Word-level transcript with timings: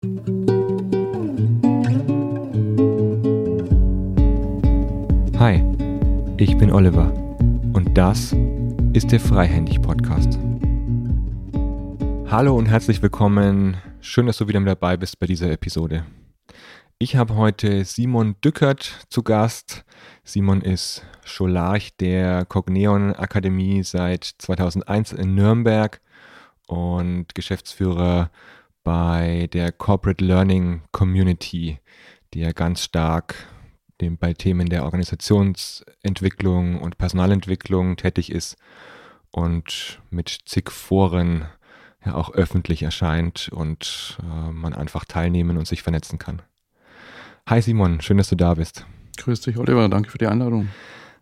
Hi, 0.00 0.06
ich 6.36 6.56
bin 6.56 6.70
Oliver 6.70 7.12
und 7.72 7.98
das 7.98 8.32
ist 8.92 9.10
der 9.10 9.18
Freihändig 9.18 9.82
Podcast. 9.82 10.38
Hallo 12.30 12.56
und 12.56 12.66
herzlich 12.66 13.02
willkommen. 13.02 13.78
Schön, 14.00 14.26
dass 14.26 14.36
du 14.36 14.46
wieder 14.46 14.60
mit 14.60 14.68
dabei 14.68 14.96
bist 14.96 15.18
bei 15.18 15.26
dieser 15.26 15.50
Episode. 15.50 16.06
Ich 17.00 17.16
habe 17.16 17.34
heute 17.34 17.84
Simon 17.84 18.36
Dückert 18.40 19.04
zu 19.10 19.24
Gast. 19.24 19.84
Simon 20.22 20.60
ist 20.60 21.04
Scholarch 21.24 21.96
der 21.96 22.44
Cogneon 22.44 23.16
Akademie 23.16 23.82
seit 23.82 24.22
2001 24.38 25.12
in 25.14 25.34
Nürnberg 25.34 26.00
und 26.68 27.34
Geschäftsführer 27.34 28.30
bei 28.88 29.50
der 29.52 29.70
Corporate 29.70 30.24
Learning 30.24 30.80
Community, 30.92 31.78
die 32.32 32.40
ja 32.40 32.52
ganz 32.52 32.82
stark 32.82 33.34
dem, 34.00 34.16
bei 34.16 34.32
Themen 34.32 34.70
der 34.70 34.84
Organisationsentwicklung 34.84 36.80
und 36.80 36.96
Personalentwicklung 36.96 37.98
tätig 37.98 38.32
ist 38.32 38.56
und 39.30 40.00
mit 40.08 40.30
zig 40.46 40.70
Foren 40.70 41.44
ja 42.02 42.14
auch 42.14 42.32
öffentlich 42.32 42.82
erscheint 42.82 43.50
und 43.52 44.16
äh, 44.22 44.52
man 44.52 44.72
einfach 44.72 45.04
teilnehmen 45.04 45.58
und 45.58 45.68
sich 45.68 45.82
vernetzen 45.82 46.18
kann. 46.18 46.40
Hi 47.46 47.60
Simon, 47.60 48.00
schön, 48.00 48.16
dass 48.16 48.30
du 48.30 48.36
da 48.36 48.54
bist. 48.54 48.86
Grüß 49.18 49.42
dich, 49.42 49.58
Oliver, 49.58 49.86
danke 49.90 50.10
für 50.10 50.16
die 50.16 50.28
Einladung. 50.28 50.70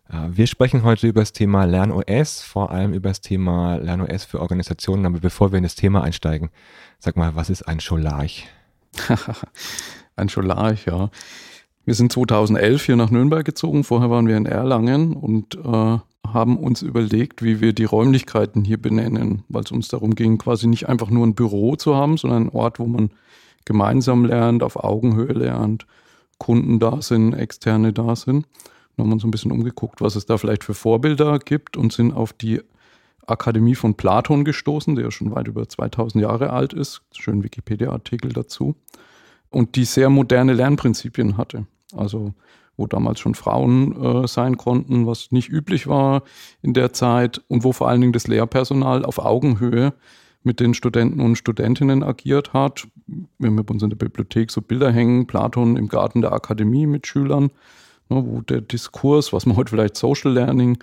Äh, 0.09 0.29
wir 0.29 0.47
sprechen 0.47 0.83
heute 0.83 1.07
über 1.07 1.21
das 1.21 1.33
Thema 1.33 1.65
LernOS, 1.65 2.41
vor 2.41 2.71
allem 2.71 2.93
über 2.93 3.09
das 3.09 3.21
Thema 3.21 3.75
LernOS 3.75 4.25
für 4.25 4.41
Organisationen. 4.41 5.05
Aber 5.05 5.19
bevor 5.19 5.51
wir 5.51 5.57
in 5.57 5.63
das 5.63 5.75
Thema 5.75 6.03
einsteigen, 6.03 6.49
sag 6.99 7.17
mal, 7.17 7.35
was 7.35 7.49
ist 7.49 7.63
ein 7.63 7.79
Scholarch? 7.79 8.47
ein 10.15 10.29
Scholarch, 10.29 10.85
ja. 10.85 11.09
Wir 11.85 11.93
sind 11.93 12.11
2011 12.11 12.85
hier 12.85 12.95
nach 12.97 13.11
Nürnberg 13.11 13.45
gezogen. 13.45 13.83
Vorher 13.83 14.09
waren 14.09 14.27
wir 14.27 14.35
in 14.35 14.45
Erlangen 14.45 15.13
und 15.13 15.55
äh, 15.55 15.97
haben 16.33 16.57
uns 16.57 16.81
überlegt, 16.81 17.41
wie 17.41 17.61
wir 17.61 17.71
die 17.71 17.85
Räumlichkeiten 17.85 18.65
hier 18.65 18.81
benennen, 18.81 19.43
weil 19.47 19.63
es 19.63 19.71
uns 19.71 19.87
darum 19.87 20.15
ging, 20.15 20.37
quasi 20.37 20.67
nicht 20.67 20.89
einfach 20.89 21.09
nur 21.09 21.25
ein 21.25 21.35
Büro 21.35 21.77
zu 21.77 21.95
haben, 21.95 22.17
sondern 22.17 22.43
einen 22.43 22.49
Ort, 22.49 22.79
wo 22.79 22.87
man 22.87 23.11
gemeinsam 23.63 24.25
lernt, 24.25 24.63
auf 24.63 24.83
Augenhöhe 24.83 25.31
lernt, 25.31 25.85
Kunden 26.37 26.79
da 26.79 27.01
sind, 27.01 27.33
Externe 27.33 27.93
da 27.93 28.15
sind. 28.15 28.45
Dann 28.97 29.05
haben 29.05 29.09
wir 29.11 29.13
uns 29.13 29.23
ein 29.23 29.31
bisschen 29.31 29.51
umgeguckt, 29.51 30.01
was 30.01 30.15
es 30.15 30.25
da 30.25 30.37
vielleicht 30.37 30.63
für 30.63 30.73
Vorbilder 30.73 31.39
gibt 31.39 31.77
und 31.77 31.93
sind 31.93 32.11
auf 32.13 32.33
die 32.33 32.61
Akademie 33.27 33.75
von 33.75 33.95
Platon 33.95 34.43
gestoßen, 34.43 34.95
der 34.95 35.05
ja 35.05 35.11
schon 35.11 35.35
weit 35.35 35.47
über 35.47 35.69
2000 35.69 36.23
Jahre 36.23 36.49
alt 36.51 36.73
ist. 36.73 37.01
Schön 37.11 37.43
Wikipedia-Artikel 37.43 38.33
dazu. 38.33 38.75
Und 39.49 39.75
die 39.75 39.85
sehr 39.85 40.09
moderne 40.09 40.53
Lernprinzipien 40.53 41.37
hatte. 41.37 41.67
Also 41.95 42.33
wo 42.77 42.85
damals 42.85 43.19
schon 43.19 43.33
Frauen 43.33 44.01
äh, 44.01 44.27
sein 44.27 44.55
konnten, 44.55 45.07
was 45.07 45.31
nicht 45.31 45.49
üblich 45.49 45.87
war 45.87 46.23
in 46.61 46.73
der 46.73 46.93
Zeit 46.93 47.41
und 47.47 47.63
wo 47.63 47.73
vor 47.73 47.89
allen 47.89 48.01
Dingen 48.01 48.13
das 48.13 48.27
Lehrpersonal 48.27 49.03
auf 49.03 49.17
Augenhöhe 49.17 49.93
mit 50.43 50.59
den 50.59 50.75
Studenten 50.75 51.19
und 51.19 51.37
Studentinnen 51.37 52.03
agiert 52.03 52.53
hat. 52.53 52.87
Wir 53.39 53.49
haben 53.49 53.55
bei 53.55 53.73
uns 53.73 53.83
in 53.83 53.89
der 53.89 53.97
Bibliothek 53.97 54.51
so 54.51 54.61
Bilder 54.61 54.91
hängen, 54.91 55.27
Platon 55.27 55.75
im 55.75 55.89
Garten 55.89 56.21
der 56.21 56.31
Akademie 56.31 56.85
mit 56.85 57.07
Schülern, 57.07 57.49
ne, 58.09 58.23
wo 58.25 58.41
der 58.41 58.61
Diskurs, 58.61 59.33
was 59.33 59.45
man 59.45 59.57
heute 59.57 59.71
vielleicht 59.71 59.97
Social 59.97 60.31
Learning 60.31 60.77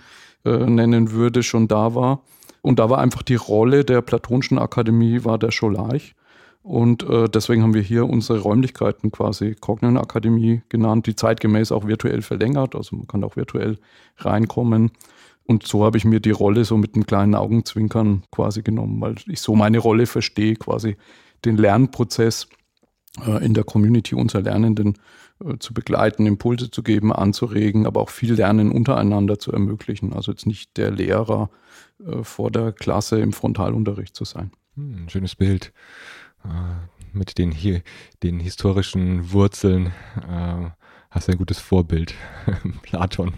äh, 0.45 0.57
nennen 0.65 1.11
würde, 1.11 1.43
schon 1.43 1.67
da 1.67 1.95
war. 1.95 2.21
Und 2.61 2.79
da 2.79 2.89
war 2.89 2.99
einfach 2.99 3.21
die 3.21 3.35
Rolle 3.35 3.85
der 3.85 4.01
Platonischen 4.01 4.57
Akademie, 4.57 5.23
war 5.23 5.37
der 5.37 5.51
Scholarch. 5.51 6.15
Und 6.63 7.07
äh, 7.07 7.29
deswegen 7.29 7.61
haben 7.61 7.75
wir 7.75 7.83
hier 7.83 8.09
unsere 8.09 8.39
Räumlichkeiten 8.39 9.11
quasi 9.11 9.53
Cognition 9.53 9.97
Akademie 9.97 10.63
genannt, 10.67 11.05
die 11.05 11.15
zeitgemäß 11.15 11.71
auch 11.71 11.85
virtuell 11.85 12.23
verlängert. 12.23 12.75
Also 12.75 12.95
man 12.95 13.07
kann 13.07 13.23
auch 13.23 13.35
virtuell 13.35 13.77
reinkommen. 14.17 14.91
Und 15.45 15.67
so 15.67 15.85
habe 15.85 15.97
ich 15.97 16.05
mir 16.05 16.19
die 16.19 16.31
Rolle 16.31 16.65
so 16.65 16.75
mit 16.75 16.95
einem 16.95 17.05
kleinen 17.05 17.35
Augenzwinkern 17.35 18.23
quasi 18.31 18.63
genommen, 18.63 18.99
weil 18.99 19.13
ich 19.27 19.41
so 19.41 19.53
meine 19.53 19.77
Rolle 19.77 20.07
verstehe, 20.07 20.55
quasi 20.55 20.97
den 21.45 21.57
Lernprozess 21.57 22.47
äh, 23.23 23.45
in 23.45 23.53
der 23.53 23.63
Community 23.63 24.15
unserer 24.15 24.41
Lernenden 24.41 24.97
zu 25.59 25.73
begleiten, 25.73 26.25
Impulse 26.25 26.71
zu 26.71 26.81
geben, 26.81 27.11
anzuregen, 27.11 27.85
aber 27.85 28.01
auch 28.01 28.09
viel 28.09 28.33
Lernen 28.33 28.71
untereinander 28.71 29.37
zu 29.37 29.51
ermöglichen. 29.51 30.13
Also 30.13 30.31
jetzt 30.31 30.45
nicht 30.45 30.77
der 30.77 30.91
Lehrer 30.91 31.49
äh, 32.05 32.23
vor 32.23 32.51
der 32.51 32.71
Klasse 32.71 33.19
im 33.19 33.33
Frontalunterricht 33.33 34.15
zu 34.15 34.23
sein. 34.23 34.51
Hm, 34.75 35.09
schönes 35.09 35.35
Bild. 35.35 35.73
Äh, 36.43 36.47
mit 37.11 37.37
den, 37.37 37.51
hier, 37.51 37.81
den 38.23 38.39
historischen 38.39 39.31
Wurzeln 39.31 39.87
äh, 40.27 40.69
hast 41.09 41.27
du 41.27 41.31
ein 41.31 41.37
gutes 41.37 41.59
Vorbild. 41.59 42.13
Platon, 42.81 43.33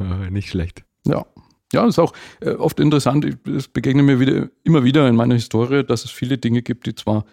äh, 0.00 0.30
nicht 0.30 0.48
schlecht. 0.48 0.84
Ja. 1.04 1.26
Ja, 1.72 1.84
das 1.84 1.94
ist 1.94 1.98
auch 1.98 2.12
äh, 2.40 2.50
oft 2.50 2.78
interessant. 2.78 3.26
Es 3.44 3.66
begegnet 3.66 4.06
mir 4.06 4.20
wieder, 4.20 4.48
immer 4.62 4.84
wieder 4.84 5.08
in 5.08 5.16
meiner 5.16 5.34
Historie, 5.34 5.82
dass 5.82 6.04
es 6.04 6.12
viele 6.12 6.38
Dinge 6.38 6.62
gibt, 6.62 6.86
die 6.86 6.94
zwar 6.94 7.24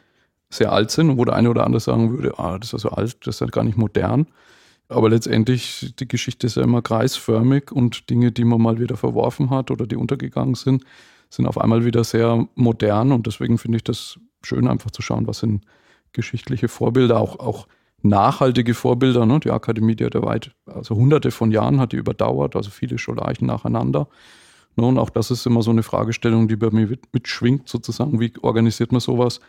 sehr 0.53 0.71
alt 0.71 0.91
sind 0.91 1.09
und 1.09 1.17
wo 1.17 1.25
der 1.25 1.35
eine 1.35 1.49
oder 1.49 1.65
andere 1.65 1.79
sagen 1.79 2.11
würde, 2.11 2.37
ah, 2.37 2.57
das 2.57 2.73
ist 2.73 2.81
so 2.81 2.89
alt, 2.89 3.17
das 3.25 3.35
ist 3.35 3.41
ja 3.41 3.47
gar 3.47 3.63
nicht 3.63 3.77
modern. 3.77 4.27
Aber 4.89 5.09
letztendlich, 5.09 5.93
die 5.99 6.07
Geschichte 6.07 6.47
ist 6.47 6.55
ja 6.55 6.63
immer 6.63 6.81
kreisförmig 6.81 7.71
und 7.71 8.09
Dinge, 8.09 8.31
die 8.31 8.43
man 8.43 8.61
mal 8.61 8.79
wieder 8.79 8.97
verworfen 8.97 9.49
hat 9.49 9.71
oder 9.71 9.87
die 9.87 9.95
untergegangen 9.95 10.55
sind, 10.55 10.83
sind 11.29 11.47
auf 11.47 11.57
einmal 11.57 11.83
wieder 11.85 12.03
sehr 12.03 12.47
modern 12.55 13.11
und 13.11 13.25
deswegen 13.25 13.57
finde 13.57 13.77
ich 13.77 13.83
das 13.83 14.19
schön, 14.43 14.67
einfach 14.67 14.91
zu 14.91 15.01
schauen, 15.01 15.25
was 15.25 15.39
sind 15.39 15.65
geschichtliche 16.11 16.67
Vorbilder, 16.67 17.19
auch, 17.19 17.39
auch 17.39 17.67
nachhaltige 18.03 18.73
Vorbilder. 18.73 19.25
Ne? 19.25 19.39
Die 19.39 19.49
Akademie, 19.49 19.95
die 19.95 20.05
hat 20.05 20.13
ja 20.13 20.21
weit, 20.21 20.51
also 20.65 20.95
hunderte 20.95 21.31
von 21.31 21.51
Jahren 21.51 21.79
hat 21.79 21.91
die 21.91 21.97
überdauert, 21.97 22.55
also 22.55 22.69
viele 22.69 22.97
Scholarchen 22.97 23.47
nacheinander. 23.47 24.07
Ne? 24.75 24.85
Und 24.85 24.99
auch 24.99 25.09
das 25.09 25.31
ist 25.31 25.45
immer 25.45 25.63
so 25.63 25.71
eine 25.71 25.83
Fragestellung, 25.83 26.47
die 26.47 26.55
bei 26.55 26.69
mir 26.69 26.97
mitschwingt, 27.11 27.67
sozusagen. 27.67 28.19
Wie 28.19 28.33
organisiert 28.41 28.91
man 28.91 29.01
sowas? 29.01 29.39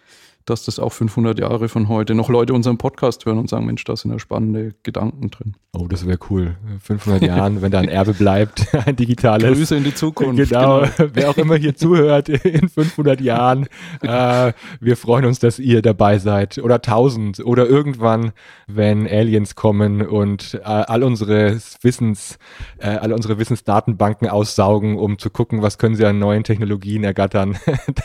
Dass 0.44 0.64
das 0.64 0.78
auch 0.78 0.92
500 0.92 1.38
Jahre 1.38 1.68
von 1.68 1.88
heute 1.88 2.14
noch 2.14 2.28
Leute 2.28 2.52
unseren 2.52 2.76
Podcast 2.76 3.24
hören 3.24 3.38
und 3.38 3.48
sagen, 3.48 3.64
Mensch, 3.64 3.84
da 3.84 3.96
sind 3.96 4.10
ja 4.10 4.18
spannende 4.18 4.74
Gedanken 4.82 5.30
drin. 5.30 5.54
Oh, 5.72 5.86
das 5.88 6.06
wäre 6.06 6.18
cool. 6.30 6.56
500 6.82 7.22
Jahren, 7.26 7.62
wenn 7.62 7.72
da 7.72 7.80
ein 7.80 7.88
Erbe 7.88 8.12
bleibt, 8.12 8.74
ein 8.86 8.96
digitales. 8.96 9.56
Grüße 9.56 9.76
in 9.76 9.84
die 9.84 9.94
Zukunft. 9.94 10.50
Genau. 10.50 10.80
genau. 10.80 11.10
Wer 11.14 11.30
auch 11.30 11.36
immer 11.36 11.56
hier 11.56 11.74
zuhört 11.74 12.28
in 12.28 12.68
500 12.68 13.20
Jahren, 13.20 13.66
äh, 14.02 14.52
wir 14.80 14.96
freuen 14.96 15.24
uns, 15.24 15.38
dass 15.38 15.58
ihr 15.58 15.82
dabei 15.82 16.18
seid. 16.18 16.58
Oder 16.58 16.76
1000 16.76 17.44
oder 17.44 17.66
irgendwann, 17.66 18.32
wenn 18.66 19.06
Aliens 19.06 19.54
kommen 19.54 20.02
und 20.02 20.54
äh, 20.54 20.60
all 20.64 21.02
unsere 21.02 21.58
Wissens, 21.80 22.38
äh, 22.78 22.88
all 22.88 23.12
unsere 23.12 23.38
Wissensdatenbanken 23.38 24.28
aussaugen, 24.28 24.98
um 24.98 25.18
zu 25.18 25.30
gucken, 25.30 25.62
was 25.62 25.78
können 25.78 25.94
sie 25.94 26.04
an 26.04 26.18
neuen 26.18 26.44
Technologien 26.44 27.02
ergattern, 27.02 27.56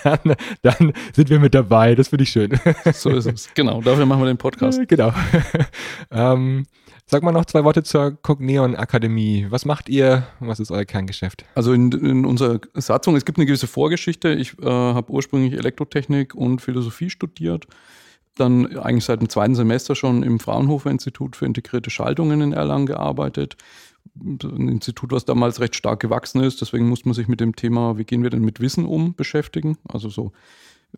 dann, 0.03 0.35
dann 0.61 0.93
sind 1.13 1.29
wir 1.29 1.39
mit 1.39 1.53
dabei. 1.53 1.95
Das 1.95 2.11
würde 2.11 2.23
ich 2.23 2.28
schön. 2.29 2.59
So 2.93 3.09
ist 3.09 3.25
es. 3.25 3.49
Genau, 3.53 3.81
dafür 3.81 4.05
machen 4.05 4.21
wir 4.21 4.27
den 4.27 4.37
Podcast. 4.37 4.79
Genau. 4.87 5.13
ähm, 6.11 6.65
sag 7.05 7.23
mal 7.23 7.31
noch 7.31 7.45
zwei 7.45 7.63
Worte 7.63 7.83
zur 7.83 8.11
Cogneon 8.21 8.75
Akademie. 8.75 9.47
Was 9.49 9.65
macht 9.65 9.89
ihr? 9.89 10.27
Was 10.39 10.59
ist 10.59 10.71
euer 10.71 10.85
Kerngeschäft? 10.85 11.45
Also 11.55 11.73
in, 11.73 11.91
in 11.91 12.25
unserer 12.25 12.59
Satzung, 12.73 13.15
es 13.15 13.25
gibt 13.25 13.37
eine 13.37 13.45
gewisse 13.45 13.67
Vorgeschichte. 13.67 14.33
Ich 14.33 14.57
äh, 14.59 14.65
habe 14.65 15.11
ursprünglich 15.11 15.53
Elektrotechnik 15.53 16.35
und 16.35 16.61
Philosophie 16.61 17.09
studiert. 17.09 17.67
Dann 18.35 18.77
eigentlich 18.77 19.05
seit 19.05 19.21
dem 19.21 19.29
zweiten 19.29 19.55
Semester 19.55 19.95
schon 19.95 20.23
im 20.23 20.39
Fraunhofer 20.39 20.89
Institut 20.89 21.35
für 21.35 21.45
integrierte 21.45 21.89
Schaltungen 21.89 22.41
in 22.41 22.53
Erlangen 22.53 22.85
gearbeitet 22.85 23.57
ein 24.21 24.67
Institut, 24.67 25.11
was 25.11 25.25
damals 25.25 25.59
recht 25.59 25.75
stark 25.75 25.99
gewachsen 25.99 26.41
ist. 26.41 26.61
Deswegen 26.61 26.87
muss 26.89 27.05
man 27.05 27.13
sich 27.13 27.27
mit 27.27 27.39
dem 27.39 27.55
Thema, 27.55 27.97
wie 27.97 28.03
gehen 28.03 28.23
wir 28.23 28.29
denn 28.29 28.41
mit 28.41 28.59
Wissen 28.59 28.85
um, 28.85 29.15
beschäftigen. 29.15 29.77
Also 29.87 30.09
so 30.09 30.31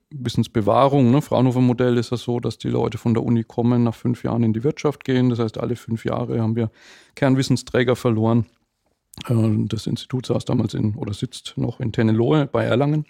Wissensbewahrung. 0.09 1.11
Ne? 1.11 1.21
Fraunhofer-Modell 1.21 1.97
ist 1.97 2.11
das 2.11 2.21
so, 2.21 2.39
dass 2.39 2.57
die 2.57 2.69
Leute 2.69 2.97
von 2.97 3.13
der 3.13 3.23
Uni 3.23 3.43
kommen, 3.43 3.83
nach 3.83 3.95
fünf 3.95 4.23
Jahren 4.23 4.43
in 4.43 4.53
die 4.53 4.63
Wirtschaft 4.63 5.03
gehen. 5.03 5.29
Das 5.29 5.39
heißt, 5.39 5.57
alle 5.57 5.75
fünf 5.75 6.05
Jahre 6.05 6.41
haben 6.41 6.55
wir 6.55 6.71
Kernwissensträger 7.15 7.95
verloren. 7.95 8.45
Äh, 9.27 9.65
das 9.67 9.87
Institut 9.87 10.25
saß 10.25 10.45
damals 10.45 10.73
in 10.73 10.95
oder 10.95 11.13
sitzt 11.13 11.53
noch 11.57 11.79
in 11.79 11.91
Tennelohe 11.91 12.47
bei 12.47 12.63
Erlangen. 12.63 13.05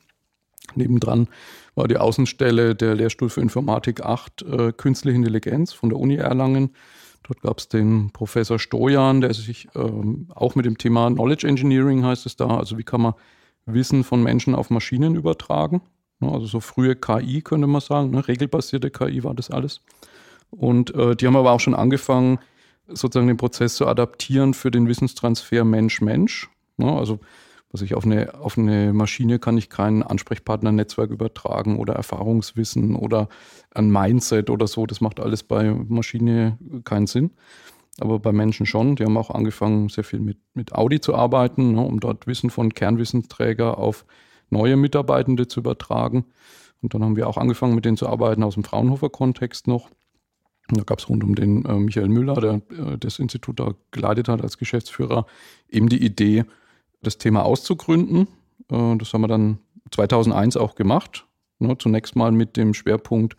Nebendran 0.75 1.27
war 1.75 1.87
die 1.87 1.97
Außenstelle 1.97 2.75
der 2.75 2.95
Lehrstuhl 2.95 3.29
für 3.29 3.41
Informatik 3.41 4.01
8 4.01 4.41
äh, 4.43 4.71
Künstliche 4.73 5.17
Intelligenz 5.17 5.73
von 5.73 5.89
der 5.89 5.99
Uni 5.99 6.15
Erlangen. 6.15 6.71
Dort 7.23 7.41
gab 7.41 7.59
es 7.59 7.67
den 7.67 8.11
Professor 8.11 8.59
Stojan, 8.59 9.21
der 9.21 9.33
sich 9.33 9.67
ähm, 9.75 10.27
auch 10.33 10.55
mit 10.55 10.65
dem 10.65 10.77
Thema 10.77 11.09
Knowledge 11.09 11.47
Engineering 11.47 12.03
heißt 12.03 12.25
es 12.25 12.35
da, 12.35 12.47
also 12.47 12.77
wie 12.77 12.83
kann 12.83 13.01
man 13.01 13.13
Wissen 13.65 14.03
von 14.03 14.23
Menschen 14.23 14.55
auf 14.55 14.69
Maschinen 14.69 15.15
übertragen. 15.15 15.81
Ne, 16.21 16.31
also 16.31 16.45
so 16.45 16.59
frühe 16.59 16.95
KI 16.95 17.41
könnte 17.41 17.67
man 17.67 17.81
sagen, 17.81 18.11
ne? 18.11 18.27
regelbasierte 18.27 18.91
KI 18.91 19.23
war 19.23 19.33
das 19.33 19.51
alles. 19.51 19.81
Und 20.51 20.93
äh, 20.95 21.15
die 21.15 21.27
haben 21.27 21.35
aber 21.35 21.51
auch 21.51 21.59
schon 21.59 21.75
angefangen, 21.75 22.39
sozusagen 22.87 23.27
den 23.27 23.37
Prozess 23.37 23.75
zu 23.75 23.87
adaptieren 23.87 24.53
für 24.53 24.71
den 24.71 24.87
Wissenstransfer 24.87 25.63
Mensch-Mensch. 25.63 26.49
Ne? 26.77 26.91
Also 26.91 27.19
Also 27.73 27.85
ich 27.85 27.95
auf 27.95 28.05
eine, 28.05 28.35
auf 28.35 28.57
eine 28.57 28.91
Maschine 28.93 29.39
kann 29.39 29.57
ich 29.57 29.69
kein 29.69 30.03
Ansprechpartner-Netzwerk 30.03 31.09
übertragen 31.09 31.79
oder 31.79 31.93
Erfahrungswissen 31.93 32.95
oder 32.95 33.29
ein 33.73 33.89
Mindset 33.89 34.49
oder 34.49 34.67
so. 34.67 34.85
Das 34.85 34.99
macht 34.99 35.19
alles 35.19 35.43
bei 35.43 35.71
Maschine 35.71 36.57
keinen 36.83 37.07
Sinn. 37.07 37.31
Aber 37.99 38.19
bei 38.19 38.31
Menschen 38.31 38.65
schon. 38.65 38.95
Die 38.95 39.03
haben 39.05 39.17
auch 39.17 39.29
angefangen, 39.29 39.89
sehr 39.89 40.03
viel 40.03 40.19
mit, 40.19 40.37
mit 40.53 40.73
Audi 40.73 40.99
zu 40.99 41.15
arbeiten, 41.15 41.73
ne, 41.73 41.81
um 41.81 41.99
dort 41.99 42.27
Wissen 42.27 42.49
von 42.49 42.73
Kernwissensträger 42.73 43.77
auf 43.77 44.05
neue 44.51 44.77
Mitarbeitende 44.77 45.47
zu 45.47 45.59
übertragen. 45.61 46.25
Und 46.81 46.93
dann 46.93 47.03
haben 47.03 47.15
wir 47.15 47.27
auch 47.27 47.37
angefangen, 47.37 47.75
mit 47.75 47.85
denen 47.85 47.97
zu 47.97 48.07
arbeiten 48.07 48.43
aus 48.43 48.55
dem 48.55 48.63
Fraunhofer-Kontext 48.63 49.67
noch. 49.67 49.89
Und 50.69 50.77
da 50.77 50.83
gab 50.83 50.99
es 50.99 51.09
rund 51.09 51.23
um 51.23 51.35
den 51.35 51.65
äh, 51.65 51.73
Michael 51.73 52.09
Müller, 52.09 52.35
der 52.35 52.53
äh, 52.53 52.97
das 52.97 53.19
Institut 53.19 53.59
da 53.59 53.73
geleitet 53.91 54.29
hat 54.29 54.41
als 54.41 54.57
Geschäftsführer, 54.57 55.25
eben 55.69 55.89
die 55.89 56.03
Idee, 56.03 56.45
das 57.01 57.17
Thema 57.17 57.43
auszugründen. 57.43 58.27
Äh, 58.69 58.97
das 58.97 59.13
haben 59.13 59.21
wir 59.21 59.27
dann 59.27 59.59
2001 59.91 60.57
auch 60.57 60.75
gemacht. 60.75 61.25
Ne, 61.59 61.77
zunächst 61.77 62.15
mal 62.15 62.31
mit 62.31 62.57
dem 62.57 62.73
Schwerpunkt 62.73 63.35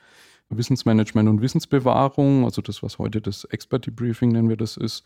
Wissensmanagement 0.56 1.28
und 1.28 1.40
Wissensbewahrung, 1.40 2.44
also 2.44 2.62
das, 2.62 2.82
was 2.82 2.98
heute 2.98 3.20
das 3.20 3.44
Expert 3.44 3.86
Debriefing 3.86 4.30
nennen 4.30 4.48
wir 4.48 4.56
das 4.56 4.76
ist. 4.76 5.04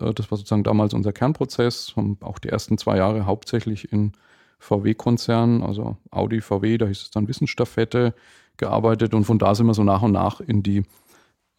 Äh, 0.00 0.12
das 0.14 0.30
war 0.30 0.38
sozusagen 0.38 0.64
damals 0.64 0.94
unser 0.94 1.12
Kernprozess, 1.12 1.94
haben 1.96 2.18
auch 2.20 2.38
die 2.38 2.48
ersten 2.48 2.78
zwei 2.78 2.96
Jahre 2.96 3.26
hauptsächlich 3.26 3.92
in 3.92 4.12
VW-Konzernen, 4.58 5.62
also 5.62 5.96
Audi, 6.10 6.40
VW, 6.40 6.78
da 6.78 6.86
hieß 6.86 7.02
es 7.02 7.10
dann 7.10 7.28
Wissensstaffette, 7.28 8.14
gearbeitet 8.56 9.14
und 9.14 9.24
von 9.24 9.38
da 9.38 9.54
sind 9.54 9.66
wir 9.66 9.74
so 9.74 9.84
nach 9.84 10.02
und 10.02 10.12
nach 10.12 10.40
in 10.40 10.62
die 10.62 10.82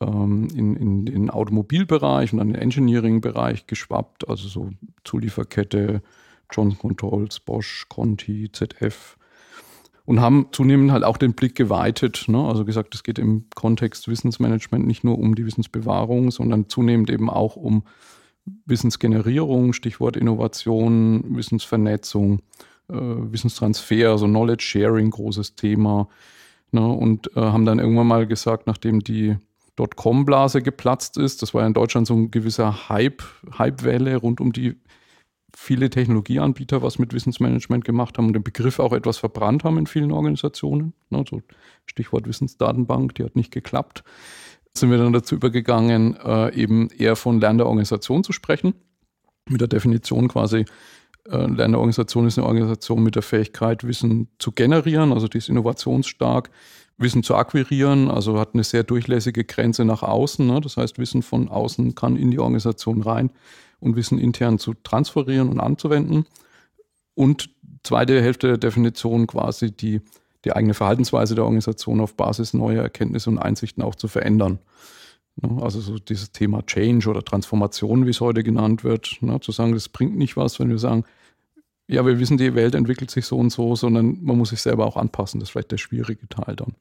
ähm, 0.02 0.48
in, 0.54 0.76
in, 0.76 1.08
in 1.08 1.14
den 1.14 1.30
Automobilbereich 1.30 2.34
und 2.34 2.40
dann 2.40 2.50
den 2.50 2.62
Engineering-Bereich 2.62 3.68
geschwappt, 3.68 4.28
also 4.28 4.48
so 4.48 4.70
Zulieferkette, 5.04 6.02
Johnson 6.52 6.80
Controls, 6.80 7.40
Bosch, 7.40 7.86
Conti, 7.90 8.52
ZF 8.52 9.18
und 10.10 10.22
haben 10.22 10.48
zunehmend 10.52 10.92
halt 10.92 11.04
auch 11.04 11.18
den 11.18 11.34
Blick 11.34 11.54
geweitet. 11.54 12.26
Ne? 12.28 12.44
Also 12.44 12.66
gesagt, 12.66 12.96
es 12.96 13.04
geht 13.04 13.20
im 13.20 13.46
Kontext 13.54 14.08
Wissensmanagement 14.08 14.88
nicht 14.88 15.04
nur 15.04 15.20
um 15.20 15.36
die 15.36 15.46
Wissensbewahrung, 15.46 16.32
sondern 16.32 16.68
zunehmend 16.68 17.12
eben 17.12 17.30
auch 17.30 17.56
um 17.56 17.84
Wissensgenerierung, 18.66 19.74
Stichwort 19.74 20.18
Innovation, 20.18 21.36
Wissensvernetzung, 21.36 22.42
Wissenstransfer, 22.90 24.10
also 24.10 24.26
Knowledge 24.26 24.64
Sharing, 24.64 25.12
großes 25.12 25.56
Thema. 25.56 26.08
Ne, 26.72 26.88
und 26.88 27.36
äh, 27.36 27.42
haben 27.42 27.66
dann 27.66 27.80
irgendwann 27.80 28.08
mal 28.08 28.28
gesagt, 28.28 28.68
nachdem 28.68 29.00
die 29.00 29.38
Dotcom-Blase 29.76 30.62
geplatzt 30.62 31.18
ist, 31.18 31.42
das 31.42 31.54
war 31.54 31.62
ja 31.62 31.68
in 31.68 31.74
Deutschland 31.74 32.06
so 32.06 32.14
ein 32.14 32.32
gewisser 32.32 32.90
Hype, 32.90 33.24
Hypewelle 33.58 34.18
rund 34.18 34.40
um 34.40 34.54
die 34.54 34.76
viele 35.56 35.90
Technologieanbieter 35.90 36.84
was 36.84 37.00
mit 37.00 37.14
Wissensmanagement 37.14 37.84
gemacht 37.86 38.18
haben 38.18 38.28
und 38.28 38.34
den 38.34 38.44
Begriff 38.44 38.80
auch 38.80 38.94
etwas 38.94 39.18
verbrannt 39.18 39.64
haben 39.64 39.78
in 39.78 39.88
vielen 39.88 40.12
Organisationen. 40.12 40.94
Ne, 41.10 41.24
so 41.28 41.42
Stichwort 41.86 42.28
Wissensdatenbank, 42.28 43.16
die 43.16 43.24
hat 43.24 43.36
nicht 43.36 43.52
geklappt. 43.52 44.04
Sind 44.74 44.92
wir 44.92 45.00
dann 45.00 45.14
dazu 45.14 45.36
übergegangen, 45.36 46.16
äh, 46.24 46.54
eben 46.54 46.90
eher 46.90 47.16
von 47.16 47.42
Lern 47.42 47.58
der 47.58 47.66
Organisation 47.66 48.24
zu 48.24 48.32
sprechen. 48.32 48.74
Mit 49.50 49.62
der 49.62 49.68
Definition 49.68 50.28
quasi, 50.28 50.66
äh, 51.30 51.38
lernende 51.38 51.78
Organisation 51.78 52.28
ist 52.28 52.38
eine 52.38 52.48
Organisation 52.48 53.04
mit 53.04 53.16
der 53.16 53.22
Fähigkeit, 53.22 53.84
Wissen 53.84 54.30
zu 54.40 54.52
generieren, 54.52 55.14
also 55.14 55.28
die 55.28 55.38
ist 55.38 55.50
innovationsstark, 55.50 56.50
Wissen 56.98 57.24
zu 57.24 57.36
akquirieren, 57.36 58.10
also 58.10 58.40
hat 58.40 58.54
eine 58.54 58.64
sehr 58.64 58.84
durchlässige 58.84 59.46
Grenze 59.46 59.86
nach 59.86 60.04
außen. 60.04 60.46
Ne? 60.46 60.60
Das 60.60 60.76
heißt, 60.76 61.00
Wissen 61.00 61.22
von 61.22 61.48
außen 61.48 61.96
kann 61.96 62.18
in 62.18 62.30
die 62.30 62.40
Organisation 62.40 63.02
rein 63.02 63.32
und 63.80 63.96
Wissen 63.96 64.20
intern 64.20 64.60
zu 64.60 64.74
transferieren 64.74 65.48
und 65.48 65.62
anzuwenden. 65.62 66.26
Und 67.16 67.50
zweite 67.84 68.22
Hälfte 68.22 68.48
der 68.48 68.58
Definition 68.58 69.28
quasi 69.28 69.72
die, 69.72 70.02
die 70.44 70.52
eigene 70.52 70.74
Verhaltensweise 70.74 71.36
der 71.36 71.46
Organisation 71.46 72.02
auf 72.02 72.16
Basis 72.16 72.54
neuer 72.54 72.84
Erkenntnisse 72.84 73.30
und 73.30 73.38
Einsichten 73.38 73.82
auch 73.82 73.96
zu 73.96 74.10
verändern. 74.10 74.60
Ne? 75.42 75.62
Also 75.62 75.80
so 75.80 76.00
dieses 76.00 76.34
Thema 76.34 76.66
Change 76.66 77.10
oder 77.10 77.24
Transformation, 77.24 78.06
wie 78.06 78.12
es 78.12 78.20
heute 78.20 78.44
genannt 78.44 78.84
wird, 78.84 79.18
ne? 79.22 79.40
zu 79.40 79.54
sagen, 79.54 79.74
das 79.74 79.88
bringt 79.88 80.18
nicht 80.18 80.36
was, 80.36 80.60
wenn 80.60 80.70
wir 80.70 80.80
sagen, 80.80 81.06
ja, 81.90 82.06
wir 82.06 82.20
wissen, 82.20 82.38
die 82.38 82.54
Welt 82.54 82.76
entwickelt 82.76 83.10
sich 83.10 83.26
so 83.26 83.38
und 83.38 83.50
so, 83.50 83.76
sondern 83.76 84.20
man 84.22 84.38
muss 84.38 84.50
sich 84.50 84.62
selber 84.62 84.86
auch 84.86 84.96
anpassen. 84.96 85.40
Das 85.40 85.50
ist 85.50 85.54
vielleicht 85.54 85.72
der 85.72 85.78
schwierige 85.78 86.30
Teil 86.30 86.56
dann. 86.56 86.76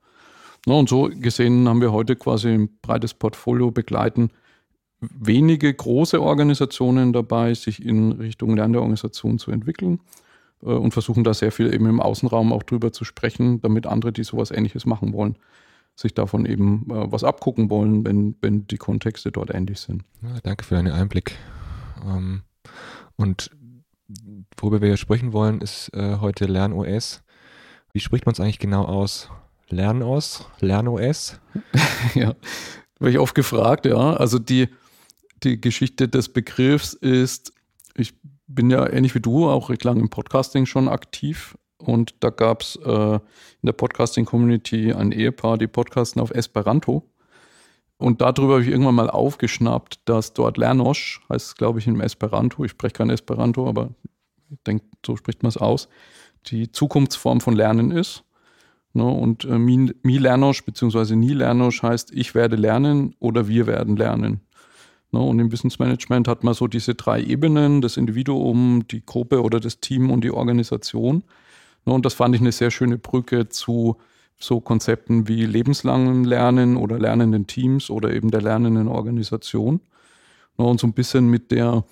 Na, 0.66 0.74
und 0.74 0.88
so 0.88 1.08
gesehen 1.10 1.66
haben 1.66 1.80
wir 1.80 1.92
heute 1.92 2.14
quasi 2.14 2.48
ein 2.48 2.68
breites 2.82 3.14
Portfolio 3.14 3.70
begleiten, 3.70 4.30
wenige 5.00 5.72
große 5.72 6.20
Organisationen 6.20 7.14
dabei, 7.14 7.54
sich 7.54 7.82
in 7.82 8.12
Richtung 8.12 8.54
Lernorganisation 8.54 9.38
zu 9.38 9.50
entwickeln 9.50 10.00
äh, 10.62 10.66
und 10.66 10.92
versuchen 10.92 11.24
da 11.24 11.32
sehr 11.32 11.52
viel 11.52 11.72
eben 11.72 11.86
im 11.86 12.00
Außenraum 12.00 12.52
auch 12.52 12.62
drüber 12.62 12.92
zu 12.92 13.04
sprechen, 13.04 13.62
damit 13.62 13.86
andere, 13.86 14.12
die 14.12 14.24
sowas 14.24 14.50
ähnliches 14.50 14.84
machen 14.84 15.14
wollen, 15.14 15.38
sich 15.94 16.12
davon 16.12 16.44
eben 16.44 16.84
äh, 16.90 17.10
was 17.10 17.24
abgucken 17.24 17.70
wollen, 17.70 18.04
wenn, 18.04 18.36
wenn 18.42 18.66
die 18.66 18.76
Kontexte 18.76 19.32
dort 19.32 19.54
ähnlich 19.54 19.80
sind. 19.80 20.02
Ja, 20.20 20.38
danke 20.42 20.64
für 20.64 20.74
deinen 20.74 20.92
Einblick. 20.92 21.36
Ähm, 22.04 22.42
und 23.16 23.50
worüber 24.56 24.80
wir 24.80 24.96
sprechen 24.96 25.32
wollen, 25.32 25.60
ist 25.60 25.92
äh, 25.94 26.16
heute 26.20 26.46
LernOS. 26.46 27.22
Wie 27.92 28.00
spricht 28.00 28.26
man 28.26 28.32
es 28.32 28.40
eigentlich 28.40 28.58
genau 28.58 28.84
aus? 28.84 29.30
LernOS? 29.68 30.46
LernOS? 30.60 31.40
ja, 32.14 32.34
werde 32.98 33.10
ich 33.10 33.18
oft 33.18 33.34
gefragt, 33.34 33.86
ja. 33.86 34.14
Also 34.14 34.38
die, 34.38 34.68
die 35.42 35.60
Geschichte 35.60 36.08
des 36.08 36.32
Begriffs 36.32 36.94
ist, 36.94 37.52
ich 37.94 38.14
bin 38.46 38.70
ja 38.70 38.88
ähnlich 38.90 39.14
wie 39.14 39.20
du 39.20 39.48
auch 39.48 39.70
recht 39.70 39.84
lange 39.84 40.00
im 40.00 40.08
Podcasting 40.08 40.66
schon 40.66 40.88
aktiv 40.88 41.56
und 41.78 42.14
da 42.20 42.30
gab 42.30 42.62
es 42.62 42.76
äh, 42.76 43.14
in 43.14 43.20
der 43.62 43.72
Podcasting-Community 43.72 44.92
ein 44.92 45.12
Ehepaar, 45.12 45.58
die 45.58 45.66
podcasten 45.66 46.20
auf 46.20 46.30
Esperanto. 46.30 47.08
Und 47.98 48.20
darüber 48.20 48.54
habe 48.54 48.62
ich 48.62 48.68
irgendwann 48.68 48.94
mal 48.94 49.10
aufgeschnappt, 49.10 50.00
dass 50.04 50.32
dort 50.32 50.56
Lernosch, 50.56 51.20
heißt 51.28 51.46
es 51.46 51.54
glaube 51.56 51.80
ich 51.80 51.86
im 51.88 52.00
Esperanto, 52.00 52.64
ich 52.64 52.70
spreche 52.70 52.94
kein 52.94 53.10
Esperanto, 53.10 53.68
aber 53.68 53.90
ich 54.50 54.58
denke, 54.66 54.84
so 55.04 55.16
spricht 55.16 55.42
man 55.42 55.48
es 55.48 55.56
aus, 55.56 55.88
die 56.46 56.70
Zukunftsform 56.70 57.40
von 57.40 57.54
Lernen 57.54 57.90
ist. 57.90 58.24
Ne? 58.92 59.04
Und 59.04 59.44
äh, 59.44 59.58
Mi, 59.58 60.18
Lernosch 60.18 60.64
bzw. 60.64 61.16
Nie 61.16 61.34
Lernosch 61.34 61.82
heißt, 61.82 62.12
ich 62.14 62.34
werde 62.34 62.56
lernen 62.56 63.14
oder 63.18 63.48
wir 63.48 63.66
werden 63.66 63.96
lernen. 63.96 64.40
Ne? 65.10 65.20
Und 65.20 65.38
im 65.40 65.52
Wissensmanagement 65.52 66.28
hat 66.28 66.44
man 66.44 66.54
so 66.54 66.68
diese 66.68 66.94
drei 66.94 67.22
Ebenen, 67.22 67.80
das 67.80 67.96
Individuum, 67.96 68.86
die 68.88 69.04
Gruppe 69.04 69.42
oder 69.42 69.60
das 69.60 69.80
Team 69.80 70.10
und 70.10 70.22
die 70.22 70.30
Organisation. 70.30 71.24
Ne? 71.84 71.92
Und 71.92 72.06
das 72.06 72.14
fand 72.14 72.34
ich 72.34 72.40
eine 72.40 72.52
sehr 72.52 72.70
schöne 72.70 72.96
Brücke 72.96 73.48
zu 73.48 73.96
so 74.38 74.60
Konzepten 74.60 75.28
wie 75.28 75.44
lebenslangem 75.46 76.24
Lernen 76.24 76.76
oder 76.76 76.98
lernenden 76.98 77.46
Teams 77.46 77.90
oder 77.90 78.12
eben 78.12 78.30
der 78.30 78.42
lernenden 78.42 78.88
Organisation. 78.88 79.80
Und 80.56 80.80
so 80.80 80.86
ein 80.86 80.92
bisschen 80.92 81.28
mit 81.28 81.50
der 81.50 81.84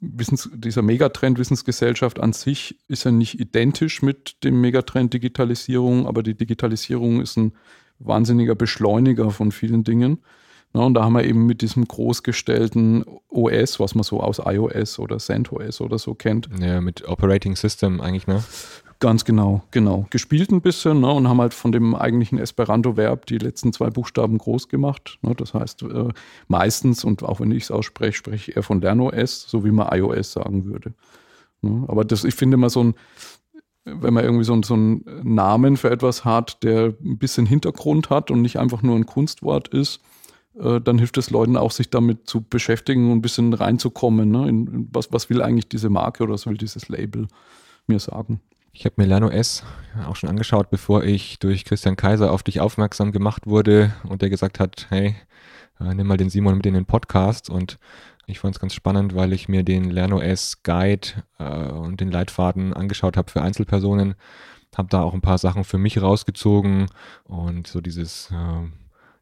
Wissens, 0.00 0.50
dieser 0.52 0.82
Megatrend 0.82 1.38
Wissensgesellschaft 1.38 2.20
an 2.20 2.32
sich 2.32 2.78
ist 2.88 3.04
ja 3.04 3.10
nicht 3.10 3.40
identisch 3.40 4.02
mit 4.02 4.42
dem 4.44 4.60
Megatrend 4.60 5.14
Digitalisierung, 5.14 6.06
aber 6.06 6.22
die 6.22 6.34
Digitalisierung 6.34 7.20
ist 7.20 7.36
ein 7.36 7.52
wahnsinniger 7.98 8.54
Beschleuniger 8.54 9.30
von 9.30 9.52
vielen 9.52 9.84
Dingen. 9.84 10.18
Ja, 10.74 10.80
und 10.82 10.94
da 10.94 11.04
haben 11.04 11.12
wir 11.12 11.24
eben 11.24 11.46
mit 11.46 11.62
diesem 11.62 11.86
großgestellten 11.86 13.04
OS, 13.28 13.78
was 13.78 13.94
man 13.94 14.02
so 14.02 14.20
aus 14.20 14.40
iOS 14.44 14.98
oder 14.98 15.18
CentOS 15.18 15.80
oder 15.80 15.98
so 15.98 16.14
kennt. 16.14 16.48
Ja, 16.58 16.80
mit 16.80 17.08
Operating 17.08 17.54
System 17.54 18.00
eigentlich, 18.00 18.26
ne? 18.26 18.42
Ganz 19.00 19.24
genau, 19.24 19.62
genau. 19.70 20.06
Gespielt 20.10 20.50
ein 20.50 20.60
bisschen 20.60 21.00
ne, 21.00 21.10
und 21.10 21.28
haben 21.28 21.40
halt 21.40 21.54
von 21.54 21.72
dem 21.72 21.94
eigentlichen 21.94 22.38
Esperanto-Verb 22.38 23.26
die 23.26 23.38
letzten 23.38 23.72
zwei 23.72 23.90
Buchstaben 23.90 24.38
groß 24.38 24.68
gemacht. 24.68 25.18
Ne, 25.22 25.34
das 25.34 25.54
heißt, 25.54 25.82
äh, 25.82 26.08
meistens, 26.48 27.04
und 27.04 27.22
auch 27.22 27.40
wenn 27.40 27.50
ich 27.50 27.64
es 27.64 27.70
ausspreche, 27.70 28.16
spreche 28.16 28.50
ich 28.50 28.56
eher 28.56 28.62
von 28.62 28.80
LernOS, 28.80 29.46
so 29.48 29.64
wie 29.64 29.72
man 29.72 29.88
iOS 29.92 30.32
sagen 30.32 30.64
würde. 30.64 30.94
Ne, 31.60 31.84
aber 31.88 32.04
das, 32.04 32.24
ich 32.24 32.34
finde 32.34 32.56
mal 32.56 32.70
so 32.70 32.84
ein, 32.84 32.94
wenn 33.84 34.14
man 34.14 34.24
irgendwie 34.24 34.44
so, 34.44 34.60
so 34.62 34.74
einen 34.74 35.04
Namen 35.22 35.76
für 35.76 35.90
etwas 35.90 36.24
hat, 36.24 36.62
der 36.62 36.94
ein 37.04 37.18
bisschen 37.18 37.46
Hintergrund 37.46 38.10
hat 38.10 38.30
und 38.30 38.42
nicht 38.42 38.58
einfach 38.58 38.82
nur 38.82 38.96
ein 38.96 39.06
Kunstwort 39.06 39.68
ist, 39.68 40.00
äh, 40.58 40.80
dann 40.80 40.98
hilft 40.98 41.18
es 41.18 41.30
Leuten 41.30 41.56
auch, 41.56 41.70
sich 41.70 41.90
damit 41.90 42.28
zu 42.28 42.42
beschäftigen 42.42 43.10
und 43.10 43.18
ein 43.18 43.22
bisschen 43.22 43.52
reinzukommen. 43.52 44.30
Ne? 44.30 44.48
In, 44.48 44.66
in 44.66 44.88
was, 44.92 45.12
was 45.12 45.28
will 45.28 45.42
eigentlich 45.42 45.68
diese 45.68 45.90
Marke 45.90 46.22
oder 46.22 46.34
was 46.34 46.46
will 46.46 46.56
dieses 46.56 46.88
Label 46.88 47.26
mir 47.86 47.98
sagen? 47.98 48.40
Ich 48.76 48.84
habe 48.84 48.96
mir 48.98 49.06
Lano 49.06 49.28
S 49.28 49.62
auch 50.04 50.16
schon 50.16 50.28
angeschaut, 50.28 50.68
bevor 50.68 51.04
ich 51.04 51.38
durch 51.38 51.64
Christian 51.64 51.94
Kaiser 51.94 52.32
auf 52.32 52.42
dich 52.42 52.60
aufmerksam 52.60 53.12
gemacht 53.12 53.46
wurde 53.46 53.94
und 54.02 54.20
der 54.20 54.30
gesagt 54.30 54.58
hat, 54.58 54.88
hey, 54.88 55.14
äh, 55.78 55.94
nimm 55.94 56.08
mal 56.08 56.16
den 56.16 56.28
Simon 56.28 56.56
mit 56.56 56.66
in 56.66 56.74
den 56.74 56.84
Podcast. 56.84 57.48
Und 57.48 57.78
ich 58.26 58.40
fand 58.40 58.56
es 58.56 58.60
ganz 58.60 58.74
spannend, 58.74 59.14
weil 59.14 59.32
ich 59.32 59.48
mir 59.48 59.62
den 59.62 59.90
LernOS 59.90 60.64
Guide 60.64 61.06
äh, 61.38 61.68
und 61.70 62.00
den 62.00 62.10
Leitfaden 62.10 62.74
angeschaut 62.74 63.16
habe 63.16 63.30
für 63.30 63.42
Einzelpersonen, 63.42 64.16
habe 64.76 64.88
da 64.88 65.02
auch 65.02 65.14
ein 65.14 65.22
paar 65.22 65.38
Sachen 65.38 65.62
für 65.62 65.78
mich 65.78 66.02
rausgezogen. 66.02 66.86
Und 67.22 67.68
so 67.68 67.80
dieses, 67.80 68.32
äh, 68.32 68.64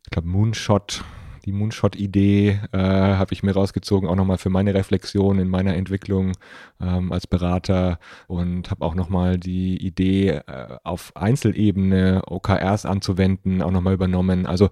ich 0.03 0.11
glaube 0.11 0.29
Moonshot 0.29 1.05
die 1.45 1.53
Moonshot-Idee 1.53 2.61
äh, 2.73 2.79
habe 2.79 3.33
ich 3.33 3.43
mir 3.43 3.53
rausgezogen, 3.53 4.09
auch 4.09 4.17
nochmal 4.17 4.39
für 4.39 4.51
meine 4.51 4.75
Reflexion 4.75 5.39
in 5.39 5.49
meiner 5.49 5.75
Entwicklung 5.75 6.33
ähm, 6.81 7.13
als 7.13 7.27
Berater 7.27 7.99
und 8.27 8.71
habe 8.71 8.85
auch 8.85 8.95
nochmal 8.95 9.39
die 9.39 9.77
Idee 9.85 10.41
äh, 10.47 10.79
auf 10.85 11.17
Einzelebene 11.17 12.23
OKRs 12.27 12.87
anzuwenden, 12.87 13.63
auch 13.63 13.71
nochmal 13.71 13.95
übernommen. 13.95 14.47
Also 14.47 14.71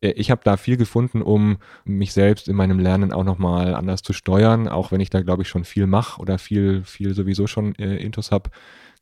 äh, 0.00 0.10
ich 0.10 0.30
habe 0.30 0.40
da 0.44 0.56
viel 0.56 0.76
gefunden, 0.76 1.22
um 1.22 1.58
mich 1.84 2.12
selbst 2.12 2.48
in 2.48 2.56
meinem 2.56 2.78
Lernen 2.78 3.12
auch 3.12 3.24
nochmal 3.24 3.74
anders 3.74 4.02
zu 4.02 4.12
steuern, 4.12 4.68
auch 4.68 4.92
wenn 4.92 5.00
ich 5.00 5.10
da, 5.10 5.22
glaube 5.22 5.42
ich, 5.42 5.48
schon 5.48 5.64
viel 5.64 5.86
mache 5.86 6.20
oder 6.20 6.38
viel, 6.38 6.82
viel 6.84 7.14
sowieso 7.14 7.46
schon 7.46 7.74
äh, 7.76 7.96
Intus 7.96 8.30
habe. 8.32 8.50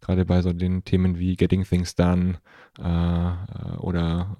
Gerade 0.00 0.25
bei 0.25 0.43
so 0.43 0.53
den 0.53 0.85
Themen 0.85 1.19
wie 1.19 1.37
Getting 1.37 1.65
Things 1.65 1.95
Done 1.95 2.38
äh, 2.79 3.76
oder 3.79 4.37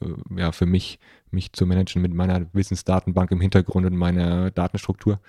äh, 0.00 0.40
ja, 0.40 0.52
für 0.52 0.66
mich, 0.66 0.98
mich 1.30 1.52
zu 1.52 1.66
managen 1.66 2.02
mit 2.02 2.14
meiner 2.14 2.46
Wissensdatenbank 2.52 3.30
im 3.30 3.40
Hintergrund 3.40 3.86
und 3.86 3.96
meiner 3.96 4.50
Datenstruktur. 4.50 5.20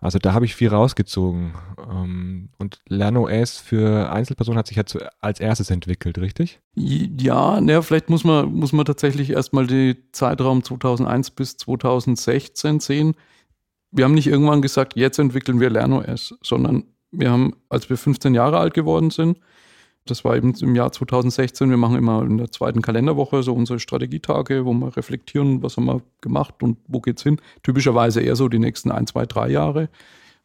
Also 0.00 0.18
da 0.20 0.32
habe 0.32 0.44
ich 0.44 0.54
viel 0.54 0.68
rausgezogen. 0.68 1.54
Ähm, 1.90 2.50
und 2.58 2.80
LernOS 2.88 3.58
für 3.58 4.10
Einzelpersonen 4.12 4.58
hat 4.58 4.68
sich 4.68 4.76
ja 4.76 4.84
als 5.20 5.40
erstes 5.40 5.70
entwickelt, 5.70 6.18
richtig? 6.18 6.60
Ja, 6.74 7.60
naja, 7.60 7.82
vielleicht 7.82 8.08
muss 8.08 8.22
man, 8.22 8.52
muss 8.54 8.72
man 8.72 8.86
tatsächlich 8.86 9.30
erstmal 9.30 9.66
den 9.66 9.96
Zeitraum 10.12 10.62
2001 10.62 11.32
bis 11.32 11.56
2016 11.56 12.78
sehen. 12.80 13.14
Wir 13.90 14.04
haben 14.04 14.14
nicht 14.14 14.28
irgendwann 14.28 14.62
gesagt, 14.62 14.94
jetzt 14.96 15.18
entwickeln 15.18 15.58
wir 15.58 15.70
LernOS, 15.70 16.38
sondern 16.42 16.84
wir 17.10 17.30
haben, 17.30 17.54
als 17.68 17.88
wir 17.88 17.96
15 17.96 18.34
Jahre 18.34 18.58
alt 18.58 18.74
geworden 18.74 19.10
sind, 19.10 19.38
das 20.06 20.24
war 20.24 20.36
eben 20.36 20.54
im 20.54 20.74
Jahr 20.74 20.90
2016. 20.90 21.68
Wir 21.70 21.76
machen 21.76 21.96
immer 21.96 22.22
in 22.22 22.38
der 22.38 22.50
zweiten 22.50 22.82
Kalenderwoche 22.82 23.42
so 23.42 23.52
unsere 23.52 23.78
Strategietage, 23.78 24.64
wo 24.64 24.72
wir 24.72 24.96
reflektieren, 24.96 25.62
was 25.62 25.76
haben 25.76 25.86
wir 25.86 26.00
gemacht 26.20 26.62
und 26.62 26.78
wo 26.86 27.00
geht's 27.00 27.22
hin. 27.22 27.40
Typischerweise 27.62 28.20
eher 28.20 28.36
so 28.36 28.48
die 28.48 28.58
nächsten 28.58 28.90
ein, 28.90 29.06
zwei, 29.06 29.26
drei 29.26 29.50
Jahre. 29.50 29.88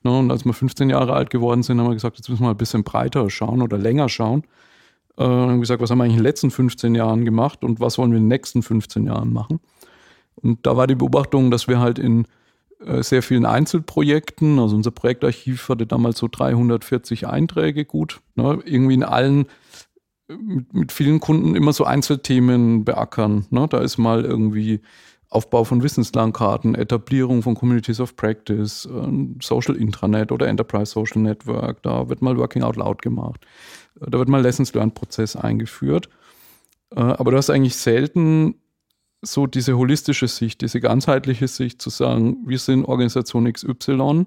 Ne, 0.03 0.17
und 0.17 0.31
als 0.31 0.43
wir 0.43 0.53
15 0.53 0.89
Jahre 0.89 1.13
alt 1.13 1.29
geworden 1.29 1.63
sind, 1.63 1.79
haben 1.79 1.87
wir 1.87 1.93
gesagt, 1.93 2.17
jetzt 2.17 2.29
müssen 2.29 2.43
wir 2.43 2.49
ein 2.49 2.57
bisschen 2.57 2.83
breiter 2.83 3.29
schauen 3.29 3.61
oder 3.61 3.77
länger 3.77 4.09
schauen. 4.09 4.43
Äh, 5.17 5.23
und 5.23 5.49
haben 5.49 5.61
gesagt, 5.61 5.81
was 5.81 5.89
haben 5.89 5.99
wir 5.99 6.03
eigentlich 6.03 6.17
in 6.17 6.23
den 6.23 6.25
letzten 6.25 6.51
15 6.51 6.95
Jahren 6.95 7.23
gemacht 7.23 7.63
und 7.63 7.79
was 7.79 7.97
wollen 7.97 8.11
wir 8.11 8.17
in 8.17 8.25
den 8.25 8.29
nächsten 8.29 8.63
15 8.63 9.05
Jahren 9.05 9.31
machen. 9.31 9.61
Und 10.35 10.65
da 10.65 10.75
war 10.75 10.87
die 10.87 10.95
Beobachtung, 10.95 11.51
dass 11.51 11.69
wir 11.69 11.79
halt 11.79 11.99
in 11.99 12.25
äh, 12.25 12.27
sehr 13.01 13.23
vielen 13.23 13.45
Einzelprojekten. 13.45 14.59
Also 14.59 14.75
unser 14.75 14.91
Projektarchiv 14.91 15.69
hatte 15.69 15.85
damals 15.85 16.19
so 16.19 16.27
340 16.31 17.27
Einträge 17.27 17.85
gut. 17.85 18.21
Ne? 18.35 18.59
Irgendwie 18.65 18.95
in 18.95 19.03
allen, 19.03 19.45
mit, 20.27 20.73
mit, 20.73 20.91
vielen 20.91 21.19
Kunden 21.19 21.55
immer 21.55 21.73
so 21.73 21.85
Einzelthemen 21.85 22.85
beackern. 22.85 23.45
Ne? 23.49 23.67
Da 23.69 23.79
ist 23.79 23.97
mal 23.97 24.25
irgendwie 24.25 24.81
Aufbau 25.29 25.63
von 25.63 25.81
Wissenslandkarten, 25.81 26.75
Etablierung 26.75 27.41
von 27.41 27.55
Communities 27.55 27.99
of 27.99 28.15
Practice, 28.15 28.85
äh, 28.85 29.27
Social 29.41 29.75
Intranet 29.75 30.31
oder 30.31 30.47
Enterprise 30.47 30.91
Social 30.91 31.21
Network. 31.21 31.81
Da 31.83 32.07
wird 32.09 32.21
mal 32.21 32.37
Working 32.37 32.63
Out 32.63 32.75
Loud 32.75 33.01
gemacht. 33.01 33.45
Da 33.95 34.17
wird 34.17 34.29
mal 34.29 34.41
Lessons 34.41 34.73
Learned 34.73 34.93
Prozess 34.93 35.35
eingeführt. 35.35 36.09
Äh, 36.95 36.99
aber 36.99 37.31
du 37.31 37.37
hast 37.37 37.49
eigentlich 37.49 37.75
selten 37.75 38.55
so 39.23 39.47
diese 39.47 39.77
holistische 39.77 40.27
Sicht, 40.27 40.61
diese 40.61 40.79
ganzheitliche 40.79 41.47
Sicht 41.47 41.81
zu 41.81 41.89
sagen, 41.89 42.37
wir 42.45 42.59
sind 42.59 42.85
Organisation 42.85 43.51
XY, 43.51 44.25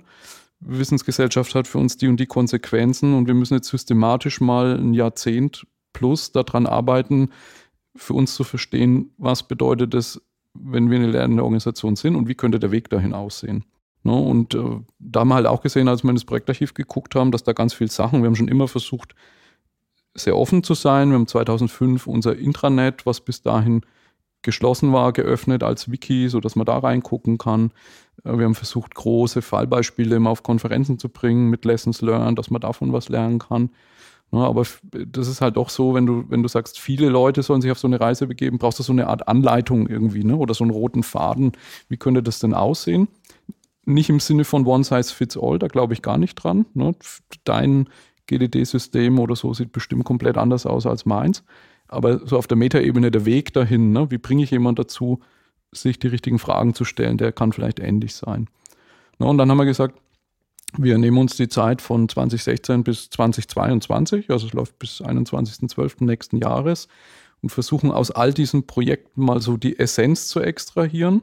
Wissensgesellschaft 0.61 1.55
hat 1.55 1.69
für 1.69 1.79
uns 1.79 1.99
die 1.99 2.09
und 2.09 2.19
die 2.19 2.27
Konsequenzen 2.27 3.15
und 3.15 3.27
wir 3.27 3.35
müssen 3.35 3.55
jetzt 3.55 3.69
systematisch 3.69 4.41
mal 4.41 4.79
ein 4.79 4.95
Jahrzehnt 4.95 5.67
plus 5.93 6.33
daran 6.33 6.67
arbeiten, 6.67 7.31
für 7.95 8.15
uns 8.15 8.35
zu 8.35 8.45
verstehen, 8.45 9.11
was 9.19 9.47
bedeutet 9.47 9.95
es, 9.95 10.21
wenn 10.55 10.91
wir 10.91 10.99
eine 10.99 11.11
lernende 11.11 11.43
Organisation 11.43 11.97
sind 11.97 12.17
und 12.17 12.29
wie 12.29 12.35
könnte 12.35 12.59
der 12.59 12.71
Weg 12.71 12.89
dahin 12.89 13.13
aussehen. 13.13 13.65
Ne? 14.03 14.15
Und 14.15 14.55
äh, 14.55 14.81
da 14.99 15.21
haben 15.21 15.29
wir 15.29 15.35
halt 15.35 15.47
auch 15.47 15.63
gesehen, 15.63 15.89
als 15.89 16.03
wir 16.03 16.11
in 16.11 16.17
das 16.17 16.25
Projektarchiv 16.25 16.75
geguckt 16.75 17.15
haben, 17.15 17.33
dass 17.33 17.43
da 17.43 17.53
ganz 17.53 17.75
viele 17.75 17.91
Sachen, 17.91 18.23
wir 18.23 18.27
haben 18.27 18.37
schon 18.37 18.49
immer 18.49 18.69
versucht, 18.69 19.15
sehr 20.15 20.37
offen 20.37 20.63
zu 20.63 20.73
sein. 20.73 21.11
Wir 21.11 21.17
haben 21.17 21.27
2005 21.27 22.07
unser 22.07 22.37
Intranet, 22.37 23.05
was 23.05 23.21
bis 23.21 23.43
dahin 23.43 23.83
geschlossen 24.47 24.95
war, 24.95 25.13
geöffnet 25.13 25.63
als 25.63 25.91
Wiki, 25.91 26.31
sodass 26.31 26.57
man 26.57 26.65
da 26.65 26.79
reingucken 26.79 27.37
kann. 27.37 27.73
Äh, 28.25 28.39
wir 28.39 28.47
haben 28.47 28.55
versucht, 28.55 28.95
große 28.95 29.43
Fallbeispiele 29.43 30.17
immer 30.17 30.31
auf 30.31 30.43
Konferenzen 30.43 30.99
zu 30.99 31.11
bringen 31.11 31.51
mit 31.51 31.67
Lessons 31.67 32.01
Learned, 32.01 32.39
dass 32.39 32.51
man 32.51 32.63
davon 32.63 32.95
was 32.95 33.11
lernen 33.11 33.39
kann. 33.39 33.71
Ja, 34.33 34.41
aber 34.41 34.65
das 34.91 35.29
ist 35.29 35.41
halt 35.41 35.57
doch 35.57 35.69
so, 35.69 35.95
wenn 35.95 36.07
du, 36.07 36.25
wenn 36.29 36.43
du 36.43 36.49
sagst, 36.49 36.81
viele 36.81 37.09
Leute 37.09 37.43
sollen 37.43 37.61
sich 37.61 37.71
auf 37.71 37.79
so 37.79 37.87
eine 37.87 38.01
Reise 38.01 38.27
begeben, 38.27 38.59
brauchst 38.59 38.79
du 38.79 38.83
so 38.83 38.93
eine 38.93 39.07
Art 39.07 39.29
Anleitung 39.29 39.87
irgendwie, 39.87 40.25
ne? 40.25 40.37
Oder 40.37 40.53
so 40.55 40.65
einen 40.65 40.73
roten 40.73 41.03
Faden. 41.03 41.53
Wie 41.89 41.97
könnte 41.97 42.23
das 42.23 42.41
denn 42.41 42.55
aussehen? 42.55 43.09
Nicht 43.85 44.11
im 44.11 44.19
Sinne 44.19 44.45
von 44.45 44.67
One 44.67 44.83
Size 44.83 45.15
Fits 45.15 45.37
All, 45.37 45.61
da 45.61 45.69
glaube 45.69 45.95
ich 45.95 46.03
gar 46.03 46.19
nicht 46.19 46.35
dran. 46.35 46.67
Ne? 46.75 46.97
Dein 47.45 47.89
GDD-System 48.27 49.19
oder 49.19 49.37
so 49.37 49.55
sieht 49.55 49.73
bestimmt 49.73 50.05
komplett 50.05 50.37
anders 50.37 50.67
aus 50.67 50.87
als 50.87 51.07
meins 51.07 51.45
aber 51.89 52.27
so 52.27 52.37
auf 52.37 52.47
der 52.47 52.57
Metaebene 52.57 53.11
der 53.11 53.25
Weg 53.25 53.53
dahin, 53.53 53.93
ne? 53.93 54.11
wie 54.11 54.19
bringe 54.19 54.43
ich 54.43 54.51
jemanden 54.51 54.83
dazu, 54.83 55.21
sich 55.73 55.99
die 55.99 56.09
richtigen 56.09 56.39
Fragen 56.39 56.75
zu 56.75 56.85
stellen, 56.85 57.19
der 57.19 57.33
kann 57.33 57.53
vielleicht 57.53 57.81
ähnlich 57.81 58.15
sein. 58.15 58.49
Na, 59.19 59.27
und 59.27 59.39
dann 59.39 59.51
haben 59.51 59.59
wir 59.59 59.65
gesagt, 59.65 59.99
wir 60.77 60.99
nehmen 60.99 61.19
uns 61.19 61.37
die 61.37 61.49
Zeit 61.49 61.81
von 61.81 62.09
2016 62.09 62.85
bis 62.85 63.11
2022, 63.11 64.31
also 64.31 64.47
es 64.47 64.53
läuft 64.53 64.79
bis 64.79 65.01
21.12. 65.01 66.05
nächsten 66.05 66.39
Jahres 66.39 66.89
und 67.43 67.51
versuchen 67.51 67.91
aus 67.91 68.11
all 68.11 68.33
diesen 68.33 68.67
Projekten 68.67 69.25
mal 69.25 69.41
so 69.41 69.57
die 69.57 69.79
Essenz 69.79 70.29
zu 70.29 70.41
extrahieren 70.41 71.23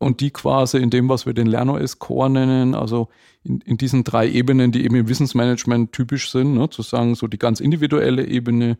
und 0.00 0.22
die 0.22 0.30
quasi 0.30 0.78
in 0.78 0.88
dem, 0.88 1.10
was 1.10 1.26
wir 1.26 1.34
den 1.34 1.46
LernOS 1.46 1.98
Core 1.98 2.30
nennen, 2.30 2.74
also 2.74 3.08
in, 3.44 3.60
in 3.60 3.76
diesen 3.76 4.02
drei 4.02 4.28
Ebenen, 4.28 4.72
die 4.72 4.82
eben 4.82 4.94
im 4.94 5.08
Wissensmanagement 5.08 5.92
typisch 5.92 6.30
sind, 6.30 6.54
ne, 6.54 6.70
zu 6.70 6.80
sagen, 6.80 7.14
so 7.14 7.26
die 7.26 7.38
ganz 7.38 7.60
individuelle 7.60 8.26
Ebene, 8.26 8.78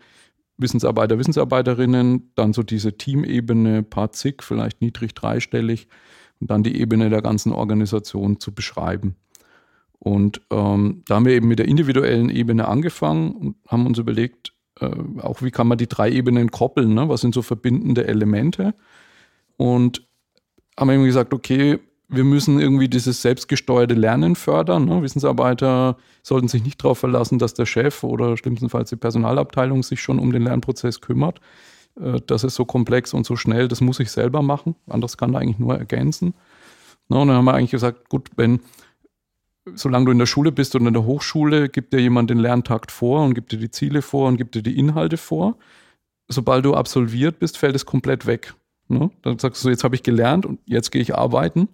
Wissensarbeiter, 0.56 1.18
Wissensarbeiterinnen, 1.18 2.32
dann 2.36 2.54
so 2.54 2.62
diese 2.62 2.96
Teamebene, 2.96 3.82
paar 3.82 4.12
zig, 4.12 4.42
vielleicht 4.42 4.80
niedrig 4.80 5.14
dreistellig 5.14 5.88
und 6.40 6.50
dann 6.50 6.62
die 6.62 6.80
Ebene 6.80 7.10
der 7.10 7.20
ganzen 7.20 7.52
Organisation 7.52 8.40
zu 8.40 8.54
beschreiben. 8.54 9.16
Und 9.98 10.40
ähm, 10.50 11.02
da 11.06 11.16
haben 11.16 11.26
wir 11.26 11.34
eben 11.34 11.48
mit 11.48 11.58
der 11.58 11.68
individuellen 11.68 12.30
Ebene 12.30 12.66
angefangen 12.66 13.32
und 13.32 13.56
haben 13.68 13.84
uns 13.84 13.98
überlegt, 13.98 14.54
äh, 14.80 14.88
auch 15.20 15.42
wie 15.42 15.50
kann 15.50 15.68
man 15.68 15.76
die 15.76 15.86
drei 15.86 16.10
Ebenen 16.10 16.50
koppeln, 16.50 16.94
ne? 16.94 17.10
was 17.10 17.20
sind 17.20 17.34
so 17.34 17.42
verbindende 17.42 18.06
Elemente. 18.06 18.74
Und 19.58 20.08
haben 20.78 20.90
eben 20.90 21.04
gesagt, 21.04 21.32
okay, 21.34 21.78
wir 22.10 22.24
müssen 22.24 22.60
irgendwie 22.60 22.88
dieses 22.88 23.22
selbstgesteuerte 23.22 23.94
Lernen 23.94 24.34
fördern. 24.34 24.84
Ne? 24.86 25.02
Wissensarbeiter 25.02 25.96
sollten 26.22 26.48
sich 26.48 26.64
nicht 26.64 26.82
darauf 26.82 26.98
verlassen, 26.98 27.38
dass 27.38 27.54
der 27.54 27.66
Chef 27.66 28.02
oder 28.02 28.36
schlimmstenfalls 28.36 28.90
die 28.90 28.96
Personalabteilung 28.96 29.84
sich 29.84 30.02
schon 30.02 30.18
um 30.18 30.32
den 30.32 30.42
Lernprozess 30.42 31.00
kümmert. 31.00 31.40
Äh, 32.00 32.20
das 32.26 32.42
ist 32.42 32.56
so 32.56 32.64
komplex 32.64 33.14
und 33.14 33.24
so 33.24 33.36
schnell, 33.36 33.68
das 33.68 33.80
muss 33.80 34.00
ich 34.00 34.10
selber 34.10 34.42
machen. 34.42 34.74
Anders 34.88 35.16
kann 35.16 35.34
er 35.34 35.40
eigentlich 35.40 35.60
nur 35.60 35.78
ergänzen. 35.78 36.34
Ne? 37.08 37.18
Und 37.18 37.28
dann 37.28 37.36
haben 37.36 37.44
wir 37.44 37.54
eigentlich 37.54 37.70
gesagt, 37.70 38.08
gut, 38.08 38.28
wenn, 38.34 38.60
solange 39.74 40.06
du 40.06 40.12
in 40.12 40.18
der 40.18 40.26
Schule 40.26 40.50
bist 40.50 40.74
oder 40.74 40.88
in 40.88 40.94
der 40.94 41.04
Hochschule, 41.04 41.68
gibt 41.68 41.92
dir 41.92 42.00
jemand 42.00 42.30
den 42.30 42.38
Lerntakt 42.38 42.90
vor 42.90 43.24
und 43.24 43.34
gibt 43.34 43.52
dir 43.52 43.58
die 43.58 43.70
Ziele 43.70 44.02
vor 44.02 44.26
und 44.26 44.36
gibt 44.36 44.56
dir 44.56 44.62
die 44.62 44.76
Inhalte 44.76 45.16
vor. 45.16 45.56
Sobald 46.26 46.64
du 46.64 46.74
absolviert 46.74 47.38
bist, 47.38 47.56
fällt 47.56 47.76
es 47.76 47.86
komplett 47.86 48.26
weg. 48.26 48.54
Ne? 48.90 49.10
Dann 49.22 49.38
sagst 49.38 49.62
du, 49.62 49.64
so, 49.64 49.70
jetzt 49.70 49.84
habe 49.84 49.94
ich 49.94 50.02
gelernt 50.02 50.44
und 50.44 50.60
jetzt 50.66 50.90
gehe 50.90 51.00
ich 51.00 51.14
arbeiten, 51.14 51.68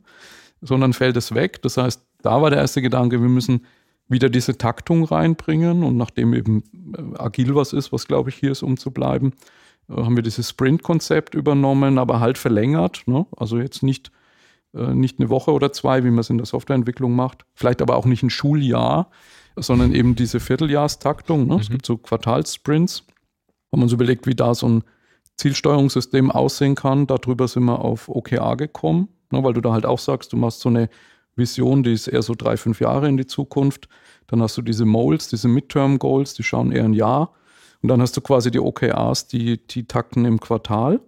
sondern 0.60 0.92
fällt 0.92 1.16
es 1.16 1.34
weg. 1.34 1.62
Das 1.62 1.76
heißt, 1.76 2.02
da 2.22 2.40
war 2.42 2.50
der 2.50 2.60
erste 2.60 2.82
Gedanke, 2.82 3.20
wir 3.20 3.28
müssen 3.28 3.66
wieder 4.08 4.28
diese 4.28 4.56
Taktung 4.56 5.04
reinbringen 5.04 5.82
und 5.82 5.96
nachdem 5.96 6.32
eben 6.32 6.62
äh, 6.96 7.18
agil 7.18 7.54
was 7.54 7.72
ist, 7.72 7.92
was 7.92 8.06
glaube 8.06 8.30
ich 8.30 8.36
hier 8.36 8.52
ist, 8.52 8.62
um 8.62 8.76
zu 8.76 8.90
bleiben, 8.90 9.32
äh, 9.88 9.94
haben 9.94 10.14
wir 10.14 10.22
dieses 10.22 10.50
Sprint-Konzept 10.50 11.34
übernommen, 11.34 11.98
aber 11.98 12.20
halt 12.20 12.38
verlängert. 12.38 13.02
Ne? 13.06 13.26
Also 13.36 13.58
jetzt 13.58 13.82
nicht, 13.82 14.12
äh, 14.74 14.94
nicht 14.94 15.18
eine 15.18 15.28
Woche 15.28 15.52
oder 15.52 15.72
zwei, 15.72 16.04
wie 16.04 16.10
man 16.10 16.20
es 16.20 16.30
in 16.30 16.38
der 16.38 16.46
Softwareentwicklung 16.46 17.16
macht, 17.16 17.44
vielleicht 17.54 17.82
aber 17.82 17.96
auch 17.96 18.06
nicht 18.06 18.22
ein 18.22 18.30
Schuljahr, 18.30 19.10
sondern 19.56 19.92
eben 19.92 20.14
diese 20.14 20.38
Vierteljahrstaktung. 20.38 21.46
Ne? 21.46 21.54
Mhm. 21.54 21.60
Es 21.60 21.70
gibt 21.70 21.86
so 21.86 21.96
Quartalssprints, 21.96 23.04
man 23.72 23.88
so 23.88 23.96
überlegt, 23.96 24.26
wie 24.26 24.34
da 24.34 24.54
so 24.54 24.68
ein 24.68 24.84
Zielsteuerungssystem 25.36 26.30
aussehen 26.30 26.74
kann. 26.74 27.06
Darüber 27.06 27.48
sind 27.48 27.64
wir 27.64 27.80
auf 27.80 28.08
OKA 28.08 28.54
gekommen, 28.54 29.08
ne, 29.30 29.42
weil 29.42 29.52
du 29.52 29.60
da 29.60 29.72
halt 29.72 29.86
auch 29.86 29.98
sagst, 29.98 30.32
du 30.32 30.36
machst 30.36 30.60
so 30.60 30.68
eine 30.68 30.88
Vision, 31.34 31.82
die 31.82 31.92
ist 31.92 32.08
eher 32.08 32.22
so 32.22 32.34
drei, 32.34 32.56
fünf 32.56 32.80
Jahre 32.80 33.08
in 33.08 33.16
die 33.16 33.26
Zukunft. 33.26 33.88
Dann 34.26 34.42
hast 34.42 34.56
du 34.56 34.62
diese 34.62 34.86
Moles, 34.86 35.28
diese 35.28 35.48
Midterm 35.48 35.98
Goals, 35.98 36.34
die 36.34 36.42
schauen 36.42 36.72
eher 36.72 36.84
ein 36.84 36.94
Jahr. 36.94 37.32
Und 37.82 37.90
dann 37.90 38.00
hast 38.00 38.16
du 38.16 38.20
quasi 38.20 38.50
die 38.50 38.58
OKRs, 38.58 39.28
die, 39.28 39.64
die 39.66 39.86
takten 39.86 40.24
im 40.24 40.40
Quartal. 40.40 41.00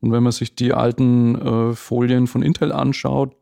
Und 0.00 0.12
wenn 0.12 0.22
man 0.22 0.32
sich 0.32 0.54
die 0.54 0.72
alten 0.72 1.34
äh, 1.34 1.74
Folien 1.74 2.26
von 2.26 2.42
Intel 2.42 2.72
anschaut, 2.72 3.36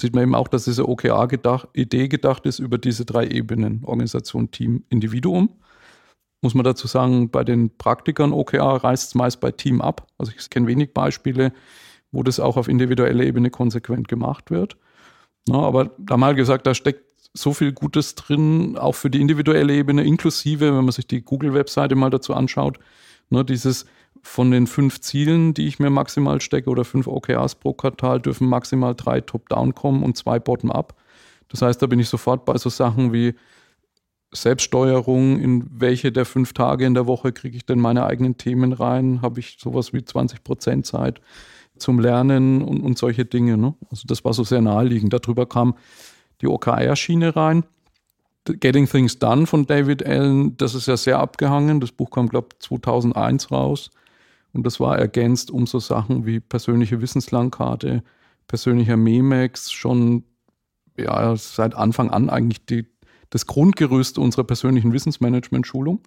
sieht 0.00 0.14
man 0.14 0.22
eben 0.22 0.34
auch, 0.34 0.48
dass 0.48 0.64
diese 0.64 0.88
OKR-Idee 0.88 2.08
gedacht 2.08 2.46
ist 2.46 2.60
über 2.60 2.78
diese 2.78 3.04
drei 3.04 3.26
Ebenen, 3.26 3.84
Organisation, 3.84 4.50
Team, 4.50 4.84
Individuum 4.88 5.50
muss 6.40 6.54
man 6.54 6.64
dazu 6.64 6.86
sagen, 6.86 7.30
bei 7.30 7.44
den 7.44 7.76
Praktikern 7.76 8.32
OKR 8.32 8.84
reißt 8.84 9.08
es 9.08 9.14
meist 9.14 9.40
bei 9.40 9.50
Team 9.50 9.80
ab. 9.80 10.06
Also 10.18 10.32
ich 10.36 10.50
kenne 10.50 10.66
wenig 10.66 10.94
Beispiele, 10.94 11.52
wo 12.12 12.22
das 12.22 12.40
auch 12.40 12.56
auf 12.56 12.68
individueller 12.68 13.24
Ebene 13.24 13.50
konsequent 13.50 14.08
gemacht 14.08 14.50
wird. 14.50 14.76
Na, 15.48 15.60
aber 15.60 15.90
da 15.98 16.16
mal 16.16 16.34
gesagt, 16.34 16.66
da 16.66 16.74
steckt 16.74 17.04
so 17.34 17.52
viel 17.52 17.72
Gutes 17.72 18.14
drin, 18.14 18.76
auch 18.78 18.94
für 18.94 19.10
die 19.10 19.20
individuelle 19.20 19.74
Ebene, 19.74 20.04
inklusive, 20.04 20.66
wenn 20.66 20.84
man 20.84 20.92
sich 20.92 21.06
die 21.06 21.22
Google-Webseite 21.22 21.94
mal 21.94 22.10
dazu 22.10 22.34
anschaut, 22.34 22.78
ne, 23.30 23.44
dieses 23.44 23.86
von 24.22 24.50
den 24.50 24.66
fünf 24.66 25.00
Zielen, 25.00 25.54
die 25.54 25.66
ich 25.66 25.78
mir 25.78 25.90
maximal 25.90 26.40
stecke, 26.40 26.70
oder 26.70 26.84
fünf 26.84 27.06
OKRs 27.06 27.56
pro 27.56 27.72
Quartal, 27.72 28.20
dürfen 28.20 28.48
maximal 28.48 28.94
drei 28.94 29.20
Top-Down 29.20 29.74
kommen 29.74 30.02
und 30.02 30.16
zwei 30.16 30.38
Bottom-Up. 30.38 30.94
Das 31.48 31.62
heißt, 31.62 31.80
da 31.80 31.86
bin 31.86 32.00
ich 32.00 32.08
sofort 32.08 32.44
bei 32.44 32.56
so 32.58 32.68
Sachen 32.68 33.12
wie 33.12 33.34
Selbststeuerung, 34.32 35.40
in 35.40 35.66
welche 35.70 36.12
der 36.12 36.26
fünf 36.26 36.52
Tage 36.52 36.84
in 36.84 36.94
der 36.94 37.06
Woche 37.06 37.32
kriege 37.32 37.56
ich 37.56 37.64
denn 37.64 37.80
meine 37.80 38.04
eigenen 38.04 38.36
Themen 38.36 38.72
rein? 38.72 39.22
Habe 39.22 39.40
ich 39.40 39.56
sowas 39.58 39.92
wie 39.92 40.04
20 40.04 40.44
Prozent 40.44 40.86
Zeit 40.86 41.20
zum 41.78 41.98
Lernen 41.98 42.62
und, 42.62 42.80
und 42.82 42.98
solche 42.98 43.24
Dinge. 43.24 43.56
Ne? 43.56 43.74
Also 43.90 44.06
das 44.06 44.24
war 44.24 44.34
so 44.34 44.44
sehr 44.44 44.60
naheliegend. 44.60 45.12
Darüber 45.12 45.46
kam 45.46 45.74
die 46.40 46.48
OKR-Schiene 46.48 47.34
rein. 47.36 47.64
Getting 48.44 48.88
Things 48.88 49.18
Done 49.18 49.46
von 49.46 49.66
David 49.66 50.06
Allen, 50.06 50.56
das 50.56 50.74
ist 50.74 50.88
ja 50.88 50.96
sehr 50.96 51.18
abgehangen. 51.18 51.80
Das 51.80 51.92
Buch 51.92 52.10
kam, 52.10 52.28
glaube 52.28 52.48
ich, 52.52 52.60
2001 52.60 53.50
raus. 53.50 53.90
Und 54.52 54.64
das 54.64 54.80
war 54.80 54.98
ergänzt 54.98 55.50
um 55.50 55.66
so 55.66 55.78
Sachen 55.78 56.24
wie 56.24 56.40
persönliche 56.40 57.00
Wissenslandkarte, 57.02 58.02
persönlicher 58.46 58.96
Memex, 58.96 59.70
schon 59.70 60.24
ja, 60.96 61.36
seit 61.36 61.74
Anfang 61.74 62.10
an 62.10 62.30
eigentlich 62.30 62.64
die, 62.64 62.86
das 63.30 63.46
Grundgerüst 63.46 64.18
unserer 64.18 64.44
persönlichen 64.44 64.92
Wissensmanagement-Schulung. 64.92 66.00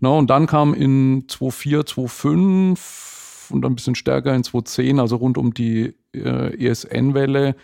Na, 0.00 0.10
und 0.10 0.28
dann 0.28 0.46
kam 0.46 0.74
in 0.74 1.24
2004, 1.28 1.86
2005 1.86 3.50
und 3.50 3.64
ein 3.64 3.74
bisschen 3.74 3.94
stärker 3.94 4.34
in 4.34 4.44
2010, 4.44 5.00
also 5.00 5.16
rund 5.16 5.38
um 5.38 5.54
die 5.54 5.94
äh, 6.14 6.66
ESN-Welle, 6.66 7.56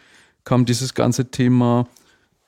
kam 0.45 0.65
dieses 0.65 0.95
ganze 0.95 1.31
Thema 1.31 1.87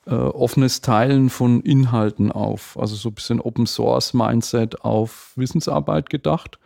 äh, 0.05 0.13
offenes 0.13 0.81
Teilen 0.81 1.29
von 1.29 1.61
Inhalten 1.61 2.31
auf. 2.31 2.77
Also 2.79 2.95
so 2.95 3.09
ein 3.09 3.15
bisschen 3.15 3.41
Open 3.41 3.67
Source 3.67 4.13
Mindset 4.13 4.81
auf 4.81 5.33
Wissensarbeit 5.35 6.09
gedacht. 6.09 6.59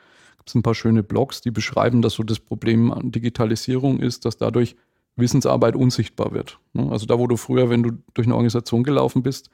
Es 0.46 0.56
ein 0.56 0.64
paar 0.64 0.74
schöne 0.76 1.04
Blogs, 1.04 1.42
die 1.42 1.52
beschreiben, 1.52 2.02
dass 2.02 2.14
so 2.14 2.24
das 2.24 2.40
Problem 2.40 2.92
an 2.92 3.12
Digitalisierung 3.12 4.00
ist, 4.00 4.26
dass 4.26 4.38
dadurch 4.38 4.76
Wissensarbeit 5.20 5.76
unsichtbar 5.76 6.32
wird. 6.34 6.60
Ne? 6.74 6.90
Also 6.92 7.06
da, 7.06 7.20
wo 7.20 7.28
du 7.28 7.38
früher, 7.38 7.70
wenn 7.70 7.84
du 7.84 7.92
durch 8.14 8.28
eine 8.28 8.36
Organisation 8.36 8.84
gelaufen 8.84 9.24
bist 9.24 9.50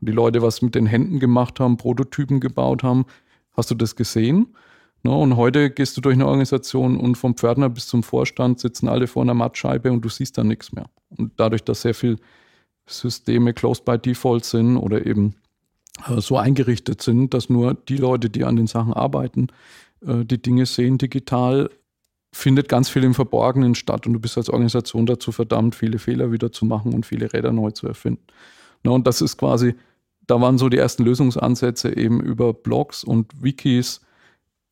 und 0.00 0.08
die 0.08 0.12
Leute 0.12 0.42
was 0.42 0.62
mit 0.62 0.74
den 0.74 0.86
Händen 0.86 1.18
gemacht 1.18 1.60
haben, 1.60 1.76
Prototypen 1.76 2.40
gebaut 2.40 2.82
haben, 2.82 3.06
hast 3.56 3.70
du 3.70 3.74
das 3.74 3.96
gesehen. 3.96 4.54
Ne? 5.02 5.14
Und 5.14 5.36
heute 5.36 5.70
gehst 5.70 5.96
du 5.96 6.00
durch 6.00 6.14
eine 6.14 6.26
Organisation 6.26 6.98
und 6.98 7.16
vom 7.16 7.36
Pförtner 7.36 7.68
bis 7.68 7.86
zum 7.86 8.02
Vorstand 8.02 8.60
sitzen 8.60 8.88
alle 8.88 9.06
vor 9.06 9.22
einer 9.22 9.34
Mattscheibe 9.34 9.92
und 9.92 10.02
du 10.02 10.08
siehst 10.08 10.38
da 10.38 10.44
nichts 10.44 10.72
mehr. 10.72 10.86
Und 11.10 11.32
dadurch, 11.36 11.62
dass 11.64 11.82
sehr 11.82 11.94
viele 11.94 12.16
Systeme 12.86 13.52
closed 13.52 13.84
by 13.84 13.98
default 13.98 14.44
sind 14.44 14.76
oder 14.76 15.06
eben 15.06 15.34
äh, 16.08 16.20
so 16.20 16.36
eingerichtet 16.36 17.02
sind, 17.02 17.34
dass 17.34 17.48
nur 17.48 17.74
die 17.74 17.96
Leute, 17.96 18.30
die 18.30 18.44
an 18.44 18.56
den 18.56 18.66
Sachen 18.66 18.92
arbeiten, 18.92 19.48
äh, 20.06 20.24
die 20.24 20.40
Dinge 20.40 20.66
sehen 20.66 20.98
digital, 20.98 21.70
findet 22.36 22.68
ganz 22.68 22.90
viel 22.90 23.02
im 23.02 23.14
Verborgenen 23.14 23.74
statt 23.74 24.06
und 24.06 24.12
du 24.12 24.20
bist 24.20 24.36
als 24.36 24.50
Organisation 24.50 25.06
dazu 25.06 25.32
verdammt, 25.32 25.74
viele 25.74 25.98
Fehler 25.98 26.32
wieder 26.32 26.52
zu 26.52 26.66
machen 26.66 26.92
und 26.92 27.06
viele 27.06 27.32
Räder 27.32 27.50
neu 27.50 27.70
zu 27.70 27.86
erfinden. 27.86 28.22
Na, 28.82 28.90
und 28.90 29.06
das 29.06 29.22
ist 29.22 29.38
quasi, 29.38 29.74
da 30.26 30.38
waren 30.40 30.58
so 30.58 30.68
die 30.68 30.76
ersten 30.76 31.04
Lösungsansätze 31.04 31.96
eben 31.96 32.20
über 32.20 32.52
Blogs 32.52 33.04
und 33.04 33.42
Wikis 33.42 34.02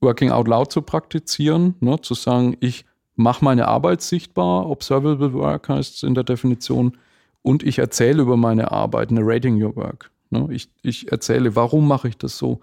Working 0.03 0.31
Out 0.31 0.47
Loud 0.47 0.73
zu 0.73 0.83
praktizieren, 0.83 1.75
ne, 1.81 1.99
zu 2.03 2.13
sagen, 2.13 2.55
ich 2.61 2.85
mache 3.17 3.43
meine 3.43 3.67
Arbeit 3.67 4.03
sichtbar, 4.03 4.69
Observable 4.69 5.33
Work 5.33 5.71
heißt 5.71 5.95
es 5.95 6.03
in 6.03 6.15
der 6.15 6.25
Definition, 6.25 6.99
und 7.41 7.63
ich 7.63 7.79
erzähle 7.79 8.23
über 8.23 8.37
meine 8.37 8.73
Arbeit, 8.73 9.11
Narrating 9.11 9.63
Your 9.63 9.75
Work. 9.77 10.11
Ne, 10.29 10.49
ich, 10.51 10.69
ich 10.83 11.11
erzähle, 11.11 11.57
warum 11.57 11.89
mache 11.89 12.09
ich 12.09 12.19
das 12.19 12.37
so, 12.37 12.61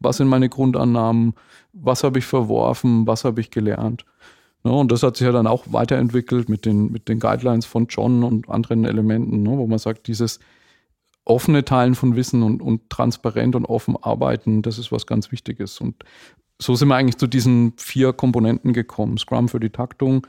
was 0.00 0.18
sind 0.18 0.28
meine 0.28 0.50
Grundannahmen, 0.50 1.34
was 1.72 2.04
habe 2.04 2.18
ich 2.18 2.26
verworfen, 2.26 3.06
was 3.06 3.24
habe 3.24 3.40
ich 3.40 3.50
gelernt. 3.50 4.04
Ja, 4.64 4.72
und 4.72 4.90
das 4.90 5.02
hat 5.02 5.16
sich 5.16 5.26
ja 5.26 5.32
dann 5.32 5.46
auch 5.46 5.64
weiterentwickelt 5.66 6.48
mit 6.48 6.64
den, 6.64 6.90
mit 6.90 7.08
den 7.08 7.20
Guidelines 7.20 7.66
von 7.66 7.86
John 7.88 8.24
und 8.24 8.48
anderen 8.48 8.86
Elementen, 8.86 9.42
ne, 9.42 9.50
wo 9.50 9.66
man 9.66 9.78
sagt, 9.78 10.06
dieses 10.06 10.40
offene 11.26 11.64
Teilen 11.64 11.94
von 11.94 12.16
Wissen 12.16 12.42
und, 12.42 12.62
und 12.62 12.88
transparent 12.90 13.56
und 13.56 13.66
offen 13.66 13.96
arbeiten, 14.02 14.62
das 14.62 14.78
ist 14.78 14.90
was 14.90 15.06
ganz 15.06 15.32
Wichtiges. 15.32 15.80
Und 15.80 16.04
so 16.60 16.74
sind 16.74 16.88
wir 16.88 16.96
eigentlich 16.96 17.18
zu 17.18 17.26
diesen 17.26 17.74
vier 17.76 18.12
Komponenten 18.12 18.72
gekommen. 18.72 19.18
Scrum 19.18 19.48
für 19.48 19.60
die 19.60 19.70
Taktung, 19.70 20.26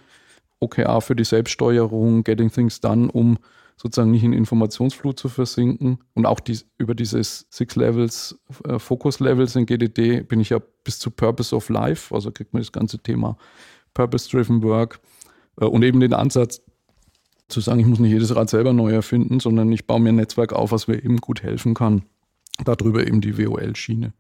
OKR 0.60 1.02
für 1.02 1.16
die 1.16 1.26
Selbststeuerung, 1.26 2.24
Getting 2.24 2.52
Things 2.52 2.82
Done, 2.82 3.12
um 3.12 3.38
sozusagen 3.78 4.12
nicht 4.12 4.24
in 4.24 4.34
Informationsflut 4.34 5.20
zu 5.20 5.30
versinken. 5.30 6.00
Und 6.14 6.26
auch 6.26 6.40
die, 6.40 6.60
über 6.78 6.96
dieses 6.96 7.46
Six 7.50 7.76
Levels, 7.76 8.40
äh, 8.66 8.80
Focus 8.80 9.20
Levels 9.20 9.56
in 9.56 9.66
GDD 9.66 10.22
bin 10.22 10.40
ich 10.40 10.50
ja 10.50 10.60
bis 10.84 11.00
zu 11.00 11.12
Purpose 11.12 11.56
of 11.56 11.70
Life, 11.70 12.14
also 12.14 12.32
kriegt 12.32 12.54
man 12.54 12.62
das 12.62 12.72
ganze 12.72 13.00
Thema 13.00 13.38
Purpose-Driven 13.96 14.62
Work 14.62 15.00
äh, 15.60 15.66
und 15.66 15.82
eben 15.82 16.00
den 16.00 16.14
Ansatz 16.14 16.62
zu 17.48 17.62
sagen, 17.62 17.80
ich 17.80 17.88
muss 17.88 18.00
nicht 18.00 18.12
jedes 18.12 18.36
Rad 18.36 18.50
selber 18.50 18.74
neu 18.74 18.92
erfinden, 18.92 19.40
sondern 19.40 19.72
ich 19.72 19.88
baue 19.88 20.00
mir 20.00 20.10
ein 20.10 20.16
Netzwerk 20.16 20.54
auf, 20.54 20.72
was 20.72 20.88
mir 20.88 21.04
eben 21.04 21.18
gut 21.18 21.42
helfen 21.42 21.74
kann. 21.74 22.04
Darüber 22.64 23.06
eben 23.06 23.22
die 23.22 23.38
WOL-Schiene. 23.38 24.14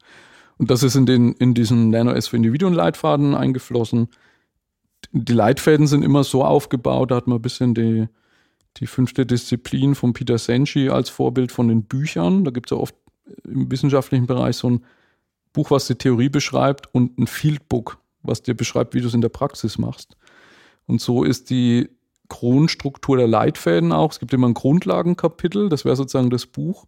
Und 0.58 0.72
das 0.72 0.84
ist 0.84 0.96
in, 0.96 1.06
den, 1.06 1.34
in 1.34 1.54
diesen 1.54 1.90
Nano 1.90 2.12
S 2.12 2.28
für 2.28 2.38
Individuen-Leitfaden 2.38 3.36
eingeflossen. 3.36 4.10
Die 5.12 5.34
Leitfäden 5.34 5.88
sind 5.88 6.04
immer 6.04 6.24
so 6.24 6.44
aufgebaut, 6.44 7.12
da 7.12 7.16
hat 7.16 7.28
man 7.28 7.40
ein 7.40 7.42
bisschen 7.42 7.74
die, 7.74 8.08
die 8.78 8.88
fünfte 8.88 9.26
Disziplin 9.26 9.96
von 9.96 10.14
Peter 10.14 10.38
Senshi 10.38 10.90
als 10.90 11.10
Vorbild 11.10 11.52
von 11.52 11.68
den 11.68 11.84
Büchern. 11.84 12.44
Da 12.44 12.52
gibt 12.52 12.72
es 12.72 12.76
ja 12.76 12.82
oft 12.82 12.96
im 13.44 13.72
wissenschaftlichen 13.72 14.28
Bereich 14.28 14.58
so 14.58 14.70
ein 14.70 14.86
Buch, 15.54 15.72
was 15.72 15.88
die 15.88 15.96
Theorie 15.96 16.30
beschreibt 16.30 16.94
und 16.94 17.18
ein 17.18 17.28
Fieldbook, 17.28 17.98
was 18.28 18.42
dir 18.42 18.56
beschreibt, 18.56 18.94
wie 18.94 19.02
du 19.02 19.08
es 19.08 19.14
in 19.14 19.22
der 19.22 19.30
Praxis 19.30 19.78
machst. 19.78 20.18
Und 20.88 21.02
so 21.02 21.24
ist 21.24 21.50
die 21.50 21.90
Grundstruktur 22.30 23.18
der 23.18 23.28
Leitfäden 23.28 23.92
auch. 23.92 24.12
Es 24.12 24.20
gibt 24.20 24.34
immer 24.34 24.48
ein 24.48 24.54
Grundlagenkapitel, 24.54 25.70
das 25.70 25.86
wäre 25.86 25.96
sozusagen 25.96 26.30
das 26.30 26.46
Buch. 26.46 26.86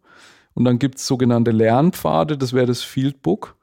Und 0.53 0.65
dann 0.65 0.79
gibt 0.79 0.97
es 0.97 1.05
sogenannte 1.05 1.51
Lernpfade, 1.51 2.37
das 2.37 2.53
wäre 2.53 2.65
das 2.65 2.81
Fieldbook. 2.81 3.55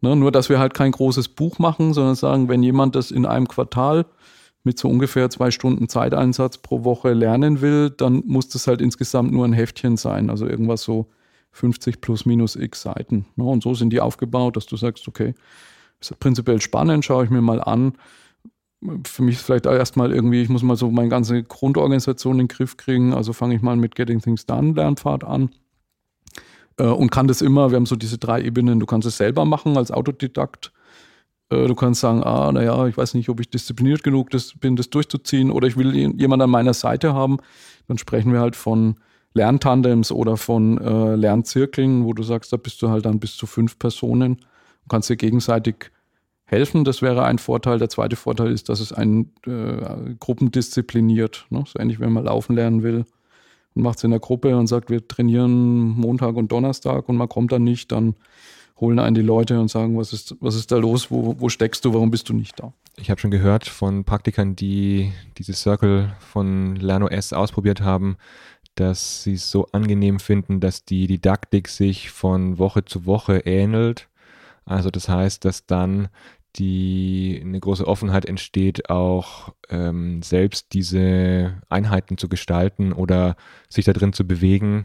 Ne, 0.00 0.16
nur, 0.16 0.32
dass 0.32 0.48
wir 0.48 0.58
halt 0.58 0.74
kein 0.74 0.90
großes 0.90 1.28
Buch 1.28 1.60
machen, 1.60 1.94
sondern 1.94 2.16
sagen, 2.16 2.48
wenn 2.48 2.62
jemand 2.62 2.96
das 2.96 3.12
in 3.12 3.24
einem 3.24 3.46
Quartal 3.46 4.06
mit 4.64 4.78
so 4.78 4.88
ungefähr 4.88 5.30
zwei 5.30 5.50
Stunden 5.50 5.88
Zeiteinsatz 5.88 6.58
pro 6.58 6.82
Woche 6.84 7.12
lernen 7.12 7.60
will, 7.60 7.90
dann 7.90 8.22
muss 8.26 8.48
das 8.48 8.66
halt 8.66 8.80
insgesamt 8.80 9.32
nur 9.32 9.44
ein 9.44 9.52
Heftchen 9.52 9.96
sein, 9.96 10.28
also 10.28 10.46
irgendwas 10.46 10.82
so 10.82 11.08
50 11.52 12.00
plus 12.00 12.26
minus 12.26 12.56
x 12.56 12.82
Seiten. 12.82 13.26
Ne? 13.36 13.44
Und 13.44 13.62
so 13.62 13.74
sind 13.74 13.90
die 13.90 14.00
aufgebaut, 14.00 14.56
dass 14.56 14.66
du 14.66 14.76
sagst, 14.76 15.06
okay, 15.06 15.34
ist 16.10 16.20
prinzipiell 16.20 16.60
spannend, 16.60 17.04
schaue 17.04 17.24
ich 17.24 17.30
mir 17.30 17.42
mal 17.42 17.60
an. 17.62 17.94
Für 19.04 19.22
mich 19.22 19.36
ist 19.36 19.42
vielleicht 19.42 19.66
erstmal 19.66 20.12
irgendwie, 20.12 20.42
ich 20.42 20.48
muss 20.48 20.62
mal 20.62 20.76
so 20.76 20.90
meine 20.90 21.08
ganze 21.08 21.42
Grundorganisation 21.44 22.34
in 22.34 22.46
den 22.46 22.48
Griff 22.48 22.76
kriegen, 22.76 23.14
also 23.14 23.32
fange 23.32 23.54
ich 23.54 23.62
mal 23.62 23.76
mit 23.76 23.94
Getting 23.94 24.20
Things 24.20 24.44
Done 24.44 24.72
Lernpfad 24.72 25.22
an 25.24 25.50
äh, 26.78 26.84
und 26.84 27.10
kann 27.10 27.28
das 27.28 27.42
immer, 27.42 27.70
wir 27.70 27.76
haben 27.76 27.86
so 27.86 27.96
diese 27.96 28.18
drei 28.18 28.42
Ebenen, 28.42 28.80
du 28.80 28.86
kannst 28.86 29.06
es 29.06 29.16
selber 29.16 29.44
machen 29.44 29.76
als 29.76 29.90
Autodidakt, 29.90 30.72
äh, 31.50 31.66
du 31.66 31.74
kannst 31.74 32.00
sagen, 32.00 32.22
ah, 32.24 32.50
naja, 32.52 32.86
ich 32.86 32.96
weiß 32.96 33.14
nicht, 33.14 33.28
ob 33.28 33.40
ich 33.40 33.50
diszipliniert 33.50 34.02
genug 34.02 34.30
bin, 34.60 34.76
das 34.76 34.90
durchzuziehen 34.90 35.50
oder 35.50 35.68
ich 35.68 35.76
will 35.76 35.94
jemanden 35.94 36.42
an 36.42 36.50
meiner 36.50 36.74
Seite 36.74 37.14
haben. 37.14 37.38
Dann 37.88 37.98
sprechen 37.98 38.32
wir 38.32 38.40
halt 38.40 38.56
von 38.56 38.96
Lerntandems 39.34 40.12
oder 40.12 40.36
von 40.36 40.78
äh, 40.78 41.14
Lernzirkeln, 41.16 42.04
wo 42.04 42.12
du 42.12 42.22
sagst, 42.22 42.52
da 42.52 42.56
bist 42.56 42.82
du 42.82 42.90
halt 42.90 43.06
dann 43.06 43.18
bis 43.18 43.36
zu 43.36 43.46
fünf 43.46 43.78
Personen 43.78 44.38
kannst 44.92 45.10
dir 45.10 45.16
gegenseitig 45.16 45.90
helfen. 46.44 46.84
Das 46.84 47.02
wäre 47.02 47.24
ein 47.24 47.38
Vorteil. 47.38 47.78
Der 47.78 47.88
zweite 47.88 48.14
Vorteil 48.14 48.52
ist, 48.52 48.68
dass 48.68 48.78
es 48.78 48.92
einen 48.92 49.32
äh, 49.46 50.14
gruppendiszipliniert. 50.20 51.46
Ne? 51.50 51.64
So 51.66 51.80
ähnlich, 51.80 51.98
wenn 51.98 52.12
man 52.12 52.24
laufen 52.24 52.54
lernen 52.54 52.82
will 52.82 53.06
und 53.74 53.82
macht 53.82 53.98
es 53.98 54.04
in 54.04 54.10
der 54.10 54.20
Gruppe 54.20 54.56
und 54.56 54.66
sagt, 54.66 54.90
wir 54.90 55.08
trainieren 55.08 55.88
Montag 55.88 56.36
und 56.36 56.52
Donnerstag 56.52 57.08
und 57.08 57.16
man 57.16 57.28
kommt 57.28 57.52
dann 57.52 57.64
nicht, 57.64 57.90
dann 57.90 58.14
holen 58.78 58.98
einen 58.98 59.14
die 59.14 59.22
Leute 59.22 59.58
und 59.60 59.70
sagen, 59.70 59.96
was 59.96 60.12
ist, 60.12 60.36
was 60.40 60.54
ist 60.54 60.70
da 60.70 60.76
los, 60.76 61.10
wo, 61.10 61.36
wo 61.38 61.48
steckst 61.48 61.84
du, 61.84 61.94
warum 61.94 62.10
bist 62.10 62.28
du 62.28 62.34
nicht 62.34 62.60
da? 62.60 62.74
Ich 62.96 63.10
habe 63.10 63.20
schon 63.20 63.30
gehört 63.30 63.66
von 63.66 64.04
Praktikern, 64.04 64.54
die 64.54 65.12
diese 65.38 65.54
Circle 65.54 66.14
von 66.18 66.76
LernOS 66.76 67.32
ausprobiert 67.32 67.80
haben, 67.80 68.16
dass 68.74 69.22
sie 69.22 69.34
es 69.34 69.50
so 69.50 69.68
angenehm 69.72 70.20
finden, 70.20 70.60
dass 70.60 70.84
die 70.84 71.06
Didaktik 71.06 71.68
sich 71.68 72.10
von 72.10 72.58
Woche 72.58 72.84
zu 72.84 73.06
Woche 73.06 73.38
ähnelt. 73.46 74.08
Also 74.64 74.90
das 74.90 75.08
heißt, 75.08 75.44
dass 75.44 75.66
dann 75.66 76.08
die 76.56 77.40
eine 77.42 77.58
große 77.58 77.86
Offenheit 77.86 78.26
entsteht, 78.26 78.90
auch 78.90 79.54
ähm, 79.70 80.22
selbst 80.22 80.72
diese 80.74 81.62
Einheiten 81.68 82.18
zu 82.18 82.28
gestalten 82.28 82.92
oder 82.92 83.36
sich 83.68 83.84
da 83.84 83.92
drin 83.92 84.12
zu 84.12 84.26
bewegen. 84.26 84.84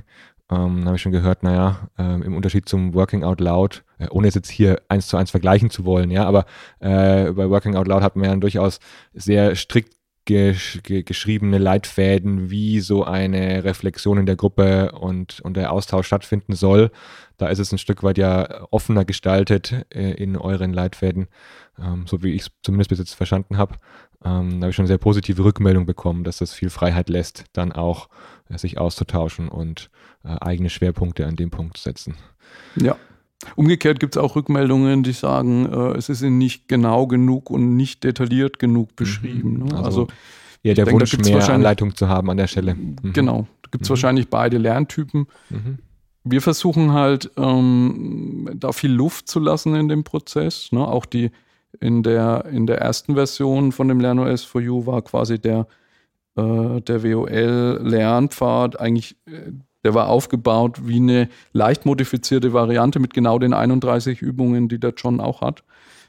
Ähm, 0.49 0.85
habe 0.85 0.95
ich 0.95 1.01
schon 1.01 1.11
gehört, 1.11 1.43
naja, 1.43 1.89
äh, 1.97 2.03
im 2.03 2.33
Unterschied 2.33 2.69
zum 2.69 2.93
Working 2.93 3.25
Out 3.25 3.41
Loud, 3.41 3.83
äh, 3.97 4.07
ohne 4.09 4.29
es 4.29 4.35
jetzt 4.35 4.49
hier 4.49 4.81
eins 4.87 5.07
zu 5.07 5.17
eins 5.17 5.29
vergleichen 5.29 5.69
zu 5.69 5.83
wollen, 5.83 6.09
ja, 6.09 6.23
aber 6.25 6.45
äh, 6.79 7.33
bei 7.33 7.49
Working 7.49 7.75
Out 7.75 7.87
Loud 7.89 8.01
hat 8.01 8.15
man 8.15 8.29
ja 8.29 8.35
durchaus 8.37 8.79
sehr 9.13 9.55
strikt 9.55 9.96
gesch 10.27 10.81
geschriebene 10.83 11.57
Leitfäden, 11.57 12.51
wie 12.51 12.81
so 12.81 13.03
eine 13.03 13.63
Reflexion 13.63 14.19
in 14.19 14.25
der 14.27 14.35
Gruppe 14.35 14.91
und, 14.91 15.39
und 15.39 15.57
der 15.57 15.71
Austausch 15.71 16.05
stattfinden 16.05 16.53
soll. 16.53 16.91
Da 17.37 17.47
ist 17.47 17.59
es 17.59 17.71
ein 17.71 17.77
Stück 17.77 18.03
weit 18.03 18.17
ja 18.17 18.67
offener 18.69 19.05
gestaltet 19.05 19.85
äh, 19.89 20.11
in 20.11 20.37
euren 20.37 20.73
Leitfäden, 20.73 21.27
ähm, 21.79 22.05
so 22.05 22.21
wie 22.21 22.33
ich 22.33 22.41
es 22.43 22.51
zumindest 22.61 22.89
bis 22.89 22.99
jetzt 22.99 23.13
verstanden 23.13 23.57
habe. 23.57 23.75
Ähm, 24.23 24.59
da 24.59 24.65
habe 24.65 24.69
ich 24.69 24.75
schon 24.75 24.87
sehr 24.87 24.97
positive 24.97 25.43
Rückmeldung 25.43 25.85
bekommen, 25.85 26.23
dass 26.23 26.37
das 26.37 26.53
viel 26.53 26.69
Freiheit 26.69 27.09
lässt, 27.09 27.45
dann 27.53 27.71
auch 27.71 28.09
äh, 28.49 28.57
sich 28.57 28.77
auszutauschen 28.77 29.47
und 29.47 29.89
äh, 30.23 30.35
eigene 30.41 30.69
Schwerpunkte 30.69 31.25
an 31.25 31.37
dem 31.37 31.51
Punkt 31.51 31.77
setzen. 31.77 32.15
Ja, 32.75 32.97
Umgekehrt 33.55 33.99
gibt 33.99 34.15
es 34.15 34.21
auch 34.21 34.35
Rückmeldungen, 34.35 35.03
die 35.03 35.11
sagen, 35.11 35.71
äh, 35.71 35.97
es 35.97 36.09
ist 36.09 36.21
ihnen 36.21 36.37
nicht 36.37 36.67
genau 36.67 37.07
genug 37.07 37.49
und 37.49 37.75
nicht 37.75 38.03
detailliert 38.03 38.59
genug 38.59 38.95
beschrieben. 38.95 39.59
Ne? 39.59 39.75
Also, 39.75 39.83
also 39.83 40.07
ja, 40.63 40.73
der 40.73 40.85
denke, 40.85 41.01
Wunsch, 41.01 41.17
mehr 41.19 41.49
Anleitung 41.49 41.95
zu 41.95 42.09
haben 42.09 42.29
an 42.29 42.37
der 42.37 42.47
Stelle. 42.47 42.75
Mhm. 42.75 43.13
Genau, 43.13 43.47
da 43.61 43.69
gibt 43.71 43.83
es 43.83 43.89
mhm. 43.89 43.91
wahrscheinlich 43.91 44.29
beide 44.29 44.57
Lerntypen. 44.57 45.27
Mhm. 45.49 45.77
Wir 46.23 46.41
versuchen 46.41 46.93
halt, 46.93 47.31
ähm, 47.37 48.49
da 48.55 48.71
viel 48.71 48.91
Luft 48.91 49.29
zu 49.29 49.39
lassen 49.39 49.75
in 49.75 49.87
dem 49.87 50.03
Prozess. 50.03 50.71
Ne? 50.71 50.85
Auch 50.85 51.05
die 51.05 51.31
in 51.79 52.03
der, 52.03 52.45
in 52.51 52.65
der 52.65 52.79
ersten 52.79 53.15
Version 53.15 53.71
von 53.71 53.87
dem 53.87 53.99
LernOS 53.99 54.43
for 54.43 54.61
You 54.61 54.85
war 54.85 55.01
quasi 55.03 55.39
der, 55.39 55.67
äh, 56.35 56.81
der 56.81 57.03
WOL-Lernpfad 57.03 58.79
eigentlich 58.79 59.15
äh, 59.27 59.51
der 59.87 59.93
war 59.93 60.09
aufgebaut 60.09 60.85
wie 60.85 60.97
eine 60.97 61.29
leicht 61.53 61.85
modifizierte 61.85 62.51
Variante 62.51 62.99
mit 62.99 63.13
genau 63.13 63.39
den 63.39 63.53
31 63.53 64.21
Übungen, 64.21 64.67
die 64.67 64.81
der 64.81 64.93
John 64.97 65.21
auch 65.21 65.39
hat. 65.39 65.63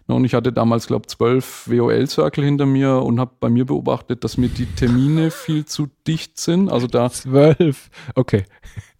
Und 0.09 0.25
ich 0.25 0.35
hatte 0.35 0.53
damals, 0.53 0.89
glaube 0.89 1.05
ich, 1.05 1.17
zwölf 1.17 1.69
WOL-Circle 1.69 2.43
hinter 2.43 2.67
mir 2.67 3.03
und 3.03 3.21
habe 3.21 3.31
bei 3.39 3.49
mir 3.49 3.67
beobachtet, 3.67 4.25
dass 4.25 4.37
mir 4.37 4.49
die 4.49 4.67
Termine 4.67 5.31
viel 5.31 5.65
zu 5.65 5.87
dicht 6.09 6.41
sind. 6.41 6.73
Also 6.73 6.89
da. 6.89 7.09
Zwölf, 7.09 7.89
okay. 8.17 8.47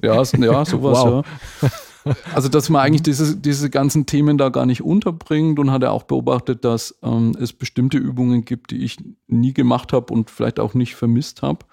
Ja, 0.01 0.15
ja 0.15 0.25
sowas, 0.65 0.99
wow. 1.01 1.27
ja. 1.61 2.15
Also, 2.33 2.49
dass 2.49 2.71
man 2.71 2.83
eigentlich 2.83 3.03
diese, 3.03 3.37
diese 3.37 3.69
ganzen 3.69 4.07
Themen 4.07 4.39
da 4.39 4.49
gar 4.51 4.65
nicht 4.65 4.83
unterbringt 4.83 5.59
und 5.59 5.73
hat 5.73 5.83
er 5.83 5.91
auch 5.91 6.05
beobachtet, 6.05 6.65
dass 6.65 6.97
ähm, 7.03 7.37
es 7.41 7.53
bestimmte 7.53 7.99
Übungen 7.99 8.45
gibt, 8.45 8.71
die 8.71 8.85
ich 8.85 8.99
nie 9.27 9.53
gemacht 9.53 9.93
habe 9.93 10.15
und 10.15 10.31
vielleicht 10.31 10.61
auch 10.61 10.75
nicht 10.75 10.95
vermisst 10.95 11.43
habe 11.43 11.67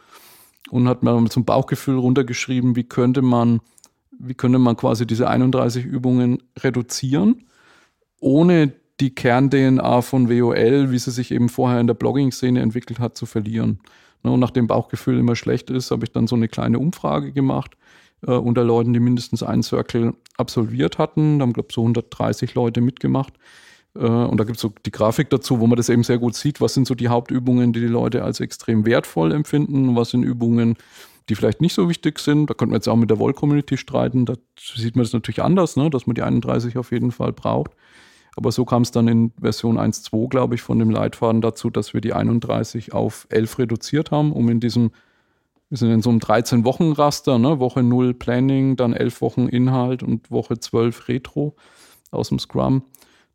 und 0.70 0.88
hat 0.88 1.04
mir 1.04 1.30
zum 1.30 1.46
Bauchgefühl 1.46 1.98
runtergeschrieben, 1.98 2.76
wie 2.76 2.84
könnte 2.84 3.22
man, 3.22 3.62
wie 4.18 4.34
könnte 4.34 4.60
man 4.60 4.78
quasi 4.78 5.06
diese 5.06 5.30
31 5.30 5.86
Übungen 5.86 6.44
reduzieren, 6.60 7.46
ohne 8.20 8.74
die 9.00 9.14
Kern-DNA 9.14 10.02
von 10.02 10.30
WOL, 10.30 10.92
wie 10.92 11.00
sie 11.00 11.12
sich 11.12 11.32
eben 11.32 11.50
vorher 11.50 11.80
in 11.80 11.88
der 11.88 11.94
Blogging-Szene 11.96 12.62
entwickelt 12.62 13.00
hat, 13.00 13.18
zu 13.18 13.26
verlieren. 13.26 13.80
Ne, 14.24 14.32
und 14.32 14.40
nachdem 14.40 14.68
Bauchgefühl 14.68 15.20
immer 15.20 15.36
schlecht 15.36 15.70
ist, 15.70 15.92
habe 15.92 16.06
ich 16.06 16.12
dann 16.12 16.28
so 16.28 16.36
eine 16.36 16.48
kleine 16.48 16.80
Umfrage 16.80 17.32
gemacht 17.32 17.76
äh, 18.26 18.32
unter 18.32 18.64
Leuten, 18.64 18.94
die 18.94 19.00
mindestens 19.00 19.44
einen 19.44 19.64
Circle 19.64 20.14
absolviert 20.38 20.98
hatten. 20.98 21.40
Da 21.40 21.44
haben, 21.44 21.54
glaube 21.54 21.68
ich, 21.70 21.76
so 21.76 21.82
130 21.82 22.56
Leute 22.56 22.82
mitgemacht. 22.82 23.34
Äh, 23.96 24.06
und 24.06 24.40
da 24.40 24.44
gibt 24.44 24.58
es 24.58 24.62
so 24.62 24.74
die 24.86 24.92
Grafik 24.92 25.30
dazu, 25.30 25.60
wo 25.60 25.68
man 25.68 25.78
das 25.78 25.90
eben 25.90 26.04
sehr 26.04 26.18
gut 26.18 26.36
sieht. 26.36 26.62
Was 26.62 26.74
sind 26.74 26.88
so 26.88 26.96
die 26.96 27.08
Hauptübungen, 27.08 27.74
die 27.74 27.80
die 27.80 27.88
Leute 27.88 28.24
als 28.24 28.40
extrem 28.40 28.86
wertvoll 28.86 29.32
empfinden? 29.32 29.96
Was 29.96 30.12
sind 30.12 30.24
Übungen, 30.24 30.76
die 31.30 31.36
vielleicht 31.36 31.62
nicht 31.62 31.74
so 31.74 31.90
wichtig 31.90 32.20
sind? 32.20 32.50
Da 32.50 32.54
könnte 32.54 32.72
man 32.72 32.80
jetzt 32.80 32.88
auch 32.88 32.96
mit 32.96 33.10
der 33.10 33.20
Wall-Community 33.20 33.78
streiten. 33.78 34.26
Da 34.26 34.36
sieht 34.60 34.96
man 34.96 35.04
das 35.04 35.14
natürlich 35.14 35.42
anders, 35.42 35.76
ne? 35.76 35.90
dass 35.90 36.08
man 36.08 36.16
die 36.16 36.22
31 36.22 36.78
auf 36.78 36.92
jeden 36.92 37.12
Fall 37.12 37.34
braucht. 37.34 37.72
Aber 38.38 38.52
so 38.52 38.66
kam 38.66 38.82
es 38.82 38.92
dann 38.92 39.08
in 39.08 39.32
Version 39.40 39.80
1.2, 39.80 40.28
glaube 40.28 40.56
ich, 40.56 40.62
von 40.62 40.78
dem 40.78 40.90
Leitfaden 40.90 41.40
dazu, 41.40 41.70
dass 41.70 41.94
wir 41.94 42.02
die 42.02 42.12
31 42.12 42.92
auf 42.94 43.28
11 43.30 43.60
reduziert 43.60 44.12
haben, 44.12 44.34
um 44.34 44.50
in 44.50 44.60
diesem, 44.60 44.92
wir 45.70 45.78
sind 45.78 45.92
in 45.92 46.02
so 46.02 46.10
einem 46.10 46.20
13-Wochen-Raster, 46.20 47.40
ne? 47.40 47.60
Woche 47.60 47.82
0 47.82 48.14
Planning, 48.14 48.76
dann 48.76 48.92
11 48.92 49.22
Wochen 49.22 49.48
Inhalt 49.48 50.04
und 50.04 50.30
Woche 50.32 50.60
12 50.60 51.08
Retro 51.08 51.56
aus 52.12 52.28
dem 52.28 52.40
Scrum 52.40 52.84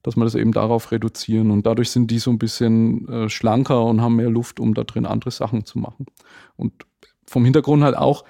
dass 0.02 0.16
wir 0.16 0.24
das 0.24 0.34
eben 0.34 0.52
darauf 0.52 0.92
reduzieren. 0.92 1.50
Und 1.50 1.66
dadurch 1.66 1.90
sind 1.90 2.10
die 2.10 2.18
so 2.18 2.30
ein 2.30 2.38
bisschen 2.38 3.08
äh, 3.08 3.28
schlanker 3.28 3.84
und 3.84 4.00
haben 4.00 4.16
mehr 4.16 4.30
Luft, 4.30 4.60
um 4.60 4.74
da 4.74 4.84
drin 4.84 5.06
andere 5.06 5.30
Sachen 5.30 5.64
zu 5.64 5.78
machen. 5.78 6.06
Und 6.56 6.72
vom 7.26 7.44
Hintergrund 7.44 7.82
halt 7.82 7.96
auch, 7.96 8.24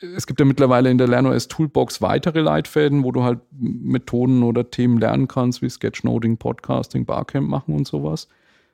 es 0.00 0.26
gibt 0.26 0.40
ja 0.40 0.46
mittlerweile 0.46 0.90
in 0.90 0.98
der 0.98 1.06
LernOS 1.06 1.48
Toolbox 1.48 2.02
weitere 2.02 2.40
Leitfäden, 2.40 3.04
wo 3.04 3.12
du 3.12 3.22
halt 3.22 3.40
Methoden 3.50 4.42
oder 4.42 4.70
Themen 4.70 4.98
lernen 4.98 5.28
kannst, 5.28 5.62
wie 5.62 5.70
Sketchnoting, 5.70 6.36
Podcasting, 6.36 7.06
Barcamp 7.06 7.48
machen 7.48 7.74
und 7.74 7.86
sowas. 7.86 8.28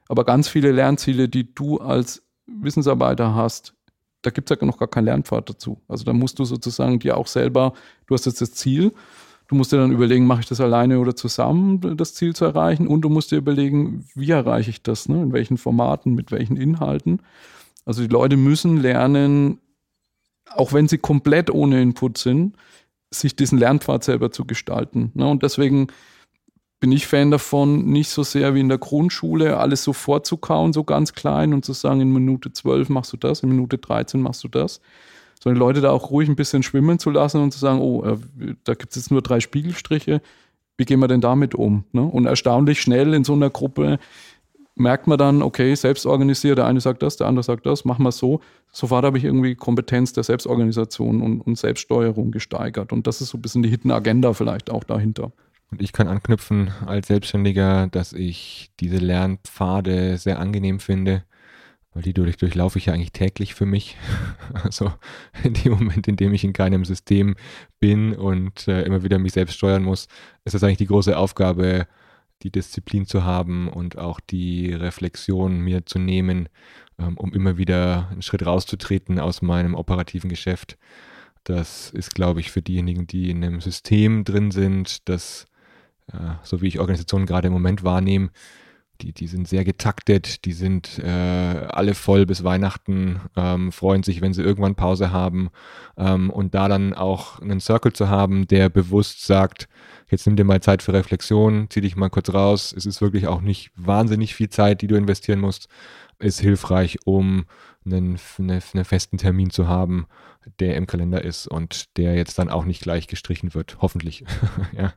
Aber 0.09 0.25
ganz 0.25 0.49
viele 0.49 0.73
Lernziele, 0.73 1.29
die 1.29 1.55
du 1.55 1.79
als 1.79 2.23
Wissensarbeiter 2.47 3.35
hast, 3.35 3.75
da 4.23 4.31
gibt 4.31 4.51
es 4.51 4.59
ja 4.59 4.67
noch 4.67 4.79
gar 4.79 4.89
keinen 4.89 5.05
Lernpfad 5.05 5.49
dazu. 5.49 5.81
Also 5.89 6.05
da 6.05 6.13
musst 6.13 6.39
du 6.39 6.45
sozusagen 6.45 6.99
dir 6.99 7.17
auch 7.17 7.27
selber, 7.27 7.75
du 8.07 8.15
hast 8.15 8.27
jetzt 8.27 8.41
das 8.41 8.53
Ziel 8.53 8.93
Du 9.51 9.57
musst 9.57 9.73
dir 9.73 9.79
dann 9.79 9.91
überlegen, 9.91 10.29
mache 10.29 10.43
ich 10.43 10.47
das 10.47 10.61
alleine 10.61 11.01
oder 11.01 11.17
zusammen, 11.17 11.97
das 11.97 12.15
Ziel 12.15 12.37
zu 12.37 12.45
erreichen. 12.45 12.87
Und 12.87 13.01
du 13.01 13.09
musst 13.09 13.33
dir 13.33 13.37
überlegen, 13.39 14.07
wie 14.15 14.31
erreiche 14.31 14.71
ich 14.71 14.81
das, 14.81 15.09
ne? 15.09 15.21
in 15.21 15.33
welchen 15.33 15.57
Formaten, 15.57 16.15
mit 16.15 16.31
welchen 16.31 16.57
Inhalten. 16.57 17.21
Also 17.85 18.03
die 18.03 18.09
Leute 18.09 18.37
müssen 18.37 18.77
lernen, 18.77 19.59
auch 20.51 20.73
wenn 20.73 20.87
sie 20.87 20.99
komplett 20.99 21.51
ohne 21.51 21.83
Input 21.83 22.17
sind, 22.17 22.55
sich 23.11 23.35
diesen 23.35 23.59
Lernpfad 23.59 24.05
selber 24.05 24.31
zu 24.31 24.45
gestalten. 24.45 25.11
Ne? 25.15 25.29
Und 25.29 25.43
deswegen 25.43 25.89
bin 26.79 26.93
ich 26.93 27.09
Fan 27.09 27.33
davon, 27.33 27.87
nicht 27.87 28.11
so 28.11 28.23
sehr 28.23 28.55
wie 28.55 28.61
in 28.61 28.69
der 28.69 28.79
Grundschule 28.79 29.57
alles 29.57 29.83
so 29.83 29.93
vorzukauen, 29.93 30.73
so 30.73 30.85
ganz 30.85 31.13
klein 31.13 31.55
und 31.55 31.65
zu 31.65 31.73
sagen, 31.73 32.01
in 32.01 32.13
Minute 32.13 32.53
12 32.53 32.89
machst 32.89 33.13
du 33.13 33.17
das, 33.17 33.43
in 33.43 33.49
Minute 33.49 33.79
13 33.79 34.23
machst 34.23 34.45
du 34.45 34.49
das, 34.49 34.81
sondern 35.43 35.59
Leute 35.59 35.81
da 35.81 35.91
auch 35.91 36.11
ruhig 36.11 36.29
ein 36.29 36.37
bisschen 36.37 36.63
schwimmen 36.63 36.99
zu 36.99 37.11
lassen 37.11 37.43
und 37.43 37.53
zu 37.53 37.59
sagen, 37.59 37.81
oh, 37.81 38.05
äh, 38.05 38.19
da 38.65 38.75
gibt 38.75 38.91
es 38.91 38.97
jetzt 38.97 39.11
nur 39.11 39.23
drei 39.23 39.41
Spiegelstriche, 39.41 40.21
wie 40.77 40.85
gehen 40.85 41.01
wir 41.01 41.09
denn 41.09 41.21
damit 41.21 41.55
um? 41.55 41.85
Ne? 41.93 42.03
Und 42.03 42.27
erstaunlich 42.27 42.81
schnell 42.81 43.15
in 43.15 43.25
so 43.25 43.33
einer 43.33 43.51
Gruppe 43.51 43.99
merkt 44.77 45.07
man 45.07 45.19
dann, 45.19 45.43
okay, 45.43 45.75
selbst 45.75 46.07
organisiert, 46.07 46.59
der 46.59 46.67
eine 46.67 46.81
sagt 46.81 47.03
das, 47.03 47.17
der 47.17 47.27
andere 47.27 47.43
sagt 47.43 47.67
das, 47.67 47.85
machen 47.85 48.03
wir 48.05 48.13
so. 48.13 48.41
Sofort 48.73 49.05
habe 49.05 49.19
ich 49.19 49.25
irgendwie 49.25 49.55
Kompetenz 49.55 50.13
der 50.13 50.25
Selbstorganisation 50.25 51.21
und, 51.21 51.41
und 51.41 51.59
Selbststeuerung 51.59 52.31
gesteigert. 52.31 52.93
Und 52.93 53.07
das 53.07 53.21
ist 53.21 53.31
so 53.31 53.39
ein 53.39 53.43
bisschen 53.43 53.63
die 53.63 53.69
Hidden 53.69 53.91
Agenda 53.91 54.33
vielleicht 54.33 54.71
auch 54.71 54.85
dahinter. 54.85 55.33
Und 55.71 55.83
ich 55.83 55.93
kann 55.93 56.09
anknüpfen 56.09 56.71
als 56.87 57.09
Selbstständiger, 57.09 57.89
dass 57.89 58.13
ich 58.13 58.71
diese 58.81 58.97
Lernpfade 58.97 60.17
sehr 60.17 60.39
angenehm 60.39 60.81
finde 60.81 61.25
weil 61.93 62.03
die 62.03 62.13
durch, 62.13 62.37
durchlaufe 62.37 62.79
ich 62.79 62.87
ja 62.87 62.95
eigentlich 62.95 63.13
täglich 63.13 63.55
für 63.55 63.67
mich. 63.67 63.97
Also 64.53 64.93
in 65.45 65.55
dem 65.55 65.73
Moment, 65.73 66.09
in 66.09 66.17
dem 66.17 66.35
ich 66.35 66.45
in 66.45 66.53
keinem 66.53 66.85
System 66.85 67.37
bin 67.79 68.15
und 68.15 68.69
äh, 68.69 68.83
immer 68.83 69.03
wieder 69.03 69.19
mich 69.19 69.33
selbst 69.33 69.57
steuern 69.57 69.85
muss, 69.85 70.09
ist 70.45 70.55
das 70.55 70.63
eigentlich 70.63 70.79
die 70.79 70.87
große 70.87 71.17
Aufgabe, 71.17 71.87
die 72.43 72.51
Disziplin 72.51 73.07
zu 73.07 73.25
haben 73.25 73.69
und 73.69 73.97
auch 73.99 74.21
die 74.21 74.73
Reflexion 74.73 75.61
mir 75.61 75.87
zu 75.87 75.99
nehmen, 75.99 76.49
ähm, 76.99 77.17
um 77.17 77.33
immer 77.33 77.59
wieder 77.59 78.09
einen 78.11 78.23
Schritt 78.23 78.45
rauszutreten 78.45 79.19
aus 79.19 79.43
meinem 79.43 79.75
operativen 79.75 80.31
Geschäft. 80.31 80.79
Das 81.45 81.91
ist, 81.91 82.15
glaube 82.15 82.41
ich, 82.41 82.51
für 82.51 82.63
diejenigen, 82.63 83.07
die 83.07 83.31
in 83.31 83.45
einem 83.45 83.61
System 83.61 84.25
drin 84.25 84.51
sind, 84.51 85.09
das, 85.09 85.47
äh, 86.13 86.35
so 86.43 86.61
wie 86.61 86.69
ich 86.69 86.81
Organisationen 86.81 87.27
gerade 87.27 87.49
im 87.49 87.53
Moment 87.53 87.83
wahrnehme, 87.83 88.31
die, 89.03 89.13
die 89.13 89.27
sind 89.27 89.49
sehr 89.49 89.65
getaktet, 89.65 90.45
die 90.45 90.53
sind 90.53 90.99
äh, 90.99 91.09
alle 91.09 91.95
voll 91.95 92.27
bis 92.27 92.45
Weihnachten, 92.45 93.21
ähm, 93.37 93.73
freuen 93.73 94.03
sich, 94.03 94.21
wenn 94.21 94.33
sie 94.33 94.43
irgendwann 94.43 94.75
Pause 94.75 95.11
haben. 95.11 95.51
Ähm, 95.97 96.31
und 96.31 96.55
da 96.55 96.69
dann 96.69 96.95
auch 96.95 97.41
einen 97.41 97.61
Circle 97.61 97.93
zu 97.93 98.09
haben, 98.09 98.47
der 98.47 98.69
bewusst 98.69 99.27
sagt, 99.27 99.69
jetzt 100.09 100.27
nimm 100.27 100.37
dir 100.37 100.45
mal 100.45 100.61
Zeit 100.61 100.83
für 100.83 100.93
Reflexion, 100.93 101.69
zieh 101.71 101.81
dich 101.81 101.97
mal 101.97 102.11
kurz 102.11 102.33
raus. 102.33 102.75
Es 102.77 102.87
ist 102.87 103.01
wirklich 103.01 103.27
auch 103.27 103.41
nicht 103.41 103.71
wahnsinnig 103.77 104.35
viel 104.35 104.51
Zeit, 104.51 104.83
die 104.83 104.87
du 104.87 104.97
investieren 104.97 105.41
musst, 105.41 105.69
ist 106.19 106.41
hilfreich, 106.41 106.99
um 107.05 107.45
einen, 107.85 108.19
eine, 108.39 108.61
einen 108.75 108.85
festen 108.85 109.19
Termin 109.19 109.51
zu 109.51 109.69
haben, 109.69 110.07
der 110.59 110.77
im 110.77 110.87
Kalender 110.87 111.23
ist 111.25 111.47
und 111.47 111.97
der 111.97 112.15
jetzt 112.15 112.39
dann 112.39 112.49
auch 112.49 112.65
nicht 112.65 112.83
gleich 112.83 113.07
gestrichen 113.07 113.55
wird, 113.55 113.79
hoffentlich. 113.81 114.25
ja. 114.77 114.93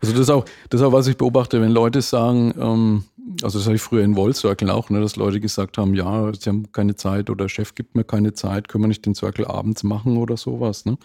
Also 0.00 0.12
das 0.12 0.22
ist, 0.22 0.30
auch, 0.30 0.44
das 0.68 0.80
ist 0.80 0.86
auch, 0.86 0.92
was 0.92 1.06
ich 1.06 1.16
beobachte, 1.16 1.60
wenn 1.60 1.70
Leute 1.70 2.02
sagen, 2.02 2.54
ähm, 2.58 3.04
also 3.42 3.58
das 3.58 3.66
habe 3.66 3.76
ich 3.76 3.82
früher 3.82 4.02
in 4.02 4.16
Wall 4.16 4.34
Circle 4.34 4.70
auch, 4.70 4.90
ne, 4.90 5.00
dass 5.00 5.16
Leute 5.16 5.40
gesagt 5.40 5.78
haben, 5.78 5.94
ja, 5.94 6.32
sie 6.34 6.48
haben 6.48 6.72
keine 6.72 6.96
Zeit 6.96 7.30
oder 7.30 7.48
Chef 7.48 7.74
gibt 7.74 7.94
mir 7.94 8.04
keine 8.04 8.32
Zeit, 8.32 8.68
können 8.68 8.84
wir 8.84 8.88
nicht 8.88 9.06
den 9.06 9.14
Circle 9.14 9.46
abends 9.46 9.82
machen 9.82 10.16
oder 10.16 10.36
sowas. 10.36 10.84
Ne? 10.84 10.96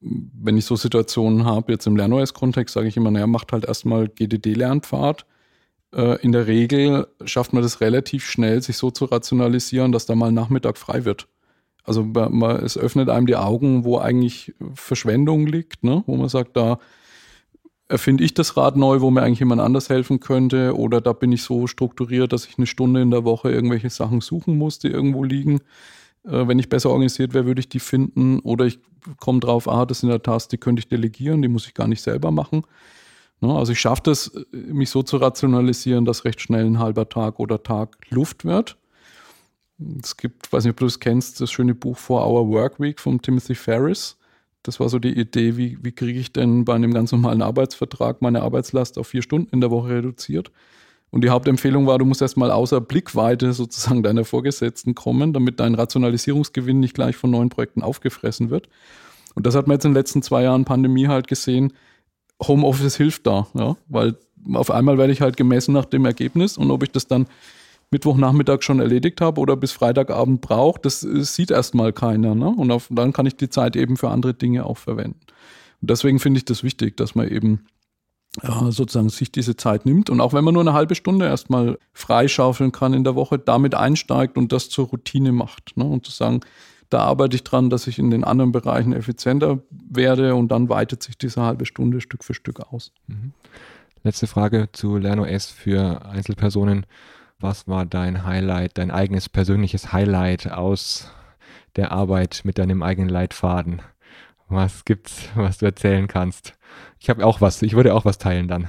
Wenn 0.00 0.56
ich 0.56 0.64
so 0.64 0.76
Situationen 0.76 1.44
habe, 1.44 1.72
jetzt 1.72 1.86
im 1.86 1.96
LernOS-Kontext, 1.96 2.74
sage 2.74 2.88
ich 2.88 2.96
immer, 2.96 3.10
naja, 3.10 3.26
macht 3.26 3.52
halt 3.52 3.64
erstmal 3.64 4.08
GDD-Lernpfad. 4.08 5.26
Äh, 5.94 6.20
in 6.22 6.32
der 6.32 6.46
Regel 6.46 7.08
schafft 7.24 7.52
man 7.52 7.62
das 7.62 7.80
relativ 7.80 8.26
schnell, 8.26 8.62
sich 8.62 8.76
so 8.76 8.90
zu 8.90 9.06
rationalisieren, 9.06 9.92
dass 9.92 10.06
da 10.06 10.14
mal 10.14 10.30
Nachmittag 10.30 10.76
frei 10.76 11.04
wird. 11.04 11.26
Also 11.88 12.04
man, 12.04 12.56
es 12.64 12.78
öffnet 12.78 13.08
einem 13.08 13.26
die 13.26 13.36
Augen, 13.36 13.84
wo 13.84 13.98
eigentlich 13.98 14.54
Verschwendung 14.74 15.46
liegt, 15.46 15.82
ne? 15.82 16.04
wo 16.06 16.16
man 16.16 16.28
sagt, 16.28 16.56
da 16.56 16.78
erfinde 17.88 18.22
ich 18.22 18.34
das 18.34 18.56
Rad 18.56 18.76
neu, 18.76 19.00
wo 19.00 19.10
mir 19.10 19.22
eigentlich 19.22 19.38
jemand 19.38 19.60
anders 19.60 19.88
helfen 19.88 20.20
könnte 20.20 20.76
oder 20.76 21.00
da 21.00 21.14
bin 21.14 21.32
ich 21.32 21.42
so 21.42 21.66
strukturiert, 21.66 22.32
dass 22.32 22.46
ich 22.46 22.58
eine 22.58 22.66
Stunde 22.66 23.00
in 23.00 23.10
der 23.10 23.24
Woche 23.24 23.50
irgendwelche 23.50 23.90
Sachen 23.90 24.20
suchen 24.20 24.58
muss, 24.58 24.78
die 24.78 24.88
irgendwo 24.88 25.24
liegen. 25.24 25.60
Äh, 26.24 26.46
wenn 26.46 26.58
ich 26.58 26.68
besser 26.68 26.90
organisiert 26.90 27.34
wäre, 27.34 27.46
würde 27.46 27.60
ich 27.60 27.68
die 27.68 27.80
finden 27.80 28.40
oder 28.40 28.66
ich 28.66 28.78
komme 29.18 29.40
drauf, 29.40 29.68
ah, 29.68 29.86
das 29.86 30.00
sind 30.00 30.10
ja 30.10 30.18
Tasks, 30.18 30.48
die 30.48 30.58
könnte 30.58 30.80
ich 30.80 30.88
delegieren, 30.88 31.40
die 31.40 31.48
muss 31.48 31.66
ich 31.66 31.74
gar 31.74 31.88
nicht 31.88 32.02
selber 32.02 32.30
machen. 32.30 32.62
Ne? 33.40 33.54
Also 33.54 33.72
ich 33.72 33.80
schaffe 33.80 34.02
das, 34.04 34.32
mich 34.52 34.90
so 34.90 35.02
zu 35.02 35.16
rationalisieren, 35.16 36.04
dass 36.04 36.24
recht 36.24 36.40
schnell 36.40 36.66
ein 36.66 36.78
halber 36.78 37.08
Tag 37.08 37.38
oder 37.38 37.62
Tag 37.62 37.96
Luft 38.10 38.44
wird. 38.44 38.76
Es 40.02 40.16
gibt, 40.16 40.52
weiß 40.52 40.64
nicht, 40.64 40.72
ob 40.72 40.78
du 40.78 40.86
das 40.86 40.98
kennst, 41.00 41.40
das 41.40 41.50
schöne 41.50 41.74
Buch 41.74 41.96
For 41.96 42.26
Our 42.26 42.48
Work 42.48 42.80
Week 42.80 42.98
von 42.98 43.22
Timothy 43.22 43.54
Ferris. 43.54 44.16
Das 44.62 44.80
war 44.80 44.88
so 44.88 44.98
die 44.98 45.18
Idee, 45.18 45.56
wie, 45.56 45.78
wie 45.82 45.92
kriege 45.92 46.18
ich 46.18 46.32
denn 46.32 46.64
bei 46.64 46.74
einem 46.74 46.92
ganz 46.92 47.12
normalen 47.12 47.42
Arbeitsvertrag 47.42 48.20
meine 48.20 48.42
Arbeitslast 48.42 48.98
auf 48.98 49.08
vier 49.08 49.22
Stunden 49.22 49.48
in 49.52 49.60
der 49.60 49.70
Woche 49.70 49.90
reduziert? 49.90 50.50
Und 51.10 51.24
die 51.24 51.30
Hauptempfehlung 51.30 51.86
war, 51.86 51.98
du 51.98 52.04
musst 52.04 52.20
erstmal 52.20 52.50
außer 52.50 52.80
Blickweite 52.80 53.52
sozusagen 53.52 54.02
deiner 54.02 54.24
Vorgesetzten 54.24 54.94
kommen, 54.94 55.32
damit 55.32 55.60
dein 55.60 55.74
Rationalisierungsgewinn 55.74 56.80
nicht 56.80 56.94
gleich 56.94 57.16
von 57.16 57.30
neuen 57.30 57.48
Projekten 57.48 57.82
aufgefressen 57.82 58.50
wird. 58.50 58.68
Und 59.34 59.46
das 59.46 59.54
hat 59.54 59.66
man 59.66 59.76
jetzt 59.76 59.84
in 59.84 59.92
den 59.92 59.96
letzten 59.96 60.22
zwei 60.22 60.42
Jahren 60.42 60.64
Pandemie 60.64 61.08
halt 61.08 61.28
gesehen. 61.28 61.72
Homeoffice 62.42 62.96
hilft 62.96 63.26
da, 63.26 63.46
ja, 63.54 63.76
weil 63.88 64.16
auf 64.52 64.70
einmal 64.70 64.98
werde 64.98 65.12
ich 65.12 65.20
halt 65.20 65.36
gemessen 65.36 65.72
nach 65.72 65.84
dem 65.84 66.04
Ergebnis 66.04 66.58
und 66.58 66.70
ob 66.70 66.82
ich 66.82 66.90
das 66.90 67.06
dann 67.06 67.26
Mittwochnachmittag 67.90 68.62
schon 68.62 68.80
erledigt 68.80 69.20
habe 69.20 69.40
oder 69.40 69.56
bis 69.56 69.72
Freitagabend 69.72 70.40
brauche, 70.40 70.80
das, 70.80 71.00
das 71.00 71.34
sieht 71.34 71.50
erstmal 71.50 71.92
keiner. 71.92 72.34
Ne? 72.34 72.48
Und 72.48 72.70
auf, 72.70 72.88
dann 72.90 73.12
kann 73.12 73.26
ich 73.26 73.36
die 73.36 73.48
Zeit 73.48 73.76
eben 73.76 73.96
für 73.96 74.10
andere 74.10 74.34
Dinge 74.34 74.66
auch 74.66 74.76
verwenden. 74.78 75.20
Und 75.80 75.90
deswegen 75.90 76.18
finde 76.18 76.38
ich 76.38 76.44
das 76.44 76.62
wichtig, 76.62 76.96
dass 76.96 77.14
man 77.14 77.28
eben 77.28 77.66
ja, 78.42 78.70
sozusagen 78.70 79.08
sich 79.08 79.32
diese 79.32 79.56
Zeit 79.56 79.86
nimmt 79.86 80.10
und 80.10 80.20
auch 80.20 80.32
wenn 80.32 80.44
man 80.44 80.54
nur 80.54 80.62
eine 80.62 80.74
halbe 80.74 80.94
Stunde 80.94 81.26
erstmal 81.26 81.78
freischaufeln 81.92 82.72
kann 82.72 82.92
in 82.92 83.04
der 83.04 83.14
Woche, 83.14 83.38
damit 83.38 83.74
einsteigt 83.74 84.36
und 84.36 84.52
das 84.52 84.68
zur 84.68 84.88
Routine 84.88 85.32
macht. 85.32 85.76
Ne? 85.76 85.84
Und 85.84 86.04
zu 86.04 86.12
sagen, 86.12 86.40
da 86.90 87.00
arbeite 87.00 87.36
ich 87.36 87.44
dran, 87.44 87.70
dass 87.70 87.86
ich 87.86 87.98
in 87.98 88.10
den 88.10 88.24
anderen 88.24 88.52
Bereichen 88.52 88.92
effizienter 88.92 89.60
werde 89.70 90.34
und 90.34 90.48
dann 90.48 90.68
weitet 90.68 91.02
sich 91.02 91.18
diese 91.18 91.42
halbe 91.42 91.66
Stunde 91.66 92.00
Stück 92.00 92.24
für 92.24 92.34
Stück 92.34 92.60
aus. 92.60 92.92
Mhm. 93.06 93.32
Letzte 94.04 94.26
Frage 94.26 94.68
zu 94.72 94.96
LernOS 94.96 95.46
für 95.46 96.04
Einzelpersonen. 96.06 96.86
Was 97.40 97.68
war 97.68 97.86
dein 97.86 98.24
Highlight, 98.24 98.78
dein 98.78 98.90
eigenes 98.90 99.28
persönliches 99.28 99.92
Highlight 99.92 100.50
aus 100.50 101.12
der 101.76 101.92
Arbeit 101.92 102.40
mit 102.42 102.58
deinem 102.58 102.82
eigenen 102.82 103.08
Leitfaden? 103.08 103.80
Was 104.48 104.84
gibt's, 104.84 105.28
was 105.36 105.58
du 105.58 105.66
erzählen 105.66 106.08
kannst? 106.08 106.54
Ich 106.98 107.08
habe 107.08 107.24
auch 107.24 107.40
was, 107.40 107.62
ich 107.62 107.74
würde 107.74 107.94
auch 107.94 108.04
was 108.04 108.18
teilen 108.18 108.48
dann. 108.48 108.68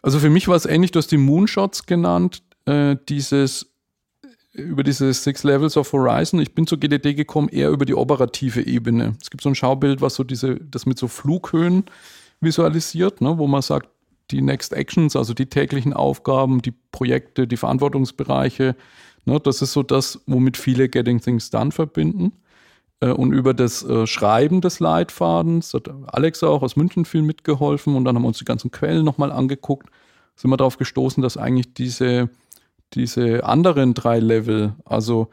Also 0.00 0.18
für 0.18 0.30
mich 0.30 0.48
war 0.48 0.56
es 0.56 0.64
ähnlich, 0.64 0.92
du 0.92 0.98
hast 0.98 1.12
die 1.12 1.18
Moonshots 1.18 1.84
genannt, 1.84 2.42
äh, 2.64 2.96
dieses 3.08 3.70
über 4.52 4.82
diese 4.82 5.12
Six 5.12 5.42
Levels 5.42 5.76
of 5.76 5.92
Horizon. 5.92 6.40
Ich 6.40 6.54
bin 6.54 6.66
zur 6.66 6.78
GDD 6.78 7.14
gekommen 7.14 7.48
eher 7.48 7.70
über 7.70 7.84
die 7.84 7.94
operative 7.94 8.64
Ebene. 8.64 9.16
Es 9.20 9.28
gibt 9.28 9.42
so 9.42 9.50
ein 9.50 9.54
Schaubild, 9.56 10.00
was 10.00 10.14
so 10.14 10.24
diese, 10.24 10.54
das 10.56 10.86
mit 10.86 10.96
so 10.96 11.08
Flughöhen 11.08 11.84
visualisiert, 12.40 13.20
ne, 13.20 13.36
wo 13.36 13.46
man 13.46 13.62
sagt, 13.62 13.88
die 14.30 14.42
Next 14.42 14.72
Actions, 14.72 15.16
also 15.16 15.34
die 15.34 15.46
täglichen 15.46 15.92
Aufgaben, 15.92 16.62
die 16.62 16.74
Projekte, 16.92 17.46
die 17.46 17.56
Verantwortungsbereiche. 17.56 18.76
Ne, 19.26 19.40
das 19.40 19.62
ist 19.62 19.72
so 19.72 19.82
das, 19.82 20.20
womit 20.26 20.56
viele 20.56 20.88
Getting 20.88 21.20
Things 21.20 21.50
Done 21.50 21.72
verbinden. 21.72 22.32
Äh, 23.00 23.10
und 23.10 23.32
über 23.32 23.54
das 23.54 23.82
äh, 23.84 24.06
Schreiben 24.06 24.60
des 24.60 24.80
Leitfadens 24.80 25.74
hat 25.74 25.90
Alex 26.06 26.42
auch 26.42 26.62
aus 26.62 26.76
München 26.76 27.04
viel 27.04 27.22
mitgeholfen 27.22 27.96
und 27.96 28.04
dann 28.04 28.16
haben 28.16 28.22
wir 28.22 28.28
uns 28.28 28.38
die 28.38 28.44
ganzen 28.44 28.70
Quellen 28.70 29.04
nochmal 29.04 29.32
angeguckt. 29.32 29.88
Sind 30.36 30.50
wir 30.50 30.56
darauf 30.56 30.78
gestoßen, 30.78 31.22
dass 31.22 31.36
eigentlich 31.36 31.74
diese, 31.74 32.28
diese 32.94 33.44
anderen 33.44 33.94
drei 33.94 34.18
Level, 34.18 34.74
also 34.84 35.28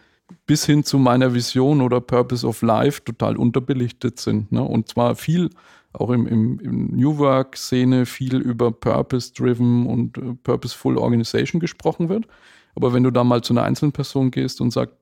bis 0.45 0.65
hin 0.65 0.83
zu 0.83 0.97
meiner 0.97 1.33
Vision 1.33 1.81
oder 1.81 2.01
Purpose 2.01 2.45
of 2.47 2.61
Life, 2.61 3.03
total 3.03 3.35
unterbelichtet 3.37 4.19
sind. 4.19 4.51
Ne? 4.51 4.61
Und 4.63 4.87
zwar 4.87 5.15
viel 5.15 5.49
auch 5.93 6.09
im, 6.09 6.27
im, 6.27 6.59
im 6.59 6.87
New 6.95 7.17
Work-Szene 7.17 8.05
viel 8.05 8.37
über 8.37 8.71
Purpose-Driven 8.71 9.85
und 9.85 10.17
äh, 10.17 10.33
Purposeful 10.43 10.97
Organization 10.97 11.59
gesprochen 11.59 12.09
wird. 12.09 12.27
Aber 12.75 12.93
wenn 12.93 13.03
du 13.03 13.11
da 13.11 13.23
mal 13.23 13.41
zu 13.41 13.53
einer 13.53 13.63
einzelnen 13.63 13.91
Person 13.91 14.31
gehst 14.31 14.61
und 14.61 14.71
sagst, 14.71 14.95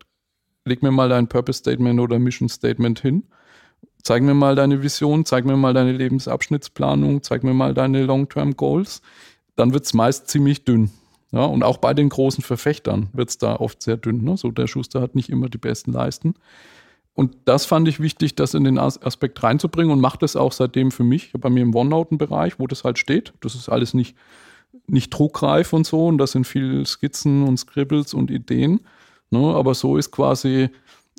leg 0.66 0.82
mir 0.82 0.92
mal 0.92 1.10
dein 1.10 1.28
Purpose-Statement 1.28 2.00
oder 2.00 2.18
Mission-Statement 2.18 3.00
hin, 3.00 3.24
zeig 4.04 4.24
mir 4.24 4.34
mal 4.34 4.56
deine 4.56 4.82
Vision, 4.82 5.26
zeig 5.26 5.46
mir 5.46 5.58
mal 5.58 5.74
deine 5.74 5.92
Lebensabschnittsplanung, 5.92 7.22
zeig 7.22 7.44
mir 7.44 7.54
mal 7.54 7.74
deine 7.74 8.04
Long-Term-Goals, 8.04 9.02
dann 9.56 9.74
wird 9.74 9.86
es 9.86 9.94
meist 9.94 10.30
ziemlich 10.30 10.66
dünn. 10.66 10.92
Ja, 11.32 11.46
und 11.46 11.62
auch 11.62 11.78
bei 11.78 11.94
den 11.94 12.10
großen 12.10 12.44
Verfechtern 12.44 13.10
wird 13.14 13.30
es 13.30 13.38
da 13.38 13.56
oft 13.56 13.84
sehr 13.84 13.98
dünn. 13.98 14.24
Ne? 14.24 14.36
So, 14.36 14.50
der 14.50 14.66
Schuster 14.66 15.00
hat 15.00 15.14
nicht 15.14 15.30
immer 15.30 15.48
die 15.48 15.60
besten 15.60 15.92
Leisten. 15.92 16.34
Und 17.14 17.36
das 17.46 17.66
fand 17.66 17.88
ich 17.88 18.00
wichtig, 18.00 18.36
das 18.36 18.54
in 18.54 18.64
den 18.64 18.78
Aspekt 18.78 19.44
reinzubringen 19.44 19.92
und 19.92 20.00
macht 20.00 20.24
es 20.24 20.36
auch 20.36 20.54
seitdem 20.54 20.92
für 20.92 21.04
mich, 21.04 21.34
bei 21.34 21.50
mir 21.50 21.64
im 21.64 21.76
OneNote-Bereich, 21.76 22.60
wo 22.60 22.68
das 22.68 22.84
halt 22.84 22.98
steht. 22.98 23.34
Das 23.42 23.56
ist 23.56 23.68
alles 23.68 23.94
nicht, 23.94 24.16
nicht 24.88 25.10
druckreif 25.10 25.74
und 25.74 25.86
so 25.86 26.08
und 26.08 26.18
das 26.18 26.32
sind 26.32 26.48
viel 26.48 26.86
Skizzen 26.86 27.44
und 27.44 27.58
Scribbles 27.58 28.14
und 28.14 28.32
Ideen. 28.32 28.82
Ne? 29.32 29.40
Aber 29.40 29.74
so 29.74 29.98
ist 29.98 30.12
quasi 30.12 30.70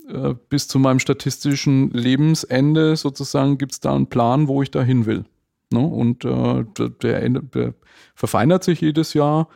äh, 0.08 0.34
bis 0.48 0.68
zu 0.68 0.78
meinem 0.78 0.98
statistischen 0.98 1.90
Lebensende 1.90 2.96
sozusagen 2.96 3.58
gibt 3.58 3.72
es 3.72 3.80
da 3.80 3.94
einen 3.94 4.06
Plan, 4.06 4.48
wo 4.48 4.62
ich 4.62 4.70
da 4.70 4.82
hin 4.82 5.06
will. 5.06 5.24
Ne? 5.70 5.80
Und 5.80 6.24
äh, 6.24 6.64
der, 7.02 7.28
der 7.28 7.74
verfeinert 8.14 8.64
sich 8.64 8.80
jedes 8.80 9.14
Jahr 9.14 9.48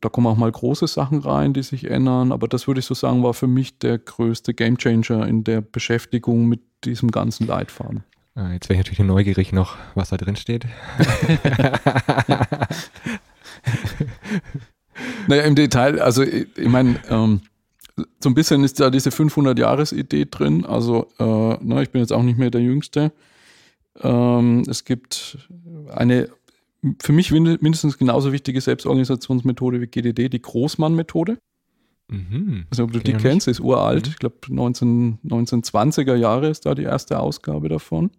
da 0.00 0.08
kommen 0.08 0.26
auch 0.26 0.36
mal 0.36 0.50
große 0.50 0.86
Sachen 0.86 1.20
rein, 1.20 1.52
die 1.52 1.62
sich 1.62 1.88
ändern, 1.90 2.32
aber 2.32 2.48
das 2.48 2.66
würde 2.66 2.80
ich 2.80 2.86
so 2.86 2.94
sagen, 2.94 3.22
war 3.22 3.34
für 3.34 3.46
mich 3.46 3.78
der 3.78 3.98
größte 3.98 4.54
Gamechanger 4.54 5.26
in 5.26 5.44
der 5.44 5.60
Beschäftigung 5.60 6.46
mit 6.46 6.60
diesem 6.84 7.10
ganzen 7.10 7.46
Leitfaden. 7.46 8.02
Ah, 8.34 8.52
jetzt 8.52 8.68
wäre 8.68 8.80
ich 8.80 8.86
natürlich 8.86 9.06
neugierig 9.06 9.52
noch, 9.52 9.76
was 9.94 10.08
da 10.08 10.16
drin 10.16 10.36
steht. 10.36 10.66
naja, 15.28 15.42
im 15.42 15.54
Detail, 15.54 16.00
also 16.00 16.22
ich, 16.22 16.46
ich 16.56 16.68
meine, 16.68 16.98
ähm, 17.10 17.42
so 18.20 18.30
ein 18.30 18.34
bisschen 18.34 18.64
ist 18.64 18.80
da 18.80 18.88
diese 18.88 19.10
500-Jahres-Idee 19.10 20.26
drin. 20.30 20.64
Also, 20.64 21.08
äh, 21.18 21.24
ne, 21.62 21.82
ich 21.82 21.90
bin 21.90 22.00
jetzt 22.00 22.12
auch 22.12 22.22
nicht 22.22 22.38
mehr 22.38 22.50
der 22.50 22.62
Jüngste. 22.62 23.12
Ähm, 24.00 24.62
es 24.66 24.84
gibt 24.84 25.36
eine 25.90 26.30
für 27.00 27.12
mich 27.12 27.30
mindestens 27.30 27.96
genauso 27.96 28.32
wichtige 28.32 28.60
Selbstorganisationsmethode 28.60 29.80
wie 29.80 29.86
GDD, 29.86 30.28
die 30.28 30.42
Großmann-Methode. 30.42 31.38
Mhm. 32.08 32.66
Also, 32.70 32.84
ob 32.84 32.92
du 32.92 32.98
die 32.98 33.14
kennst, 33.14 33.48
ist 33.48 33.60
uralt. 33.60 34.06
Mhm. 34.06 34.10
Ich 34.10 34.18
glaube, 34.18 34.36
19, 34.48 35.18
1920er 35.24 36.14
Jahre 36.14 36.48
ist 36.48 36.66
da 36.66 36.74
die 36.74 36.82
erste 36.82 37.20
Ausgabe 37.20 37.68
davon. 37.68 38.10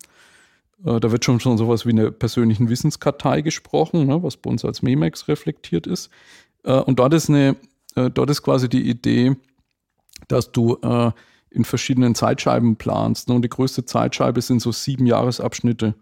Äh, 0.86 1.00
da 1.00 1.12
wird 1.12 1.26
schon 1.26 1.40
schon 1.40 1.58
sowas 1.58 1.86
wie 1.86 1.92
eine 1.92 2.12
persönlichen 2.12 2.70
Wissenskartei 2.70 3.42
gesprochen, 3.42 4.08
ne, 4.08 4.24
was 4.24 4.38
bei 4.38 4.50
uns 4.50 4.66
als 4.66 4.82
Memex 4.82 5.28
reflektiert 5.28 5.86
ist. 5.86 6.10
Äh, 6.64 6.80
und 6.80 7.00
dort 7.00 7.14
ist, 7.14 7.30
eine, 7.30 7.56
äh, 7.96 8.10
dort 8.10 8.30
ist 8.30 8.42
quasi 8.42 8.70
die 8.70 8.90
Idee, 8.90 9.36
dass 10.28 10.52
du 10.52 10.78
äh, 10.82 11.12
in 11.52 11.66
verschiedenen 11.66 12.16
Zeitscheiben 12.16 12.78
planst. 12.78 13.30
Ne, 13.30 13.36
und 13.36 13.44
die 13.44 13.50
größte 13.50 13.86
Zeitscheibe 13.86 14.42
sind 14.42 14.62
so 14.62 14.72
sieben 14.72 15.06
Jahresabschnitte. 15.06 15.96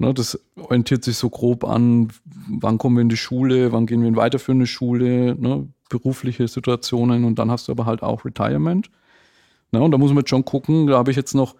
Ne, 0.00 0.14
das 0.14 0.38
orientiert 0.56 1.02
sich 1.02 1.16
so 1.16 1.28
grob 1.28 1.64
an, 1.64 2.08
wann 2.24 2.78
kommen 2.78 2.96
wir 2.96 3.02
in 3.02 3.08
die 3.08 3.16
Schule, 3.16 3.72
wann 3.72 3.86
gehen 3.86 4.00
wir 4.00 4.08
in 4.08 4.16
weiterführende 4.16 4.68
Schule, 4.68 5.34
ne, 5.34 5.68
berufliche 5.90 6.46
Situationen 6.46 7.24
und 7.24 7.38
dann 7.40 7.50
hast 7.50 7.66
du 7.66 7.72
aber 7.72 7.84
halt 7.84 8.04
auch 8.04 8.24
Retirement. 8.24 8.90
Ne, 9.72 9.82
und 9.82 9.90
da 9.90 9.98
muss 9.98 10.10
man 10.10 10.18
jetzt 10.18 10.30
schon 10.30 10.44
gucken, 10.44 10.86
da 10.86 10.98
habe 10.98 11.10
ich 11.10 11.16
jetzt 11.16 11.34
noch 11.34 11.56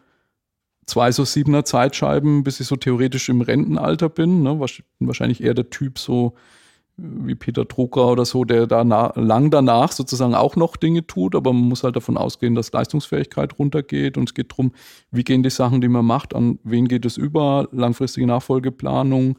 zwei 0.87 1.11
so 1.11 1.25
siebener 1.25 1.65
Zeitscheiben, 1.65 2.45
bis 2.45 2.61
ich 2.61 2.69
so 2.69 2.77
theoretisch 2.77 3.29
im 3.29 3.41
Rentenalter 3.41 4.09
bin. 4.09 4.45
Ne, 4.45 4.61
wahrscheinlich 5.01 5.43
eher 5.43 5.55
der 5.55 5.71
Typ 5.71 5.99
so 5.99 6.35
wie 6.99 7.37
Peter 7.37 7.65
Drucker 7.65 8.09
oder 8.09 8.25
so, 8.25 8.45
der 8.45 8.67
da 8.67 8.83
lang 9.15 9.51
danach 9.51 9.93
sozusagen 9.93 10.35
auch 10.35 10.57
noch 10.57 10.77
Dinge 10.77 11.07
tut, 11.07 11.37
aber 11.37 11.53
man 11.53 11.69
muss 11.69 11.85
halt 11.85 11.95
davon 11.95 12.17
ausgehen, 12.17 12.57
dass 12.57 12.73
Leistungsfähigkeit 12.73 13.57
runtergeht 13.59 14.19
und 14.19 14.29
es 14.29 14.35
geht 14.35 14.51
darum, 14.51 14.73
wie 15.13 15.23
gehen 15.23 15.45
die 15.45 15.51
Sachen, 15.51 15.81
die 15.81 15.89
man 15.89 16.05
macht, 16.05 16.35
an 16.35 16.59
wen 16.65 16.89
geht 16.89 17.05
es 17.05 17.17
über, 17.17 17.69
langfristige 17.71 18.27
Nachfolgeplanung, 18.27 19.39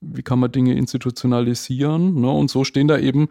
wie 0.00 0.22
kann 0.22 0.38
man 0.38 0.52
Dinge 0.52 0.74
institutionalisieren 0.74 2.20
ne? 2.20 2.30
und 2.30 2.48
so 2.48 2.62
stehen 2.62 2.86
da 2.86 2.96
eben 2.96 3.28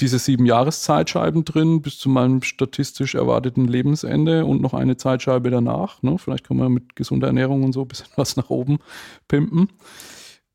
diese 0.00 0.18
sieben 0.18 0.46
Jahreszeitscheiben 0.46 1.44
drin 1.44 1.82
bis 1.82 1.98
zu 1.98 2.08
meinem 2.08 2.42
statistisch 2.42 3.14
erwarteten 3.14 3.66
Lebensende 3.66 4.44
und 4.44 4.62
noch 4.62 4.72
eine 4.72 4.96
Zeitscheibe 4.96 5.50
danach. 5.50 6.02
Ne? 6.02 6.18
Vielleicht 6.18 6.46
kann 6.46 6.56
man 6.56 6.72
mit 6.72 6.94
gesunder 6.94 7.26
Ernährung 7.26 7.64
und 7.64 7.72
so 7.72 7.82
ein 7.82 7.88
bisschen 7.88 8.08
was 8.16 8.36
nach 8.36 8.48
oben 8.48 8.78
pimpen. 9.26 9.68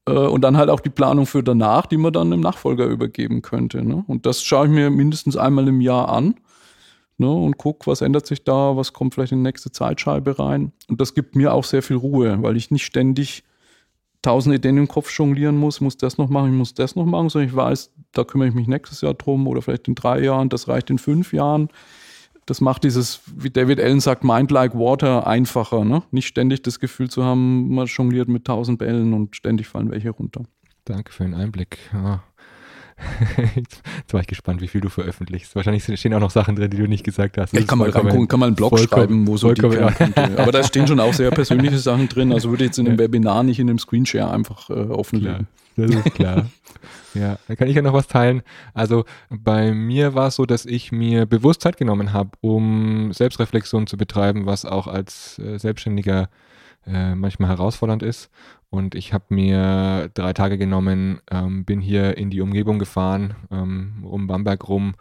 Äh, 0.07 0.11
und 0.11 0.41
dann 0.41 0.57
halt 0.57 0.69
auch 0.69 0.79
die 0.79 0.89
Planung 0.89 1.25
für 1.25 1.43
danach, 1.43 1.85
die 1.85 1.97
man 1.97 2.13
dann 2.13 2.31
dem 2.31 2.41
Nachfolger 2.41 2.85
übergeben 2.85 3.41
könnte. 3.41 3.83
Ne? 3.83 4.03
Und 4.07 4.25
das 4.25 4.43
schaue 4.43 4.67
ich 4.67 4.71
mir 4.71 4.89
mindestens 4.89 5.37
einmal 5.37 5.67
im 5.67 5.81
Jahr 5.81 6.09
an. 6.09 6.35
ne, 7.17 7.31
und 7.31 7.57
gucke, 7.57 7.87
was 7.87 8.01
ändert 8.01 8.25
sich 8.27 8.43
da, 8.43 8.75
was 8.75 8.93
kommt 8.93 9.13
vielleicht 9.13 9.31
in 9.31 9.39
die 9.39 9.49
nächste 9.49 9.71
Zeitscheibe 9.71 10.39
rein. 10.39 10.71
Und 10.89 10.99
das 11.01 11.13
gibt 11.13 11.35
mir 11.35 11.53
auch 11.53 11.63
sehr 11.63 11.83
viel 11.83 11.97
Ruhe, 11.97 12.41
weil 12.41 12.57
ich 12.57 12.71
nicht 12.71 12.85
ständig 12.85 13.43
tausend 14.23 14.55
Ideen 14.55 14.77
im 14.77 14.87
Kopf 14.87 15.15
jonglieren 15.17 15.57
muss, 15.57 15.81
muss 15.81 15.97
das 15.97 16.17
noch 16.17 16.29
machen, 16.29 16.51
ich 16.51 16.57
muss 16.57 16.73
das 16.73 16.95
noch 16.95 17.05
machen, 17.05 17.29
sondern 17.29 17.49
ich 17.49 17.55
weiß, 17.55 17.91
da 18.13 18.23
kümmere 18.23 18.47
ich 18.47 18.55
mich 18.55 18.67
nächstes 18.67 19.01
Jahr 19.01 19.13
drum 19.13 19.47
oder 19.47 19.61
vielleicht 19.61 19.87
in 19.87 19.95
drei 19.95 20.21
Jahren, 20.21 20.49
das 20.49 20.67
reicht 20.67 20.89
in 20.89 20.97
fünf 20.97 21.33
Jahren. 21.33 21.69
Das 22.45 22.61
macht 22.61 22.83
dieses, 22.83 23.21
wie 23.35 23.49
David 23.49 23.79
Allen 23.79 23.99
sagt, 23.99 24.23
Mind 24.23 24.51
like 24.51 24.73
Water 24.73 25.27
einfacher. 25.27 25.85
Ne? 25.85 26.03
Nicht 26.11 26.27
ständig 26.27 26.61
das 26.63 26.79
Gefühl 26.79 27.09
zu 27.09 27.23
haben, 27.23 27.73
man 27.73 27.87
jongliert 27.87 28.27
mit 28.27 28.45
tausend 28.45 28.79
Bällen 28.79 29.13
und 29.13 29.35
ständig 29.35 29.67
fallen 29.67 29.91
welche 29.91 30.09
runter. 30.09 30.43
Danke 30.85 31.13
für 31.13 31.23
den 31.23 31.33
Einblick. 31.33 31.77
Ja. 31.93 32.23
Jetzt 33.55 34.13
war 34.13 34.21
ich 34.21 34.27
gespannt, 34.27 34.61
wie 34.61 34.67
viel 34.67 34.81
du 34.81 34.89
veröffentlichst. 34.89 35.55
Wahrscheinlich 35.55 35.83
stehen 35.99 36.13
auch 36.13 36.19
noch 36.19 36.31
Sachen 36.31 36.55
drin, 36.55 36.69
die 36.69 36.77
du 36.77 36.87
nicht 36.87 37.03
gesagt 37.03 37.37
hast. 37.37 37.53
Ich 37.53 37.67
kann 37.67 37.77
mal 37.77 37.89
reingucken, 37.89 38.27
kann 38.27 38.39
mal 38.39 38.47
einen 38.47 38.55
Blog 38.55 38.77
schreiben, 38.79 39.27
wo 39.27 39.37
so 39.37 39.53
die 39.53 39.61
Kernpunkte. 39.61 40.37
Aber 40.37 40.51
da 40.51 40.63
stehen 40.63 40.87
schon 40.87 40.99
auch 40.99 41.13
sehr 41.13 41.31
persönliche 41.31 41.77
Sachen 41.77 42.09
drin. 42.09 42.31
Also 42.31 42.49
würde 42.49 42.63
ich 42.63 42.69
jetzt 42.69 42.79
in 42.79 42.85
dem 42.85 42.97
Webinar 42.97 43.43
nicht 43.43 43.59
in 43.59 43.67
dem 43.67 43.79
Screenshare 43.79 44.31
einfach 44.31 44.69
äh, 44.69 44.73
offenlegen. 44.73 45.47
Das 45.75 45.89
ist 45.89 46.13
klar. 46.13 46.45
ja, 47.13 47.37
da 47.47 47.55
kann 47.55 47.67
ich 47.67 47.75
ja 47.75 47.81
noch 47.81 47.93
was 47.93 48.07
teilen. 48.07 48.43
Also 48.73 49.05
bei 49.29 49.73
mir 49.73 50.13
war 50.13 50.27
es 50.27 50.35
so, 50.35 50.45
dass 50.45 50.65
ich 50.65 50.91
mir 50.91 51.25
Bewusstheit 51.25 51.77
genommen 51.77 52.13
habe, 52.13 52.31
um 52.41 53.11
Selbstreflexion 53.11 53.87
zu 53.87 53.97
betreiben, 53.97 54.45
was 54.45 54.65
auch 54.65 54.87
als 54.87 55.39
äh, 55.39 55.57
Selbstständiger 55.57 56.23
äh, 56.23 56.27
manchmal 56.85 57.49
herausfordernd 57.49 58.03
ist. 58.03 58.29
Und 58.69 58.95
ich 58.95 59.13
habe 59.13 59.25
mir 59.29 60.09
drei 60.15 60.33
Tage 60.33 60.57
genommen, 60.57 61.21
ähm, 61.29 61.63
bin 61.63 61.79
hier 61.79 62.17
in 62.17 62.31
die 62.31 62.41
Umgebung 62.41 62.79
gefahren, 62.79 63.35
ähm, 63.51 64.03
um 64.03 64.25
Bamberg 64.25 64.67
rum, 64.67 64.95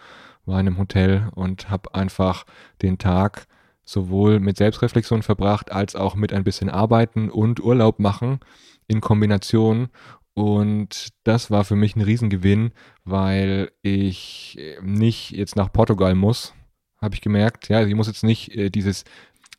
war 0.44 0.60
in 0.60 0.66
einem 0.66 0.78
Hotel 0.78 1.30
und 1.34 1.70
habe 1.70 1.94
einfach 1.94 2.44
den 2.82 2.98
Tag 2.98 3.46
sowohl 3.82 4.40
mit 4.40 4.58
Selbstreflexion 4.58 5.22
verbracht, 5.22 5.72
als 5.72 5.96
auch 5.96 6.14
mit 6.14 6.32
ein 6.32 6.44
bisschen 6.44 6.68
Arbeiten 6.68 7.30
und 7.30 7.60
Urlaub 7.60 7.98
machen 7.98 8.40
in 8.88 9.00
Kombination. 9.00 9.88
Und 10.34 11.08
das 11.24 11.50
war 11.50 11.64
für 11.64 11.76
mich 11.76 11.96
ein 11.96 12.02
Riesengewinn, 12.02 12.72
weil 13.04 13.70
ich 13.80 14.58
nicht 14.82 15.30
jetzt 15.30 15.56
nach 15.56 15.72
Portugal 15.72 16.14
muss, 16.14 16.54
habe 17.00 17.14
ich 17.14 17.20
gemerkt. 17.20 17.68
Ja, 17.68 17.84
ich 17.84 17.94
muss 17.94 18.06
jetzt 18.06 18.22
nicht 18.22 18.54
äh, 18.54 18.70
dieses 18.70 19.04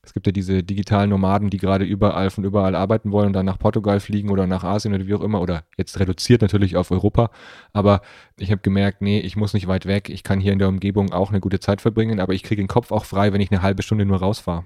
es 0.05 0.13
gibt 0.13 0.27
ja 0.27 0.33
diese 0.33 0.63
digitalen 0.63 1.09
Nomaden, 1.09 1.49
die 1.49 1.57
gerade 1.57 1.85
überall 1.85 2.29
von 2.29 2.43
überall 2.43 2.75
arbeiten 2.75 3.13
wollen 3.13 3.27
und 3.27 3.33
dann 3.33 3.45
nach 3.45 3.57
Portugal 3.57 4.01
fliegen 4.01 4.29
oder 4.29 4.47
nach 4.47 4.65
Asien 4.65 4.93
oder 4.93 5.07
wie 5.07 5.13
auch 5.13 5.21
immer 5.21 5.39
oder 5.39 5.63
jetzt 5.77 5.97
reduziert 5.97 6.41
natürlich 6.41 6.75
auf 6.75 6.91
Europa. 6.91 7.31
Aber 7.71 8.01
ich 8.37 8.51
habe 8.51 8.61
gemerkt, 8.61 9.01
nee, 9.01 9.19
ich 9.19 9.37
muss 9.37 9.53
nicht 9.53 9.67
weit 9.67 9.85
weg. 9.85 10.09
Ich 10.09 10.23
kann 10.23 10.41
hier 10.41 10.51
in 10.51 10.59
der 10.59 10.67
Umgebung 10.67 11.13
auch 11.13 11.29
eine 11.29 11.39
gute 11.39 11.61
Zeit 11.61 11.79
verbringen, 11.79 12.19
aber 12.19 12.33
ich 12.33 12.43
kriege 12.43 12.61
den 12.61 12.67
Kopf 12.67 12.91
auch 12.91 13.05
frei, 13.05 13.31
wenn 13.31 13.39
ich 13.39 13.49
eine 13.49 13.61
halbe 13.61 13.81
Stunde 13.81 14.05
nur 14.05 14.17
rausfahre. 14.17 14.65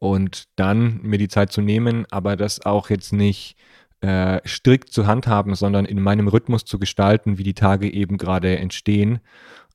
Und 0.00 0.48
dann 0.56 1.00
mir 1.02 1.18
die 1.18 1.28
Zeit 1.28 1.52
zu 1.52 1.60
nehmen, 1.60 2.04
aber 2.10 2.34
das 2.36 2.66
auch 2.66 2.90
jetzt 2.90 3.12
nicht 3.12 3.56
äh, 4.00 4.40
strikt 4.44 4.92
zu 4.92 5.06
handhaben, 5.06 5.54
sondern 5.54 5.84
in 5.84 6.02
meinem 6.02 6.26
Rhythmus 6.26 6.64
zu 6.64 6.80
gestalten, 6.80 7.38
wie 7.38 7.44
die 7.44 7.54
Tage 7.54 7.90
eben 7.90 8.18
gerade 8.18 8.58
entstehen. 8.58 9.20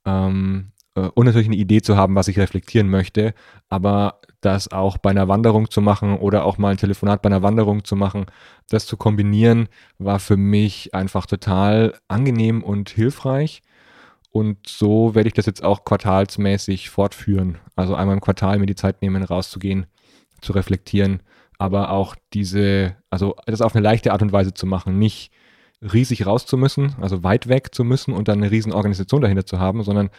Ähm, 0.06 0.74
äh, 0.96 1.10
und 1.14 1.26
natürlich 1.26 1.48
eine 1.48 1.56
Idee 1.56 1.82
zu 1.82 1.96
haben, 1.96 2.16
was 2.16 2.28
ich 2.28 2.38
reflektieren 2.38 2.90
möchte, 2.90 3.34
aber 3.70 4.20
das 4.42 4.72
auch 4.72 4.98
bei 4.98 5.10
einer 5.10 5.28
Wanderung 5.28 5.70
zu 5.70 5.82
machen 5.82 6.18
oder 6.18 6.46
auch 6.46 6.58
mal 6.58 6.70
ein 6.70 6.78
Telefonat 6.78 7.22
bei 7.22 7.28
einer 7.28 7.42
Wanderung 7.42 7.84
zu 7.84 7.96
machen, 7.96 8.26
das 8.70 8.86
zu 8.86 8.96
kombinieren, 8.98 9.68
war 9.98 10.20
für 10.20 10.38
mich 10.38 10.94
einfach 10.94 11.26
total 11.26 11.94
angenehm 12.08 12.64
und 12.64 12.90
hilfreich. 12.90 13.62
Und 14.32 14.68
so 14.68 15.16
werde 15.16 15.28
ich 15.28 15.34
das 15.34 15.48
jetzt 15.48 15.64
auch 15.64 15.84
quartalsmäßig 15.84 16.90
fortführen. 16.90 17.58
Also 17.76 17.96
einmal 17.96 18.16
im 18.16 18.22
Quartal 18.22 18.60
mir 18.60 18.68
die 18.68 18.76
Zeit 18.76 19.02
nehmen, 19.02 19.24
rauszugehen, 19.24 19.88
zu 20.42 20.54
reflektieren, 20.54 21.24
aber 21.58 21.92
auch 21.92 22.16
diese, 22.34 22.96
also 23.10 23.36
das 23.46 23.62
auf 23.62 23.76
eine 23.76 23.84
leichte 23.84 24.14
Art 24.14 24.22
und 24.22 24.32
Weise 24.32 24.54
zu 24.54 24.66
machen, 24.66 25.00
nicht 25.00 25.32
riesig 25.82 26.26
raus 26.26 26.46
zu 26.46 26.58
müssen, 26.58 26.96
also 27.02 27.24
weit 27.24 27.48
weg 27.48 27.74
zu 27.74 27.84
müssen 27.84 28.14
und 28.14 28.28
dann 28.28 28.40
eine 28.40 28.52
riesen 28.52 28.72
Organisation 28.72 29.22
dahinter 29.22 29.46
zu 29.46 29.60
haben, 29.60 29.84
sondern 29.84 30.10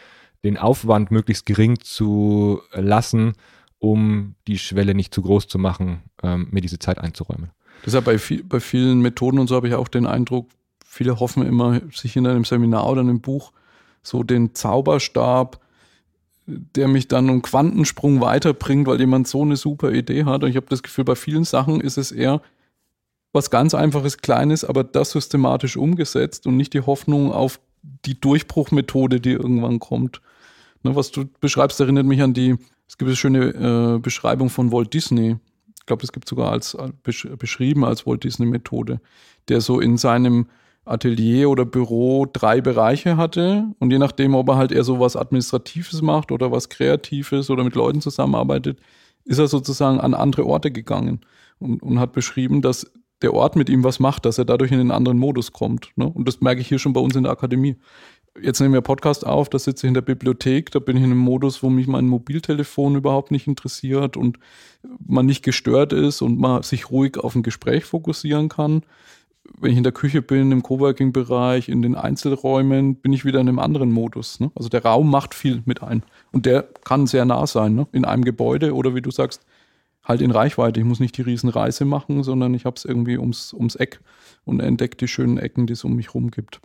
den 0.43 0.57
Aufwand 0.57 1.11
möglichst 1.11 1.45
gering 1.45 1.79
zu 1.79 2.61
lassen, 2.73 3.33
um 3.81 4.35
die 4.47 4.59
Schwelle 4.59 4.93
nicht 4.93 5.13
zu 5.13 5.23
groß 5.23 5.47
zu 5.47 5.57
machen, 5.57 6.03
ähm, 6.21 6.47
mir 6.51 6.61
diese 6.61 6.77
Zeit 6.77 6.99
einzuräumen. 6.99 7.49
Deshalb 7.83 8.05
bei, 8.05 8.19
viel, 8.19 8.43
bei 8.43 8.59
vielen 8.59 9.01
Methoden 9.01 9.39
und 9.39 9.47
so 9.47 9.55
habe 9.55 9.67
ich 9.67 9.73
auch 9.73 9.87
den 9.87 10.05
Eindruck, 10.05 10.47
viele 10.85 11.19
hoffen 11.19 11.43
immer, 11.43 11.81
sich 11.91 12.15
in 12.15 12.27
einem 12.27 12.45
Seminar 12.45 12.87
oder 12.87 13.01
einem 13.01 13.21
Buch 13.21 13.51
so 14.03 14.21
den 14.21 14.53
Zauberstab, 14.53 15.59
der 16.45 16.87
mich 16.87 17.07
dann 17.07 17.27
einen 17.27 17.41
Quantensprung 17.41 18.21
weiterbringt, 18.21 18.85
weil 18.85 18.99
jemand 18.99 19.27
so 19.27 19.41
eine 19.41 19.55
super 19.55 19.91
Idee 19.91 20.25
hat. 20.25 20.43
Und 20.43 20.51
ich 20.51 20.57
habe 20.57 20.67
das 20.69 20.83
Gefühl, 20.83 21.03
bei 21.03 21.15
vielen 21.15 21.43
Sachen 21.43 21.81
ist 21.81 21.97
es 21.97 22.11
eher 22.11 22.41
was 23.33 23.49
ganz 23.49 23.73
einfaches, 23.73 24.19
kleines, 24.19 24.63
aber 24.63 24.83
das 24.83 25.11
systematisch 25.11 25.75
umgesetzt 25.75 26.45
und 26.45 26.55
nicht 26.55 26.73
die 26.73 26.81
Hoffnung 26.81 27.31
auf 27.31 27.59
die 28.05 28.19
Durchbruchmethode, 28.19 29.19
die 29.19 29.31
irgendwann 29.31 29.79
kommt. 29.79 30.21
Ne, 30.83 30.95
was 30.95 31.11
du 31.11 31.25
beschreibst, 31.39 31.79
erinnert 31.79 32.05
mich 32.05 32.21
an 32.21 32.33
die, 32.33 32.57
es 32.91 32.97
gibt 32.97 33.07
eine 33.07 33.15
schöne 33.15 33.95
äh, 33.95 33.99
Beschreibung 33.99 34.49
von 34.49 34.73
Walt 34.73 34.93
Disney. 34.93 35.37
Ich 35.79 35.85
glaube, 35.85 36.03
es 36.03 36.11
gibt 36.11 36.27
sogar 36.27 36.51
als, 36.51 36.75
besch 37.03 37.25
beschrieben 37.39 37.85
als 37.85 38.05
Walt 38.05 38.25
Disney 38.25 38.45
Methode, 38.45 38.99
der 39.47 39.61
so 39.61 39.79
in 39.79 39.95
seinem 39.95 40.47
Atelier 40.83 41.49
oder 41.49 41.63
Büro 41.63 42.25
drei 42.25 42.59
Bereiche 42.59 43.15
hatte 43.15 43.63
und 43.79 43.91
je 43.91 43.97
nachdem, 43.97 44.35
ob 44.35 44.49
er 44.49 44.57
halt 44.57 44.73
eher 44.73 44.83
so 44.83 44.99
was 44.99 45.15
Administratives 45.15 46.01
macht 46.01 46.33
oder 46.33 46.51
was 46.51 46.67
Kreatives 46.67 47.49
oder 47.49 47.63
mit 47.63 47.75
Leuten 47.75 48.01
zusammenarbeitet, 48.01 48.81
ist 49.23 49.39
er 49.39 49.47
sozusagen 49.47 50.01
an 50.01 50.13
andere 50.13 50.45
Orte 50.45 50.69
gegangen 50.69 51.21
und, 51.59 51.81
und 51.81 51.97
hat 51.97 52.11
beschrieben, 52.11 52.61
dass 52.61 52.91
der 53.21 53.33
Ort 53.33 53.55
mit 53.55 53.69
ihm 53.69 53.85
was 53.85 54.01
macht, 54.01 54.25
dass 54.25 54.37
er 54.37 54.45
dadurch 54.45 54.73
in 54.73 54.81
einen 54.81 54.91
anderen 54.91 55.17
Modus 55.17 55.53
kommt. 55.53 55.91
Ne? 55.95 56.09
Und 56.09 56.27
das 56.27 56.41
merke 56.41 56.59
ich 56.59 56.67
hier 56.67 56.79
schon 56.79 56.91
bei 56.91 56.99
uns 56.99 57.15
in 57.15 57.23
der 57.23 57.31
Akademie 57.31 57.77
jetzt 58.39 58.59
nehmen 58.59 58.73
wir 58.73 58.81
Podcast 58.81 59.25
auf, 59.25 59.49
da 59.49 59.59
sitze 59.59 59.85
ich 59.85 59.89
in 59.89 59.93
der 59.93 60.01
Bibliothek, 60.01 60.71
da 60.71 60.79
bin 60.79 60.97
ich 60.97 61.03
in 61.03 61.11
einem 61.11 61.19
Modus, 61.19 61.63
wo 61.63 61.69
mich 61.69 61.87
mein 61.87 62.07
Mobiltelefon 62.07 62.95
überhaupt 62.95 63.31
nicht 63.31 63.47
interessiert 63.47 64.17
und 64.17 64.39
man 65.05 65.25
nicht 65.25 65.43
gestört 65.43 65.93
ist 65.93 66.21
und 66.21 66.39
man 66.39 66.63
sich 66.63 66.89
ruhig 66.89 67.17
auf 67.17 67.35
ein 67.35 67.43
Gespräch 67.43 67.85
fokussieren 67.85 68.49
kann. 68.49 68.83
Wenn 69.59 69.71
ich 69.71 69.77
in 69.77 69.83
der 69.83 69.91
Küche 69.91 70.21
bin, 70.21 70.51
im 70.51 70.63
Coworking-Bereich, 70.63 71.67
in 71.67 71.81
den 71.81 71.95
Einzelräumen, 71.95 72.95
bin 72.95 73.11
ich 73.11 73.25
wieder 73.25 73.41
in 73.41 73.49
einem 73.49 73.59
anderen 73.59 73.91
Modus. 73.91 74.39
Ne? 74.39 74.51
Also 74.55 74.69
der 74.69 74.83
Raum 74.83 75.09
macht 75.09 75.33
viel 75.33 75.61
mit 75.65 75.83
ein. 75.83 76.03
Und 76.31 76.45
der 76.45 76.63
kann 76.83 77.07
sehr 77.07 77.25
nah 77.25 77.45
sein, 77.47 77.75
ne? 77.75 77.87
in 77.91 78.05
einem 78.05 78.23
Gebäude 78.23 78.73
oder 78.73 78.95
wie 78.95 79.01
du 79.01 79.11
sagst, 79.11 79.45
halt 80.03 80.21
in 80.21 80.31
Reichweite. 80.31 80.79
Ich 80.79 80.85
muss 80.85 80.99
nicht 80.99 81.17
die 81.17 81.23
Riesenreise 81.23 81.85
machen, 81.85 82.23
sondern 82.23 82.53
ich 82.53 82.65
habe 82.65 82.75
es 82.75 82.85
irgendwie 82.85 83.17
ums, 83.17 83.53
ums 83.53 83.75
Eck 83.75 83.99
und 84.45 84.61
entdecke 84.61 84.97
die 84.97 85.07
schönen 85.07 85.37
Ecken, 85.37 85.67
die 85.67 85.73
es 85.73 85.83
um 85.83 85.95
mich 85.95 86.07
herum 86.07 86.31
gibt. 86.31 86.61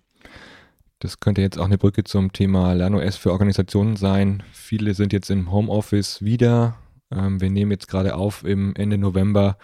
Das 0.99 1.21
könnte 1.21 1.43
jetzt 1.43 1.59
auch 1.59 1.67
eine 1.67 1.79
Brücke 1.79 2.05
zum 2.05 2.33
Thema 2.33 2.73
LernOS 2.73 3.17
für 3.17 3.31
Organisationen 3.31 3.97
sein. 3.97 4.43
Viele 4.53 4.95
sind 4.95 5.13
jetzt 5.13 5.31
im 5.31 5.53
Homeoffice 5.53 6.23
wieder. 6.23 6.77
Ähm, 7.11 7.41
wir 7.41 7.51
nehmen 7.51 7.71
jetzt 7.71 7.89
gerade 7.89 8.15
auf 8.15 8.45
im 8.45 8.75
Ende 8.77 8.97
November 8.97 9.59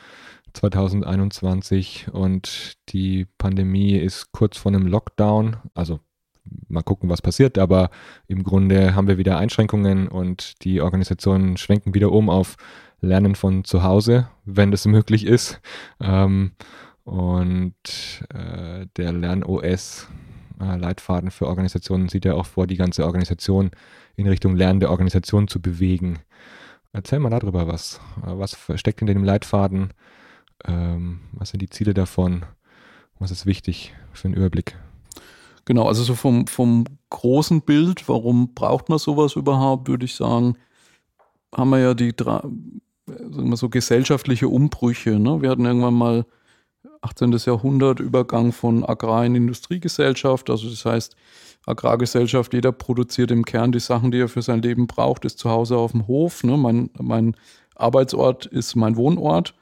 2021 0.53 2.09
und 2.13 2.75
die 2.91 3.27
Pandemie 3.39 3.97
ist 3.97 4.33
kurz 4.33 4.59
vor 4.59 4.73
einem 4.73 4.87
Lockdown. 4.87 5.57
Also 5.73 6.01
mal 6.69 6.83
gucken, 6.83 7.09
was 7.09 7.23
passiert, 7.23 7.57
aber 7.57 7.91
im 8.27 8.43
Grunde 8.43 8.95
haben 8.95 9.09
wir 9.09 9.17
wieder 9.17 9.39
Einschränkungen 9.39 10.09
und 10.09 10.63
die 10.65 10.83
Organisationen 10.83 11.57
schwenken 11.57 11.95
wieder 11.95 12.13
um 12.13 12.29
auf 12.29 12.57
Lernen 13.01 13.35
von 13.35 13.65
zu 13.65 13.83
Hause, 13.83 14.29
wenn 14.45 14.71
das 14.71 14.87
möglich 14.87 15.27
ist. 15.27 15.61
Ähm, 15.99 16.53
und 17.05 17.75
äh, 18.33 18.87
der 18.97 19.13
LernOS 19.13 20.09
äh, 20.63 20.77
Leitfaden 20.77 21.31
für 21.31 21.47
Organisationen 21.47 22.09
sieht 22.09 22.25
ja 22.25 22.35
auch 22.35 22.47
vor, 22.47 22.67
die 22.67 22.77
ganze 22.77 23.05
Organisation 23.05 23.71
in 24.17 24.29
Richtung 24.29 24.57
lernende 24.57 24.91
Organisation 24.91 25.49
zu 25.49 25.61
bewegen. 25.61 26.21
Erzähl 26.93 27.19
mal 27.19 27.31
darüber 27.31 27.67
was. 27.67 28.01
Äh, 28.23 28.39
was 28.39 28.57
steckt 28.77 29.01
in 29.01 29.07
dem 29.07 29.25
Leitfaden? 29.25 29.93
Ähm, 30.65 31.21
was 31.33 31.51
sind 31.51 31.63
die 31.63 31.71
Ziele 31.71 31.95
davon? 31.95 32.45
Was 33.19 33.31
ist 33.31 33.47
wichtig 33.47 33.95
für 34.13 34.29
einen 34.29 34.35
Überblick? 34.35 34.77
Genau, 35.65 35.87
also 35.87 36.03
so 36.03 36.15
vom, 36.15 36.47
vom 36.47 36.85
großen 37.11 37.63
Bild, 37.63 38.09
warum 38.09 38.53
braucht 38.55 38.89
man 38.89 38.99
sowas 38.99 39.37
überhaupt, 39.37 39.89
würde 39.89 40.05
ich 40.05 40.15
sagen, 40.15 40.57
haben 41.55 41.71
wir 41.71 41.79
ja 41.79 41.95
die 41.95 42.13
sagen 42.19 43.51
wir 43.51 43.57
so 43.57 43.69
gesellschaftliche 43.69 44.49
Umbrüche. 44.49 45.19
Ne? 45.19 45.43
Wir 45.43 45.51
hatten 45.51 45.65
irgendwann 45.65 45.95
mal 45.95 46.27
18. 47.01 47.33
Jahrhundert 47.33 48.01
Übergang 48.01 48.53
von 48.53 48.85
Agrar- 48.85 49.25
in 49.25 49.35
Industriegesellschaft. 49.35 50.51
Also 50.51 50.69
das 50.69 50.85
heißt, 50.85 51.17
Agrargesellschaft, 51.67 52.53
jeder 52.55 52.73
produziert 52.73 53.31
im 53.31 53.45
Kern 53.45 53.73
die 53.73 53.81
Sachen, 53.81 54.11
die 54.11 54.19
er 54.19 54.29
für 54.29 54.43
sein 54.43 54.63
Leben 54.63 54.87
braucht, 54.87 55.25
ist 55.25 55.39
zu 55.39 55.51
Hause 55.51 55.77
auf 55.77 55.93
dem 55.93 56.07
Hof. 56.07 56.43
Ne? 56.45 56.57
Mein, 56.57 56.91
mein 57.01 57.37
Arbeitsort 57.77 58.47
ist 58.47 58.75
mein 58.77 58.97
Wohnort. 58.97 59.55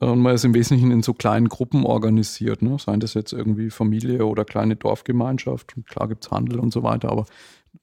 Und 0.00 0.20
man 0.20 0.34
ist 0.34 0.44
im 0.44 0.54
Wesentlichen 0.54 0.90
in 0.90 1.02
so 1.02 1.14
kleinen 1.14 1.48
Gruppen 1.48 1.84
organisiert. 1.86 2.60
Ne? 2.62 2.76
Seien 2.78 2.98
das 2.98 3.14
jetzt 3.14 3.32
irgendwie 3.32 3.70
Familie 3.70 4.26
oder 4.26 4.44
kleine 4.44 4.74
Dorfgemeinschaft. 4.74 5.76
Und 5.76 5.86
klar 5.86 6.08
gibt 6.08 6.24
es 6.24 6.30
Handel 6.30 6.58
und 6.58 6.72
so 6.72 6.82
weiter, 6.82 7.10
aber 7.10 7.26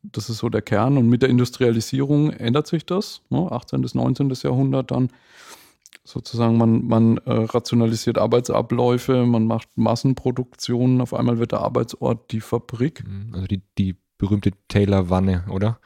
Das 0.03 0.29
ist 0.29 0.37
so 0.37 0.49
der 0.49 0.61
Kern. 0.61 0.97
Und 0.97 1.07
mit 1.09 1.21
der 1.21 1.29
Industrialisierung 1.29 2.31
ändert 2.31 2.67
sich 2.67 2.85
das. 2.85 3.21
Ne? 3.29 3.49
18. 3.51 3.81
bis 3.81 3.95
19. 3.95 4.29
Jahrhundert 4.43 4.91
dann 4.91 5.09
sozusagen, 6.09 6.57
man, 6.57 6.87
man 6.87 7.17
äh, 7.17 7.31
rationalisiert 7.31 8.17
Arbeitsabläufe, 8.17 9.25
man 9.25 9.45
macht 9.45 9.69
Massenproduktionen, 9.75 11.01
auf 11.01 11.13
einmal 11.13 11.39
wird 11.39 11.51
der 11.51 11.61
Arbeitsort 11.61 12.31
die 12.31 12.41
Fabrik. 12.41 13.03
Mhm. 13.07 13.33
Also 13.33 13.47
die, 13.47 13.61
die 13.77 13.95
berühmte 14.17 14.51
Taylor-Wanne, 14.67 15.45
oder? 15.49 15.79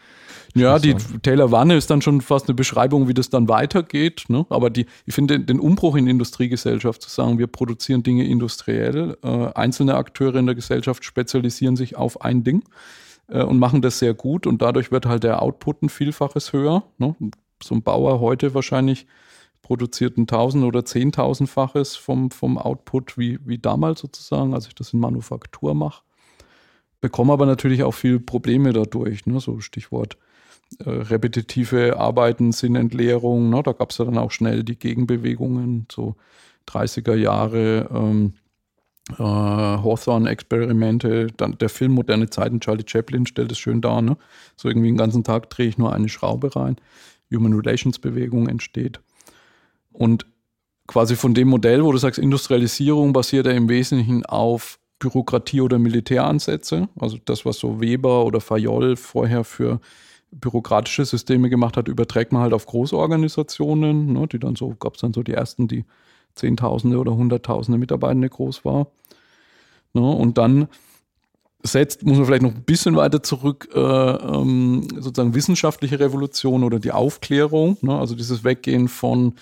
Ja, 0.55 0.79
die 0.79 0.95
Taylor-Wanne 0.95 1.75
ist 1.75 1.89
dann 1.89 2.01
schon 2.01 2.21
fast 2.21 2.47
eine 2.47 2.55
Beschreibung, 2.55 3.07
wie 3.07 3.13
das 3.13 3.29
dann 3.29 3.47
weitergeht. 3.47 4.25
Ne? 4.27 4.45
Aber 4.49 4.69
die, 4.69 4.85
ich 5.05 5.13
finde 5.13 5.39
den 5.39 5.59
Umbruch 5.59 5.95
in 5.95 6.07
Industriegesellschaft 6.07 7.01
zu 7.01 7.09
sagen, 7.09 7.37
wir 7.37 7.47
produzieren 7.47 8.03
Dinge 8.03 8.25
industriell, 8.25 9.17
äh, 9.23 9.47
einzelne 9.53 9.95
Akteure 9.95 10.35
in 10.35 10.45
der 10.45 10.55
Gesellschaft 10.55 11.05
spezialisieren 11.05 11.75
sich 11.75 11.95
auf 11.95 12.21
ein 12.21 12.43
Ding 12.43 12.63
äh, 13.27 13.43
und 13.43 13.59
machen 13.59 13.81
das 13.81 13.99
sehr 13.99 14.13
gut 14.13 14.47
und 14.47 14.61
dadurch 14.61 14.91
wird 14.91 15.05
halt 15.05 15.23
der 15.23 15.41
Output 15.41 15.83
ein 15.83 15.89
Vielfaches 15.89 16.53
höher. 16.53 16.83
Ne? 16.97 17.15
So 17.61 17.75
ein 17.75 17.83
Bauer 17.83 18.19
heute 18.19 18.53
wahrscheinlich 18.53 19.05
produziert 19.63 20.17
ein 20.17 20.27
tausend- 20.27 20.65
oder 20.65 20.85
zehntausendfaches 20.85 21.95
vom, 21.95 22.29
vom 22.29 22.59
Output 22.59 23.17
wie, 23.17 23.39
wie 23.43 23.57
damals 23.57 24.01
sozusagen, 24.01 24.53
als 24.53 24.67
ich 24.67 24.75
das 24.75 24.93
in 24.93 24.99
Manufaktur 24.99 25.73
mache. 25.73 26.03
Bekomme 27.01 27.33
aber 27.33 27.47
natürlich 27.47 27.83
auch 27.83 27.93
viel 27.93 28.19
Probleme 28.19 28.73
dadurch, 28.73 29.25
ne? 29.25 29.39
so 29.39 29.59
Stichwort 29.59 30.17
äh, 30.79 30.89
repetitive 30.89 31.97
Arbeiten, 31.97 32.51
Sinnentleerung. 32.51 33.49
Ne? 33.49 33.63
Da 33.63 33.71
gab 33.71 33.91
es 33.91 33.97
ja 33.97 34.05
dann 34.05 34.17
auch 34.17 34.31
schnell 34.31 34.63
die 34.63 34.77
Gegenbewegungen, 34.77 35.87
so 35.91 36.15
30er 36.67 37.15
Jahre. 37.15 37.89
Ähm, 37.91 38.33
äh, 39.09 39.23
Hawthorne-Experimente, 39.23 41.27
dann 41.35 41.57
der 41.57 41.67
Film 41.67 41.91
Moderne 41.91 42.29
Zeiten, 42.29 42.61
Charlie 42.61 42.85
Chaplin 42.87 43.25
stellt 43.25 43.51
es 43.51 43.59
schön 43.59 43.81
dar, 43.81 44.01
ne? 44.01 44.15
So 44.55 44.69
irgendwie 44.69 44.87
den 44.87 44.97
ganzen 44.97 45.25
Tag 45.25 45.49
drehe 45.49 45.67
ich 45.67 45.77
nur 45.77 45.91
eine 45.91 46.07
Schraube 46.07 46.55
rein. 46.55 46.77
Human 47.33 47.53
Relations 47.53 47.99
Bewegung 47.99 48.47
entsteht. 48.47 49.01
Und 49.93 50.25
quasi 50.87 51.15
von 51.15 51.33
dem 51.33 51.47
Modell, 51.47 51.83
wo 51.83 51.91
du 51.91 51.97
sagst, 51.97 52.19
Industrialisierung 52.19 53.13
basiert 53.13 53.45
ja 53.45 53.53
im 53.53 53.69
Wesentlichen 53.69 54.25
auf 54.25 54.79
Bürokratie 54.99 55.61
oder 55.61 55.79
Militäransätze. 55.79 56.89
Also 56.99 57.17
das, 57.25 57.45
was 57.45 57.57
so 57.57 57.79
Weber 57.79 58.25
oder 58.25 58.41
Fayol 58.41 58.95
vorher 58.95 59.43
für 59.43 59.79
bürokratische 60.31 61.05
Systeme 61.05 61.49
gemacht 61.49 61.77
hat, 61.77 61.87
überträgt 61.87 62.31
man 62.31 62.41
halt 62.41 62.53
auf 62.53 62.65
Großorganisationen, 62.65 64.13
ne, 64.13 64.27
die 64.27 64.39
dann 64.39 64.55
so, 64.55 64.75
gab 64.79 64.95
es 64.95 65.01
dann 65.01 65.13
so 65.13 65.21
die 65.23 65.33
ersten, 65.33 65.67
die 65.67 65.85
Zehntausende 66.35 66.97
oder 66.97 67.15
Hunderttausende 67.15 67.77
Mitarbeitende 67.77 68.29
groß 68.29 68.65
war. 68.65 68.87
Ne, 69.93 70.01
und 70.01 70.37
dann 70.37 70.67
setzt, 71.61 72.03
muss 72.03 72.17
man 72.17 72.25
vielleicht 72.25 72.41
noch 72.41 72.55
ein 72.55 72.63
bisschen 72.63 72.95
weiter 72.95 73.21
zurück, 73.23 73.69
äh, 73.73 73.79
ähm, 73.79 74.87
sozusagen 74.99 75.35
wissenschaftliche 75.35 75.99
Revolution 75.99 76.63
oder 76.63 76.79
die 76.79 76.91
Aufklärung, 76.91 77.77
ne, 77.81 77.97
also 77.97 78.15
dieses 78.15 78.43
Weggehen 78.43 78.87
von 78.87 79.35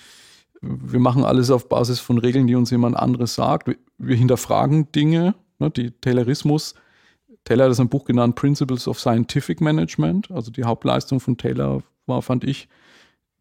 wir 0.62 1.00
machen 1.00 1.24
alles 1.24 1.50
auf 1.50 1.68
Basis 1.68 1.98
von 1.98 2.18
Regeln, 2.18 2.46
die 2.46 2.54
uns 2.54 2.70
jemand 2.70 2.96
anderes 2.96 3.34
sagt. 3.34 3.68
Wir, 3.98 4.16
hinterfragen 4.16 4.90
Dinge. 4.92 5.34
Ne, 5.58 5.70
die 5.70 5.90
Taylorismus, 5.90 6.74
Taylor 7.44 7.64
hat 7.64 7.70
das 7.72 7.80
ein 7.80 7.88
Buch 7.88 8.04
genannt, 8.04 8.36
Principles 8.36 8.86
of 8.86 9.00
Scientific 9.00 9.60
Management. 9.60 10.30
Also 10.30 10.50
die 10.50 10.64
Hauptleistung 10.64 11.18
von 11.18 11.36
Taylor 11.36 11.82
war, 12.06 12.22
fand 12.22 12.44
ich, 12.44 12.68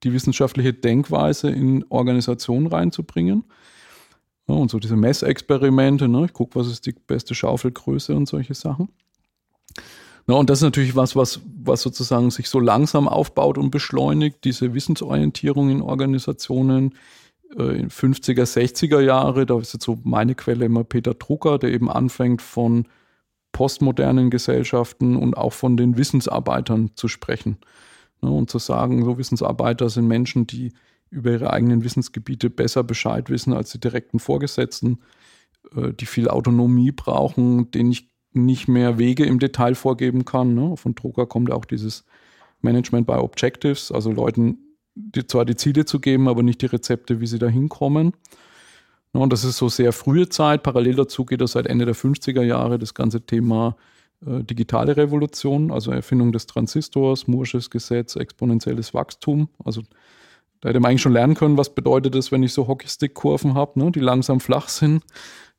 die 0.03 0.13
wissenschaftliche 0.13 0.73
Denkweise 0.73 1.51
in 1.51 1.85
Organisationen 1.89 2.67
reinzubringen. 2.67 3.43
Und 4.47 4.71
so 4.71 4.79
diese 4.79 4.95
Messexperimente, 4.95 6.07
ne? 6.07 6.25
ich 6.25 6.33
gucke, 6.33 6.59
was 6.59 6.67
ist 6.67 6.85
die 6.87 6.93
beste 6.93 7.35
Schaufelgröße 7.35 8.15
und 8.15 8.27
solche 8.27 8.55
Sachen. 8.55 8.89
Ja, 10.31 10.37
und 10.37 10.49
das 10.49 10.59
ist 10.59 10.63
natürlich 10.63 10.95
was, 10.95 11.17
was, 11.17 11.41
was 11.61 11.81
sozusagen 11.81 12.31
sich 12.31 12.47
so 12.47 12.61
langsam 12.61 13.09
aufbaut 13.09 13.57
und 13.57 13.69
beschleunigt, 13.69 14.45
diese 14.45 14.73
Wissensorientierung 14.73 15.69
in 15.69 15.81
Organisationen. 15.81 16.95
Äh, 17.57 17.77
in 17.77 17.89
50er, 17.89 18.43
60er 18.43 19.01
Jahre, 19.01 19.45
da 19.45 19.59
ist 19.59 19.73
jetzt 19.73 19.83
so 19.83 19.99
meine 20.05 20.33
Quelle 20.33 20.63
immer 20.63 20.85
Peter 20.85 21.15
Drucker, 21.15 21.59
der 21.59 21.71
eben 21.71 21.91
anfängt 21.91 22.41
von 22.41 22.87
postmodernen 23.51 24.29
Gesellschaften 24.29 25.17
und 25.17 25.35
auch 25.35 25.51
von 25.51 25.75
den 25.75 25.97
Wissensarbeitern 25.97 26.91
zu 26.95 27.09
sprechen. 27.09 27.57
Ja, 28.21 28.29
und 28.29 28.49
zu 28.49 28.57
sagen, 28.57 29.03
so 29.03 29.17
Wissensarbeiter 29.17 29.89
sind 29.89 30.07
Menschen, 30.07 30.47
die 30.47 30.71
über 31.09 31.31
ihre 31.31 31.51
eigenen 31.51 31.83
Wissensgebiete 31.83 32.49
besser 32.49 32.85
Bescheid 32.85 33.29
wissen 33.29 33.51
als 33.51 33.73
die 33.73 33.81
direkten 33.81 34.19
Vorgesetzten, 34.19 34.99
äh, 35.75 35.91
die 35.91 36.05
viel 36.05 36.29
Autonomie 36.29 36.93
brauchen, 36.93 37.69
denen 37.71 37.91
ich 37.91 38.10
nicht 38.33 38.67
mehr 38.67 38.97
Wege 38.97 39.25
im 39.25 39.39
Detail 39.39 39.75
vorgeben 39.75 40.25
kann. 40.25 40.53
Ne? 40.53 40.77
Von 40.77 40.95
Drucker 40.95 41.25
kommt 41.25 41.51
auch 41.51 41.65
dieses 41.65 42.05
Management 42.61 43.07
by 43.07 43.13
Objectives, 43.13 43.91
also 43.91 44.11
Leuten 44.11 44.57
die, 44.95 45.25
zwar 45.25 45.45
die 45.45 45.55
Ziele 45.55 45.85
zu 45.85 45.99
geben, 45.99 46.27
aber 46.27 46.43
nicht 46.43 46.61
die 46.61 46.67
Rezepte, 46.67 47.21
wie 47.21 47.27
sie 47.27 47.39
da 47.39 47.47
hinkommen. 47.47 48.13
Ne? 49.13 49.19
Und 49.19 49.33
das 49.33 49.43
ist 49.43 49.57
so 49.57 49.69
sehr 49.69 49.93
frühe 49.93 50.29
Zeit. 50.29 50.63
Parallel 50.63 50.95
dazu 50.95 51.25
geht 51.25 51.41
das 51.41 51.53
seit 51.53 51.67
Ende 51.67 51.85
der 51.85 51.95
50er 51.95 52.43
Jahre 52.43 52.77
das 52.77 52.93
ganze 52.93 53.21
Thema 53.21 53.75
äh, 54.25 54.43
digitale 54.43 54.97
Revolution, 54.97 55.71
also 55.71 55.91
Erfindung 55.91 56.31
des 56.31 56.45
Transistors, 56.45 57.27
Moore's 57.27 57.69
Gesetz, 57.69 58.15
exponentielles 58.15 58.93
Wachstum. 58.93 59.49
Also 59.63 59.81
da 60.59 60.69
hätte 60.69 60.79
man 60.79 60.91
eigentlich 60.91 61.01
schon 61.01 61.13
lernen 61.13 61.35
können, 61.35 61.57
was 61.57 61.73
bedeutet 61.73 62.15
es, 62.15 62.31
wenn 62.31 62.43
ich 62.43 62.53
so 62.53 62.67
Hockeystick-Kurven 62.67 63.55
habe, 63.55 63.79
ne, 63.79 63.91
die 63.91 63.99
langsam 63.99 64.39
flach 64.39 64.69
sind 64.69 65.03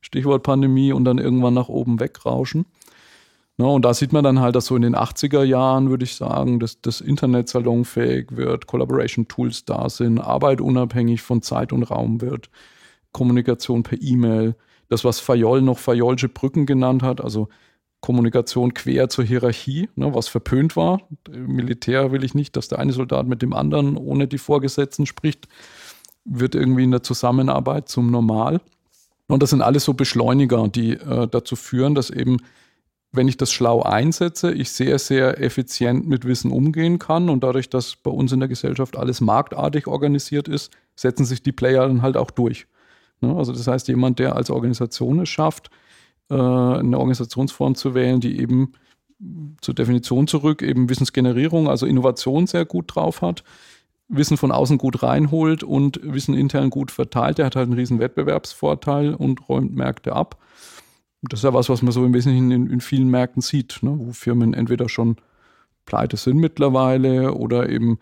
Stichwort 0.02 0.42
Pandemie, 0.42 0.92
und 0.92 1.04
dann 1.04 1.18
irgendwann 1.18 1.54
nach 1.54 1.68
oben 1.68 1.98
wegrauschen. 2.00 2.66
Ja, 3.58 3.66
und 3.66 3.84
da 3.84 3.94
sieht 3.94 4.12
man 4.12 4.24
dann 4.24 4.40
halt, 4.40 4.56
dass 4.56 4.66
so 4.66 4.76
in 4.76 4.82
den 4.82 4.96
80er 4.96 5.44
Jahren, 5.44 5.88
würde 5.88 6.04
ich 6.04 6.16
sagen, 6.16 6.58
dass 6.58 6.80
das 6.80 7.00
Internet 7.00 7.48
salonfähig 7.48 8.36
wird, 8.36 8.66
Collaboration-Tools 8.66 9.64
da 9.64 9.88
sind, 9.88 10.18
Arbeit 10.18 10.60
unabhängig 10.60 11.22
von 11.22 11.42
Zeit 11.42 11.72
und 11.72 11.84
Raum 11.84 12.20
wird, 12.20 12.50
Kommunikation 13.12 13.82
per 13.82 14.00
E-Mail, 14.00 14.56
das, 14.88 15.04
was 15.04 15.20
Fayol 15.20 15.62
noch 15.62 15.78
Fayolsche 15.78 16.28
Brücken 16.28 16.66
genannt 16.66 17.02
hat, 17.02 17.20
also 17.22 17.48
Kommunikation 18.00 18.74
quer 18.74 19.08
zur 19.08 19.24
Hierarchie, 19.24 19.88
ne, 19.94 20.12
was 20.12 20.28
verpönt 20.28 20.74
war. 20.74 21.00
Militär 21.30 22.10
will 22.10 22.24
ich 22.24 22.34
nicht, 22.34 22.56
dass 22.56 22.68
der 22.68 22.80
eine 22.80 22.92
Soldat 22.92 23.28
mit 23.28 23.42
dem 23.42 23.52
anderen 23.52 23.96
ohne 23.96 24.26
die 24.26 24.38
Vorgesetzten 24.38 25.06
spricht, 25.06 25.46
wird 26.24 26.54
irgendwie 26.54 26.84
in 26.84 26.90
der 26.90 27.02
Zusammenarbeit 27.02 27.88
zum 27.88 28.10
Normal. 28.10 28.60
Und 29.32 29.42
das 29.42 29.48
sind 29.48 29.62
alles 29.62 29.84
so 29.84 29.94
Beschleuniger, 29.94 30.68
die 30.68 30.92
äh, 30.92 31.26
dazu 31.26 31.56
führen, 31.56 31.94
dass 31.94 32.10
eben, 32.10 32.36
wenn 33.12 33.28
ich 33.28 33.38
das 33.38 33.50
schlau 33.50 33.82
einsetze, 33.82 34.52
ich 34.52 34.70
sehr, 34.70 34.98
sehr 34.98 35.40
effizient 35.40 36.06
mit 36.06 36.26
Wissen 36.26 36.50
umgehen 36.50 36.98
kann. 36.98 37.30
Und 37.30 37.42
dadurch, 37.42 37.70
dass 37.70 37.96
bei 37.96 38.10
uns 38.10 38.32
in 38.32 38.40
der 38.40 38.50
Gesellschaft 38.50 38.94
alles 38.94 39.22
marktartig 39.22 39.86
organisiert 39.86 40.48
ist, 40.48 40.70
setzen 40.96 41.24
sich 41.24 41.42
die 41.42 41.52
Player 41.52 41.88
dann 41.88 42.02
halt 42.02 42.18
auch 42.18 42.30
durch. 42.30 42.66
Ne? 43.22 43.34
Also 43.34 43.54
das 43.54 43.66
heißt, 43.66 43.88
jemand, 43.88 44.18
der 44.18 44.36
als 44.36 44.50
Organisation 44.50 45.20
es 45.20 45.30
schafft, 45.30 45.70
äh, 46.28 46.34
eine 46.34 46.98
Organisationsform 46.98 47.74
zu 47.74 47.94
wählen, 47.94 48.20
die 48.20 48.38
eben 48.38 48.74
zur 49.62 49.72
Definition 49.72 50.26
zurück 50.26 50.60
eben 50.60 50.90
Wissensgenerierung, 50.90 51.70
also 51.70 51.86
Innovation 51.86 52.46
sehr 52.46 52.66
gut 52.66 52.94
drauf 52.94 53.22
hat, 53.22 53.44
Wissen 54.12 54.36
von 54.36 54.52
außen 54.52 54.78
gut 54.78 55.02
reinholt 55.02 55.64
und 55.64 56.00
Wissen 56.02 56.34
intern 56.34 56.70
gut 56.70 56.90
verteilt. 56.90 57.38
Der 57.38 57.46
hat 57.46 57.56
halt 57.56 57.66
einen 57.66 57.78
riesen 57.78 57.98
Wettbewerbsvorteil 57.98 59.14
und 59.14 59.48
räumt 59.48 59.74
Märkte 59.74 60.12
ab. 60.12 60.38
Das 61.22 61.40
ist 61.40 61.44
ja 61.44 61.54
was, 61.54 61.68
was 61.68 61.82
man 61.82 61.92
so 61.92 62.04
im 62.04 62.12
Wesentlichen 62.12 62.50
in, 62.50 62.68
in 62.68 62.80
vielen 62.80 63.08
Märkten 63.08 63.42
sieht, 63.42 63.78
ne? 63.82 63.94
wo 63.96 64.12
Firmen 64.12 64.54
entweder 64.54 64.88
schon 64.88 65.16
pleite 65.86 66.16
sind 66.16 66.36
mittlerweile 66.36 67.34
oder 67.34 67.68
eben 67.68 67.98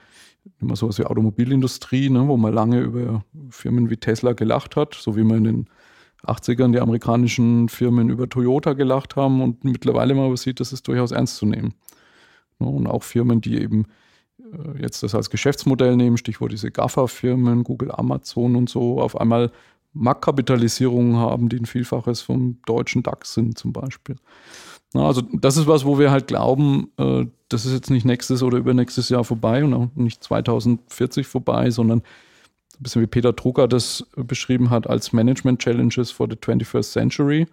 immer 0.60 0.74
sowas 0.74 0.98
wie 0.98 1.04
Automobilindustrie, 1.04 2.10
ne? 2.10 2.26
wo 2.26 2.36
man 2.36 2.52
lange 2.52 2.80
über 2.80 3.24
Firmen 3.50 3.88
wie 3.88 3.96
Tesla 3.98 4.32
gelacht 4.32 4.74
hat, 4.74 4.94
so 4.94 5.16
wie 5.16 5.22
man 5.22 5.38
in 5.38 5.44
den 5.44 5.66
80ern 6.24 6.72
die 6.72 6.80
amerikanischen 6.80 7.68
Firmen 7.68 8.10
über 8.10 8.28
Toyota 8.28 8.72
gelacht 8.72 9.16
haben 9.16 9.42
und 9.42 9.64
mittlerweile 9.64 10.14
mal 10.14 10.34
sieht, 10.36 10.60
das 10.60 10.72
ist 10.72 10.88
durchaus 10.88 11.12
ernst 11.12 11.36
zu 11.36 11.46
nehmen. 11.46 11.74
Ne? 12.58 12.66
Und 12.66 12.86
auch 12.86 13.02
Firmen, 13.02 13.40
die 13.40 13.60
eben 13.60 13.86
jetzt 14.78 15.02
das 15.02 15.14
als 15.14 15.30
Geschäftsmodell 15.30 15.96
nehmen, 15.96 16.16
Stichwort 16.16 16.52
diese 16.52 16.70
GAFA-Firmen, 16.70 17.64
Google, 17.64 17.90
Amazon 17.92 18.56
und 18.56 18.68
so, 18.68 19.00
auf 19.00 19.20
einmal 19.20 19.50
Marktkapitalisierungen 19.92 21.16
haben, 21.16 21.48
die 21.48 21.58
ein 21.58 21.66
Vielfaches 21.66 22.20
vom 22.20 22.58
deutschen 22.66 23.02
DAX 23.02 23.34
sind 23.34 23.58
zum 23.58 23.72
Beispiel. 23.72 24.16
Na, 24.92 25.06
also 25.06 25.22
das 25.32 25.56
ist 25.56 25.66
was, 25.66 25.84
wo 25.84 25.98
wir 25.98 26.10
halt 26.10 26.26
glauben, 26.26 26.90
äh, 26.96 27.26
das 27.48 27.64
ist 27.64 27.72
jetzt 27.72 27.90
nicht 27.90 28.04
nächstes 28.04 28.42
oder 28.42 28.58
übernächstes 28.58 29.08
Jahr 29.08 29.24
vorbei 29.24 29.64
und 29.64 29.74
auch 29.74 29.88
nicht 29.94 30.22
2040 30.22 31.26
vorbei, 31.26 31.70
sondern 31.70 32.00
ein 32.00 32.82
bisschen 32.82 33.02
wie 33.02 33.06
Peter 33.06 33.32
Drucker 33.32 33.68
das 33.68 34.06
beschrieben 34.16 34.70
hat 34.70 34.88
als 34.88 35.12
Management 35.12 35.60
Challenges 35.60 36.10
for 36.10 36.28
the 36.28 36.36
21st 36.36 36.92
Century. 36.92 37.46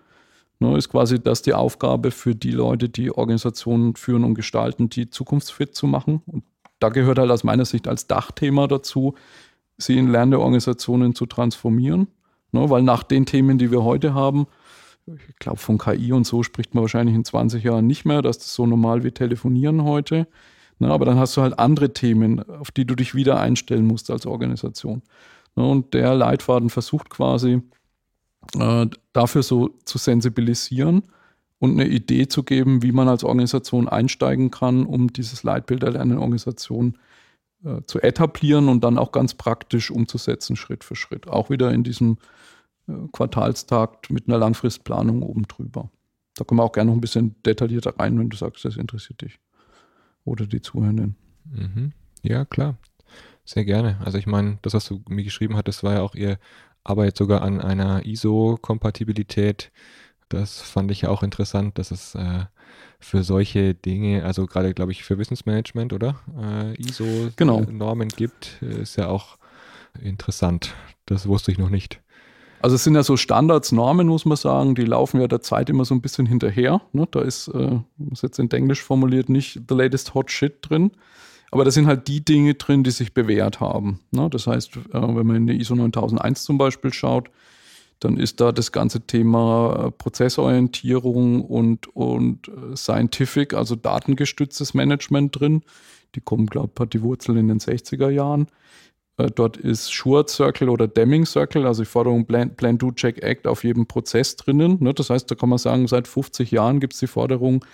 Ne, 0.60 0.76
ist 0.76 0.89
quasi 0.89 1.20
das 1.20 1.43
die 1.43 1.54
Aufgabe 1.54 2.10
für 2.10 2.34
die 2.34 2.52
Leute, 2.52 2.89
die 2.89 3.12
Organisationen 3.12 3.95
führen 3.95 4.24
und 4.24 4.34
gestalten, 4.34 4.89
die 4.89 5.10
zukunftsfit 5.10 5.76
zu 5.76 5.86
machen. 5.86 6.24
Und 6.26 6.43
da 6.80 6.89
gehört 6.89 7.19
halt 7.19 7.32
aus 7.32 7.43
meiner 7.43 7.65
Sicht 7.65 7.88
als 7.88 8.07
Dachthema 8.07 8.67
dazu, 8.67 9.15
sie 9.78 9.97
in 9.97 10.11
lernende 10.11 10.39
Organisationen 10.39 11.15
zu 11.15 11.25
transformieren. 11.25 12.07
Ne, 12.51 12.69
weil 12.69 12.82
nach 12.82 13.03
den 13.03 13.25
Themen, 13.25 13.57
die 13.57 13.71
wir 13.71 13.84
heute 13.84 14.13
haben, 14.13 14.47
ich 15.05 15.36
glaube, 15.38 15.59
von 15.59 15.78
KI 15.78 16.13
und 16.13 16.25
so 16.25 16.43
spricht 16.43 16.73
man 16.73 16.82
wahrscheinlich 16.82 17.15
in 17.15 17.25
20 17.25 17.63
Jahren 17.63 17.88
nicht 17.88 18.05
mehr, 18.05 18.21
dass 18.21 18.38
das 18.38 18.53
so 18.53 18.65
normal 18.65 19.03
wie 19.03 19.11
telefonieren 19.11 19.84
heute. 19.84 20.28
Na, 20.80 20.89
aber 20.89 21.05
dann 21.05 21.17
hast 21.17 21.36
du 21.36 21.41
halt 21.41 21.59
andere 21.59 21.93
Themen, 21.93 22.47
auf 22.49 22.71
die 22.71 22.86
du 22.86 22.95
dich 22.95 23.15
wieder 23.15 23.39
einstellen 23.39 23.86
musst 23.86 24.11
als 24.11 24.25
Organisation. 24.25 25.01
Na, 25.55 25.63
und 25.63 25.93
der 25.93 26.13
Leitfaden 26.13 26.69
versucht 26.69 27.09
quasi 27.09 27.61
äh, 28.57 28.86
dafür 29.13 29.43
so 29.43 29.69
zu 29.86 29.97
sensibilisieren 29.97 31.03
und 31.60 31.72
eine 31.72 31.88
Idee 31.88 32.28
zu 32.28 32.43
geben, 32.43 32.84
wie 32.84 32.91
man 32.91 33.08
als 33.08 33.24
Organisation 33.24 33.88
einsteigen 33.88 34.51
kann, 34.51 34.86
um 34.86 35.12
dieses 35.12 35.43
Leitbild 35.43 35.84
der 35.84 35.91
Lernorganisation 35.91 36.97
äh, 37.64 37.82
zu 37.86 37.99
etablieren 37.99 38.70
und 38.70 38.84
dann 38.84 38.97
auch 38.97 39.12
ganz 39.12 39.34
praktisch 39.34 39.89
umzusetzen, 39.89 40.55
Schritt 40.55 40.84
für 40.84 40.95
Schritt. 40.95 41.28
Auch 41.28 41.49
wieder 41.49 41.72
in 41.72 41.84
diesem 41.84 42.18
äh, 42.88 42.93
Quartalstakt 43.12 44.12
mit 44.12 44.28
einer 44.28 44.38
Langfristplanung 44.38 45.24
oben 45.24 45.43
drüber. 45.47 45.89
Da 46.36 46.43
können 46.43 46.60
wir 46.60 46.64
auch 46.64 46.72
gerne 46.72 46.91
noch 46.91 46.97
ein 46.97 47.01
bisschen 47.01 47.36
detaillierter 47.43 47.97
rein, 47.97 48.20
wenn 48.20 48.30
du 48.30 48.38
sagst, 48.38 48.64
das 48.64 48.78
interessiert 48.78 49.22
dich 49.22 49.39
oder 50.24 50.45
die 50.45 50.62
Zuhörenden. 50.62 51.16
Mhm. 51.45 51.93
Ja, 52.22 52.45
klar. 52.45 52.78
Sehr 53.45 53.66
gerne. 53.66 53.97
Also 54.03 54.18
ich 54.18 54.28
meine, 54.28 54.60
das, 54.62 54.74
was 54.74 54.86
du 54.86 55.01
mir 55.08 55.24
geschrieben 55.24 55.55
hattest, 55.55 55.82
war 55.82 55.93
ja 55.93 56.01
auch 56.01 56.16
ihr 56.16 56.38
Arbeit 56.84 57.18
sogar 57.18 57.41
an 57.41 57.62
einer 57.62 58.05
ISO-Kompatibilität. 58.05 59.72
Das 60.30 60.61
fand 60.61 60.91
ich 60.91 61.01
ja 61.01 61.09
auch 61.09 61.23
interessant, 61.23 61.78
dass 61.78 61.91
es 61.91 62.15
äh, 62.15 62.45
für 62.99 63.23
solche 63.23 63.73
Dinge, 63.73 64.23
also 64.25 64.45
gerade 64.45 64.73
glaube 64.73 64.91
ich 64.91 65.03
für 65.03 65.17
Wissensmanagement, 65.17 65.93
oder? 65.93 66.15
Äh, 66.38 66.73
ISO-Normen 66.82 68.09
genau. 68.09 68.17
gibt, 68.17 68.61
ist 68.61 68.97
ja 68.97 69.07
auch 69.07 69.38
interessant. 70.01 70.73
Das 71.05 71.28
wusste 71.28 71.51
ich 71.51 71.57
noch 71.57 71.69
nicht. 71.69 72.01
Also 72.59 72.75
es 72.75 72.84
sind 72.84 72.95
ja 72.95 73.03
so 73.03 73.17
Standards, 73.17 73.71
Normen, 73.71 74.07
muss 74.07 74.25
man 74.25 74.36
sagen, 74.36 74.73
die 74.73 74.84
laufen 74.84 75.21
ja 75.21 75.28
der 75.28 75.41
Zeit 75.41 75.69
immer 75.69 75.86
so 75.86 75.93
ein 75.93 76.01
bisschen 76.01 76.25
hinterher. 76.25 76.82
Ne? 76.91 77.07
Da 77.11 77.21
ist, 77.21 77.49
äh, 77.49 77.80
ist 78.11 78.23
jetzt 78.23 78.39
in 78.39 78.49
Englisch 78.49 78.82
formuliert, 78.82 79.30
nicht 79.30 79.61
the 79.69 79.75
latest 79.75 80.13
hot 80.13 80.32
shit 80.32 80.57
drin. 80.61 80.91
Aber 81.51 81.63
da 81.63 81.71
sind 81.71 81.88
halt 81.88 82.07
die 82.07 82.25
Dinge 82.25 82.55
drin, 82.55 82.84
die 82.84 82.91
sich 82.91 83.13
bewährt 83.13 83.59
haben. 83.59 84.01
Ne? 84.11 84.30
Das 84.30 84.47
heißt, 84.47 84.75
äh, 84.75 84.82
wenn 84.93 85.28
man 85.28 85.36
in 85.36 85.47
die 85.47 85.59
ISO 85.59 85.75
9001 85.75 86.43
zum 86.43 86.57
Beispiel 86.57 86.91
schaut, 86.91 87.30
dann 88.00 88.18
ist 88.18 88.39
da 88.41 88.52
das 88.52 88.72
ganze 88.72 89.02
Thema 89.02 89.88
äh, 89.88 89.91
Prozessorientierung 89.91 91.43
und, 91.43 91.88
und 91.95 92.48
äh, 92.48 92.76
Scientific, 92.76 93.54
also 93.54 93.76
datengestütztes 93.76 94.74
Management 94.74 95.39
drin. 95.39 95.64
Die 96.16 96.22
kommen, 96.22 96.45
glaube 96.45 96.72
ich, 96.76 96.80
hat 96.80 96.93
die 96.93 97.02
Wurzel 97.02 97.38
in 97.38 97.48
den 97.48 97.60
60er 97.60 98.10
Jahren. 98.10 98.48
Äh, 99.18 99.32
dort 99.34 99.58
ist 99.58 99.91
Short 99.91 100.30
Circle 100.30 100.70
oder 100.70 100.88
Deming 100.88 101.26
Circle, 101.26 101.66
also 101.66 101.84
die 101.84 101.89
Forderung 101.89 102.26
Plan, 102.26 102.56
Plan, 102.56 102.78
Do, 102.78 102.91
Check, 102.91 103.24
Act 103.24 103.48
auf 103.48 103.64
jedem 103.64 103.88
Prozess 103.88 104.36
drinnen. 104.36 104.78
Ne? 104.80 104.93
Das 104.93 105.10
heißt, 105.10 105.30
da 105.30 105.36
kann 105.36 105.50
man 105.50 105.58
sagen, 105.58 105.88
seit 105.88 106.08
50 106.08 106.52
Jahren 106.52 106.80
gibt 106.80 106.93
es 106.93 107.00
die 107.00 107.08
Forderung, 107.08 107.66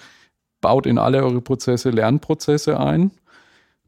baut 0.61 0.85
in 0.85 0.97
alle 0.97 1.23
eure 1.23 1.41
Prozesse 1.41 1.89
Lernprozesse 1.89 2.79
ein. 2.79 3.11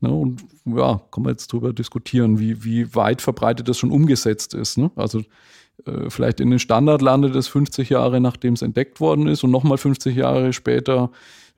Ne? 0.01 0.09
Und 0.09 0.43
ja, 0.65 1.01
kann 1.11 1.23
man 1.23 1.31
jetzt 1.31 1.51
darüber 1.53 1.71
diskutieren, 1.71 2.39
wie, 2.39 2.63
wie 2.65 2.93
weit 2.93 3.21
verbreitet 3.21 3.69
das 3.69 3.77
schon 3.77 3.91
umgesetzt 3.91 4.53
ist. 4.53 4.77
Ne? 4.77 4.91
Also 4.97 5.23
äh, 5.85 6.09
vielleicht 6.09 6.39
in 6.39 6.49
den 6.49 6.59
Standard 6.59 7.01
landet 7.01 7.35
es 7.35 7.47
50 7.47 7.89
Jahre, 7.89 8.19
nachdem 8.19 8.53
es 8.53 8.61
entdeckt 8.61 8.99
worden 8.99 9.27
ist 9.27 9.43
und 9.43 9.51
nochmal 9.51 9.77
50 9.77 10.15
Jahre 10.15 10.53
später 10.53 11.11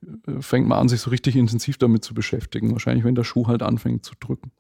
äh, 0.06 0.42
fängt 0.42 0.68
man 0.68 0.80
an, 0.80 0.90
sich 0.90 1.02
so 1.02 1.10
richtig 1.10 1.36
intensiv 1.36 1.78
damit 1.78 2.04
zu 2.04 2.14
beschäftigen. 2.14 2.72
Wahrscheinlich, 2.72 3.06
wenn 3.06 3.16
der 3.16 3.24
Schuh 3.24 3.48
halt 3.48 3.62
anfängt 3.62 4.06
zu 4.06 4.14
drücken. 4.20 4.52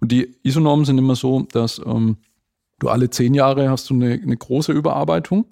Und 0.00 0.12
die 0.12 0.36
ISO-Normen 0.42 0.84
sind 0.84 0.98
immer 0.98 1.16
so, 1.16 1.42
dass 1.52 1.80
ähm, 1.84 2.18
du 2.78 2.88
alle 2.88 3.10
zehn 3.10 3.34
Jahre 3.34 3.70
hast 3.70 3.88
du 3.90 3.94
eine, 3.94 4.12
eine 4.12 4.36
große 4.36 4.72
Überarbeitung 4.72 5.46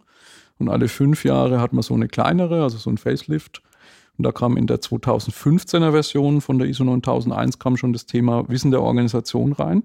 und 0.59 0.68
alle 0.68 0.88
fünf 0.88 1.24
Jahre 1.24 1.61
hat 1.61 1.72
man 1.72 1.82
so 1.82 1.94
eine 1.94 2.09
kleinere, 2.09 2.62
also 2.62 2.78
so 2.78 2.90
ein 2.90 2.98
Facelift. 2.98 3.62
Und 4.16 4.24
da 4.24 4.32
kam 4.32 4.57
in 4.57 4.66
der 4.66 4.78
2015er 4.80 5.90
Version 5.90 6.40
von 6.40 6.59
der 6.59 6.68
ISO 6.68 6.84
9001 6.84 7.59
kam 7.59 7.76
schon 7.76 7.92
das 7.92 8.07
Thema 8.07 8.48
Wissen 8.48 8.70
der 8.70 8.82
Organisation 8.82 9.52
rein. 9.52 9.82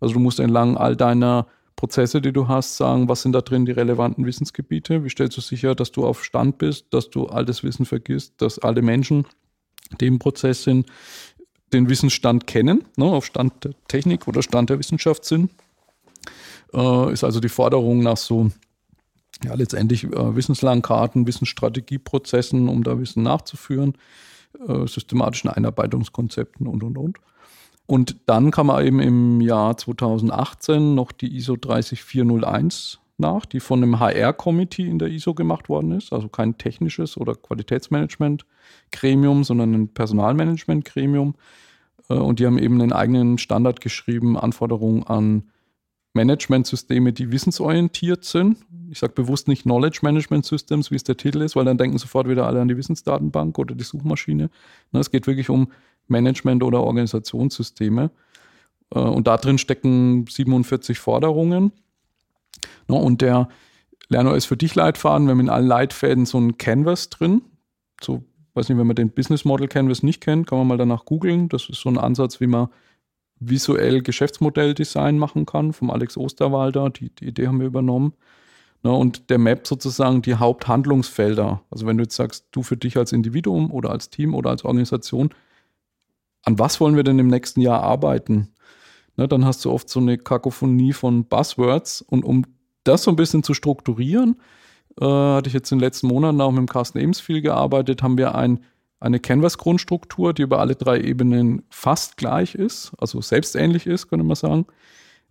Also 0.00 0.14
du 0.14 0.20
musst 0.20 0.40
entlang 0.40 0.76
all 0.76 0.96
deiner 0.96 1.46
Prozesse, 1.76 2.20
die 2.20 2.32
du 2.32 2.48
hast, 2.48 2.76
sagen, 2.76 3.08
was 3.08 3.22
sind 3.22 3.32
da 3.32 3.40
drin 3.40 3.66
die 3.66 3.72
relevanten 3.72 4.26
Wissensgebiete? 4.26 5.04
Wie 5.04 5.10
stellst 5.10 5.36
du 5.36 5.40
sicher, 5.40 5.74
dass 5.74 5.92
du 5.92 6.06
auf 6.06 6.24
Stand 6.24 6.58
bist, 6.58 6.86
dass 6.90 7.10
du 7.10 7.26
all 7.26 7.44
das 7.44 7.62
Wissen 7.62 7.86
vergisst, 7.86 8.34
dass 8.38 8.58
alle 8.58 8.82
Menschen, 8.82 9.26
die 10.00 10.06
im 10.06 10.18
Prozess 10.18 10.62
sind, 10.62 10.86
den 11.72 11.88
Wissensstand 11.88 12.46
kennen, 12.46 12.84
ne, 12.96 13.06
auf 13.06 13.24
Stand 13.24 13.64
der 13.64 13.72
Technik 13.88 14.28
oder 14.28 14.42
Stand 14.42 14.70
der 14.70 14.78
Wissenschaft 14.78 15.24
sind? 15.24 15.50
Äh, 16.72 17.12
ist 17.12 17.24
also 17.24 17.40
die 17.40 17.48
Forderung 17.48 18.02
nach 18.02 18.16
so 18.16 18.50
ja, 19.44 19.54
letztendlich 19.54 20.04
äh, 20.04 20.36
Wissenslandkarten, 20.36 21.26
Wissensstrategieprozessen, 21.26 22.68
um 22.68 22.84
da 22.84 22.98
Wissen 22.98 23.22
nachzuführen, 23.22 23.94
äh, 24.68 24.86
systematischen 24.86 25.50
Einarbeitungskonzepten 25.50 26.66
und, 26.66 26.82
und, 26.82 26.98
und. 26.98 27.18
Und 27.86 28.16
dann 28.26 28.50
kam 28.50 28.70
eben 28.70 29.00
im 29.00 29.40
Jahr 29.40 29.76
2018 29.76 30.94
noch 30.94 31.12
die 31.12 31.36
ISO 31.36 31.56
30401 31.56 33.00
nach, 33.18 33.46
die 33.46 33.60
von 33.60 33.82
einem 33.82 34.00
HR-Committee 34.00 34.88
in 34.88 34.98
der 34.98 35.08
ISO 35.08 35.34
gemacht 35.34 35.68
worden 35.68 35.92
ist, 35.92 36.12
also 36.12 36.28
kein 36.28 36.58
technisches 36.58 37.16
oder 37.16 37.34
Qualitätsmanagement-Gremium, 37.34 39.44
sondern 39.44 39.74
ein 39.74 39.88
Personalmanagement-Gremium. 39.88 41.34
Äh, 42.08 42.14
und 42.14 42.38
die 42.38 42.46
haben 42.46 42.58
eben 42.58 42.80
einen 42.80 42.92
eigenen 42.92 43.38
Standard 43.38 43.80
geschrieben, 43.80 44.38
Anforderungen 44.38 45.04
an 45.04 45.50
Managementsysteme, 46.14 47.12
die 47.12 47.32
wissensorientiert 47.32 48.24
sind. 48.24 48.58
Ich 48.90 48.98
sage 48.98 49.14
bewusst 49.14 49.48
nicht 49.48 49.62
Knowledge 49.62 50.00
Management 50.02 50.44
Systems, 50.44 50.90
wie 50.90 50.96
es 50.96 51.04
der 51.04 51.16
Titel 51.16 51.40
ist, 51.40 51.56
weil 51.56 51.64
dann 51.64 51.78
denken 51.78 51.96
sofort 51.96 52.28
wieder 52.28 52.46
alle 52.46 52.60
an 52.60 52.68
die 52.68 52.76
Wissensdatenbank 52.76 53.58
oder 53.58 53.74
die 53.74 53.84
Suchmaschine. 53.84 54.50
Es 54.92 55.10
geht 55.10 55.26
wirklich 55.26 55.48
um 55.48 55.68
Management- 56.08 56.62
oder 56.62 56.82
Organisationssysteme. 56.82 58.10
Äh, 58.94 58.98
und 58.98 59.26
da 59.26 59.36
drin 59.36 59.58
stecken 59.58 60.26
47 60.28 60.98
Forderungen. 60.98 61.72
Und 62.86 63.22
der 63.22 63.48
LernOS 64.08 64.44
für 64.44 64.56
dich 64.56 64.74
Leitfaden, 64.74 65.26
wir 65.26 65.32
haben 65.32 65.40
in 65.40 65.48
allen 65.48 65.66
Leitfäden 65.66 66.26
so 66.26 66.38
ein 66.38 66.58
Canvas 66.58 67.08
drin. 67.08 67.42
So, 68.00 68.22
weiß 68.54 68.68
nicht, 68.68 68.78
wenn 68.78 68.86
man 68.86 68.96
den 68.96 69.10
Business 69.10 69.44
Model 69.44 69.68
Canvas 69.68 70.02
nicht 70.02 70.20
kennt, 70.20 70.46
kann 70.46 70.58
man 70.58 70.66
mal 70.66 70.76
danach 70.76 71.04
googeln. 71.04 71.48
Das 71.48 71.68
ist 71.68 71.80
so 71.80 71.88
ein 71.88 71.98
Ansatz, 71.98 72.40
wie 72.40 72.46
man 72.46 72.68
visuell 73.40 74.02
Geschäftsmodelldesign 74.02 75.18
machen 75.18 75.46
kann, 75.46 75.72
vom 75.72 75.90
Alex 75.90 76.16
Osterwalder. 76.16 76.90
Die, 76.90 77.10
die 77.10 77.26
Idee 77.26 77.48
haben 77.48 77.60
wir 77.60 77.66
übernommen. 77.66 78.14
Ne, 78.84 78.92
und 78.92 79.30
der 79.30 79.38
Map 79.38 79.66
sozusagen 79.66 80.22
die 80.22 80.34
Haupthandlungsfelder. 80.34 81.62
Also 81.70 81.86
wenn 81.86 81.98
du 81.98 82.02
jetzt 82.02 82.16
sagst, 82.16 82.46
du 82.50 82.62
für 82.62 82.76
dich 82.76 82.96
als 82.96 83.12
Individuum 83.12 83.70
oder 83.70 83.90
als 83.90 84.10
Team 84.10 84.34
oder 84.34 84.50
als 84.50 84.64
Organisation, 84.64 85.30
an 86.42 86.58
was 86.58 86.80
wollen 86.80 86.96
wir 86.96 87.04
denn 87.04 87.18
im 87.18 87.28
nächsten 87.28 87.60
Jahr 87.60 87.82
arbeiten? 87.82 88.48
Ne, 89.16 89.28
dann 89.28 89.44
hast 89.44 89.64
du 89.64 89.70
oft 89.70 89.88
so 89.88 90.00
eine 90.00 90.18
Kakophonie 90.18 90.92
von 90.92 91.26
Buzzwords. 91.26 92.02
Und 92.02 92.24
um 92.24 92.44
das 92.84 93.02
so 93.02 93.10
ein 93.10 93.16
bisschen 93.16 93.42
zu 93.42 93.54
strukturieren, 93.54 94.40
äh, 95.00 95.04
hatte 95.04 95.48
ich 95.48 95.54
jetzt 95.54 95.70
in 95.70 95.78
den 95.78 95.84
letzten 95.84 96.06
Monaten 96.08 96.40
auch 96.40 96.50
mit 96.50 96.58
dem 96.58 96.68
Carsten 96.68 96.98
Ems 96.98 97.20
viel 97.20 97.42
gearbeitet, 97.42 98.02
haben 98.02 98.18
wir 98.18 98.34
ein 98.34 98.60
eine 99.02 99.18
Canvas-Grundstruktur, 99.18 100.32
die 100.32 100.42
über 100.42 100.60
alle 100.60 100.76
drei 100.76 101.00
Ebenen 101.00 101.64
fast 101.70 102.16
gleich 102.16 102.54
ist, 102.54 102.92
also 102.98 103.20
selbstähnlich 103.20 103.86
ist, 103.86 104.08
könnte 104.08 104.24
man 104.24 104.36
sagen, 104.36 104.66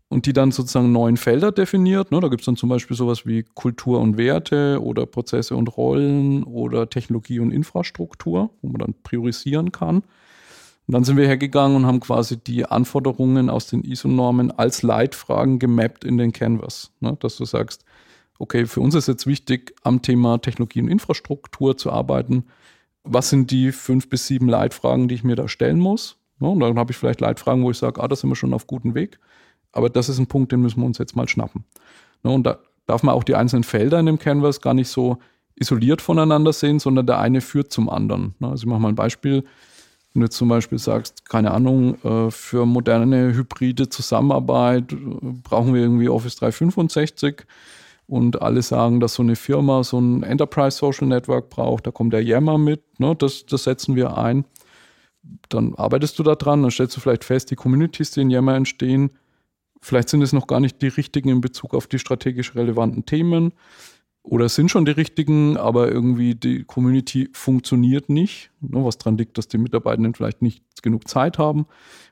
und 0.09 0.25
die 0.25 0.33
dann 0.33 0.51
sozusagen 0.51 0.91
neun 0.91 1.15
Felder 1.15 1.53
definiert. 1.53 2.11
Ne? 2.11 2.19
Da 2.19 2.27
gibt 2.27 2.41
es 2.41 2.45
dann 2.45 2.57
zum 2.57 2.67
Beispiel 2.67 2.97
sowas 2.97 3.25
wie 3.25 3.43
Kultur 3.43 4.01
und 4.01 4.17
Werte 4.17 4.81
oder 4.83 5.05
Prozesse 5.05 5.55
und 5.55 5.77
Rollen 5.77 6.43
oder 6.43 6.89
Technologie 6.89 7.39
und 7.39 7.51
Infrastruktur, 7.51 8.49
wo 8.61 8.67
man 8.67 8.79
dann 8.79 8.95
priorisieren 9.03 9.71
kann. 9.71 10.03
Und 10.91 10.95
dann 10.95 11.03
sind 11.05 11.15
wir 11.15 11.25
hergegangen 11.25 11.77
und 11.77 11.85
haben 11.85 12.01
quasi 12.01 12.37
die 12.37 12.65
Anforderungen 12.65 13.49
aus 13.49 13.67
den 13.67 13.83
ISO-Normen 13.83 14.51
als 14.51 14.83
Leitfragen 14.83 15.57
gemappt 15.57 16.03
in 16.03 16.17
den 16.17 16.33
Canvas. 16.33 16.91
Ne? 16.99 17.15
Dass 17.21 17.37
du 17.37 17.45
sagst, 17.45 17.85
okay, 18.39 18.65
für 18.65 18.81
uns 18.81 18.93
ist 18.93 19.07
jetzt 19.07 19.25
wichtig, 19.25 19.73
am 19.83 20.01
Thema 20.01 20.39
Technologie 20.39 20.81
und 20.81 20.89
Infrastruktur 20.89 21.77
zu 21.77 21.91
arbeiten 21.91 22.45
was 23.03 23.29
sind 23.29 23.51
die 23.51 23.71
fünf 23.71 24.09
bis 24.09 24.27
sieben 24.27 24.47
Leitfragen, 24.47 25.07
die 25.07 25.15
ich 25.15 25.23
mir 25.23 25.35
da 25.35 25.47
stellen 25.47 25.79
muss. 25.79 26.17
Ja, 26.39 26.47
und 26.47 26.59
dann 26.59 26.77
habe 26.77 26.91
ich 26.91 26.97
vielleicht 26.97 27.21
Leitfragen, 27.21 27.63
wo 27.63 27.71
ich 27.71 27.77
sage, 27.77 28.01
ah, 28.01 28.07
da 28.07 28.15
sind 28.15 28.29
wir 28.29 28.35
schon 28.35 28.53
auf 28.53 28.67
gutem 28.67 28.95
Weg. 28.95 29.19
Aber 29.71 29.89
das 29.89 30.09
ist 30.09 30.19
ein 30.19 30.27
Punkt, 30.27 30.51
den 30.51 30.61
müssen 30.61 30.79
wir 30.81 30.85
uns 30.85 30.97
jetzt 30.97 31.15
mal 31.15 31.27
schnappen. 31.27 31.65
Ja, 32.23 32.31
und 32.31 32.43
da 32.43 32.59
darf 32.87 33.03
man 33.03 33.15
auch 33.15 33.23
die 33.23 33.35
einzelnen 33.35 33.63
Felder 33.63 33.99
in 33.99 34.05
dem 34.05 34.19
Canvas 34.19 34.61
gar 34.61 34.73
nicht 34.73 34.89
so 34.89 35.17
isoliert 35.55 36.01
voneinander 36.01 36.53
sehen, 36.53 36.79
sondern 36.79 37.05
der 37.05 37.19
eine 37.19 37.41
führt 37.41 37.71
zum 37.71 37.89
anderen. 37.89 38.35
Also 38.41 38.63
ich 38.63 38.65
mache 38.65 38.79
mal 38.79 38.89
ein 38.89 38.95
Beispiel. 38.95 39.43
Wenn 40.13 40.21
du 40.23 40.29
zum 40.29 40.49
Beispiel 40.49 40.77
sagst, 40.77 41.29
keine 41.29 41.51
Ahnung, 41.51 41.95
äh, 42.03 42.31
für 42.31 42.65
moderne 42.65 43.33
hybride 43.33 43.89
Zusammenarbeit 43.89 44.91
äh, 44.91 44.97
brauchen 45.43 45.73
wir 45.73 45.81
irgendwie 45.81 46.09
Office 46.09 46.35
365 46.35 47.43
und 48.07 48.41
alle 48.41 48.61
sagen, 48.61 48.99
dass 48.99 49.13
so 49.13 49.23
eine 49.23 49.37
Firma 49.37 49.83
so 49.83 49.99
ein 49.99 50.23
Enterprise 50.23 50.77
Social 50.77 51.07
Network 51.07 51.49
braucht, 51.49 51.87
da 51.87 51.91
kommt 51.91 52.11
der 52.13 52.23
Yammer 52.23 52.57
mit, 52.57 52.99
ne, 52.99 53.15
das, 53.15 53.45
das 53.45 53.63
setzen 53.63 53.95
wir 53.95 54.17
ein. 54.17 54.43
Dann 55.49 55.75
arbeitest 55.75 56.19
du 56.19 56.23
da 56.23 56.35
dran, 56.35 56.61
dann 56.61 56.71
stellst 56.71 56.97
du 56.97 56.99
vielleicht 56.99 57.23
fest, 57.23 57.51
die 57.51 57.55
Communities, 57.55 58.11
die 58.11 58.21
in 58.21 58.29
Yammer 58.29 58.55
entstehen, 58.55 59.11
vielleicht 59.81 60.09
sind 60.09 60.21
es 60.21 60.33
noch 60.33 60.47
gar 60.47 60.59
nicht 60.59 60.81
die 60.81 60.87
richtigen 60.87 61.29
in 61.29 61.41
Bezug 61.41 61.73
auf 61.73 61.87
die 61.87 61.99
strategisch 61.99 62.55
relevanten 62.55 63.05
Themen. 63.05 63.53
Oder 64.23 64.49
sind 64.49 64.69
schon 64.69 64.85
die 64.85 64.91
richtigen, 64.91 65.57
aber 65.57 65.91
irgendwie 65.91 66.35
die 66.35 66.63
Community 66.63 67.29
funktioniert 67.33 68.09
nicht, 68.09 68.51
ne, 68.61 68.83
was 68.83 68.97
daran 68.97 69.17
liegt, 69.17 69.37
dass 69.37 69.47
die 69.47 69.57
Mitarbeitenden 69.57 70.13
vielleicht 70.13 70.41
nicht 70.41 70.63
genug 70.83 71.07
Zeit 71.07 71.37
haben 71.37 71.65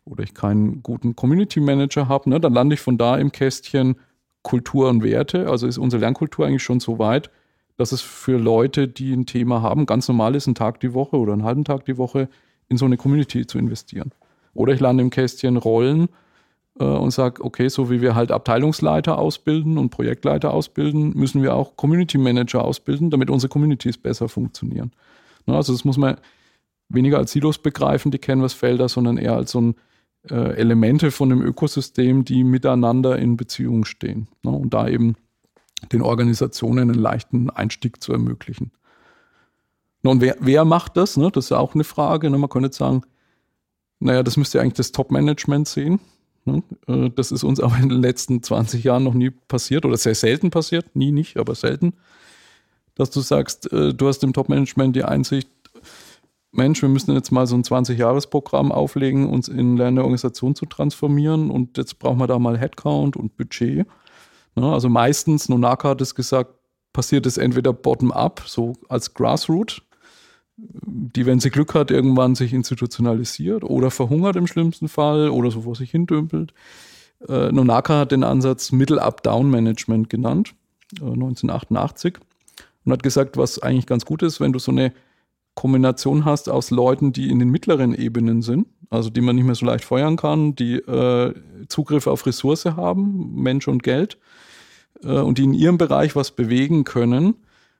oder 0.05 0.23
ich 0.23 0.33
keinen 0.33 0.81
guten 0.81 1.15
Community 1.15 1.59
Manager 1.59 2.07
habe, 2.07 2.29
ne, 2.29 2.39
dann 2.39 2.53
lande 2.53 2.73
ich 2.73 2.81
von 2.81 2.97
da 2.97 3.17
im 3.17 3.31
Kästchen 3.31 3.95
Kultur 4.41 4.89
und 4.89 5.03
Werte. 5.03 5.49
Also 5.49 5.67
ist 5.67 5.77
unsere 5.77 6.01
Lernkultur 6.01 6.47
eigentlich 6.47 6.63
schon 6.63 6.79
so 6.79 6.97
weit, 6.97 7.29
dass 7.77 7.91
es 7.91 8.01
für 8.01 8.37
Leute, 8.37 8.87
die 8.87 9.13
ein 9.13 9.25
Thema 9.25 9.61
haben, 9.61 9.85
ganz 9.85 10.07
normal 10.07 10.35
ist, 10.35 10.47
einen 10.47 10.55
Tag 10.55 10.79
die 10.79 10.93
Woche 10.93 11.17
oder 11.17 11.33
einen 11.33 11.43
halben 11.43 11.63
Tag 11.63 11.85
die 11.85 11.97
Woche 11.97 12.29
in 12.67 12.77
so 12.77 12.85
eine 12.85 12.97
Community 12.97 13.45
zu 13.45 13.57
investieren. 13.57 14.11
Oder 14.53 14.73
ich 14.73 14.79
lande 14.79 15.03
im 15.03 15.09
Kästchen 15.09 15.57
Rollen 15.57 16.09
und 16.83 17.11
sage, 17.11 17.43
okay, 17.43 17.67
so 17.67 17.89
wie 17.89 18.01
wir 18.01 18.15
halt 18.15 18.31
Abteilungsleiter 18.31 19.17
ausbilden 19.17 19.77
und 19.77 19.89
Projektleiter 19.89 20.53
ausbilden, 20.53 21.11
müssen 21.15 21.43
wir 21.43 21.53
auch 21.53 21.75
Community 21.75 22.17
Manager 22.17 22.63
ausbilden, 22.63 23.09
damit 23.09 23.29
unsere 23.29 23.49
Communities 23.49 23.97
besser 23.97 24.29
funktionieren. 24.29 24.91
Ne, 25.45 25.55
also 25.55 25.73
das 25.73 25.83
muss 25.83 25.97
man 25.97 26.17
weniger 26.87 27.17
als 27.17 27.31
Silos 27.31 27.57
begreifen, 27.57 28.11
die 28.11 28.17
Canvas-Felder, 28.17 28.87
sondern 28.89 29.17
eher 29.17 29.35
als 29.35 29.51
so 29.51 29.61
ein 29.61 29.75
äh, 30.29 30.55
Elemente 30.55 31.11
von 31.11 31.31
einem 31.31 31.41
Ökosystem, 31.41 32.23
die 32.23 32.43
miteinander 32.43 33.17
in 33.19 33.37
Beziehung 33.37 33.85
stehen. 33.85 34.27
Ne, 34.43 34.51
und 34.51 34.73
da 34.73 34.87
eben 34.87 35.15
den 35.91 36.01
Organisationen 36.01 36.89
einen 36.89 36.99
leichten 36.99 37.49
Einstieg 37.49 38.01
zu 38.01 38.11
ermöglichen. 38.13 38.71
und 40.03 40.21
wer, 40.21 40.35
wer 40.39 40.65
macht 40.65 40.97
das? 40.97 41.17
Ne? 41.17 41.29
Das 41.31 41.45
ist 41.45 41.51
auch 41.51 41.73
eine 41.73 41.83
Frage. 41.83 42.29
Ne? 42.29 42.37
Man 42.37 42.49
könnte 42.49 42.71
sagen, 42.73 43.03
naja, 43.99 44.23
das 44.23 44.37
müsste 44.37 44.61
eigentlich 44.61 44.73
das 44.73 44.91
Top-Management 44.91 45.67
sehen. 45.67 45.99
Ne? 46.45 46.63
Äh, 46.87 47.09
das 47.15 47.31
ist 47.31 47.43
uns 47.43 47.59
aber 47.63 47.77
in 47.77 47.89
den 47.89 48.01
letzten 48.01 48.41
20 48.43 48.83
Jahren 48.83 49.03
noch 49.03 49.13
nie 49.13 49.29
passiert 49.29 49.85
oder 49.85 49.97
sehr 49.97 50.15
selten 50.15 50.49
passiert. 50.49 50.95
Nie 50.95 51.11
nicht, 51.11 51.37
aber 51.37 51.55
selten. 51.55 51.93
Dass 52.95 53.09
du 53.09 53.21
sagst, 53.21 53.71
äh, 53.71 53.93
du 53.93 54.07
hast 54.07 54.23
im 54.23 54.33
Top-Management 54.33 54.95
die 54.95 55.03
Einsicht, 55.03 55.49
Mensch, 56.51 56.81
wir 56.81 56.89
müssen 56.89 57.13
jetzt 57.13 57.31
mal 57.31 57.45
so 57.45 57.55
ein 57.55 57.63
20-Jahres-Programm 57.63 58.71
auflegen, 58.71 59.29
uns 59.29 59.47
in 59.47 59.77
Lernorganisation 59.77 60.55
zu 60.55 60.65
transformieren 60.65 61.51
und 61.51 61.77
jetzt 61.77 61.99
brauchen 61.99 62.19
wir 62.19 62.27
da 62.27 62.39
mal 62.39 62.57
Headcount 62.57 63.15
und 63.15 63.37
Budget. 63.37 63.85
Ne? 64.55 64.73
Also 64.73 64.89
meistens, 64.89 65.47
Nonaka 65.47 65.89
hat 65.89 66.01
es 66.01 66.15
gesagt, 66.15 66.55
passiert 66.91 67.27
es 67.27 67.37
entweder 67.37 67.71
bottom-up, 67.71 68.43
so 68.47 68.73
als 68.89 69.13
Grassroot, 69.13 69.83
die, 70.61 71.25
wenn 71.25 71.39
sie 71.39 71.49
Glück 71.49 71.73
hat, 71.73 71.91
irgendwann 71.91 72.35
sich 72.35 72.53
institutionalisiert 72.53 73.63
oder 73.63 73.91
verhungert 73.91 74.35
im 74.35 74.47
schlimmsten 74.47 74.87
Fall 74.87 75.29
oder 75.29 75.51
so 75.51 75.61
vor 75.61 75.75
sich 75.75 75.91
hindümpelt. 75.91 76.53
Äh, 77.27 77.51
Nonaka 77.51 77.99
hat 77.99 78.11
den 78.11 78.23
Ansatz 78.23 78.71
Middle-Up-Down-Management 78.71 80.09
genannt, 80.09 80.53
äh, 80.99 81.05
1988, 81.05 82.17
und 82.85 82.91
hat 82.91 83.03
gesagt, 83.03 83.37
was 83.37 83.59
eigentlich 83.59 83.87
ganz 83.87 84.05
gut 84.05 84.23
ist, 84.23 84.39
wenn 84.39 84.53
du 84.53 84.59
so 84.59 84.71
eine 84.71 84.93
Kombination 85.55 86.25
hast 86.25 86.49
aus 86.49 86.71
Leuten, 86.71 87.11
die 87.11 87.29
in 87.29 87.39
den 87.39 87.49
mittleren 87.49 87.93
Ebenen 87.93 88.41
sind, 88.41 88.67
also 88.89 89.09
die 89.09 89.21
man 89.21 89.35
nicht 89.35 89.45
mehr 89.45 89.55
so 89.55 89.65
leicht 89.65 89.83
feuern 89.83 90.15
kann, 90.15 90.55
die 90.55 90.75
äh, 90.75 91.33
Zugriff 91.67 92.07
auf 92.07 92.25
Ressource 92.25 92.65
haben, 92.65 93.35
Mensch 93.35 93.67
und 93.67 93.83
Geld, 93.83 94.17
äh, 95.03 95.19
und 95.19 95.37
die 95.37 95.43
in 95.43 95.53
ihrem 95.53 95.77
Bereich 95.77 96.15
was 96.15 96.31
bewegen 96.31 96.85
können, 96.85 97.35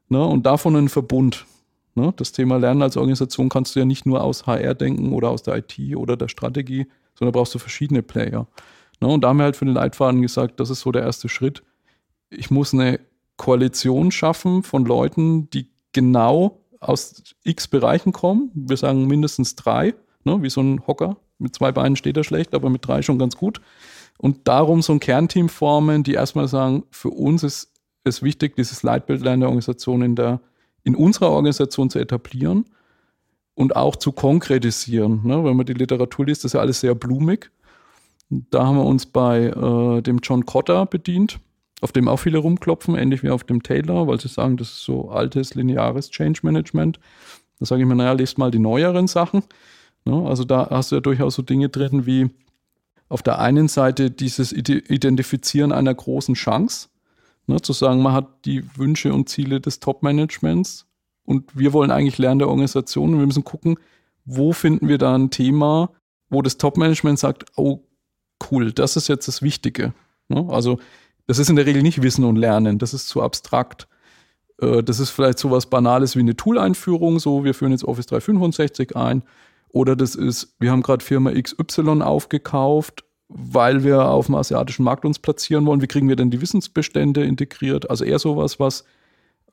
ne, 0.10 0.24
und 0.24 0.46
davon 0.46 0.76
einen 0.76 0.90
Verbund. 0.90 1.46
Ne? 2.00 2.14
Das 2.16 2.32
Thema 2.32 2.58
Lernen 2.58 2.82
als 2.82 2.98
Organisation 2.98 3.50
kannst 3.50 3.76
du 3.76 3.80
ja 3.80 3.86
nicht 3.86 4.06
nur 4.06 4.24
aus 4.24 4.48
HR 4.48 4.74
denken 4.74 5.14
oder 5.14 5.30
aus 5.30 5.44
der 5.44 5.58
IT 5.58 5.78
oder 5.96 6.16
der 6.16 6.30
Strategie, 6.30 6.88
sondern 7.16 7.34
brauchst 7.34 7.54
du 7.54 7.60
verschiedene 7.60 8.02
Player. 8.02 8.48
Ne? 9.02 9.08
Und 9.08 9.24
da 9.24 9.30
haben 9.30 9.38
wir 9.38 9.44
halt 9.44 9.58
für 9.58 9.66
den 9.66 9.74
Leitfaden 9.74 10.22
gesagt, 10.22 10.60
das 10.60 10.70
ist 10.70 10.82
so 10.82 10.92
der 10.92 11.04
erste 11.04 11.30
Schritt. 11.30 11.64
Ich 12.30 12.52
muss 12.52 12.74
eine 12.74 13.00
Koalition 13.38 14.12
schaffen 14.12 14.64
von 14.64 14.86
Leuten, 14.86 15.50
die 15.50 15.68
genau 15.92 16.62
aus 16.80 17.24
x 17.44 17.68
Bereichen 17.68 18.14
kommen. 18.14 18.52
Wir 18.54 18.78
sagen 18.78 19.08
mindestens 19.08 19.56
drei, 19.56 19.94
ne? 20.24 20.42
wie 20.42 20.50
so 20.50 20.62
ein 20.62 20.88
Hocker. 20.88 21.18
Mit 21.38 21.56
zwei 21.56 21.72
Beinen 21.72 21.96
steht 21.96 22.18
er 22.18 22.24
schlecht, 22.24 22.54
aber 22.54 22.70
mit 22.70 22.88
drei 22.88 23.02
schon 23.02 23.20
ganz 23.20 23.36
gut. 23.36 23.62
Und 24.18 24.48
darum 24.48 24.82
so 24.82 24.94
ein 24.94 25.00
Kernteam 25.00 25.50
formen, 25.50 26.04
die 26.04 26.14
erstmal 26.14 26.48
sagen, 26.48 26.84
für 26.92 27.10
uns 27.10 27.44
ist 27.44 27.72
es 28.04 28.22
wichtig, 28.22 28.56
dieses 28.56 28.84
Leitbild 28.84 29.26
der 29.26 29.38
Organisation 29.40 30.02
in 30.02 30.16
der 30.16 30.42
in 30.90 30.96
unserer 30.96 31.30
Organisation 31.30 31.92
zu 31.92 32.00
etablieren 32.00 32.66
und 33.54 33.76
auch 33.76 33.96
zu 33.96 34.12
konkretisieren. 34.12 35.22
Ne? 35.24 35.44
Wenn 35.44 35.56
man 35.56 35.68
die 35.68 35.74
Literatur 35.74 36.26
liest, 36.26 36.46
ist 36.46 36.54
ja 36.54 36.62
alles 36.62 36.80
sehr 36.80 36.96
blumig. 36.96 37.52
Da 38.30 38.66
haben 38.66 38.78
wir 38.78 38.86
uns 38.86 39.06
bei 39.06 39.46
äh, 39.46 40.02
dem 40.02 40.20
John 40.24 40.48
Cotter 40.48 40.88
bedient, 40.88 41.40
auf 41.82 41.92
dem 41.92 42.08
auch 42.08 42.18
viele 42.18 42.40
rumklopfen, 42.40 42.96
ähnlich 42.96 43.22
wie 43.22 43.30
auf 43.30 43.44
dem 43.44 43.62
Taylor, 43.62 44.08
weil 44.08 44.20
sie 44.20 44.30
sagen, 44.30 44.58
das 44.58 44.70
ist 44.70 44.84
so 44.84 45.10
altes, 45.10 45.54
lineares 45.54 46.10
Change 46.10 46.40
Management. 46.42 47.00
Da 47.60 47.66
sage 47.68 47.84
ich 47.84 47.88
mir, 47.88 47.96
naja, 47.96 48.14
lest 48.14 48.40
mal 48.40 48.50
die 48.50 48.60
neueren 48.60 49.08
Sachen. 49.08 49.44
Ne? 50.06 50.26
Also 50.26 50.44
da 50.44 50.70
hast 50.72 50.92
du 50.92 50.96
ja 50.96 51.02
durchaus 51.02 51.36
so 51.36 51.44
Dinge 51.44 51.70
drin 51.70 52.08
wie 52.08 52.32
auf 53.10 53.22
der 53.22 53.40
einen 53.40 53.68
Seite 53.68 54.10
dieses 54.10 54.52
Identifizieren 54.54 55.72
einer 55.72 55.94
großen 55.94 56.34
Chance. 56.36 56.90
Ne, 57.50 57.60
zu 57.60 57.74
sagen, 57.74 58.04
man 58.04 58.14
hat 58.14 58.46
die 58.46 58.64
Wünsche 58.78 59.12
und 59.12 59.28
Ziele 59.28 59.60
des 59.60 59.80
Top-Managements 59.80 60.86
und 61.26 61.58
wir 61.58 61.74
wollen 61.74 61.90
eigentlich 61.90 62.20
lernen 62.20 62.38
der 62.38 62.48
Organisation 62.48 63.12
und 63.12 63.20
wir 63.20 63.26
müssen 63.26 63.44
gucken, 63.44 63.80
wo 64.24 64.54
finden 64.54 64.88
wir 64.88 65.00
da 65.00 65.16
ein 65.16 65.32
Thema, 65.32 65.90
wo 66.30 66.44
das 66.44 66.58
Top-Management 66.58 67.18
sagt, 67.18 67.46
oh 67.56 67.80
cool, 68.52 68.72
das 68.72 68.98
ist 68.98 69.08
jetzt 69.08 69.28
das 69.28 69.42
Wichtige. 69.42 69.96
Ne? 70.28 70.46
Also 70.52 70.78
das 71.26 71.40
ist 71.40 71.50
in 71.50 71.56
der 71.56 71.66
Regel 71.66 71.82
nicht 71.82 72.04
Wissen 72.04 72.24
und 72.24 72.36
Lernen, 72.36 72.78
das 72.78 72.94
ist 72.94 73.08
zu 73.08 73.24
abstrakt. 73.24 73.88
Äh, 74.62 74.84
das 74.84 75.00
ist 75.00 75.10
vielleicht 75.10 75.40
so 75.40 75.50
was 75.50 75.72
Banales 75.72 76.16
wie 76.16 76.20
eine 76.20 76.36
Tool-Einführung, 76.36 77.18
so 77.18 77.44
wir 77.46 77.56
führen 77.56 77.72
jetzt 77.72 77.84
Office 77.84 78.06
365 78.06 78.96
ein. 78.96 79.24
Oder 79.70 79.96
das 79.96 80.14
ist, 80.14 80.56
wir 80.60 80.70
haben 80.70 80.84
gerade 80.84 81.04
Firma 81.04 81.32
XY 81.32 82.04
aufgekauft 82.04 83.06
weil 83.30 83.84
wir 83.84 84.06
auf 84.10 84.26
dem 84.26 84.36
asiatischen 84.36 84.84
Markt 84.84 85.06
uns 85.06 85.20
platzieren 85.20 85.66
wollen. 85.66 85.82
Wie 85.82 85.88
kriegen 85.88 86.10
wir 86.10 86.16
denn 86.16 86.32
die 86.32 86.42
Wissensbestände 86.42 87.24
integriert? 87.24 87.90
Also 87.90 88.04
eher 88.04 88.20
sowas, 88.20 88.60
was 88.60 88.84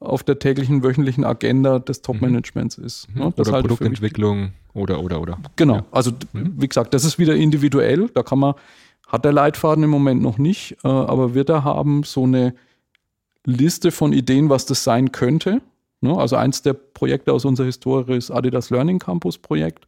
auf 0.01 0.23
der 0.23 0.39
täglichen, 0.39 0.83
wöchentlichen 0.83 1.25
Agenda 1.25 1.79
des 1.79 2.03
Top-Managements 2.03 2.79
ist. 2.79 3.09
Mhm. 3.15 3.21
Ne? 3.21 3.33
Oder 3.37 3.53
halt 3.53 3.67
Produktentwicklung 3.67 4.53
oder, 4.75 5.01
oder, 5.03 5.21
oder. 5.21 5.39
Genau. 5.57 5.77
Ja. 5.77 5.85
Also, 5.91 6.13
mhm. 6.33 6.55
wie 6.57 6.69
gesagt, 6.69 6.93
das 6.95 7.05
ist 7.05 7.19
wieder 7.19 7.35
individuell. 7.35 8.09
Da 8.13 8.23
kann 8.23 8.39
man, 8.39 8.55
hat 9.07 9.25
der 9.25 9.33
Leitfaden 9.33 9.85
im 9.85 9.91
Moment 9.91 10.23
noch 10.23 10.39
nicht, 10.39 10.77
äh, 10.85 10.89
aber 10.89 11.35
wird 11.35 11.49
er 11.49 11.65
haben 11.65 12.03
so 12.03 12.25
eine 12.25 12.55
Liste 13.45 13.91
von 13.91 14.13
Ideen, 14.13 14.51
was 14.51 14.67
das 14.67 14.85
sein 14.85 15.13
könnte. 15.13 15.63
Ne? 16.01 16.17
Also, 16.17 16.37
eins 16.37 16.63
der 16.63 16.75
Projekte 16.75 17.33
aus 17.33 17.45
unserer 17.45 17.67
Historie 17.67 18.17
ist 18.17 18.31
Adidas 18.31 18.71
Learning 18.71 18.99
Campus 18.99 19.39
Projekt. 19.39 19.87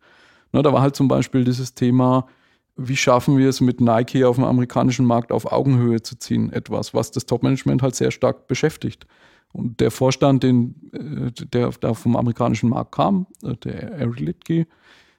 Ne? 0.53 0.63
Da 0.63 0.73
war 0.73 0.81
halt 0.81 0.97
zum 0.97 1.09
Beispiel 1.09 1.45
dieses 1.45 1.75
Thema, 1.75 2.27
wie 2.79 2.97
schaffen 2.97 3.37
wir 3.37 3.49
es 3.49 3.61
mit 3.61 3.81
Nike 3.81 4.25
auf 4.25 4.37
dem 4.37 4.45
amerikanischen 4.45 5.05
Markt 5.05 5.33
auf 5.33 5.51
Augenhöhe 5.51 6.01
zu 6.01 6.17
ziehen? 6.17 6.53
Etwas, 6.53 6.95
was 6.95 7.11
das 7.11 7.27
Topmanagement 7.27 7.83
halt 7.83 7.97
sehr 7.97 8.13
stark 8.13 8.47
beschäftigt. 8.47 9.07
Und 9.53 9.81
der 9.81 9.91
Vorstand, 9.91 10.43
den, 10.45 10.75
äh, 10.93 11.33
der 11.47 11.71
da 11.81 11.95
vom 11.95 12.17
amerikanischen 12.17 12.71
Markt 12.71 12.93
kam, 12.93 13.27
äh, 13.43 13.55
der 13.57 13.93
Eric 13.93 14.21
Litke, 14.21 14.67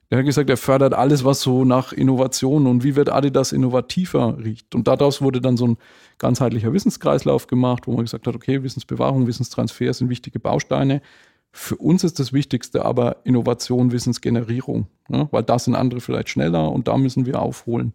der 0.09 0.19
hat 0.19 0.25
gesagt, 0.25 0.49
er 0.49 0.57
fördert 0.57 0.93
alles, 0.93 1.23
was 1.23 1.41
so 1.41 1.65
nach 1.65 1.93
Innovation 1.93 2.65
und 2.65 2.83
wie 2.83 2.95
wird 2.95 3.09
Adidas 3.09 3.51
innovativer 3.51 4.37
riecht. 4.43 4.73
Und 4.73 4.87
daraus 4.87 5.21
wurde 5.21 5.39
dann 5.39 5.55
so 5.55 5.67
ein 5.67 5.77
ganzheitlicher 6.17 6.73
Wissenskreislauf 6.73 7.45
gemacht, 7.45 7.85
wo 7.85 7.91
man 7.91 8.05
gesagt 8.05 8.25
hat, 8.25 8.35
okay, 8.35 8.63
Wissensbewahrung, 8.63 9.27
Wissenstransfer 9.27 9.93
sind 9.93 10.09
wichtige 10.09 10.39
Bausteine. 10.39 11.01
Für 11.51 11.75
uns 11.77 12.03
ist 12.03 12.19
das 12.19 12.31
Wichtigste 12.31 12.85
aber 12.85 13.17
Innovation, 13.23 13.91
Wissensgenerierung, 13.91 14.87
ne? 15.07 15.27
weil 15.31 15.43
da 15.43 15.57
sind 15.57 15.75
andere 15.75 15.99
vielleicht 15.99 16.29
schneller 16.29 16.71
und 16.71 16.87
da 16.87 16.97
müssen 16.97 17.25
wir 17.25 17.41
aufholen. 17.41 17.93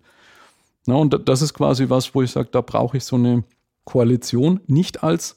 Ne? 0.87 0.97
Und 0.97 1.29
das 1.29 1.43
ist 1.43 1.55
quasi 1.55 1.89
was, 1.89 2.15
wo 2.15 2.23
ich 2.23 2.33
sage, 2.33 2.49
da 2.51 2.61
brauche 2.61 2.97
ich 2.97 3.05
so 3.05 3.17
eine 3.17 3.45
Koalition, 3.85 4.61
nicht 4.67 5.03
als 5.05 5.37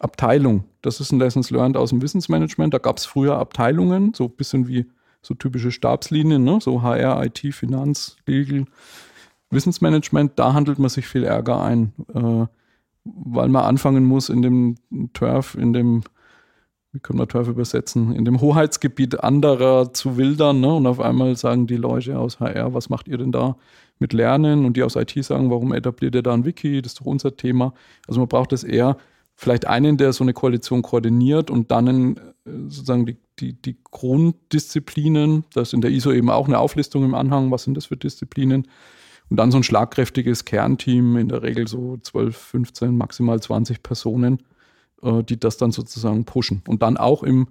Abteilung. 0.00 0.64
Das 0.80 1.00
ist 1.00 1.12
ein 1.12 1.18
Lessons 1.18 1.50
Learned 1.50 1.76
aus 1.76 1.90
dem 1.90 2.02
Wissensmanagement. 2.02 2.72
Da 2.72 2.78
gab 2.78 2.98
es 2.98 3.04
früher 3.04 3.36
Abteilungen, 3.38 4.14
so 4.14 4.24
ein 4.24 4.30
bisschen 4.30 4.66
wie 4.66 4.86
so 5.20 5.34
typische 5.34 5.70
Stabslinien, 5.70 6.42
ne? 6.42 6.58
so 6.60 6.82
HR, 6.82 7.24
IT, 7.24 7.54
Finanz, 7.54 8.16
Legal, 8.26 8.64
Wissensmanagement. 9.50 10.38
Da 10.38 10.54
handelt 10.54 10.78
man 10.78 10.88
sich 10.88 11.06
viel 11.06 11.24
Ärger 11.24 11.62
ein, 11.62 11.92
äh, 12.14 12.46
weil 13.04 13.48
man 13.48 13.64
anfangen 13.64 14.04
muss 14.04 14.28
in 14.28 14.42
dem 14.42 14.76
Turf, 15.12 15.54
in 15.54 15.72
dem 15.72 16.02
wie 16.92 17.00
können 17.00 17.18
wir 17.18 17.26
Teufel 17.26 17.52
übersetzen, 17.52 18.14
in 18.14 18.26
dem 18.26 18.40
Hoheitsgebiet 18.40 19.20
anderer 19.20 19.94
zu 19.94 20.18
wildern. 20.18 20.60
Ne? 20.60 20.74
Und 20.74 20.86
auf 20.86 21.00
einmal 21.00 21.36
sagen 21.36 21.66
die 21.66 21.76
Leute 21.76 22.18
aus 22.18 22.38
HR, 22.38 22.74
was 22.74 22.90
macht 22.90 23.08
ihr 23.08 23.16
denn 23.16 23.32
da 23.32 23.56
mit 23.98 24.12
Lernen? 24.12 24.66
Und 24.66 24.76
die 24.76 24.82
aus 24.82 24.96
IT 24.96 25.12
sagen, 25.24 25.50
warum 25.50 25.72
etabliert 25.72 26.14
ihr 26.14 26.22
da 26.22 26.34
ein 26.34 26.44
Wiki? 26.44 26.82
Das 26.82 26.92
ist 26.92 27.00
doch 27.00 27.06
unser 27.06 27.34
Thema. 27.34 27.72
Also 28.06 28.20
man 28.20 28.28
braucht 28.28 28.52
es 28.52 28.62
eher 28.62 28.98
vielleicht 29.34 29.66
einen, 29.66 29.96
der 29.96 30.12
so 30.12 30.22
eine 30.22 30.34
Koalition 30.34 30.82
koordiniert 30.82 31.50
und 31.50 31.70
dann 31.70 31.86
in, 31.86 32.16
äh, 32.16 32.20
sozusagen 32.68 33.06
die, 33.06 33.16
die, 33.40 33.54
die 33.54 33.78
Grunddisziplinen, 33.90 35.44
das 35.54 35.68
ist 35.68 35.74
in 35.74 35.80
der 35.80 35.90
ISO 35.90 36.12
eben 36.12 36.28
auch 36.28 36.46
eine 36.46 36.58
Auflistung 36.58 37.04
im 37.04 37.14
Anhang, 37.14 37.50
was 37.50 37.64
sind 37.64 37.74
das 37.74 37.86
für 37.86 37.96
Disziplinen? 37.96 38.68
Und 39.30 39.36
dann 39.38 39.50
so 39.50 39.56
ein 39.56 39.62
schlagkräftiges 39.62 40.44
Kernteam, 40.44 41.16
in 41.16 41.28
der 41.28 41.42
Regel 41.42 41.66
so 41.66 41.96
12, 41.96 42.36
15, 42.36 42.94
maximal 42.94 43.40
20 43.40 43.82
Personen, 43.82 44.42
äh, 45.02 45.22
die 45.22 45.38
das 45.38 45.56
dann 45.56 45.72
sozusagen 45.72 46.24
pushen. 46.24 46.62
Und 46.66 46.82
dann 46.82 46.96
auch 46.96 47.22
im 47.22 47.48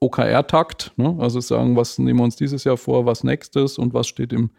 OKR-Takt, 0.00 0.92
ne? 0.96 1.16
also 1.18 1.40
sagen, 1.40 1.76
was 1.76 1.98
nehmen 1.98 2.20
wir 2.20 2.24
uns 2.24 2.36
dieses 2.36 2.64
Jahr 2.64 2.76
vor, 2.76 3.06
was 3.06 3.24
nächstes 3.24 3.78
und 3.78 3.94
was 3.94 4.06
steht 4.06 4.32
im 4.32 4.50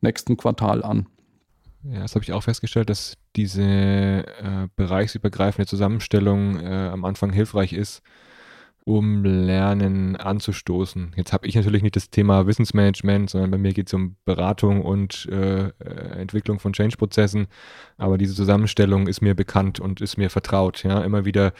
nächsten 0.00 0.36
Quartal 0.36 0.82
an. 0.82 1.06
Ja, 1.82 2.00
das 2.00 2.14
habe 2.14 2.24
ich 2.24 2.32
auch 2.32 2.42
festgestellt, 2.42 2.90
dass 2.90 3.16
diese 3.36 3.62
äh, 3.62 4.68
bereichsübergreifende 4.74 5.66
Zusammenstellung 5.66 6.58
äh, 6.58 6.88
am 6.92 7.04
Anfang 7.04 7.32
hilfreich 7.32 7.72
ist, 7.72 8.02
um 8.86 9.24
Lernen 9.24 10.14
anzustoßen. 10.14 11.12
Jetzt 11.16 11.32
habe 11.32 11.48
ich 11.48 11.56
natürlich 11.56 11.82
nicht 11.82 11.96
das 11.96 12.08
Thema 12.10 12.46
Wissensmanagement, 12.46 13.28
sondern 13.28 13.50
bei 13.50 13.58
mir 13.58 13.72
geht 13.72 13.88
es 13.88 13.94
um 13.94 14.14
Beratung 14.24 14.82
und 14.82 15.26
äh, 15.26 15.70
Entwicklung 16.20 16.60
von 16.60 16.72
Change-Prozessen. 16.72 17.48
Aber 17.98 18.16
diese 18.16 18.36
Zusammenstellung 18.36 19.08
ist 19.08 19.22
mir 19.22 19.34
bekannt 19.34 19.80
und 19.80 20.00
ist 20.00 20.18
mir 20.18 20.30
vertraut. 20.30 20.84
Ja, 20.84 21.02
immer 21.02 21.24
wieder 21.24 21.52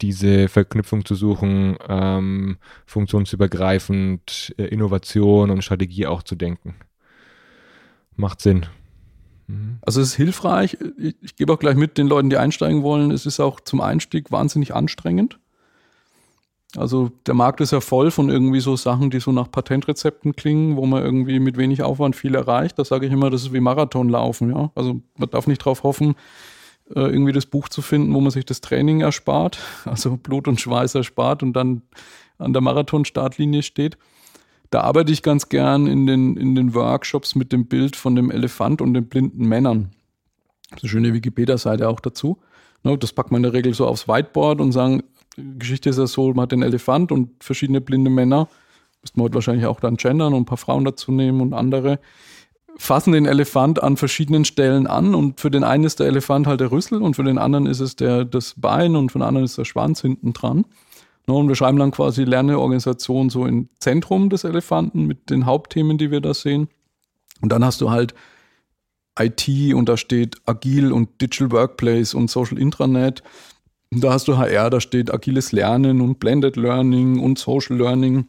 diese 0.00 0.46
Verknüpfung 0.46 1.04
zu 1.04 1.16
suchen, 1.16 1.76
ähm, 1.88 2.58
funktionsübergreifend, 2.86 4.54
äh, 4.56 4.66
Innovation 4.66 5.50
und 5.50 5.62
Strategie 5.62 6.06
auch 6.06 6.22
zu 6.22 6.36
denken. 6.36 6.76
Macht 8.14 8.40
Sinn. 8.40 8.66
Mhm. 9.48 9.78
Also 9.80 10.00
es 10.00 10.10
ist 10.10 10.14
hilfreich. 10.14 10.78
Ich, 10.96 11.16
ich 11.22 11.34
gebe 11.34 11.52
auch 11.52 11.58
gleich 11.58 11.74
mit 11.74 11.98
den 11.98 12.06
Leuten, 12.06 12.30
die 12.30 12.36
einsteigen 12.36 12.84
wollen. 12.84 13.10
Es 13.10 13.26
ist 13.26 13.40
auch 13.40 13.58
zum 13.58 13.80
Einstieg 13.80 14.30
wahnsinnig 14.30 14.76
anstrengend. 14.76 15.40
Also 16.76 17.10
der 17.26 17.34
Markt 17.34 17.60
ist 17.60 17.72
ja 17.72 17.80
voll 17.80 18.10
von 18.10 18.28
irgendwie 18.28 18.60
so 18.60 18.76
Sachen, 18.76 19.10
die 19.10 19.20
so 19.20 19.32
nach 19.32 19.50
Patentrezepten 19.50 20.36
klingen, 20.36 20.76
wo 20.76 20.84
man 20.84 21.02
irgendwie 21.02 21.40
mit 21.40 21.56
wenig 21.56 21.82
Aufwand 21.82 22.14
viel 22.14 22.34
erreicht. 22.34 22.78
Das 22.78 22.88
sage 22.88 23.06
ich 23.06 23.12
immer, 23.12 23.30
das 23.30 23.42
ist 23.42 23.52
wie 23.54 23.60
Marathonlaufen. 23.60 24.50
Ja? 24.50 24.70
Also 24.74 25.00
man 25.16 25.30
darf 25.30 25.46
nicht 25.46 25.62
darauf 25.62 25.82
hoffen, 25.82 26.14
äh, 26.94 27.00
irgendwie 27.00 27.32
das 27.32 27.46
Buch 27.46 27.70
zu 27.70 27.80
finden, 27.80 28.12
wo 28.12 28.20
man 28.20 28.30
sich 28.30 28.44
das 28.44 28.60
Training 28.60 29.00
erspart, 29.00 29.58
also 29.86 30.18
Blut 30.18 30.46
und 30.46 30.60
Schweiß 30.60 30.94
erspart 30.94 31.42
und 31.42 31.54
dann 31.54 31.82
an 32.36 32.52
der 32.52 32.62
Marathon-Startlinie 32.62 33.62
steht. 33.62 33.96
Da 34.70 34.82
arbeite 34.82 35.10
ich 35.10 35.22
ganz 35.22 35.48
gern 35.48 35.86
in 35.86 36.06
den, 36.06 36.36
in 36.36 36.54
den 36.54 36.74
Workshops 36.74 37.34
mit 37.34 37.52
dem 37.52 37.66
Bild 37.66 37.96
von 37.96 38.14
dem 38.14 38.30
Elefant 38.30 38.82
und 38.82 38.92
den 38.92 39.08
blinden 39.08 39.48
Männern. 39.48 39.92
Ist 40.74 40.82
eine 40.82 40.90
schöne 40.90 41.14
Wikipedia-Seite 41.14 41.88
auch 41.88 42.00
dazu. 42.00 42.38
Ne, 42.84 42.96
das 42.98 43.14
packt 43.14 43.30
man 43.32 43.38
in 43.38 43.44
der 43.44 43.52
Regel 43.54 43.72
so 43.72 43.86
aufs 43.86 44.06
Whiteboard 44.06 44.60
und 44.60 44.72
sagen, 44.72 45.02
Geschichte 45.58 45.90
ist 45.90 45.98
ja 45.98 46.06
so, 46.06 46.32
man 46.32 46.42
hat 46.42 46.52
den 46.52 46.62
Elefant 46.62 47.12
und 47.12 47.42
verschiedene 47.42 47.80
blinde 47.80 48.10
Männer. 48.10 48.48
Müssten 49.02 49.20
wir 49.20 49.24
heute 49.24 49.34
wahrscheinlich 49.34 49.66
auch 49.66 49.80
dann 49.80 49.96
gendern 49.96 50.34
und 50.34 50.42
ein 50.42 50.46
paar 50.46 50.58
Frauen 50.58 50.84
dazu 50.84 51.12
nehmen 51.12 51.40
und 51.40 51.54
andere 51.54 52.00
fassen 52.78 53.12
den 53.12 53.26
Elefant 53.26 53.82
an 53.82 53.96
verschiedenen 53.96 54.44
Stellen 54.44 54.86
an 54.86 55.14
und 55.14 55.40
für 55.40 55.50
den 55.50 55.64
einen 55.64 55.84
ist 55.84 55.98
der 55.98 56.06
Elefant 56.06 56.46
halt 56.46 56.60
der 56.60 56.70
Rüssel 56.70 57.02
und 57.02 57.16
für 57.16 57.24
den 57.24 57.36
anderen 57.36 57.66
ist 57.66 57.80
es 57.80 57.96
der, 57.96 58.24
das 58.24 58.54
Bein 58.56 58.94
und 58.94 59.10
für 59.10 59.18
den 59.18 59.26
anderen 59.26 59.44
ist 59.44 59.58
der 59.58 59.64
Schwanz 59.64 60.00
hinten 60.00 60.32
dran. 60.32 60.64
Und 61.26 61.48
wir 61.48 61.56
schreiben 61.56 61.78
dann 61.78 61.90
quasi 61.90 62.24
Lerneorganisation 62.24 63.28
so 63.28 63.44
im 63.44 63.68
Zentrum 63.80 64.30
des 64.30 64.44
Elefanten 64.44 65.04
mit 65.04 65.28
den 65.28 65.44
Hauptthemen, 65.44 65.98
die 65.98 66.10
wir 66.10 66.22
da 66.22 66.32
sehen. 66.32 66.68
Und 67.42 67.52
dann 67.52 67.64
hast 67.64 67.82
du 67.82 67.90
halt 67.90 68.14
IT 69.18 69.74
und 69.74 69.88
da 69.90 69.98
steht 69.98 70.36
Agil 70.46 70.90
und 70.90 71.20
Digital 71.20 71.52
Workplace 71.52 72.14
und 72.14 72.30
Social 72.30 72.56
Intranet. 72.56 73.22
Da 73.90 74.12
hast 74.12 74.28
du 74.28 74.36
HR, 74.36 74.70
da 74.70 74.80
steht 74.80 75.12
agiles 75.12 75.52
Lernen 75.52 76.00
und 76.00 76.18
Blended 76.20 76.56
Learning 76.56 77.20
und 77.20 77.38
Social 77.38 77.76
Learning. 77.76 78.28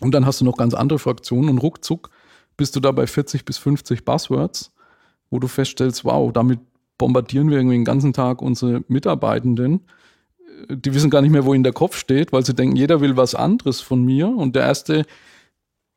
Und 0.00 0.12
dann 0.12 0.26
hast 0.26 0.40
du 0.40 0.44
noch 0.44 0.56
ganz 0.56 0.74
andere 0.74 0.98
Fraktionen 0.98 1.48
und 1.48 1.58
ruckzuck 1.58 2.10
bist 2.56 2.76
du 2.76 2.80
da 2.80 2.92
bei 2.92 3.06
40 3.06 3.44
bis 3.44 3.58
50 3.58 4.04
Buzzwords, 4.04 4.72
wo 5.30 5.38
du 5.38 5.48
feststellst, 5.48 6.04
wow, 6.04 6.32
damit 6.32 6.60
bombardieren 6.98 7.50
wir 7.50 7.56
irgendwie 7.56 7.76
den 7.76 7.84
ganzen 7.84 8.12
Tag 8.12 8.42
unsere 8.42 8.84
Mitarbeitenden. 8.88 9.80
Die 10.68 10.94
wissen 10.94 11.10
gar 11.10 11.22
nicht 11.22 11.30
mehr, 11.30 11.44
wo 11.44 11.54
ihnen 11.54 11.64
der 11.64 11.72
Kopf 11.72 11.96
steht, 11.96 12.32
weil 12.32 12.44
sie 12.44 12.54
denken, 12.54 12.76
jeder 12.76 13.00
will 13.00 13.16
was 13.16 13.34
anderes 13.34 13.80
von 13.80 14.04
mir. 14.04 14.28
Und 14.28 14.54
der 14.54 14.64
erste 14.64 15.06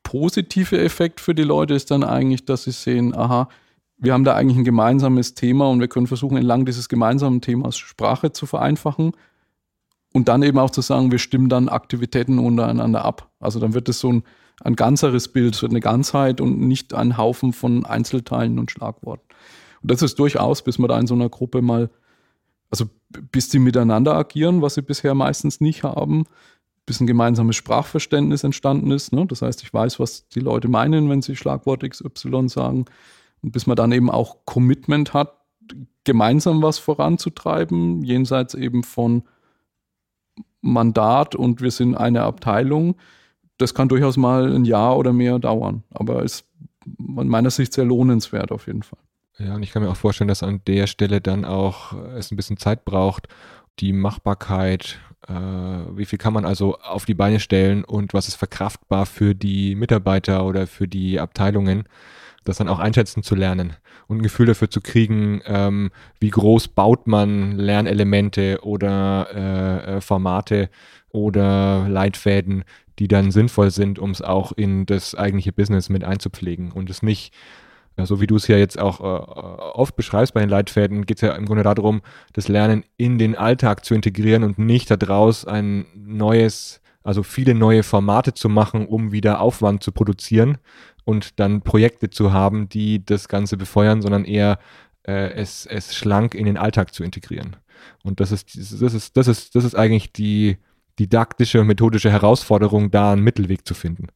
positive 0.02 0.80
Effekt 0.80 1.20
für 1.20 1.34
die 1.34 1.42
Leute 1.42 1.74
ist 1.74 1.90
dann 1.90 2.02
eigentlich, 2.02 2.44
dass 2.46 2.64
sie 2.64 2.72
sehen, 2.72 3.14
aha, 3.14 3.48
wir 3.98 4.12
haben 4.12 4.24
da 4.24 4.34
eigentlich 4.34 4.58
ein 4.58 4.64
gemeinsames 4.64 5.34
Thema 5.34 5.68
und 5.70 5.80
wir 5.80 5.88
können 5.88 6.06
versuchen, 6.06 6.36
entlang 6.36 6.66
dieses 6.66 6.88
gemeinsamen 6.88 7.40
Themas 7.40 7.76
Sprache 7.78 8.32
zu 8.32 8.46
vereinfachen 8.46 9.12
und 10.12 10.28
dann 10.28 10.42
eben 10.42 10.58
auch 10.58 10.70
zu 10.70 10.82
sagen, 10.82 11.10
wir 11.10 11.18
stimmen 11.18 11.48
dann 11.48 11.68
Aktivitäten 11.68 12.38
untereinander 12.38 13.04
ab. 13.04 13.30
Also 13.40 13.58
dann 13.58 13.74
wird 13.74 13.88
es 13.88 14.00
so 14.00 14.12
ein 14.12 14.22
ein 14.62 14.76
ganzeres 14.76 15.28
Bild, 15.28 15.54
so 15.54 15.66
eine 15.66 15.80
Ganzheit 15.80 16.40
und 16.40 16.60
nicht 16.60 16.94
ein 16.94 17.16
Haufen 17.16 17.52
von 17.52 17.84
Einzelteilen 17.84 18.58
und 18.58 18.70
Schlagworten. 18.70 19.26
Und 19.82 19.90
das 19.90 20.02
ist 20.02 20.18
durchaus, 20.18 20.62
bis 20.62 20.78
man 20.78 20.88
da 20.88 20.98
in 20.98 21.06
so 21.06 21.14
einer 21.14 21.28
Gruppe 21.28 21.62
mal, 21.62 21.90
also 22.70 22.86
bis 23.10 23.48
die 23.48 23.58
miteinander 23.58 24.14
agieren, 24.14 24.62
was 24.62 24.74
sie 24.74 24.82
bisher 24.82 25.14
meistens 25.14 25.60
nicht 25.60 25.82
haben, 25.82 26.24
bis 26.86 27.00
ein 27.00 27.06
gemeinsames 27.06 27.56
Sprachverständnis 27.56 28.44
entstanden 28.44 28.90
ist. 28.90 29.12
Ne? 29.12 29.26
Das 29.26 29.42
heißt, 29.42 29.62
ich 29.62 29.72
weiß, 29.72 30.00
was 30.00 30.28
die 30.28 30.40
Leute 30.40 30.68
meinen, 30.68 31.10
wenn 31.10 31.22
sie 31.22 31.36
Schlagwort 31.36 31.88
XY 31.88 32.48
sagen. 32.48 32.86
Und 33.46 33.52
bis 33.52 33.68
man 33.68 33.76
dann 33.76 33.92
eben 33.92 34.10
auch 34.10 34.38
Commitment 34.44 35.14
hat, 35.14 35.34
gemeinsam 36.02 36.62
was 36.62 36.80
voranzutreiben, 36.80 38.02
jenseits 38.02 38.54
eben 38.54 38.82
von 38.82 39.22
Mandat 40.62 41.36
und 41.36 41.60
wir 41.60 41.70
sind 41.70 41.94
eine 41.94 42.22
Abteilung, 42.22 42.96
das 43.56 43.72
kann 43.72 43.88
durchaus 43.88 44.16
mal 44.16 44.52
ein 44.52 44.64
Jahr 44.64 44.98
oder 44.98 45.12
mehr 45.12 45.38
dauern, 45.38 45.84
aber 45.90 46.24
ist 46.24 46.44
an 47.16 47.28
meiner 47.28 47.50
Sicht 47.50 47.72
sehr 47.72 47.84
lohnenswert 47.84 48.50
auf 48.50 48.66
jeden 48.66 48.82
Fall. 48.82 48.98
Ja, 49.38 49.54
und 49.54 49.62
ich 49.62 49.70
kann 49.70 49.84
mir 49.84 49.90
auch 49.90 49.96
vorstellen, 49.96 50.26
dass 50.26 50.42
an 50.42 50.60
der 50.66 50.88
Stelle 50.88 51.20
dann 51.20 51.44
auch 51.44 51.92
es 52.16 52.32
ein 52.32 52.36
bisschen 52.36 52.56
Zeit 52.56 52.84
braucht, 52.84 53.28
die 53.78 53.92
Machbarkeit, 53.92 54.98
äh, 55.28 55.32
wie 55.32 56.04
viel 56.04 56.18
kann 56.18 56.32
man 56.32 56.44
also 56.44 56.78
auf 56.78 57.04
die 57.04 57.14
Beine 57.14 57.38
stellen 57.38 57.84
und 57.84 58.12
was 58.12 58.26
ist 58.26 58.34
verkraftbar 58.34 59.06
für 59.06 59.36
die 59.36 59.76
Mitarbeiter 59.76 60.44
oder 60.44 60.66
für 60.66 60.88
die 60.88 61.20
Abteilungen, 61.20 61.84
das 62.48 62.58
dann 62.58 62.68
auch 62.68 62.78
einschätzen 62.78 63.22
zu 63.22 63.34
lernen 63.34 63.74
und 64.06 64.18
ein 64.18 64.22
Gefühl 64.22 64.46
dafür 64.46 64.70
zu 64.70 64.80
kriegen, 64.80 65.42
ähm, 65.46 65.90
wie 66.20 66.30
groß 66.30 66.68
baut 66.68 67.06
man 67.06 67.52
Lernelemente 67.52 68.60
oder 68.62 69.28
äh, 69.34 69.96
äh 69.96 70.00
Formate 70.00 70.70
oder 71.10 71.86
Leitfäden, 71.88 72.64
die 72.98 73.08
dann 73.08 73.30
sinnvoll 73.30 73.70
sind, 73.70 73.98
um 73.98 74.10
es 74.10 74.22
auch 74.22 74.52
in 74.52 74.86
das 74.86 75.14
eigentliche 75.14 75.52
Business 75.52 75.88
mit 75.88 76.04
einzupflegen 76.04 76.72
und 76.72 76.88
es 76.88 77.02
nicht, 77.02 77.34
so 77.96 78.20
wie 78.20 78.26
du 78.26 78.36
es 78.36 78.46
ja 78.46 78.56
jetzt 78.56 78.78
auch 78.78 79.00
äh, 79.00 79.04
oft 79.04 79.96
beschreibst 79.96 80.34
bei 80.34 80.40
den 80.40 80.50
Leitfäden, 80.50 81.06
geht 81.06 81.18
es 81.18 81.22
ja 81.22 81.34
im 81.34 81.46
Grunde 81.46 81.62
darum, 81.62 82.02
das 82.32 82.48
Lernen 82.48 82.84
in 82.96 83.18
den 83.18 83.36
Alltag 83.36 83.84
zu 83.84 83.94
integrieren 83.94 84.44
und 84.44 84.58
nicht 84.58 84.90
daraus 84.90 85.46
ein 85.46 85.86
neues, 85.94 86.80
also 87.02 87.22
viele 87.22 87.54
neue 87.54 87.82
Formate 87.82 88.34
zu 88.34 88.48
machen, 88.48 88.86
um 88.86 89.12
wieder 89.12 89.40
Aufwand 89.40 89.82
zu 89.82 89.92
produzieren 89.92 90.58
und 91.06 91.40
dann 91.40 91.62
Projekte 91.62 92.10
zu 92.10 92.34
haben, 92.34 92.68
die 92.68 93.02
das 93.02 93.28
Ganze 93.28 93.56
befeuern, 93.56 94.02
sondern 94.02 94.26
eher 94.26 94.58
äh, 95.06 95.30
es, 95.30 95.64
es 95.64 95.94
schlank 95.94 96.34
in 96.34 96.44
den 96.44 96.58
Alltag 96.58 96.92
zu 96.92 97.02
integrieren. 97.02 97.56
Und 98.02 98.20
das 98.20 98.30
ist, 98.30 98.54
das 98.54 98.92
ist, 98.92 99.16
das 99.16 99.26
ist, 99.28 99.54
das 99.54 99.64
ist 99.64 99.74
eigentlich 99.74 100.12
die, 100.12 100.58
didaktische 100.98 101.60
und 101.60 101.66
methodische 101.66 102.10
Herausforderung, 102.10 102.90
da 102.90 103.12
einen 103.12 103.22
Mittelweg 103.22 103.66
zu 103.66 103.74
finden. 103.74 104.08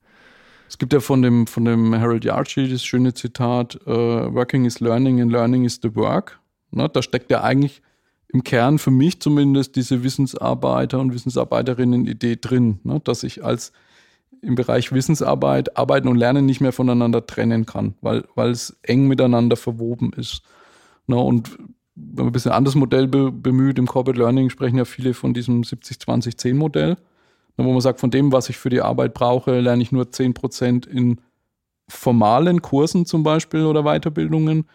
Es 0.69 0.79
gibt 0.79 0.93
ja 0.93 1.01
von 1.01 1.23
dem, 1.23 1.47
von 1.47 1.65
dem 1.65 1.95
Harold 1.99 2.25
Yarchi 2.25 2.69
das 2.69 2.85
schöne 2.85 3.13
Zitat, 3.13 3.79
uh, 3.87 4.33
Working 4.33 4.65
is 4.65 4.81
learning 4.81 5.21
and 5.21 5.33
learning 5.33 5.65
is 5.65 5.81
the 5.83 5.95
work. 5.95 6.39
Ne, 6.71 6.89
da 6.89 7.03
steckt 7.03 7.31
ja 7.31 7.43
eigentlich 7.43 7.83
im 8.29 8.45
Kern 8.45 8.79
für 8.79 8.93
mich 8.93 9.21
zumindest 9.21 9.75
diese 9.75 10.05
Wissensarbeiter 10.05 11.01
und 11.01 11.13
Wissensarbeiterinnen-Idee 11.13 12.37
drin, 12.37 12.79
ne, 12.85 13.01
dass 13.03 13.25
ich 13.25 13.45
als 13.45 13.73
im 14.43 14.55
Bereich 14.55 14.93
Wissensarbeit 14.93 15.77
Arbeiten 15.77 16.09
und 16.09 16.17
Lernen 16.17 16.47
nicht 16.47 16.61
mehr 16.61 16.73
voneinander 16.73 17.27
trennen 17.27 17.67
kann, 17.67 17.95
weil, 18.01 18.25
weil 18.35 18.51
es 18.51 18.79
eng 18.83 19.07
miteinander 19.07 19.57
verwoben 19.57 20.13
ist. 20.15 20.43
Ne, 21.07 21.17
und 21.17 21.59
wenn 21.95 22.25
man 22.25 22.27
ein 22.29 22.33
bisschen 22.33 22.53
anderes 22.53 22.75
Modell 22.75 23.07
be 23.07 23.31
bemüht, 23.31 23.79
im 23.79 23.87
Corporate 23.87 24.19
Learning 24.19 24.51
sprechen 24.51 24.79
ja 24.79 24.85
viele 24.85 25.15
von 25.15 25.35
diesem 25.35 25.63
70-20-10-Modell, 25.63 26.97
wo 27.57 27.73
man 27.73 27.81
sagt, 27.81 28.01
von 28.01 28.11
dem, 28.11 28.33
was 28.33 28.49
ich 28.49 28.57
für 28.57 28.71
die 28.71 28.81
Arbeit 28.81 29.13
brauche, 29.13 29.61
lerne 29.61 29.83
ich 29.83 29.93
nur 29.93 30.05
10% 30.05 30.89
in 30.89 31.21
formalen 31.89 32.63
Kursen 32.63 33.05
zum 33.05 33.23
Beispiel 33.23 33.65
oder 33.65 33.83
Weiterbildungen. 33.83 34.67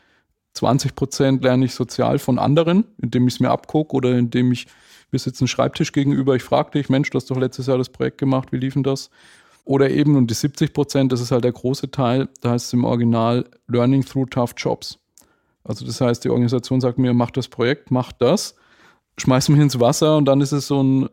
20% 0.56 1.42
lerne 1.42 1.66
ich 1.66 1.74
sozial 1.74 2.20
von 2.20 2.38
anderen, 2.38 2.86
indem 3.02 3.28
ich 3.28 3.36
es 3.36 3.40
mir 3.40 3.50
abgucke 3.50 3.96
oder 3.96 4.18
indem 4.18 4.52
ich, 4.52 4.68
wir 5.10 5.20
sitzen 5.20 5.48
Schreibtisch 5.48 5.92
gegenüber, 5.92 6.36
ich 6.36 6.44
frage 6.44 6.72
dich, 6.72 6.90
Mensch, 6.90 7.10
du 7.10 7.18
hast 7.18 7.32
doch 7.32 7.38
letztes 7.38 7.68
Jahr 7.68 7.78
das 7.78 7.90
Projekt 7.90 8.20
gemacht, 8.20 8.52
wie 8.52 8.58
lief 8.58 8.74
denn 8.74 8.84
das? 8.84 9.10
Oder 9.66 9.90
eben, 9.90 10.16
und 10.16 10.30
die 10.30 10.36
70% 10.36 11.10
das 11.10 11.22
ist 11.22 11.32
halt 11.32 11.44
der 11.44 11.52
große 11.52 11.90
Teil, 11.90 12.30
da 12.42 12.52
heißt 12.52 12.68
es 12.68 12.74
im 12.74 12.84
Original 12.84 13.46
Learning 13.68 14.06
through 14.06 14.30
tough 14.30 14.54
jobs. 14.56 15.00
Also 15.64 15.86
das 15.86 16.00
heißt, 16.00 16.24
die 16.24 16.30
Organisation 16.30 16.80
sagt 16.80 17.00
mir, 17.00 17.14
mach 17.14 17.32
das 17.32 17.48
Projekt, 17.48 17.90
mach 17.90 18.12
das, 18.12 18.56
schmeiß 19.18 19.50
mich 19.50 19.60
ins 19.60 19.80
Wasser 19.80 20.18
und 20.18 20.26
dann 20.26 20.40
ist 20.42 20.52
es 20.52 20.68
so 20.68 20.82
ein 20.84 21.10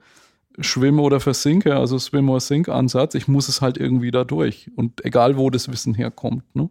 Schwimme 0.58 1.00
oder 1.00 1.18
Versinke, 1.18 1.74
also 1.76 1.98
Swim 1.98 2.28
or 2.28 2.40
Sink 2.40 2.68
Ansatz. 2.68 3.14
Ich 3.14 3.26
muss 3.26 3.48
es 3.48 3.62
halt 3.62 3.78
irgendwie 3.78 4.10
da 4.10 4.24
durch 4.24 4.70
und 4.76 5.02
egal 5.02 5.38
wo 5.38 5.48
das 5.48 5.72
Wissen 5.72 5.94
herkommt. 5.94 6.44
Ne? 6.54 6.68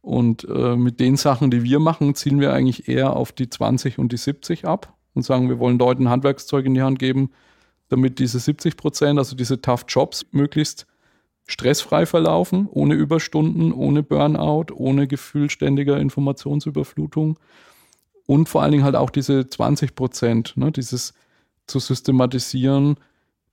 Und 0.00 0.46
äh, 0.48 0.76
mit 0.76 1.00
den 1.00 1.16
Sachen, 1.16 1.50
die 1.50 1.64
wir 1.64 1.80
machen, 1.80 2.14
zielen 2.14 2.40
wir 2.40 2.52
eigentlich 2.52 2.88
eher 2.88 3.16
auf 3.16 3.32
die 3.32 3.50
20 3.50 3.98
und 3.98 4.12
die 4.12 4.16
70 4.16 4.66
ab. 4.66 4.94
und 5.14 5.22
sagen, 5.22 5.48
wir 5.48 5.58
wollen 5.58 5.80
Leuten 5.80 6.08
Handwerkszeug 6.08 6.64
in 6.64 6.74
die 6.74 6.82
Hand 6.82 7.00
geben, 7.00 7.32
damit 7.88 8.20
diese 8.20 8.38
70 8.38 8.76
Prozent, 8.76 9.18
also 9.18 9.34
diese 9.34 9.60
Tough 9.60 9.84
Jobs, 9.88 10.26
möglichst 10.30 10.86
stressfrei 11.48 12.06
verlaufen, 12.06 12.68
ohne 12.70 12.94
Überstunden, 12.94 13.72
ohne 13.72 14.02
Burnout, 14.02 14.66
ohne 14.74 15.08
gefühlständiger 15.08 15.98
Informationsüberflutung 15.98 17.38
und 18.26 18.48
vor 18.48 18.62
allen 18.62 18.72
Dingen 18.72 18.84
halt 18.84 18.94
auch 18.94 19.10
diese 19.10 19.48
20 19.48 19.94
Prozent, 19.94 20.56
ne, 20.56 20.70
dieses 20.70 21.14
zu 21.66 21.78
systematisieren, 21.78 22.98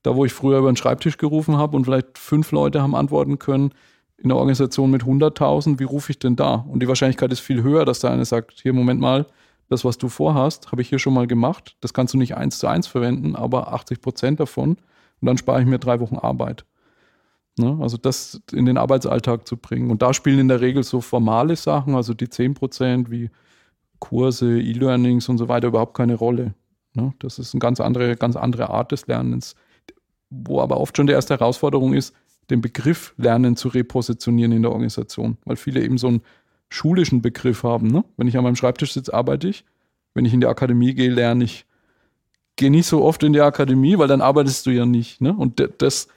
da 0.04 0.16
wo 0.16 0.26
ich 0.26 0.34
früher 0.34 0.60
über 0.60 0.72
den 0.72 0.76
Schreibtisch 0.76 1.18
gerufen 1.18 1.58
habe 1.58 1.78
und 1.78 1.86
vielleicht 1.86 2.18
fünf 2.18 2.52
Leute 2.52 2.82
haben 2.82 2.96
antworten 2.96 3.40
können, 3.40 3.72
in 4.18 4.26
einer 4.26 4.40
Organisation 4.40 4.92
mit 4.92 5.04
100.000, 5.04 5.80
wie 5.80 5.84
rufe 5.84 6.12
ich 6.12 6.20
denn 6.20 6.36
da? 6.36 6.66
Und 6.70 6.82
die 6.82 6.88
Wahrscheinlichkeit 6.88 7.32
ist 7.32 7.40
viel 7.40 7.64
höher, 7.64 7.86
dass 7.86 8.00
da 8.00 8.12
einer 8.12 8.26
sagt, 8.26 8.60
hier, 8.62 8.74
Moment 8.74 9.00
mal, 9.00 9.26
das, 9.70 9.84
was 9.84 9.98
du 9.98 10.10
vorhast, 10.10 10.72
habe 10.72 10.82
ich 10.82 10.90
hier 10.90 11.00
schon 11.00 11.14
mal 11.14 11.28
gemacht. 11.28 11.76
Das 11.82 11.94
kannst 11.94 12.14
du 12.14 12.18
nicht 12.18 12.36
eins 12.36 12.60
zu 12.60 12.68
eins 12.68 12.88
verwenden, 12.88 13.36
aber 13.36 13.74
80 13.74 14.02
Prozent 14.02 14.40
davon. 14.40 14.78
Und 15.22 15.26
dann 15.26 15.38
spare 15.38 15.62
ich 15.62 15.68
mir 15.68 15.80
drei 15.80 16.00
Wochen 16.00 16.18
Arbeit. 16.18 16.66
Ne? 17.58 17.78
Also 17.82 17.98
das 17.98 18.42
in 18.52 18.66
den 18.66 18.78
Arbeitsalltag 18.78 19.48
zu 19.48 19.58
bringen. 19.58 19.90
Und 19.90 20.02
da 20.02 20.14
spielen 20.14 20.40
in 20.40 20.48
der 20.48 20.62
Regel 20.62 20.84
so 20.84 21.02
formale 21.02 21.56
Sachen, 21.56 21.96
also 21.96 22.14
die 22.14 22.30
10 22.30 22.54
Prozent 22.54 23.12
wie 23.12 23.30
Kurse, 24.00 24.60
E-Learnings 24.60 25.30
und 25.30 25.38
so 25.38 25.48
weiter 25.48 25.70
überhaupt 25.70 25.96
keine 25.96 26.16
Rolle. 26.16 26.54
Ne? 26.94 27.14
Das 27.20 27.40
ist 27.40 27.54
eine 27.54 27.60
ganz 27.60 27.80
andere, 27.80 28.16
ganz 28.16 28.36
andere 28.36 28.70
Art 28.70 28.92
des 28.92 29.08
Lernens, 29.08 29.56
wo 30.30 30.62
aber 30.62 30.80
oft 30.80 30.96
schon 30.98 31.08
die 31.08 31.14
erste 31.14 31.34
Herausforderung 31.36 31.94
ist, 31.94 32.14
den 32.50 32.62
Begriff 32.62 33.14
Lernen 33.18 33.56
zu 33.56 33.70
repositionieren 33.70 34.52
in 34.52 34.62
der 34.62 34.72
Organisation, 34.72 35.38
weil 35.46 35.56
viele 35.56 35.82
eben 35.82 35.98
so 35.98 36.08
einen 36.08 36.22
schulischen 36.70 37.22
Begriff 37.22 37.64
haben. 37.64 37.88
Ne? 37.88 38.04
Wenn 38.18 38.28
ich 38.28 38.38
an 38.38 38.44
meinem 38.44 38.56
Schreibtisch 38.56 38.94
sitze, 38.94 39.14
arbeite 39.14 39.48
ich. 39.48 39.66
Wenn 40.14 40.26
ich 40.26 40.34
in 40.34 40.42
die 40.42 40.48
Akademie 40.48 40.94
gehe, 40.94 41.10
lerne 41.10 41.44
ich. 41.44 41.66
Gehe 42.58 42.72
nicht 42.72 42.88
so 42.88 43.04
oft 43.04 43.24
in 43.24 43.34
die 43.34 43.42
Akademie, 43.42 43.98
weil 43.98 44.08
dann 44.08 44.22
arbeitest 44.22 44.66
du 44.66 44.72
ja 44.72 44.86
nicht. 44.86 45.22
Ne? 45.22 45.34
Und 45.34 45.62
das 45.80 46.08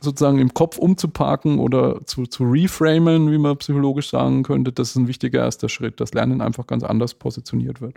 sozusagen 0.00 0.38
im 0.38 0.54
Kopf 0.54 0.78
umzuparken 0.78 1.58
oder 1.58 2.04
zu, 2.06 2.26
zu 2.26 2.44
reframen, 2.44 3.30
wie 3.30 3.38
man 3.38 3.56
psychologisch 3.58 4.10
sagen 4.10 4.42
könnte, 4.42 4.72
das 4.72 4.90
ist 4.90 4.96
ein 4.96 5.08
wichtiger 5.08 5.40
erster 5.40 5.68
Schritt, 5.68 6.00
dass 6.00 6.14
Lernen 6.14 6.40
einfach 6.40 6.66
ganz 6.66 6.82
anders 6.82 7.14
positioniert 7.14 7.80
wird. 7.80 7.96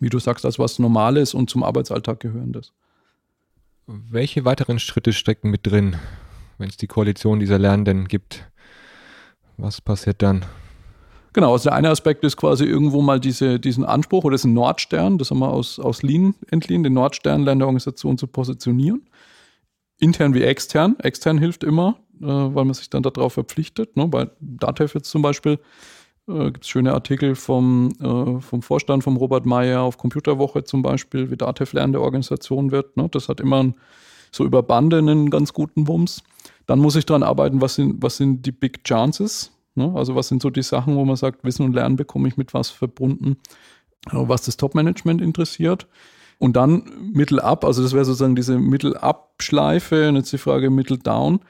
Wie 0.00 0.08
du 0.08 0.18
sagst, 0.18 0.44
als 0.44 0.58
was 0.58 0.78
Normales 0.78 1.34
und 1.34 1.50
zum 1.50 1.62
Arbeitsalltag 1.62 2.20
gehörendes. 2.20 2.72
Welche 3.86 4.44
weiteren 4.44 4.78
Schritte 4.78 5.12
stecken 5.12 5.50
mit 5.50 5.66
drin, 5.66 5.96
wenn 6.58 6.68
es 6.68 6.76
die 6.76 6.86
Koalition 6.86 7.40
dieser 7.40 7.58
Lernenden 7.58 8.06
gibt? 8.06 8.44
Was 9.56 9.80
passiert 9.80 10.22
dann? 10.22 10.44
Genau, 11.32 11.52
also 11.52 11.70
der 11.70 11.74
eine 11.74 11.90
Aspekt 11.90 12.24
ist 12.24 12.36
quasi 12.36 12.64
irgendwo 12.64 13.02
mal 13.02 13.20
diese, 13.20 13.60
diesen 13.60 13.84
Anspruch 13.84 14.24
oder 14.24 14.36
diesen 14.36 14.54
Nordstern, 14.54 15.18
das 15.18 15.30
haben 15.30 15.38
wir 15.38 15.50
aus, 15.50 15.78
aus 15.78 16.02
Lean 16.02 16.34
entliehen, 16.50 16.82
den 16.82 16.94
Nordstern 16.94 17.42
Lernderorganisation 17.42 18.18
zu 18.18 18.26
positionieren 18.26 19.02
intern 19.98 20.34
wie 20.34 20.42
extern. 20.42 20.98
Extern 21.00 21.38
hilft 21.38 21.64
immer, 21.64 21.96
äh, 22.20 22.26
weil 22.26 22.64
man 22.64 22.74
sich 22.74 22.90
dann 22.90 23.02
darauf 23.02 23.34
verpflichtet. 23.34 23.96
Ne? 23.96 24.08
Bei 24.08 24.28
Datev 24.40 24.94
jetzt 24.94 25.10
zum 25.10 25.22
Beispiel 25.22 25.58
äh, 26.28 26.50
gibt 26.50 26.64
es 26.64 26.68
schöne 26.68 26.92
Artikel 26.92 27.34
vom, 27.34 27.90
äh, 28.00 28.40
vom 28.40 28.62
Vorstand, 28.62 29.04
vom 29.04 29.16
Robert 29.16 29.46
Meyer 29.46 29.82
auf 29.82 29.98
Computerwoche 29.98 30.64
zum 30.64 30.82
Beispiel, 30.82 31.30
wie 31.30 31.36
Datev 31.36 31.72
lernende 31.72 32.00
Organisation 32.00 32.70
wird. 32.70 32.96
Ne? 32.96 33.08
Das 33.10 33.28
hat 33.28 33.40
immer 33.40 33.62
ein, 33.62 33.74
so 34.30 34.44
über 34.44 34.62
Bande 34.62 34.98
einen 34.98 35.30
ganz 35.30 35.52
guten 35.52 35.88
Wumms. 35.88 36.22
Dann 36.66 36.78
muss 36.78 36.96
ich 36.96 37.06
daran 37.06 37.22
arbeiten, 37.22 37.60
was 37.60 37.74
sind, 37.76 38.02
was 38.02 38.18
sind 38.18 38.44
die 38.44 38.52
Big 38.52 38.84
Chances? 38.84 39.52
Ne? 39.74 39.92
Also 39.94 40.14
was 40.14 40.28
sind 40.28 40.42
so 40.42 40.50
die 40.50 40.62
Sachen, 40.62 40.96
wo 40.96 41.04
man 41.04 41.16
sagt, 41.16 41.44
Wissen 41.44 41.64
und 41.64 41.72
Lernen 41.72 41.96
bekomme 41.96 42.28
ich 42.28 42.36
mit 42.36 42.52
was 42.52 42.70
verbunden, 42.70 43.38
äh, 44.06 44.12
was 44.12 44.42
das 44.42 44.56
Top-Management 44.56 45.20
interessiert. 45.20 45.86
Und 46.38 46.56
dann 46.56 46.84
Mittel 47.12 47.40
ab, 47.40 47.64
also 47.64 47.82
das 47.82 47.92
wäre 47.92 48.04
sozusagen 48.04 48.36
diese 48.36 48.58
Mittel-Up-Schleife 48.58 50.08
und 50.08 50.16
jetzt 50.16 50.32
die 50.32 50.38
Frage 50.38 50.70
Mittel-Down. 50.70 51.40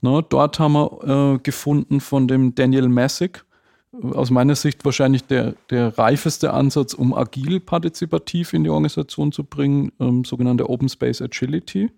Ne, 0.00 0.24
dort 0.28 0.60
haben 0.60 0.74
wir 0.74 1.34
äh, 1.34 1.38
gefunden 1.42 2.00
von 2.00 2.28
dem 2.28 2.54
Daniel 2.54 2.88
Messick, 2.88 3.44
aus 3.92 4.30
meiner 4.30 4.54
Sicht 4.54 4.84
wahrscheinlich 4.84 5.24
der, 5.24 5.54
der 5.70 5.98
reifeste 5.98 6.52
Ansatz, 6.52 6.94
um 6.94 7.14
agil 7.14 7.58
partizipativ 7.58 8.52
in 8.52 8.62
die 8.62 8.70
Organisation 8.70 9.32
zu 9.32 9.42
bringen, 9.42 9.90
ähm, 9.98 10.24
sogenannte 10.24 10.68
Open 10.70 10.88
Space 10.88 11.20
Agility, 11.20 11.90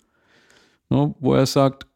ne, 0.88 1.14
wo 1.20 1.34
er 1.34 1.44
sagt, 1.44 1.86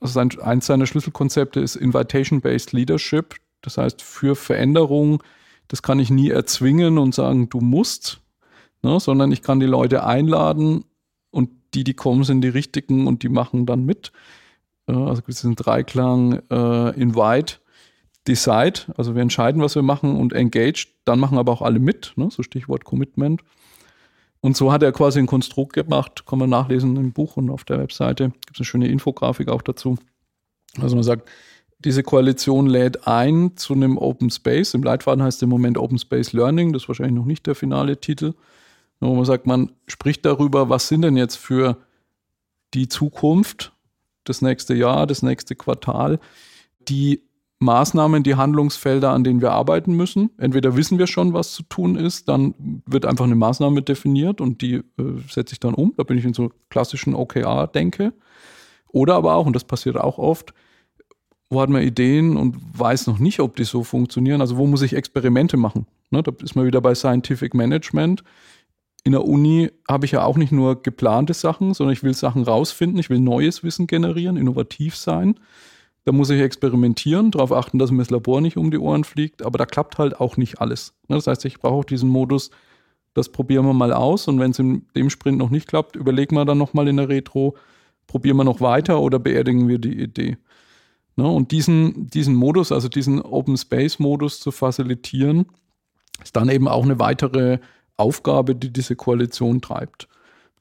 also 0.00 0.14
sein, 0.14 0.30
eins 0.40 0.66
seiner 0.66 0.86
Schlüsselkonzepte 0.86 1.60
ist 1.60 1.76
Invitation-Based 1.76 2.72
Leadership. 2.72 3.36
Das 3.60 3.78
heißt, 3.78 4.02
für 4.02 4.34
Veränderung, 4.34 5.22
das 5.68 5.82
kann 5.82 6.00
ich 6.00 6.10
nie 6.10 6.30
erzwingen 6.30 6.98
und 6.98 7.14
sagen, 7.14 7.48
du 7.48 7.60
musst, 7.60 8.21
ne, 8.82 9.00
sondern 9.00 9.32
ich 9.32 9.42
kann 9.42 9.60
die 9.60 9.66
Leute 9.66 10.04
einladen 10.04 10.84
und 11.30 11.50
die, 11.74 11.84
die 11.84 11.94
kommen, 11.94 12.24
sind 12.24 12.42
die 12.42 12.48
richtigen 12.48 13.06
und 13.06 13.22
die 13.22 13.28
machen 13.28 13.66
dann 13.66 13.84
mit. 13.84 14.12
Äh, 14.86 14.92
also 14.92 15.22
diesen 15.22 15.54
Dreiklang 15.54 16.42
äh, 16.50 17.00
Invite, 17.00 17.56
Decide, 18.28 18.92
also 18.96 19.14
wir 19.14 19.22
entscheiden, 19.22 19.62
was 19.62 19.74
wir 19.74 19.82
machen 19.82 20.16
und 20.16 20.32
Engage, 20.32 20.86
dann 21.04 21.18
machen 21.18 21.38
aber 21.38 21.52
auch 21.52 21.62
alle 21.62 21.80
mit, 21.80 22.12
ne, 22.16 22.28
so 22.30 22.42
Stichwort 22.42 22.84
Commitment. 22.84 23.42
Und 24.40 24.56
so 24.56 24.72
hat 24.72 24.82
er 24.82 24.92
quasi 24.92 25.20
ein 25.20 25.26
Konstrukt 25.26 25.72
gemacht, 25.72 26.26
kann 26.26 26.38
man 26.38 26.50
nachlesen 26.50 26.96
im 26.96 27.12
Buch 27.12 27.36
und 27.36 27.48
auf 27.48 27.64
der 27.64 27.78
Webseite. 27.78 28.30
Gibt 28.30 28.54
es 28.54 28.60
eine 28.60 28.64
schöne 28.64 28.88
Infografik 28.88 29.48
auch 29.48 29.62
dazu. 29.62 29.96
Also 30.80 30.96
man 30.96 31.04
sagt, 31.04 31.28
diese 31.78 32.02
Koalition 32.02 32.66
lädt 32.66 33.06
ein 33.06 33.56
zu 33.56 33.74
einem 33.74 33.98
Open 33.98 34.30
Space. 34.30 34.74
Im 34.74 34.82
Leitfaden 34.82 35.22
heißt 35.22 35.38
es 35.38 35.42
im 35.42 35.48
Moment 35.48 35.78
Open 35.78 35.98
Space 35.98 36.32
Learning, 36.32 36.72
das 36.72 36.82
ist 36.82 36.88
wahrscheinlich 36.88 37.14
noch 37.14 37.24
nicht 37.24 37.46
der 37.46 37.54
finale 37.54 38.00
Titel 38.00 38.34
man 39.10 39.24
sagt, 39.24 39.46
man 39.46 39.72
spricht 39.86 40.24
darüber, 40.24 40.68
was 40.68 40.88
sind 40.88 41.02
denn 41.02 41.16
jetzt 41.16 41.36
für 41.36 41.76
die 42.74 42.88
Zukunft, 42.88 43.72
das 44.24 44.42
nächste 44.42 44.74
Jahr, 44.74 45.06
das 45.06 45.22
nächste 45.22 45.56
Quartal, 45.56 46.20
die 46.88 47.22
Maßnahmen, 47.58 48.22
die 48.22 48.34
Handlungsfelder, 48.34 49.10
an 49.10 49.24
denen 49.24 49.40
wir 49.40 49.52
arbeiten 49.52 49.94
müssen. 49.94 50.30
Entweder 50.36 50.76
wissen 50.76 50.98
wir 50.98 51.06
schon, 51.06 51.32
was 51.32 51.52
zu 51.52 51.62
tun 51.62 51.96
ist, 51.96 52.28
dann 52.28 52.54
wird 52.86 53.06
einfach 53.06 53.24
eine 53.24 53.36
Maßnahme 53.36 53.82
definiert 53.82 54.40
und 54.40 54.60
die 54.62 54.74
äh, 54.74 54.82
setze 55.28 55.54
ich 55.54 55.60
dann 55.60 55.74
um. 55.74 55.94
Da 55.96 56.02
bin 56.02 56.18
ich 56.18 56.24
in 56.24 56.34
so 56.34 56.50
klassischen 56.70 57.14
OKR-Denke. 57.14 58.12
Oder 58.88 59.14
aber 59.14 59.34
auch, 59.36 59.46
und 59.46 59.54
das 59.54 59.64
passiert 59.64 59.96
auch 59.96 60.18
oft, 60.18 60.52
wo 61.48 61.60
hat 61.60 61.70
man 61.70 61.82
Ideen 61.82 62.36
und 62.36 62.56
weiß 62.78 63.06
noch 63.06 63.18
nicht, 63.18 63.40
ob 63.40 63.56
die 63.56 63.64
so 63.64 63.84
funktionieren. 63.84 64.40
Also 64.40 64.56
wo 64.56 64.66
muss 64.66 64.82
ich 64.82 64.94
Experimente 64.94 65.56
machen? 65.56 65.86
Ne, 66.10 66.22
da 66.22 66.32
ist 66.42 66.56
man 66.56 66.66
wieder 66.66 66.80
bei 66.80 66.94
Scientific 66.94 67.54
Management 67.54 68.22
in 69.04 69.12
der 69.12 69.24
Uni 69.24 69.70
habe 69.88 70.06
ich 70.06 70.12
ja 70.12 70.24
auch 70.24 70.36
nicht 70.36 70.52
nur 70.52 70.82
geplante 70.82 71.34
Sachen, 71.34 71.74
sondern 71.74 71.92
ich 71.92 72.02
will 72.02 72.14
Sachen 72.14 72.44
rausfinden, 72.44 72.98
ich 72.98 73.10
will 73.10 73.18
neues 73.18 73.64
Wissen 73.64 73.86
generieren, 73.86 74.36
innovativ 74.36 74.96
sein. 74.96 75.40
Da 76.04 76.12
muss 76.12 76.30
ich 76.30 76.40
experimentieren, 76.40 77.30
darauf 77.30 77.52
achten, 77.52 77.78
dass 77.78 77.90
mir 77.90 77.98
das 77.98 78.10
Labor 78.10 78.40
nicht 78.40 78.56
um 78.56 78.70
die 78.70 78.78
Ohren 78.78 79.04
fliegt, 79.04 79.44
aber 79.44 79.58
da 79.58 79.66
klappt 79.66 79.98
halt 79.98 80.20
auch 80.20 80.36
nicht 80.36 80.60
alles. 80.60 80.94
Ne, 81.08 81.16
das 81.16 81.26
heißt, 81.26 81.44
ich 81.44 81.58
brauche 81.58 81.74
auch 81.74 81.84
diesen 81.84 82.08
Modus, 82.08 82.50
das 83.14 83.28
probieren 83.28 83.66
wir 83.66 83.74
mal 83.74 83.92
aus 83.92 84.28
und 84.28 84.38
wenn 84.40 84.52
es 84.52 84.58
in 84.58 84.86
dem 84.96 85.10
Sprint 85.10 85.38
noch 85.38 85.50
nicht 85.50 85.68
klappt, 85.68 85.96
überlegen 85.96 86.34
wir 86.36 86.44
dann 86.44 86.58
nochmal 86.58 86.88
in 86.88 86.96
der 86.96 87.08
Retro, 87.08 87.56
probieren 88.06 88.36
wir 88.36 88.44
noch 88.44 88.60
weiter 88.60 89.00
oder 89.00 89.18
beerdigen 89.18 89.68
wir 89.68 89.78
die 89.78 90.00
Idee. 90.00 90.38
Ne, 91.16 91.26
und 91.26 91.50
diesen, 91.50 92.08
diesen 92.08 92.34
Modus, 92.34 92.72
also 92.72 92.88
diesen 92.88 93.20
Open 93.20 93.56
Space 93.56 93.98
Modus 93.98 94.40
zu 94.40 94.50
facilitieren, 94.50 95.46
ist 96.22 96.36
dann 96.36 96.48
eben 96.48 96.68
auch 96.68 96.84
eine 96.84 96.98
weitere 96.98 97.58
Aufgabe, 97.96 98.54
die 98.54 98.72
diese 98.72 98.96
Koalition 98.96 99.60
treibt. 99.60 100.08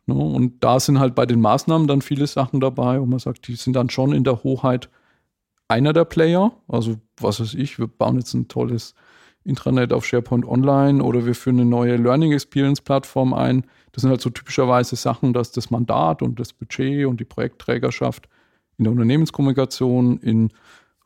Ne? 0.06 0.16
Und 0.16 0.64
da 0.64 0.80
sind 0.80 1.00
halt 1.00 1.16
bei 1.16 1.26
den 1.26 1.42
Maßnahmen 1.42 1.88
dann 1.88 2.02
viele 2.02 2.28
Sachen 2.28 2.60
dabei, 2.60 3.00
wo 3.00 3.06
man 3.06 3.20
sagt, 3.20 3.48
die 3.48 3.56
sind 3.56 3.76
dann 3.76 3.90
schon 3.90 4.14
in 4.14 4.24
der 4.24 4.44
Hoheit 4.44 4.90
einer 5.68 5.94
der 5.94 6.06
Player. 6.06 6.52
Also, 6.68 6.98
was 7.18 7.40
weiß 7.40 7.54
ich, 7.54 7.80
wir 7.80 7.88
bauen 7.88 8.18
jetzt 8.18 8.34
ein 8.34 8.48
tolles 8.48 8.94
Intranet 9.44 9.92
auf 9.92 10.06
SharePoint 10.06 10.46
Online 10.46 11.04
oder 11.04 11.26
wir 11.26 11.34
führen 11.34 11.60
eine 11.60 11.70
neue 11.70 11.96
Learning 11.96 12.32
Experience 12.32 12.82
Plattform 12.82 13.34
ein. 13.34 13.66
Das 13.92 14.02
sind 14.02 14.12
halt 14.12 14.22
so 14.22 14.30
typischerweise 14.30 14.96
Sachen, 14.96 15.34
dass 15.34 15.52
das 15.52 15.72
Mandat 15.72 16.22
und 16.22 16.40
das 16.40 16.54
Budget 16.54 17.08
und 17.08 17.20
die 17.20 17.26
Projektträgerschaft 17.26 18.30
in 18.78 18.84
der 18.84 18.92
Unternehmenskommunikation, 18.92 20.18
in 20.20 20.50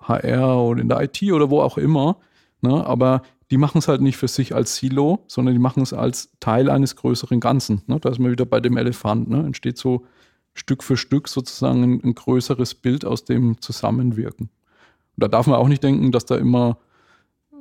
HR 0.01 0.59
oder 0.59 0.81
in 0.81 0.89
der 0.89 1.01
IT 1.01 1.21
oder 1.31 1.49
wo 1.49 1.61
auch 1.61 1.77
immer. 1.77 2.17
Ne? 2.61 2.85
Aber 2.85 3.21
die 3.51 3.57
machen 3.57 3.77
es 3.77 3.87
halt 3.87 4.01
nicht 4.01 4.17
für 4.17 4.27
sich 4.27 4.55
als 4.55 4.75
Silo, 4.75 5.23
sondern 5.27 5.53
die 5.53 5.59
machen 5.59 5.83
es 5.83 5.93
als 5.93 6.31
Teil 6.39 6.69
eines 6.69 6.95
größeren 6.95 7.39
Ganzen. 7.39 7.83
Ne? 7.87 7.99
Da 7.99 8.09
ist 8.09 8.19
man 8.19 8.31
wieder 8.31 8.45
bei 8.45 8.59
dem 8.59 8.77
Elefant. 8.77 9.29
Ne? 9.29 9.39
Entsteht 9.45 9.77
so 9.77 10.05
Stück 10.53 10.83
für 10.83 10.97
Stück 10.97 11.27
sozusagen 11.27 11.83
ein, 11.83 12.01
ein, 12.03 12.15
größeres 12.15 12.75
Bild 12.75 13.05
aus 13.05 13.25
dem 13.25 13.61
Zusammenwirken. 13.61 14.49
Und 14.49 15.23
da 15.23 15.27
darf 15.27 15.47
man 15.47 15.57
auch 15.57 15.67
nicht 15.67 15.83
denken, 15.83 16.11
dass 16.11 16.25
da 16.25 16.37
immer 16.37 16.77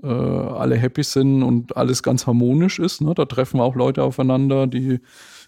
äh, 0.03 0.07
alle 0.07 0.76
happy 0.76 1.03
sind 1.03 1.43
und 1.43 1.76
alles 1.76 2.03
ganz 2.03 2.26
harmonisch 2.26 2.78
ist. 2.78 3.03
Ne? 3.03 3.12
Da 3.14 3.26
treffen 3.26 3.61
auch 3.61 3.74
Leute 3.74 4.03
aufeinander, 4.03 4.66
die 4.66 5.01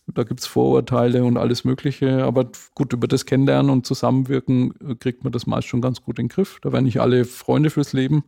da 0.09 0.23
gibt 0.23 0.39
es 0.39 0.47
Vorurteile 0.47 1.25
und 1.25 1.37
alles 1.37 1.65
Mögliche. 1.65 2.25
Aber 2.25 2.49
gut, 2.75 2.93
über 2.93 3.09
das 3.09 3.27
Kennenlernen 3.27 3.71
und 3.71 3.87
Zusammenwirken 3.87 4.75
äh, 4.87 4.95
kriegt 4.97 5.25
man 5.25 5.33
das 5.33 5.47
meist 5.47 5.67
schon 5.67 5.81
ganz 5.81 6.03
gut 6.03 6.19
in 6.19 6.27
den 6.27 6.29
Griff. 6.29 6.59
Da 6.63 6.73
werden 6.73 6.85
nicht 6.85 7.01
alle 7.01 7.25
Freunde 7.25 7.71
fürs 7.71 7.93
Leben 7.93 8.25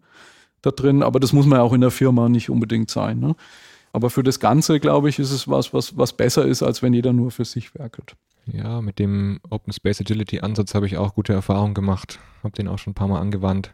da 0.63 0.71
drin, 0.71 1.03
aber 1.03 1.21
das 1.21 1.33
muss 1.33 1.47
man 1.47 1.59
ja 1.59 1.63
auch 1.63 1.73
in 1.73 1.81
der 1.81 1.91
Firma 1.91 2.29
nicht 2.29 2.51
unbedingt 2.51 2.91
sein. 2.91 3.21
Ne? 3.21 3.37
Aber 3.93 4.11
für 4.11 4.23
das 4.23 4.41
Ganze, 4.41 4.81
glaube 4.81 5.09
ich, 5.09 5.19
ist 5.19 5.31
es 5.31 5.49
was, 5.49 5.73
was, 5.73 5.97
was 5.97 6.13
besser 6.13 6.45
ist, 6.45 6.63
als 6.63 6.83
wenn 6.83 6.93
jeder 6.93 7.13
nur 7.13 7.31
für 7.31 7.45
sich 7.45 7.75
werkelt. 7.75 8.17
Ja, 8.47 8.81
mit 8.81 8.99
dem 8.99 9.41
Open 9.51 9.73
Space 9.73 10.01
Agility 10.01 10.41
Ansatz 10.41 10.75
habe 10.75 10.87
ich 10.87 10.97
auch 10.97 11.15
gute 11.15 11.33
Erfahrungen 11.33 11.75
gemacht. 11.75 12.19
Habe 12.43 12.55
den 12.55 12.69
auch 12.69 12.79
schon 12.79 12.93
ein 12.93 12.95
paar 12.95 13.09
Mal 13.09 13.21
angewandt 13.21 13.73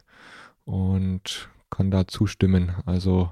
und 0.65 1.49
kann 1.69 1.91
da 1.91 2.07
zustimmen. 2.07 2.73
Also 2.85 3.31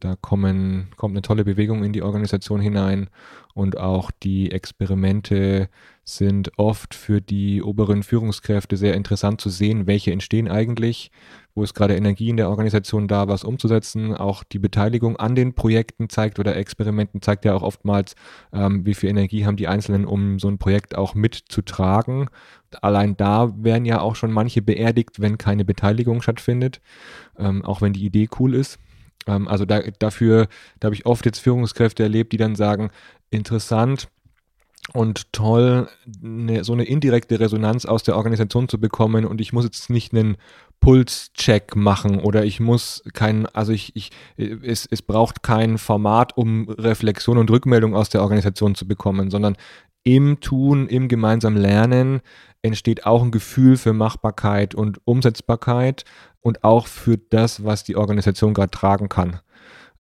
da 0.00 0.14
kommen, 0.14 0.88
kommt 0.96 1.12
eine 1.12 1.22
tolle 1.22 1.44
Bewegung 1.44 1.82
in 1.82 1.92
die 1.92 2.02
Organisation 2.02 2.60
hinein 2.60 3.10
und 3.52 3.78
auch 3.78 4.10
die 4.22 4.52
Experimente 4.52 5.68
sind 6.04 6.52
oft 6.56 6.94
für 6.94 7.20
die 7.20 7.62
oberen 7.62 8.02
Führungskräfte 8.02 8.76
sehr 8.76 8.94
interessant 8.94 9.40
zu 9.40 9.50
sehen, 9.50 9.86
welche 9.86 10.12
entstehen 10.12 10.48
eigentlich, 10.48 11.10
wo 11.58 11.64
ist 11.64 11.74
gerade 11.74 11.96
Energie 11.96 12.28
in 12.28 12.36
der 12.36 12.50
Organisation 12.50 13.08
da, 13.08 13.26
was 13.26 13.42
umzusetzen. 13.42 14.14
Auch 14.14 14.44
die 14.44 14.60
Beteiligung 14.60 15.16
an 15.16 15.34
den 15.34 15.54
Projekten 15.54 16.08
zeigt 16.08 16.38
oder 16.38 16.54
Experimenten 16.54 17.20
zeigt 17.20 17.44
ja 17.44 17.52
auch 17.54 17.62
oftmals, 17.62 18.14
ähm, 18.52 18.86
wie 18.86 18.94
viel 18.94 19.10
Energie 19.10 19.44
haben 19.44 19.56
die 19.56 19.66
Einzelnen, 19.66 20.04
um 20.04 20.38
so 20.38 20.46
ein 20.46 20.58
Projekt 20.58 20.96
auch 20.96 21.16
mitzutragen. 21.16 22.30
Allein 22.80 23.16
da 23.16 23.52
werden 23.56 23.86
ja 23.86 24.00
auch 24.00 24.14
schon 24.14 24.30
manche 24.30 24.62
beerdigt, 24.62 25.20
wenn 25.20 25.36
keine 25.36 25.64
Beteiligung 25.64 26.22
stattfindet, 26.22 26.80
ähm, 27.36 27.64
auch 27.64 27.82
wenn 27.82 27.92
die 27.92 28.06
Idee 28.06 28.28
cool 28.38 28.54
ist. 28.54 28.78
Ähm, 29.26 29.48
also 29.48 29.64
da, 29.64 29.80
dafür, 29.98 30.46
da 30.78 30.86
habe 30.86 30.94
ich 30.94 31.06
oft 31.06 31.26
jetzt 31.26 31.40
Führungskräfte 31.40 32.04
erlebt, 32.04 32.32
die 32.32 32.36
dann 32.36 32.54
sagen, 32.54 32.90
interessant, 33.30 34.08
und 34.92 35.32
toll, 35.32 35.88
eine, 36.22 36.64
so 36.64 36.72
eine 36.72 36.84
indirekte 36.84 37.40
Resonanz 37.40 37.84
aus 37.84 38.02
der 38.02 38.16
Organisation 38.16 38.68
zu 38.68 38.80
bekommen 38.80 39.24
und 39.24 39.40
ich 39.40 39.52
muss 39.52 39.64
jetzt 39.64 39.90
nicht 39.90 40.12
einen 40.12 40.36
Pulscheck 40.80 41.76
machen 41.76 42.20
oder 42.20 42.44
ich 42.44 42.60
muss 42.60 43.02
kein, 43.12 43.46
also 43.46 43.72
ich, 43.72 43.94
ich, 43.96 44.10
es, 44.36 44.86
es 44.90 45.02
braucht 45.02 45.42
kein 45.42 45.78
Format, 45.78 46.36
um 46.36 46.68
Reflexion 46.68 47.38
und 47.38 47.50
Rückmeldung 47.50 47.94
aus 47.94 48.08
der 48.08 48.22
Organisation 48.22 48.74
zu 48.74 48.86
bekommen, 48.86 49.30
sondern 49.30 49.56
im 50.04 50.40
Tun, 50.40 50.86
im 50.88 51.08
gemeinsamen 51.08 51.58
Lernen 51.58 52.20
entsteht 52.62 53.04
auch 53.06 53.22
ein 53.22 53.30
Gefühl 53.30 53.76
für 53.76 53.92
Machbarkeit 53.92 54.74
und 54.74 55.00
Umsetzbarkeit 55.04 56.04
und 56.40 56.64
auch 56.64 56.86
für 56.86 57.18
das, 57.18 57.64
was 57.64 57.84
die 57.84 57.96
Organisation 57.96 58.54
gerade 58.54 58.70
tragen 58.70 59.08
kann. 59.08 59.40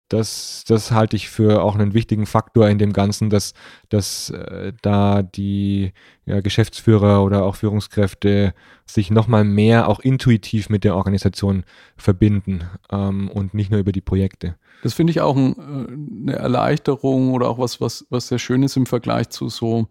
Das, 0.09 0.63
das 0.65 0.91
halte 0.91 1.17
ich 1.17 1.29
für 1.29 1.61
auch 1.61 1.75
einen 1.75 1.93
wichtigen 1.93 2.25
Faktor 2.25 2.69
in 2.69 2.77
dem 2.77 2.93
Ganzen, 2.93 3.29
dass, 3.29 3.53
dass 3.89 4.29
äh, 4.29 4.71
da 4.81 5.21
die 5.21 5.91
ja, 6.25 6.39
Geschäftsführer 6.39 7.23
oder 7.23 7.43
auch 7.43 7.55
Führungskräfte 7.55 8.53
sich 8.85 9.11
nochmal 9.11 9.43
mehr 9.43 9.89
auch 9.89 9.99
intuitiv 9.99 10.69
mit 10.69 10.85
der 10.85 10.95
Organisation 10.95 11.65
verbinden 11.97 12.63
ähm, 12.89 13.29
und 13.29 13.53
nicht 13.53 13.69
nur 13.69 13.81
über 13.81 13.91
die 13.91 14.01
Projekte. 14.01 14.55
Das 14.81 14.93
finde 14.93 15.11
ich 15.11 15.19
auch 15.19 15.35
ein, 15.35 15.55
äh, 15.57 16.21
eine 16.23 16.35
Erleichterung 16.37 17.33
oder 17.33 17.49
auch 17.49 17.59
was, 17.59 17.81
was, 17.81 18.05
was 18.09 18.29
sehr 18.29 18.39
schön 18.39 18.63
ist 18.63 18.77
im 18.77 18.85
Vergleich 18.85 19.29
zu 19.29 19.49
so, 19.49 19.87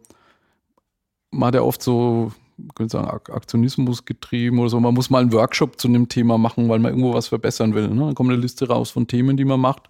man 1.30 1.48
hat 1.48 1.56
ja 1.56 1.62
oft 1.62 1.82
so 1.82 2.32
könnte 2.74 2.92
sagen, 2.92 3.08
Aktionismus 3.08 4.04
getrieben 4.04 4.58
oder 4.58 4.70
so. 4.70 4.80
Man 4.80 4.94
muss 4.94 5.10
mal 5.10 5.20
einen 5.20 5.32
Workshop 5.32 5.80
zu 5.80 5.88
einem 5.88 6.08
Thema 6.08 6.38
machen, 6.38 6.68
weil 6.68 6.78
man 6.78 6.92
irgendwo 6.92 7.14
was 7.14 7.28
verbessern 7.28 7.74
will. 7.74 7.88
Ne? 7.88 8.06
Dann 8.06 8.14
kommt 8.14 8.30
eine 8.30 8.40
Liste 8.40 8.68
raus 8.68 8.90
von 8.90 9.06
Themen, 9.06 9.36
die 9.36 9.44
man 9.44 9.60
macht. 9.60 9.88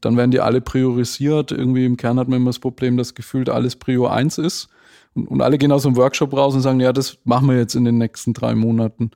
Dann 0.00 0.16
werden 0.16 0.30
die 0.30 0.40
alle 0.40 0.60
priorisiert. 0.60 1.50
Irgendwie 1.50 1.86
im 1.86 1.96
Kern 1.96 2.18
hat 2.18 2.28
man 2.28 2.38
immer 2.38 2.50
das 2.50 2.58
Problem, 2.58 2.96
dass 2.96 3.14
gefühlt 3.14 3.48
alles 3.48 3.76
Prio 3.76 4.06
1 4.06 4.38
ist. 4.38 4.68
Und, 5.14 5.26
und 5.28 5.40
alle 5.40 5.58
gehen 5.58 5.72
aus 5.72 5.82
dem 5.82 5.96
Workshop 5.96 6.34
raus 6.34 6.54
und 6.54 6.60
sagen, 6.60 6.80
ja, 6.80 6.92
das 6.92 7.18
machen 7.24 7.48
wir 7.48 7.56
jetzt 7.56 7.74
in 7.74 7.84
den 7.84 7.98
nächsten 7.98 8.34
drei 8.34 8.54
Monaten. 8.54 9.10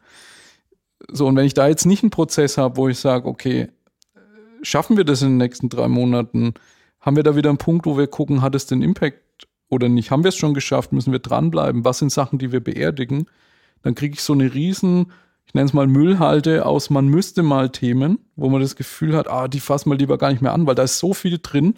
So, 1.11 1.27
und 1.27 1.37
wenn 1.37 1.47
ich 1.47 1.55
da 1.55 1.69
jetzt 1.69 1.85
nicht 1.85 2.03
einen 2.03 2.11
Prozess 2.11 2.59
habe, 2.59 2.77
wo 2.77 2.89
ich 2.89 2.99
sage, 2.99 3.29
okay, 3.29 3.69
schaffen 4.63 4.97
wir 4.97 5.05
das 5.05 5.23
in 5.23 5.31
den 5.31 5.37
nächsten 5.39 5.69
drei 5.69 5.89
Monaten? 5.89 6.55
Haben 7.01 7.17
wir 7.17 7.23
da 7.23 7.37
wieder 7.37 7.51
einen 7.51 7.59
Punkt, 7.59 7.85
wo 7.85 7.99
wir 7.99 8.07
gucken, 8.07 8.43
hat 8.43 8.55
es 8.55 8.67
den 8.67 8.83
Impact 8.83 9.19
oder 9.73 9.89
nicht? 9.89 10.11
Haben 10.11 10.23
wir 10.23 10.29
es 10.29 10.37
schon 10.37 10.55
geschafft? 10.55 10.93
Müssen 10.93 11.13
wir 11.13 11.19
dranbleiben? 11.19 11.85
Was 11.85 11.99
sind 11.99 12.13
Sachen, 12.13 12.39
die 12.39 12.53
wir 12.53 12.61
beerdigen? 12.61 13.27
Dann 13.83 13.95
kriege 13.95 14.15
ich 14.15 14.23
so 14.23 14.35
eine 14.35 14.53
riesen, 14.53 15.13
ich 15.47 15.55
nenne 15.55 15.67
es 15.67 15.73
mal 15.73 15.87
Müllhalde 15.87 16.65
aus 16.67 16.91
man 16.91 17.09
müsste 17.09 17.43
mal 17.43 17.71
Themen, 17.71 18.19
wo 18.37 18.49
man 18.49 18.61
das 18.61 18.77
Gefühl 18.77 19.17
hat, 19.17 19.29
ah, 19.29 19.49
die 19.49 19.61
fassen 19.61 19.91
wir 19.91 19.97
lieber 19.97 20.19
gar 20.19 20.31
nicht 20.31 20.43
mehr 20.43 20.53
an, 20.53 20.67
weil 20.67 20.75
da 20.75 20.83
ist 20.83 20.99
so 20.99 21.15
viel 21.15 21.39
drin, 21.43 21.75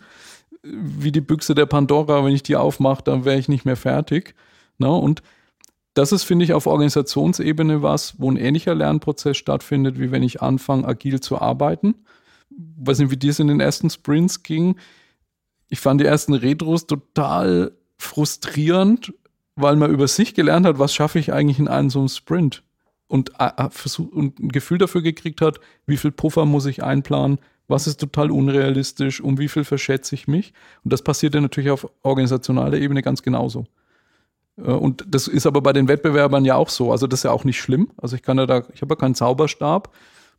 wie 0.62 1.12
die 1.12 1.20
Büchse 1.20 1.55
der 1.55 1.66
Pandora, 1.66 2.24
wenn 2.24 2.34
ich 2.34 2.42
die 2.42 2.57
aufmache, 2.57 3.03
dann 3.05 3.24
wäre 3.24 3.38
ich 3.38 3.49
nicht 3.49 3.64
mehr 3.64 3.76
fertig. 3.76 4.34
Na, 4.78 4.88
ne? 4.88 4.95
und 4.95 5.22
das 5.95 6.11
ist, 6.11 6.24
finde 6.24 6.45
ich, 6.45 6.53
auf 6.53 6.66
Organisationsebene 6.66 7.82
was, 7.82 8.20
wo 8.20 8.30
ein 8.30 8.36
ähnlicher 8.36 8.74
Lernprozess 8.74 9.36
stattfindet, 9.36 10.01
wie 10.01 10.11
wenn 10.11 10.24
ich 10.24 10.42
anfange, 10.42 10.86
agil 10.86 11.20
zu 11.20 11.40
arbeiten. 11.40 11.95
weiß 12.51 12.99
nicht, 12.99 13.12
wie 13.12 13.16
dir 13.16 13.30
es 13.30 13.38
in 13.38 13.47
den 13.47 13.61
ersten 13.61 13.90
Sprints 13.90 14.42
ging. 14.42 14.76
Ich 15.68 15.78
fand 15.78 16.01
die 16.01 16.07
ersten 16.07 16.34
Retros 16.34 16.86
total 16.86 17.72
frustrierend, 17.99 19.12
weil 19.57 19.76
man 19.76 19.90
über 19.90 20.09
sich 20.09 20.34
gelernt 20.34 20.66
hat, 20.66 20.78
was 20.78 20.95
schaffe 20.95 21.18
ich 21.18 21.32
eigentlich 21.32 21.59
in 21.59 21.68
einem 21.68 21.90
so 21.90 22.01
einem 22.01 22.09
Sprint 22.09 22.62
und, 23.09 23.32
äh, 23.38 23.51
äh, 23.57 24.03
und 24.03 24.38
ein 24.40 24.49
Gefühl 24.49 24.78
dafür 24.78 25.03
gekriegt 25.03 25.40
hat, 25.40 25.61
wie 25.86 25.97
viel 25.97 26.11
Puffer 26.11 26.45
muss 26.45 26.66
ich 26.66 26.82
einplanen, 26.82 27.38
was 27.68 27.86
ist 27.86 28.01
total 28.01 28.30
unrealistisch, 28.30 29.20
um 29.20 29.38
wie 29.38 29.49
viel 29.49 29.64
verschätze 29.64 30.14
ich 30.14 30.28
mich. 30.28 30.53
Und 30.82 30.92
das 30.92 31.03
passiert 31.03 31.34
ja 31.34 31.40
natürlich 31.40 31.70
auf 31.70 31.88
organisationaler 32.03 32.78
Ebene 32.78 33.03
ganz 33.03 33.22
genauso. 33.22 33.66
Äh, 34.59 34.72
und 34.72 35.05
das 35.09 35.28
ist 35.28 35.47
aber 35.47 35.61
bei 35.61 35.72
den 35.72 35.88
Wettbewerbern 35.88 36.45
ja 36.45 36.57
auch 36.57 36.68
so. 36.68 36.92
Also 36.92 37.07
das 37.07 37.20
ist 37.20 37.24
ja 37.24 37.30
auch 37.30 37.45
nicht 37.45 37.61
schlimm. 37.61 37.90
Also 37.97 38.16
ich 38.16 38.22
kann 38.22 38.38
ja 38.38 38.47
da, 38.47 38.62
ich 38.72 38.82
habe 38.82 38.95
ja 38.95 38.97
keinen 38.97 39.14
Zauberstab, 39.14 39.92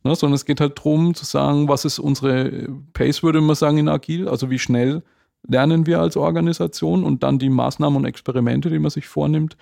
ne, 0.04 0.14
sondern 0.14 0.34
es 0.34 0.44
geht 0.44 0.60
halt 0.60 0.78
darum 0.78 1.14
zu 1.14 1.24
sagen, 1.24 1.68
was 1.68 1.84
ist 1.84 1.98
unsere 1.98 2.68
Pace, 2.92 3.22
würde 3.22 3.40
man 3.40 3.56
sagen, 3.56 3.78
in 3.78 3.88
Agil, 3.88 4.28
also 4.28 4.50
wie 4.50 4.58
schnell 4.58 5.02
lernen 5.48 5.86
wir 5.86 6.00
als 6.00 6.16
Organisation 6.16 7.04
und 7.04 7.22
dann 7.22 7.38
die 7.38 7.50
Maßnahmen 7.50 7.98
und 7.98 8.04
Experimente, 8.04 8.70
die 8.70 8.78
man 8.78 8.90
sich 8.90 9.06
vornimmt, 9.06 9.56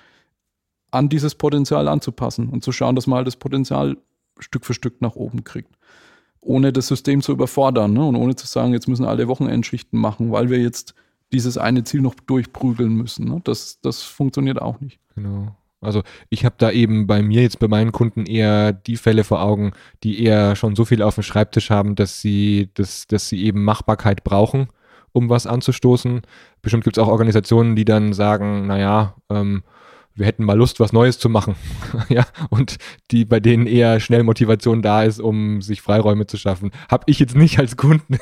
an 0.91 1.09
dieses 1.09 1.35
Potenzial 1.35 1.89
anzupassen 1.89 2.49
und 2.49 2.63
zu 2.63 2.73
schauen, 2.73 2.95
dass 2.95 3.07
man 3.07 3.19
halt 3.19 3.27
das 3.27 3.37
Potenzial 3.37 3.97
Stück 4.39 4.65
für 4.65 4.75
Stück 4.75 5.01
nach 5.01 5.17
oben 5.17 5.45
kriegt. 5.45 5.75
Ohne 6.41 6.73
das 6.73 6.89
System 6.89 7.23
zu 7.23 7.33
überfordern 7.33 7.93
ne? 7.93 8.05
und 8.05 8.17
ohne 8.17 8.37
zu 8.37 8.47
sagen, 8.47 8.73
jetzt 8.73 8.89
müssen 8.89 9.05
alle 9.05 9.29
Wochenendschichten 9.29 9.99
machen, 9.99 10.31
weil 10.31 10.51
wir 10.51 10.59
jetzt 10.59 10.95
dieses 11.33 11.59
eine 11.59 11.85
Ziel 11.85 12.01
noch 12.01 12.15
durchprügeln 12.15 12.95
müssen. 12.95 13.27
Ne? 13.27 13.41
Das, 13.45 13.81
das 13.81 14.03
funktioniert 14.03 14.61
auch 14.61 14.81
nicht. 14.81 15.01
Genau. 15.15 15.57
Also 15.81 16.03
ich 16.31 16.45
habe 16.45 16.55
da 16.59 16.71
eben 16.71 17.07
bei 17.07 17.23
mir 17.23 17.43
jetzt 17.43 17.59
bei 17.59 17.69
meinen 17.69 17.93
Kunden 17.93 18.25
eher 18.25 18.73
die 18.73 18.97
Fälle 18.97 19.25
vor 19.25 19.43
Augen, 19.43 19.73
die 20.03 20.23
eher 20.23 20.57
schon 20.57 20.77
so 20.77 20.85
viel 20.85 21.03
auf 21.03 21.15
dem 21.15 21.23
Schreibtisch 21.23 21.71
haben, 21.71 21.95
dass 21.95 22.21
sie, 22.21 22.71
dass, 22.75 23.07
dass 23.07 23.29
sie 23.29 23.45
eben 23.45 23.65
Machbarkeit 23.65 24.25
brauchen 24.25 24.69
um 25.15 25.31
was 25.31 25.47
anzustoßen. 25.47 26.23
Bestimmt 26.61 26.85
gibt 26.85 26.99
es 26.99 27.03
auch 27.03 27.09
Organisationen, 27.09 27.77
die 27.77 27.87
dann 27.87 28.13
sagen, 28.13 28.67
naja, 28.67 29.15
ähm, 29.31 29.63
wir 30.17 30.27
hätten 30.27 30.45
mal 30.45 30.57
Lust, 30.57 30.79
was 30.79 30.93
Neues 30.93 31.19
zu 31.19 31.29
machen. 31.29 31.57
ja, 32.09 32.25
und 32.51 32.77
die, 33.11 33.25
bei 33.25 33.41
denen 33.41 33.67
eher 33.67 33.99
schnell 34.01 34.23
Motivation 34.23 34.83
da 34.83 35.03
ist, 35.03 35.21
um 35.21 35.61
sich 35.61 35.83
Freiräume 35.83 36.27
zu 36.27 36.37
schaffen. 36.37 36.71
Hab 36.89 37.05
ich 37.09 37.19
jetzt 37.19 37.35
nicht 37.37 37.59
als 37.59 37.77
Kunden. 37.77 38.19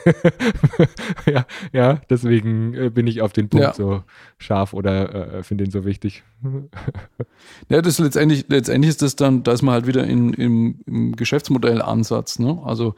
ja, 1.27 1.47
ja, 1.73 2.01
deswegen 2.09 2.75
äh, 2.75 2.91
bin 2.91 3.07
ich 3.07 3.21
auf 3.21 3.33
den 3.33 3.49
Punkt 3.49 3.67
ja. 3.67 3.75
so 3.75 4.05
scharf 4.39 4.73
oder 4.73 5.35
äh, 5.35 5.43
finde 5.43 5.65
ihn 5.65 5.71
so 5.71 5.85
wichtig. 5.85 6.23
ja, 7.69 7.83
das 7.83 7.99
letztendlich, 7.99 8.47
letztendlich 8.49 8.91
ist 8.91 9.03
das 9.03 9.17
dann, 9.17 9.43
da 9.43 9.53
ist 9.53 9.63
man 9.63 9.75
halt 9.75 9.87
wieder 9.87 10.05
in, 10.05 10.33
im, 10.35 10.81
im 10.87 11.17
Geschäftsmodellansatz, 11.17 12.39
ne? 12.39 12.59
Also 12.65 12.95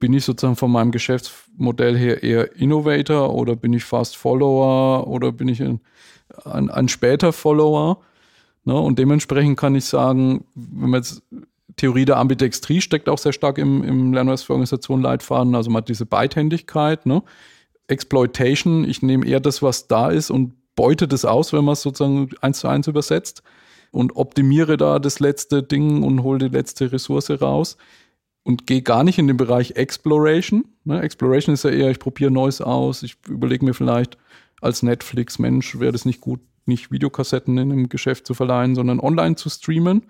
bin 0.00 0.14
ich 0.14 0.24
sozusagen 0.24 0.56
von 0.56 0.72
meinem 0.72 0.90
Geschäftsmodell 0.90 1.96
her 1.96 2.22
eher 2.22 2.56
Innovator 2.56 3.32
oder 3.32 3.54
bin 3.54 3.72
ich 3.74 3.84
Fast 3.84 4.16
Follower 4.16 5.06
oder 5.06 5.30
bin 5.30 5.46
ich 5.46 5.62
ein, 5.62 5.80
ein, 6.44 6.70
ein 6.70 6.88
später 6.88 7.32
Follower? 7.32 8.00
Ne? 8.64 8.74
Und 8.74 8.98
dementsprechend 8.98 9.58
kann 9.58 9.74
ich 9.74 9.84
sagen, 9.84 10.44
wenn 10.54 10.90
man 10.90 11.00
jetzt 11.00 11.22
Theorie 11.76 12.06
der 12.06 12.16
Ambidextrie 12.16 12.80
steckt 12.80 13.08
auch 13.08 13.18
sehr 13.18 13.32
stark 13.32 13.58
im, 13.58 13.84
im 13.84 14.12
Lernweis 14.12 14.42
für 14.42 14.54
Organisation 14.54 15.02
Leitfaden, 15.02 15.54
also 15.54 15.70
man 15.70 15.82
hat 15.82 15.88
diese 15.88 16.06
Beidhändigkeit, 16.06 17.06
ne? 17.06 17.22
Exploitation, 17.86 18.84
ich 18.88 19.02
nehme 19.02 19.26
eher 19.26 19.40
das, 19.40 19.62
was 19.62 19.88
da 19.88 20.10
ist 20.10 20.30
und 20.30 20.54
beute 20.76 21.08
das 21.08 21.24
aus, 21.24 21.52
wenn 21.52 21.64
man 21.64 21.72
es 21.72 21.82
sozusagen 21.82 22.30
eins 22.40 22.60
zu 22.60 22.68
eins 22.68 22.86
übersetzt 22.86 23.42
und 23.90 24.14
optimiere 24.14 24.76
da 24.76 24.98
das 24.98 25.20
letzte 25.20 25.62
Ding 25.62 26.02
und 26.02 26.22
hole 26.22 26.38
die 26.38 26.56
letzte 26.56 26.92
Ressource 26.92 27.30
raus 27.40 27.76
und 28.42 28.66
gehe 28.66 28.82
gar 28.82 29.04
nicht 29.04 29.18
in 29.18 29.26
den 29.26 29.36
Bereich 29.36 29.72
Exploration. 29.72 30.64
Ne? 30.84 31.00
Exploration 31.00 31.54
ist 31.54 31.64
ja 31.64 31.70
eher, 31.70 31.90
ich 31.90 31.98
probiere 31.98 32.30
Neues 32.30 32.60
aus, 32.60 33.02
ich 33.02 33.16
überlege 33.28 33.64
mir 33.64 33.74
vielleicht 33.74 34.16
als 34.60 34.82
Netflix-Mensch, 34.82 35.78
wäre 35.78 35.92
das 35.92 36.04
nicht 36.04 36.20
gut, 36.20 36.40
nicht 36.66 36.90
Videokassetten 36.90 37.56
in 37.58 37.72
einem 37.72 37.88
Geschäft 37.88 38.26
zu 38.26 38.34
verleihen, 38.34 38.74
sondern 38.74 39.00
online 39.00 39.36
zu 39.36 39.48
streamen. 39.50 40.04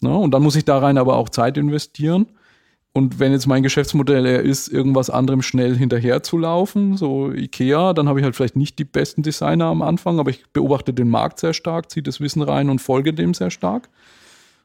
Ne? 0.00 0.16
Und 0.16 0.32
dann 0.32 0.42
muss 0.42 0.56
ich 0.56 0.64
da 0.64 0.78
rein 0.78 0.98
aber 0.98 1.16
auch 1.16 1.28
Zeit 1.28 1.56
investieren. 1.56 2.26
Und 2.92 3.20
wenn 3.20 3.30
jetzt 3.30 3.46
mein 3.46 3.62
Geschäftsmodell 3.62 4.26
eher 4.26 4.42
ist, 4.42 4.66
irgendwas 4.66 5.10
anderem 5.10 5.42
schnell 5.42 5.76
hinterher 5.76 6.24
zu 6.24 6.36
laufen, 6.36 6.96
so 6.96 7.30
Ikea, 7.30 7.92
dann 7.92 8.08
habe 8.08 8.18
ich 8.18 8.24
halt 8.24 8.34
vielleicht 8.34 8.56
nicht 8.56 8.80
die 8.80 8.84
besten 8.84 9.22
Designer 9.22 9.66
am 9.66 9.82
Anfang, 9.82 10.18
aber 10.18 10.30
ich 10.30 10.50
beobachte 10.52 10.92
den 10.92 11.08
Markt 11.08 11.38
sehr 11.38 11.54
stark, 11.54 11.90
ziehe 11.90 12.02
das 12.02 12.20
Wissen 12.20 12.42
rein 12.42 12.68
und 12.68 12.80
folge 12.80 13.14
dem 13.14 13.32
sehr 13.32 13.50
stark. 13.50 13.88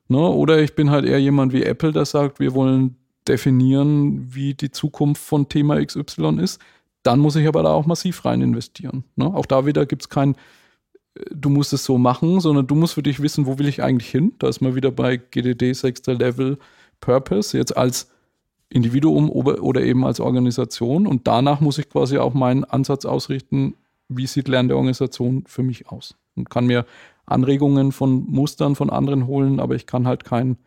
Ne? 0.08 0.20
Oder 0.20 0.60
ich 0.62 0.76
bin 0.76 0.92
halt 0.92 1.06
eher 1.06 1.20
jemand 1.20 1.54
wie 1.54 1.64
Apple, 1.64 1.92
der 1.92 2.06
sagt, 2.06 2.40
wir 2.40 2.54
wollen 2.54 2.98
definieren, 3.28 4.34
wie 4.34 4.54
die 4.54 4.72
Zukunft 4.72 5.22
von 5.22 5.50
Thema 5.50 5.84
XY 5.84 6.40
ist. 6.42 6.62
dann 7.04 7.20
muss 7.20 7.36
ich 7.36 7.48
aber 7.48 7.62
da 7.62 7.72
auch 7.72 7.86
massiv 7.86 8.26
rein 8.26 8.42
investieren. 8.42 9.04
Ne? 9.16 9.26
Auch 9.26 9.46
da 9.46 9.68
wieder 9.68 9.86
gibt 9.86 10.02
es 10.04 10.10
kein, 10.10 10.34
äh, 11.16 11.22
du 11.32 11.50
musst 11.50 11.72
es 11.74 11.86
so 11.86 11.98
machen, 12.00 12.40
sondern 12.40 12.66
du 12.66 12.74
musst 12.76 12.96
für 12.96 13.04
dich 13.04 13.22
wissen, 13.22 13.46
wo 13.46 13.60
will 13.60 13.68
ich 13.68 13.84
eigentlich 13.84 14.10
hin. 14.10 14.34
Da 14.40 14.48
ist 14.48 14.62
man 14.62 14.76
wieder 14.76 14.92
bei 14.92 15.18
GDD 15.18 15.74
sechster 15.74 16.16
Level 16.16 16.58
Purpose, 17.02 17.58
jetzt 17.58 17.78
als 17.78 18.10
Individuum 18.70 19.30
oder 19.30 19.82
eben 19.82 20.06
als 20.06 20.20
Organisation. 20.20 21.06
Und 21.06 21.28
danach 21.28 21.62
muss 21.62 21.78
ich 21.78 21.90
quasi 21.90 22.18
auch 22.18 22.34
meinen 22.34 22.64
Ansatz 22.64 23.06
ausrichten, 23.06 23.76
wie 24.10 24.28
sieht 24.28 24.48
lernende 24.48 24.76
Organisation 24.76 25.44
für 25.46 25.64
mich 25.64 25.88
aus. 25.90 26.16
Und 26.36 26.50
kann 26.50 26.66
mir 26.66 26.86
Anregungen 27.26 27.92
von 27.92 28.26
Mustern 28.28 28.76
von 28.76 28.90
anderen 28.90 29.28
holen, 29.28 29.60
aber 29.60 29.76
ich 29.76 29.86
kann 29.86 30.08
halt 30.08 30.24
kein 30.24 30.58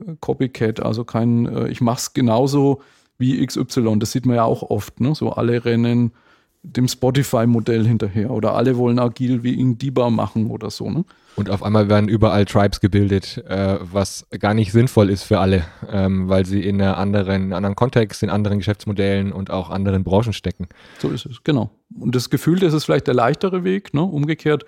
äh, 0.00 0.14
Copycat, 0.20 0.80
also 0.80 1.04
kein, 1.04 1.46
äh, 1.46 1.68
ich 1.68 1.80
mache 1.80 1.98
es 1.98 2.12
genauso 2.12 2.82
wie 3.18 3.44
XY. 3.44 3.98
Das 3.98 4.12
sieht 4.12 4.26
man 4.26 4.36
ja 4.36 4.44
auch 4.44 4.62
oft. 4.62 5.00
Ne? 5.00 5.14
So 5.14 5.30
alle 5.30 5.64
rennen 5.64 6.12
dem 6.64 6.88
Spotify-Modell 6.88 7.86
hinterher 7.86 8.30
oder 8.30 8.54
alle 8.54 8.78
wollen 8.78 8.98
agil 8.98 9.42
wie 9.42 9.60
Ingdiba 9.60 10.08
machen 10.08 10.50
oder 10.50 10.70
so. 10.70 10.90
Ne? 10.90 11.04
Und 11.36 11.50
auf 11.50 11.62
einmal 11.62 11.90
werden 11.90 12.08
überall 12.08 12.46
Tribes 12.46 12.80
gebildet, 12.80 13.44
äh, 13.46 13.78
was 13.80 14.26
gar 14.40 14.54
nicht 14.54 14.72
sinnvoll 14.72 15.10
ist 15.10 15.24
für 15.24 15.40
alle, 15.40 15.64
ähm, 15.90 16.28
weil 16.28 16.46
sie 16.46 16.62
in, 16.62 16.80
einer 16.80 16.96
anderen, 16.96 17.52
anderen 17.52 17.76
Kontext, 17.76 18.22
in 18.22 18.30
anderen 18.30 18.58
Geschäftsmodellen 18.58 19.30
und 19.30 19.50
auch 19.50 19.68
anderen 19.68 20.04
Branchen 20.04 20.32
stecken. 20.32 20.68
So 21.00 21.10
ist 21.10 21.26
es, 21.26 21.44
genau. 21.44 21.70
Und 21.98 22.14
das 22.14 22.30
Gefühl, 22.30 22.58
das 22.60 22.72
ist 22.72 22.84
vielleicht 22.84 23.08
der 23.08 23.14
leichtere 23.14 23.62
Weg. 23.62 23.92
Ne? 23.92 24.02
Umgekehrt 24.02 24.64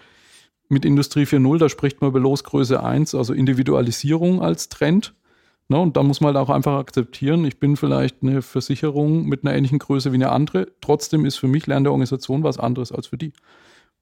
mit 0.68 0.84
Industrie 0.84 1.24
4.0, 1.24 1.58
da 1.58 1.68
spricht 1.68 2.00
man 2.00 2.10
über 2.10 2.20
Losgröße 2.20 2.82
1, 2.82 3.14
also 3.14 3.32
Individualisierung 3.32 4.42
als 4.42 4.68
Trend. 4.68 5.14
Ne, 5.68 5.78
und 5.78 5.96
da 5.96 6.04
muss 6.04 6.20
man 6.20 6.34
halt 6.34 6.48
auch 6.48 6.54
einfach 6.54 6.78
akzeptieren, 6.78 7.44
ich 7.44 7.58
bin 7.58 7.76
vielleicht 7.76 8.22
eine 8.22 8.40
Versicherung 8.40 9.26
mit 9.26 9.44
einer 9.44 9.56
ähnlichen 9.56 9.80
Größe 9.80 10.12
wie 10.12 10.16
eine 10.16 10.30
andere. 10.30 10.68
Trotzdem 10.80 11.24
ist 11.24 11.36
für 11.36 11.48
mich 11.48 11.66
lernende 11.66 11.90
Organisation 11.90 12.44
was 12.44 12.58
anderes 12.58 12.92
als 12.92 13.08
für 13.08 13.18
die. 13.18 13.32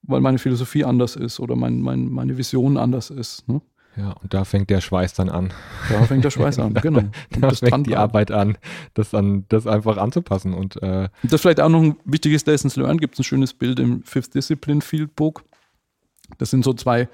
Weil 0.03 0.21
meine 0.21 0.39
Philosophie 0.39 0.85
anders 0.85 1.17
ist 1.17 1.41
oder 1.41 1.57
mein, 1.57 1.81
mein, 1.81 2.11
meine 2.11 2.37
Vision 2.37 2.77
anders 2.77 3.09
ist. 3.09 3.49
Ne? 3.49 3.62
Ja, 3.97 4.11
und 4.23 4.35
da 4.35 4.45
fängt 4.45 4.71
der 4.71 4.81
Schweiß 4.81 5.15
dann 5.15 5.31
an. 5.31 5.53
Da 5.89 6.03
fängt 6.03 6.25
der 6.25 6.31
Schweiß 6.31 6.59
an, 6.59 6.75
genau. 6.83 6.99
Und 6.99 7.15
da 7.31 7.49
das 7.49 7.61
fängt 7.61 7.87
die 7.87 7.97
Arbeit 7.97 8.31
an, 8.31 8.59
das, 8.95 9.15
an, 9.15 9.45
das 9.49 9.67
einfach 9.67 9.97
anzupassen. 9.97 10.53
Und, 10.53 10.83
äh 10.83 11.09
das 11.23 11.41
vielleicht 11.41 11.61
auch 11.61 11.69
noch 11.69 11.83
ein 11.83 11.97
wichtiges 12.05 12.45
Lessons 12.45 12.77
Learned. 12.77 13.01
Gibt 13.01 13.15
es 13.15 13.21
ein 13.21 13.25
schönes 13.25 13.55
Bild 13.55 13.79
im 13.79 14.03
Fifth 14.03 14.35
Discipline 14.35 14.81
Field 14.81 15.15
Book. 15.15 15.45
Das 16.39 16.51
sind 16.51 16.64
so 16.64 16.72
zwei, 16.74 17.09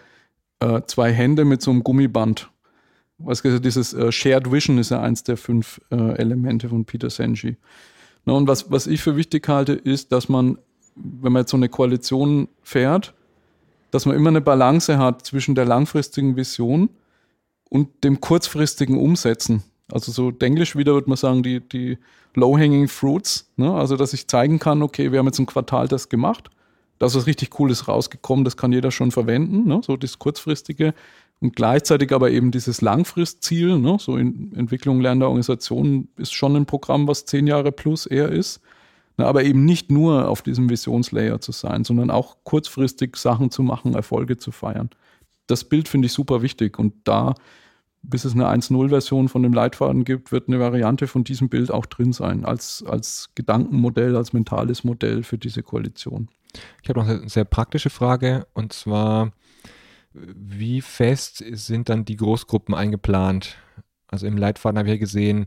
äh, 0.60 0.82
zwei 0.86 1.12
Hände 1.12 1.44
mit 1.44 1.62
so 1.62 1.70
einem 1.70 1.84
Gummiband 1.84 2.50
was 3.24 3.42
gesagt, 3.42 3.64
dieses 3.64 3.92
äh, 3.92 4.10
Shared 4.10 4.50
Vision 4.50 4.78
ist 4.78 4.90
ja 4.90 5.00
eins 5.00 5.22
der 5.22 5.36
fünf 5.36 5.80
äh, 5.90 6.16
Elemente 6.16 6.68
von 6.68 6.84
Peter 6.84 7.10
Senji. 7.10 7.56
Na, 8.24 8.34
und 8.34 8.48
was, 8.48 8.70
was 8.70 8.86
ich 8.86 9.02
für 9.02 9.16
wichtig 9.16 9.48
halte, 9.48 9.72
ist, 9.72 10.12
dass 10.12 10.28
man, 10.28 10.58
wenn 10.94 11.32
man 11.32 11.42
jetzt 11.42 11.50
so 11.50 11.56
eine 11.56 11.68
Koalition 11.68 12.48
fährt, 12.62 13.14
dass 13.90 14.06
man 14.06 14.16
immer 14.16 14.28
eine 14.28 14.40
Balance 14.40 14.98
hat 14.98 15.26
zwischen 15.26 15.54
der 15.54 15.64
langfristigen 15.64 16.36
Vision 16.36 16.90
und 17.68 18.04
dem 18.04 18.20
kurzfristigen 18.20 18.98
Umsetzen. 18.98 19.62
Also 19.90 20.12
so 20.12 20.32
englisch 20.38 20.76
wieder 20.76 20.94
würde 20.94 21.08
man 21.08 21.16
sagen, 21.16 21.42
die, 21.42 21.60
die 21.60 21.98
low-hanging 22.34 22.86
fruits. 22.88 23.50
Ne? 23.56 23.72
Also, 23.72 23.96
dass 23.96 24.12
ich 24.12 24.28
zeigen 24.28 24.60
kann, 24.60 24.82
okay, 24.82 25.10
wir 25.10 25.18
haben 25.18 25.26
jetzt 25.26 25.40
ein 25.40 25.46
Quartal 25.46 25.88
das 25.88 26.08
gemacht. 26.08 26.50
Da 27.01 27.07
ist 27.07 27.16
was 27.16 27.26
richtig 27.26 27.48
Cooles 27.48 27.88
rausgekommen, 27.88 28.44
das 28.44 28.59
kann 28.59 28.72
jeder 28.72 28.90
schon 28.90 29.11
verwenden. 29.11 29.66
Ne? 29.66 29.80
So 29.82 29.96
das 29.96 30.18
kurzfristige. 30.18 30.94
Und 31.40 31.57
gleichzeitig 31.57 32.12
aber 32.12 32.30
eben 32.30 32.51
dieses 32.51 32.82
Langfristziel, 32.82 33.78
ne, 33.78 33.96
so 33.98 34.18
in 34.18 34.53
Entwicklung 34.55 35.01
lernender 35.01 35.26
Organisationen 35.28 36.11
ist 36.18 36.34
schon 36.34 36.55
ein 36.55 36.66
Programm, 36.66 37.09
was 37.09 37.24
zehn 37.24 37.46
Jahre 37.46 37.72
plus 37.72 38.05
eher 38.05 38.28
ist. 38.28 38.61
Ne, 39.16 39.24
aber 39.24 39.44
eben 39.44 39.64
nicht 39.64 39.90
nur 39.90 40.28
auf 40.28 40.42
diesem 40.42 40.68
Visionslayer 40.68 41.40
zu 41.40 41.53
sein, 41.53 41.84
sondern 41.84 42.11
auch 42.11 42.36
kurzfristig 42.44 43.16
Sachen 43.16 43.51
zu 43.51 43.62
machen, 43.62 43.94
Erfolge 43.94 44.36
zu 44.36 44.53
feiern. 44.53 44.90
Das 45.46 45.64
Bild 45.64 45.88
finde 45.88 46.07
ich 46.07 46.12
super 46.12 46.42
wichtig. 46.42 46.78
Und 46.78 46.92
da, 47.05 47.34
bis 48.03 48.24
es 48.24 48.34
eine 48.34 48.46
1.0-Version 48.46 49.28
von 49.28 49.42
dem 49.42 49.53
Leitfaden 49.53 50.05
gibt, 50.05 50.32
wird 50.32 50.48
eine 50.48 50.61
Variante 50.61 51.07
von 51.07 51.24
diesem 51.24 51.48
Bild 51.48 51.70
auch 51.70 51.86
drin 51.86 52.12
sein, 52.12 52.44
als, 52.44 52.84
als 52.86 53.30
Gedankenmodell, 53.34 54.16
als 54.16 54.32
mentales 54.32 54.84
Modell 54.84 55.22
für 55.22 55.38
diese 55.38 55.62
Koalition. 55.62 56.28
Ich 56.82 56.88
habe 56.88 57.01
noch 57.01 57.09
eine 57.09 57.28
sehr 57.28 57.44
praktische 57.44 57.90
Frage 57.90 58.46
und 58.55 58.72
zwar, 58.72 59.32
wie 60.12 60.80
fest 60.80 61.44
sind 61.53 61.88
dann 61.88 62.05
die 62.05 62.16
Großgruppen 62.16 62.74
eingeplant? 62.74 63.59
Also 64.09 64.26
im 64.26 64.36
Leitfaden 64.36 64.78
habe 64.78 64.88
ich 64.88 64.94
ja 64.94 64.98
gesehen, 64.98 65.46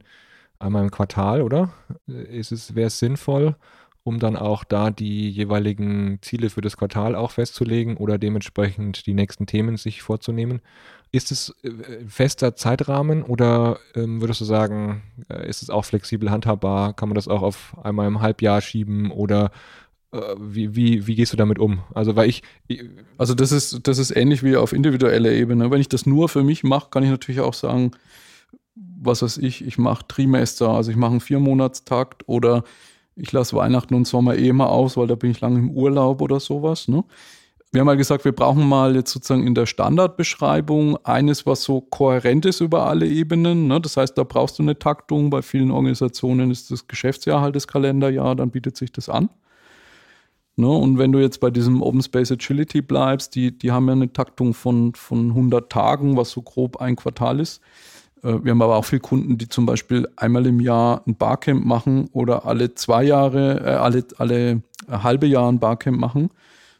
einmal 0.60 0.84
im 0.84 0.91
Quartal, 0.91 1.41
oder? 1.41 1.74
Ist 2.08 2.51
es, 2.51 2.76
wäre 2.76 2.88
es 2.88 2.99
sinnvoll, 2.99 3.56
um 4.04 4.20
dann 4.20 4.36
auch 4.36 4.64
da 4.64 4.89
die 4.89 5.30
jeweiligen 5.30 6.20
Ziele 6.22 6.49
für 6.49 6.62
das 6.62 6.78
Quartal 6.78 7.16
auch 7.16 7.32
festzulegen 7.32 7.97
oder 7.97 8.18
dementsprechend 8.18 9.06
die 9.06 9.14
nächsten 9.14 9.45
Themen 9.45 9.78
sich 9.78 10.01
vorzunehmen? 10.01 10.62
Ist 11.12 11.32
es 11.32 11.54
äh, 11.64 11.72
fester 12.08 12.56
Zeitrahmen 12.56 13.24
oder 13.24 13.80
ähm, 13.95 14.20
würdest 14.20 14.41
du 14.41 14.45
sagen, 14.45 15.04
äh, 15.30 15.47
ist 15.47 15.64
es 15.64 15.70
auch 15.70 15.86
flexibel 15.86 16.32
handhabbar? 16.32 16.93
Kann 16.93 17.10
man 17.10 17.16
das 17.16 17.28
auch 17.28 17.41
auf 17.41 17.78
einmal 17.82 18.08
im 18.08 18.22
Halbjahr 18.22 18.62
schieben 18.62 19.12
oder 19.12 19.51
äh, 20.12 20.36
wie, 20.39 20.76
wie, 20.76 21.08
wie 21.08 21.16
gehst 21.16 21.32
du 21.32 21.38
damit 21.38 21.60
um? 21.60 21.84
Also, 21.93 22.16
weil 22.16 22.30
ich, 22.30 22.43
ich. 22.68 22.84
Also, 23.18 23.34
das 23.36 23.51
ist, 23.51 23.88
das 23.88 23.97
ist 23.99 24.16
ähnlich 24.16 24.43
wie 24.43 24.58
auf 24.58 24.74
individueller 24.74 25.32
Ebene. 25.32 25.72
Wenn 25.72 25.82
ich 25.82 25.89
das 25.89 26.06
nur 26.06 26.30
für 26.30 26.43
mich 26.43 26.64
mache, 26.64 26.89
kann 26.89 27.04
ich 27.04 27.10
natürlich 27.10 27.41
auch 27.41 27.54
sagen, 27.54 27.91
was 28.76 29.22
weiß 29.22 29.38
ich, 29.38 29.66
ich 29.66 29.78
mache 29.78 30.08
Trimester, 30.08 30.70
also 30.70 30.91
ich 30.91 30.97
mache 30.97 31.12
einen 31.12 31.20
Viermonatstakt 31.20 32.28
oder 32.28 32.64
ich 33.16 33.32
lasse 33.32 33.55
Weihnachten 33.55 33.93
und 33.93 34.07
Sommer 34.07 34.36
eh 34.38 34.51
mal 34.53 34.68
aus, 34.68 34.97
weil 34.97 35.07
da 35.07 35.16
bin 35.16 35.32
ich 35.32 35.41
lange 35.41 35.59
im 35.59 35.72
Urlaub 35.72 36.22
oder 36.22 36.39
sowas. 36.39 36.88
Ne? 36.88 37.03
Wir 37.72 37.80
haben 37.80 37.88
mal 37.88 37.97
gesagt, 37.97 38.24
wir 38.24 38.34
brauchen 38.34 38.68
mal 38.68 38.95
jetzt 38.95 39.11
sozusagen 39.11 39.47
in 39.47 39.55
der 39.55 39.66
Standardbeschreibung 39.66 40.97
eines, 41.05 41.45
was 41.45 41.64
so 41.64 41.82
kohärent 41.82 42.45
ist 42.45 42.61
über 42.61 42.86
alle 42.86 43.07
Ebenen. 43.07 43.68
Ne? 43.68 43.82
Das 43.82 43.97
heißt, 43.97 44.18
da 44.18 44.24
brauchst 44.24 44.59
du 44.59 44.64
eine 44.64 44.78
Taktung. 44.78 45.30
Bei 45.30 45.41
vielen 45.41 45.72
Organisationen 45.72 46.51
ist 46.51 46.70
das 46.72 46.88
Geschäftsjahr 46.88 47.41
halt 47.41 47.55
das 47.55 47.68
Kalenderjahr, 47.68 48.36
dann 48.36 48.51
bietet 48.51 48.78
sich 48.78 48.91
das 48.91 49.09
an. 49.09 49.30
Ne? 50.55 50.68
Und 50.68 50.99
wenn 50.99 51.11
du 51.11 51.20
jetzt 51.20 51.39
bei 51.39 51.49
diesem 51.49 51.82
Open 51.82 52.03
Space 52.03 52.32
Agility 52.32 52.82
bleibst, 52.82 53.34
die, 53.34 53.57
die 53.57 53.72
haben 53.72 53.88
ja 53.88 53.93
eine 53.93 54.14
Taktung 54.14 54.53
von, 54.53 54.93
von 54.93 55.30
100 55.30 55.72
Tagen, 55.72 56.16
was 56.16 56.30
so 56.30 56.43
grob 56.43 56.78
ein 56.78 56.95
Quartal 56.95 57.39
ist. 57.39 57.61
Äh, 58.24 58.43
wir 58.43 58.51
haben 58.51 58.61
aber 58.61 58.78
auch 58.78 58.86
viele 58.86 59.01
Kunden, 59.01 59.38
die 59.38 59.47
zum 59.47 59.65
Beispiel 59.65 60.07
einmal 60.15 60.45
im 60.45 60.59
Jahr 60.59 61.03
ein 61.05 61.15
Barcamp 61.15 61.65
machen 61.65 62.09
oder 62.13 62.45
alle 62.45 62.74
zwei 62.74 63.03
Jahre, 63.03 63.59
äh, 63.59 63.76
alle, 63.76 64.05
alle 64.17 64.61
halbe 64.89 65.28
Jahr 65.28 65.51
ein 65.51 65.59
Barcamp 65.59 65.99
machen. 65.99 66.30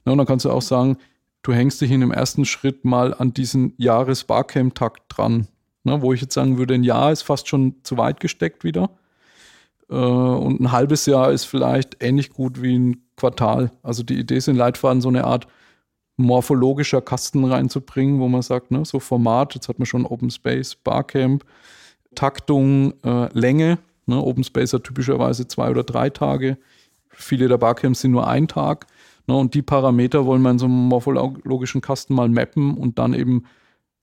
Ne? 0.06 0.12
Und 0.12 0.18
dann 0.18 0.28
kannst 0.28 0.46
du 0.46 0.52
auch 0.52 0.62
sagen, 0.62 0.98
du 1.44 1.54
hängst 1.54 1.82
dich 1.82 1.92
in 1.92 2.02
dem 2.02 2.12
ersten 2.12 2.46
Schritt 2.46 2.86
mal 2.86 3.14
an 3.14 3.34
diesen 3.34 3.74
Jahres-Barcamp-Takt 3.78 5.04
dran. 5.10 5.48
Ne? 5.84 6.02
Wo 6.02 6.14
ich 6.14 6.22
jetzt 6.22 6.34
sagen 6.34 6.58
würde, 6.58 6.74
ein 6.74 6.84
Jahr 6.84 7.12
ist 7.12 7.22
fast 7.22 7.48
schon 7.48 7.76
zu 7.84 7.98
weit 7.98 8.20
gesteckt 8.20 8.64
wieder. 8.64 8.90
Äh, 9.90 9.96
und 9.96 10.62
ein 10.62 10.72
halbes 10.72 11.06
Jahr 11.06 11.32
ist 11.32 11.46
vielleicht 11.46 11.98
ähnlich 12.02 12.32
gut 12.32 12.62
wie 12.62 12.78
ein 12.78 13.04
Quartal. 13.16 13.72
Also 13.84 14.04
die 14.04 14.18
Idee 14.18 14.38
ist 14.38 14.48
in 14.48 14.56
Leitfaden 14.56 15.02
so 15.02 15.10
eine 15.10 15.26
Art 15.26 15.48
morphologischer 16.18 17.02
Kasten 17.02 17.46
reinzubringen, 17.46 18.20
wo 18.20 18.28
man 18.28 18.42
sagt, 18.42 18.72
ne, 18.72 18.86
so 18.86 19.00
Format, 19.00 19.56
jetzt 19.56 19.68
hat 19.68 19.80
man 19.80 19.86
schon 19.86 20.06
Open 20.06 20.30
Space, 20.30 20.76
Barcamp, 20.76 21.44
Taktung, 22.16 22.94
äh, 23.04 23.28
Länge. 23.38 23.80
Ne, 24.06 24.22
Open 24.22 24.44
Space 24.44 24.74
hat 24.74 24.84
typischerweise 24.84 25.48
zwei 25.48 25.70
oder 25.70 25.84
drei 25.84 26.10
Tage. 26.10 26.58
Viele 27.10 27.48
der 27.48 27.58
Barcamps 27.58 28.02
sind 28.02 28.12
nur 28.12 28.28
ein 28.28 28.48
Tag. 28.48 28.88
Ne, 29.28 29.36
und 29.36 29.54
die 29.54 29.62
Parameter 29.62 30.26
wollen 30.26 30.42
wir 30.42 30.52
in 30.52 30.60
so 30.60 30.66
einem 30.66 30.88
morphologischen 30.88 31.82
Kasten 31.82 32.14
mal 32.14 32.30
mappen 32.30 32.78
und 32.78 33.00
dann 33.00 33.14
eben 33.14 33.46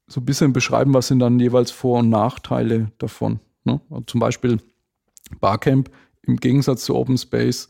so 0.09 0.21
ein 0.21 0.25
bisschen 0.25 0.53
beschreiben, 0.53 0.93
was 0.93 1.07
sind 1.07 1.21
dann 1.21 1.39
jeweils 1.39 1.71
Vor- 1.71 2.01
und 2.01 2.09
Nachteile 2.09 2.91
davon. 2.99 3.39
Ne? 3.65 3.81
Also 3.91 4.03
zum 4.07 4.21
Beispiel 4.21 4.59
Barcamp 5.41 5.91
im 6.23 6.37
Gegensatz 6.37 6.85
zu 6.85 6.97
Open 6.97 7.17
Space 7.17 7.69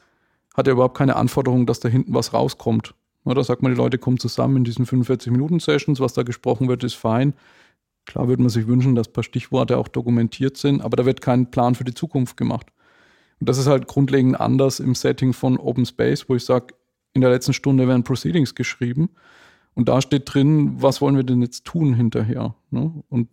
hat 0.56 0.66
er 0.66 0.72
überhaupt 0.72 0.96
keine 0.96 1.16
Anforderung, 1.16 1.66
dass 1.66 1.80
da 1.80 1.88
hinten 1.88 2.14
was 2.14 2.32
rauskommt. 2.32 2.94
Da 3.24 3.44
sagt 3.44 3.62
man, 3.62 3.72
die 3.72 3.78
Leute 3.78 3.98
kommen 3.98 4.18
zusammen 4.18 4.58
in 4.58 4.64
diesen 4.64 4.86
45-Minuten-Sessions, 4.86 6.00
was 6.00 6.14
da 6.14 6.22
gesprochen 6.22 6.68
wird, 6.68 6.82
ist 6.84 6.94
fein. 6.94 7.34
Klar 8.06 8.28
würde 8.28 8.42
man 8.42 8.50
sich 8.50 8.66
wünschen, 8.66 8.94
dass 8.94 9.08
ein 9.08 9.12
paar 9.12 9.24
Stichworte 9.24 9.76
auch 9.76 9.88
dokumentiert 9.88 10.56
sind, 10.56 10.82
aber 10.82 10.96
da 10.96 11.04
wird 11.04 11.20
kein 11.20 11.50
Plan 11.50 11.74
für 11.74 11.84
die 11.84 11.94
Zukunft 11.94 12.36
gemacht. 12.36 12.66
Und 13.38 13.48
das 13.48 13.58
ist 13.58 13.66
halt 13.66 13.86
grundlegend 13.86 14.40
anders 14.40 14.80
im 14.80 14.94
Setting 14.94 15.32
von 15.32 15.58
Open 15.58 15.86
Space, 15.86 16.28
wo 16.28 16.34
ich 16.34 16.44
sage, 16.44 16.74
in 17.12 17.20
der 17.20 17.30
letzten 17.30 17.52
Stunde 17.52 17.86
werden 17.86 18.04
Proceedings 18.04 18.54
geschrieben 18.54 19.10
und 19.74 19.88
da 19.88 20.00
steht 20.00 20.32
drin, 20.32 20.74
was 20.76 21.00
wollen 21.00 21.16
wir 21.16 21.24
denn 21.24 21.42
jetzt 21.42 21.64
tun 21.64 21.94
hinterher. 21.94 22.54
Ne? 22.70 22.92
Und 23.08 23.28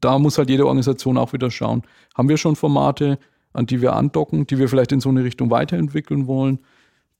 da 0.00 0.18
muss 0.18 0.38
halt 0.38 0.50
jede 0.50 0.66
Organisation 0.66 1.16
auch 1.16 1.32
wieder 1.32 1.50
schauen. 1.50 1.82
Haben 2.14 2.28
wir 2.28 2.36
schon 2.36 2.56
Formate, 2.56 3.18
an 3.52 3.66
die 3.66 3.80
wir 3.80 3.94
andocken, 3.94 4.46
die 4.46 4.58
wir 4.58 4.68
vielleicht 4.68 4.92
in 4.92 5.00
so 5.00 5.08
eine 5.08 5.24
Richtung 5.24 5.50
weiterentwickeln 5.50 6.26
wollen? 6.26 6.58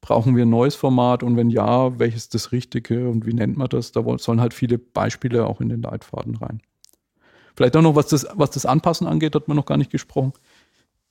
Brauchen 0.02 0.36
wir 0.36 0.44
ein 0.44 0.50
neues 0.50 0.74
Format 0.74 1.22
und 1.22 1.36
wenn 1.36 1.48
ja, 1.48 1.98
welches 1.98 2.28
das 2.28 2.52
Richtige 2.52 3.08
und 3.08 3.24
wie 3.24 3.32
nennt 3.32 3.56
man 3.56 3.68
das? 3.68 3.92
Da 3.92 4.04
sollen 4.18 4.40
halt 4.40 4.52
viele 4.52 4.76
Beispiele 4.76 5.46
auch 5.46 5.60
in 5.60 5.70
den 5.70 5.80
Leitfaden 5.80 6.36
rein. 6.36 6.60
Vielleicht 7.56 7.76
auch 7.76 7.82
noch, 7.82 7.94
was 7.94 8.08
das, 8.08 8.26
was 8.34 8.50
das 8.50 8.66
Anpassen 8.66 9.06
angeht, 9.06 9.34
hat 9.34 9.48
man 9.48 9.56
noch 9.56 9.66
gar 9.66 9.78
nicht 9.78 9.90
gesprochen. 9.90 10.32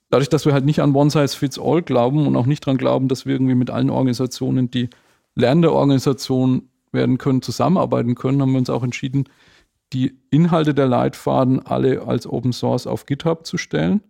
dadurch, 0.09 0.29
dass 0.29 0.45
wir 0.45 0.53
halt 0.53 0.65
nicht 0.65 0.81
an 0.81 0.93
One 0.93 1.09
Size 1.09 1.29
Fits 1.29 1.57
All 1.57 1.81
glauben 1.81 2.27
und 2.27 2.35
auch 2.35 2.45
nicht 2.45 2.67
daran 2.67 2.77
glauben, 2.77 3.07
dass 3.07 3.25
wir 3.25 3.33
irgendwie 3.33 3.55
mit 3.55 3.69
allen 3.69 3.89
Organisationen, 3.89 4.69
die 4.69 4.89
lernende 5.35 5.71
Organisationen 5.71 6.69
werden 6.91 7.17
können, 7.17 7.41
zusammenarbeiten 7.41 8.15
können, 8.15 8.41
haben 8.41 8.51
wir 8.51 8.59
uns 8.59 8.69
auch 8.69 8.83
entschieden, 8.83 9.29
die 9.93 10.17
Inhalte 10.29 10.73
der 10.73 10.87
Leitfaden 10.87 11.65
alle 11.65 12.05
als 12.05 12.27
Open 12.27 12.53
Source 12.53 12.87
auf 12.87 13.05
GitHub 13.05 13.45
zu 13.45 13.57
stellen. 13.57 14.01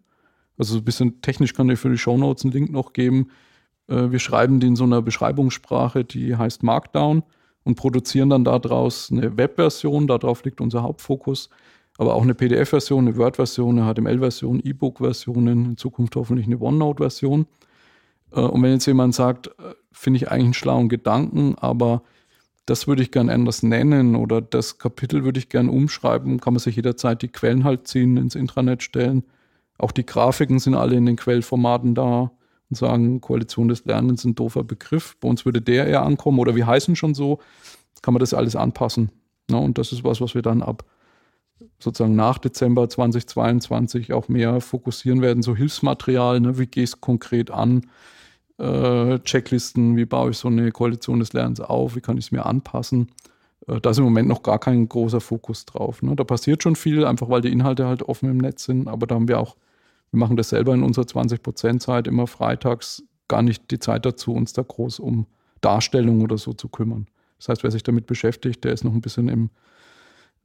Also 0.58 0.78
ein 0.78 0.84
bisschen 0.84 1.22
technisch 1.22 1.54
kann 1.54 1.70
ich 1.70 1.80
für 1.80 1.90
die 1.90 1.98
Show 1.98 2.18
Notes 2.18 2.44
einen 2.44 2.54
Link 2.54 2.72
noch 2.72 2.94
geben. 2.94 3.30
Äh, 3.92 4.12
wir 4.12 4.20
schreiben 4.20 4.60
die 4.60 4.68
in 4.68 4.76
so 4.76 4.86
einer 4.86 5.02
Beschreibungssprache, 5.02 6.04
die 6.04 6.36
heißt 6.36 6.64
Markdown 6.64 7.24
und 7.64 7.76
produzieren 7.76 8.30
dann 8.30 8.44
daraus 8.44 9.12
eine 9.12 9.38
Webversion. 9.38 10.08
Darauf 10.08 10.44
liegt 10.44 10.62
unser 10.62 10.82
Hauptfokus. 10.82 11.50
Aber 11.98 12.16
auch 12.16 12.24
eine 12.24 12.34
PDF-Version, 12.34 13.08
eine 13.08 13.18
Word-Version, 13.18 13.78
eine 13.78 13.94
HTML-Version, 13.94 14.62
E-Book-Versionen, 14.64 15.66
in 15.66 15.78
Zukunft 15.78 16.16
hoffentlich 16.16 16.48
eine 16.48 16.60
OneNote-Version. 16.60 17.46
Äh, 18.32 18.40
und 18.40 18.64
wenn 18.64 18.72
jetzt 18.72 18.88
jemand 18.88 19.14
sagt, 19.14 19.48
äh, 19.48 19.76
finde 19.92 20.18
ich 20.18 20.32
eigentlich 20.32 20.46
einen 20.46 20.54
schlauen 20.54 20.90
Gedanken, 20.90 21.56
aber 21.60 22.02
das 22.66 22.88
würde 22.88 23.02
ich 23.02 23.12
gern 23.12 23.30
anders 23.30 23.64
nennen 23.64 24.16
oder 24.16 24.40
das 24.40 24.78
Kapitel 24.78 25.26
würde 25.26 25.40
ich 25.40 25.50
gern 25.50 25.68
umschreiben, 25.68 26.40
kann 26.40 26.54
man 26.54 26.60
sich 26.60 26.76
jederzeit 26.76 27.22
die 27.22 27.28
Quellen 27.28 27.64
halt 27.64 27.88
ziehen, 27.88 28.18
ins 28.18 28.36
Intranet 28.36 28.84
stellen. 28.84 29.24
Auch 29.78 29.92
die 29.92 30.06
Grafiken 30.06 30.60
sind 30.60 30.76
alle 30.76 30.96
in 30.96 31.06
den 31.06 31.18
Quellformaten 31.18 31.96
da 31.96 32.32
und 32.72 32.76
sagen, 32.76 33.22
Koalition 33.22 33.68
des 33.68 33.86
Lernens 33.86 34.22
ist 34.22 34.26
ein 34.26 34.36
doofer 34.36 34.64
Begriff. 34.64 35.18
Bei 35.20 35.28
uns 35.28 35.46
würde 35.46 35.62
der 35.62 35.88
eher 35.88 36.04
ankommen 36.04 36.40
oder 36.40 36.56
wir 36.56 36.66
heißen 36.66 36.96
schon 36.96 37.14
so, 37.14 37.40
kann 38.02 38.14
man 38.14 38.20
das 38.20 38.34
alles 38.34 38.56
anpassen. 38.56 39.12
Ja, 39.50 39.58
und 39.58 39.78
das 39.78 39.92
ist 39.92 40.04
was, 40.04 40.22
was 40.22 40.34
wir 40.34 40.42
dann 40.42 40.62
ab 40.64 40.84
sozusagen 41.80 42.16
nach 42.16 42.38
Dezember 42.38 42.90
2022 42.90 44.14
auch 44.14 44.28
mehr 44.30 44.62
fokussieren 44.62 45.22
werden, 45.22 45.44
so 45.44 45.56
Hilfsmaterial, 45.56 46.40
ne, 46.40 46.58
wie 46.58 46.68
gehe 46.68 46.84
ich 46.84 46.92
es 46.92 47.02
konkret 47.02 47.52
an, 47.52 47.88
äh, 48.58 49.20
Checklisten, 49.20 49.98
wie 49.98 50.06
baue 50.06 50.32
ich 50.32 50.38
so 50.38 50.48
eine 50.48 50.72
Koalition 50.72 51.20
des 51.20 51.34
Lernens 51.34 51.60
auf, 51.60 51.96
wie 51.96 52.02
kann 52.02 52.18
ich 52.18 52.26
es 52.26 52.32
mir 52.32 52.46
anpassen. 52.46 53.10
Äh, 53.68 53.80
da 53.82 53.92
ist 53.92 53.98
im 53.98 54.04
Moment 54.04 54.28
noch 54.28 54.44
gar 54.44 54.60
kein 54.60 54.88
großer 54.88 55.22
Fokus 55.22 55.66
drauf. 55.66 56.02
Ne? 56.02 56.16
Da 56.16 56.24
passiert 56.24 56.64
schon 56.64 56.76
viel, 56.76 57.06
einfach 57.06 57.30
weil 57.30 57.42
die 57.42 57.52
Inhalte 57.52 57.88
halt 57.88 58.04
offen 58.04 58.30
im 58.30 58.38
Netz 58.38 58.66
sind, 58.66 58.88
aber 58.88 59.08
da 59.08 59.16
haben 59.16 59.28
wir 59.28 59.40
auch, 59.40 59.56
wir 60.12 60.20
machen 60.20 60.38
das 60.38 60.50
selber 60.50 60.74
in 60.74 60.84
unserer 60.84 61.06
20%-Zeit 61.06 62.08
immer 62.08 62.28
freitags, 62.28 63.04
gar 63.28 63.42
nicht 63.42 63.72
die 63.72 63.80
Zeit 63.80 64.06
dazu, 64.06 64.34
uns 64.34 64.54
da 64.54 64.62
groß 64.62 65.00
um 65.00 65.26
Darstellung 65.62 66.22
oder 66.22 66.38
so 66.38 66.54
zu 66.54 66.68
kümmern. 66.68 67.08
Das 67.38 67.50
heißt, 67.50 67.64
wer 67.64 67.72
sich 67.72 67.84
damit 67.84 68.06
beschäftigt, 68.08 68.64
der 68.64 68.74
ist 68.74 68.84
noch 68.84 68.94
ein 68.94 69.02
bisschen 69.02 69.30
im, 69.30 69.50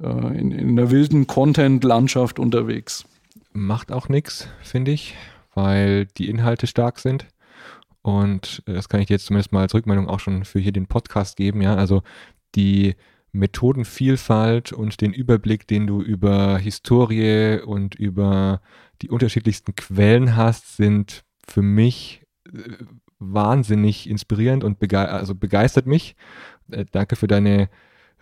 äh, 0.01 0.39
in, 0.39 0.53
in 0.53 0.77
der 0.77 0.91
wilden 0.91 1.27
Content-Landschaft 1.27 2.39
unterwegs. 2.39 3.05
Macht 3.53 3.91
auch 3.91 4.09
nichts, 4.09 4.49
finde 4.63 4.93
ich, 4.93 5.15
weil 5.55 6.07
die 6.07 6.29
Inhalte 6.29 6.67
stark 6.67 6.99
sind. 6.99 7.27
Und 8.03 8.63
das 8.67 8.89
kann 8.89 9.01
ich 9.01 9.09
dir 9.09 9.15
jetzt 9.15 9.27
zumindest 9.27 9.53
mal 9.53 9.63
als 9.63 9.75
Rückmeldung 9.75 10.09
auch 10.09 10.21
schon 10.21 10.45
für 10.45 10.61
hier 10.61 10.73
den 10.73 10.87
Podcast 10.87 11.37
geben. 11.37 11.61
Ja, 11.61 11.75
also 11.75 12.03
die 12.55 12.95
Methodenvielfalt 13.33 14.73
und 14.73 15.01
den 15.01 15.13
Überblick, 15.13 15.67
den 15.67 15.87
du 15.87 16.01
über 16.01 16.57
Historie 16.59 17.61
und 17.65 17.95
über 17.95 18.61
die 19.03 19.11
unterschiedlichsten 19.11 19.75
Quellen 19.75 20.37
hast, 20.37 20.77
sind 20.77 21.25
für 21.47 21.63
mich 21.63 22.27
äh, 22.47 22.85
wahnsinnig 23.19 24.09
inspirierend 24.09 24.65
und 24.65 24.79
bege 24.79 24.99
also 25.09 25.35
begeistert 25.35 25.87
mich. 25.87 26.17
Äh, 26.71 26.85
danke 26.91 27.17
für 27.17 27.27
deine 27.27 27.69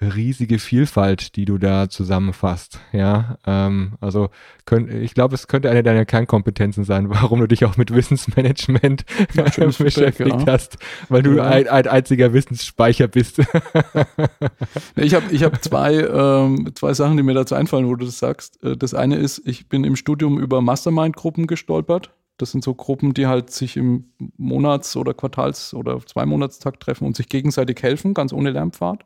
riesige 0.01 0.59
Vielfalt, 0.59 1.37
die 1.37 1.45
du 1.45 1.59
da 1.59 1.89
zusammenfasst. 1.89 2.81
Ja, 2.93 3.39
ähm, 3.47 3.93
also 4.01 4.31
könnt, 4.65 4.93
ich 4.93 5.15
glaube, 5.15 5.35
es 5.35 5.47
könnte 5.47 5.71
eine 5.71 5.83
deiner 5.83 6.05
Kernkompetenzen 6.05 6.85
sein, 6.85 7.09
warum 7.11 7.41
du 7.41 7.47
dich 7.47 7.65
auch 7.65 7.77
mit 7.77 7.95
Wissensmanagement 7.95 9.05
ja, 9.35 9.45
beschäftigt 9.45 10.19
ja. 10.19 10.47
hast, 10.47 10.79
weil 11.09 11.23
du 11.23 11.37
ja. 11.37 11.45
ein, 11.45 11.69
ein, 11.69 11.87
einziger 11.87 12.33
Wissensspeicher 12.33 13.09
bist. 13.09 13.39
ich 14.97 15.15
habe 15.15 15.27
ich 15.31 15.45
hab 15.45 15.62
zwei, 15.62 15.95
ähm, 15.95 16.71
zwei 16.75 16.93
Sachen, 16.95 17.16
die 17.16 17.23
mir 17.23 17.35
dazu 17.35 17.55
einfallen, 17.55 17.87
wo 17.87 17.95
du 17.95 18.05
das 18.05 18.19
sagst. 18.19 18.62
Äh, 18.65 18.77
das 18.77 18.95
eine 18.95 19.16
ist, 19.16 19.43
ich 19.47 19.69
bin 19.69 19.85
im 19.85 19.97
Studium 19.97 20.39
über 20.39 20.61
Mastermind-Gruppen 20.61 21.47
gestolpert. 21.47 22.11
Das 22.37 22.51
sind 22.51 22.65
so 22.65 22.75
Gruppen, 22.75 23.15
die 23.15 23.29
halt 23.29 23.51
sich 23.51 23.77
im 23.77 24.07
Monats- 24.37 24.97
oder 24.97 25.15
Quartals- 25.15 25.73
oder 25.73 26.05
Zweimonatstag 26.05 26.81
treffen 26.81 27.07
und 27.07 27.15
sich 27.15 27.29
gegenseitig 27.29 27.81
helfen, 27.81 28.12
ganz 28.12 28.33
ohne 28.33 28.51
Lernpfad. 28.51 29.05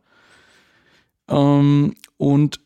Ähm, 1.28 1.94
und 2.16 2.60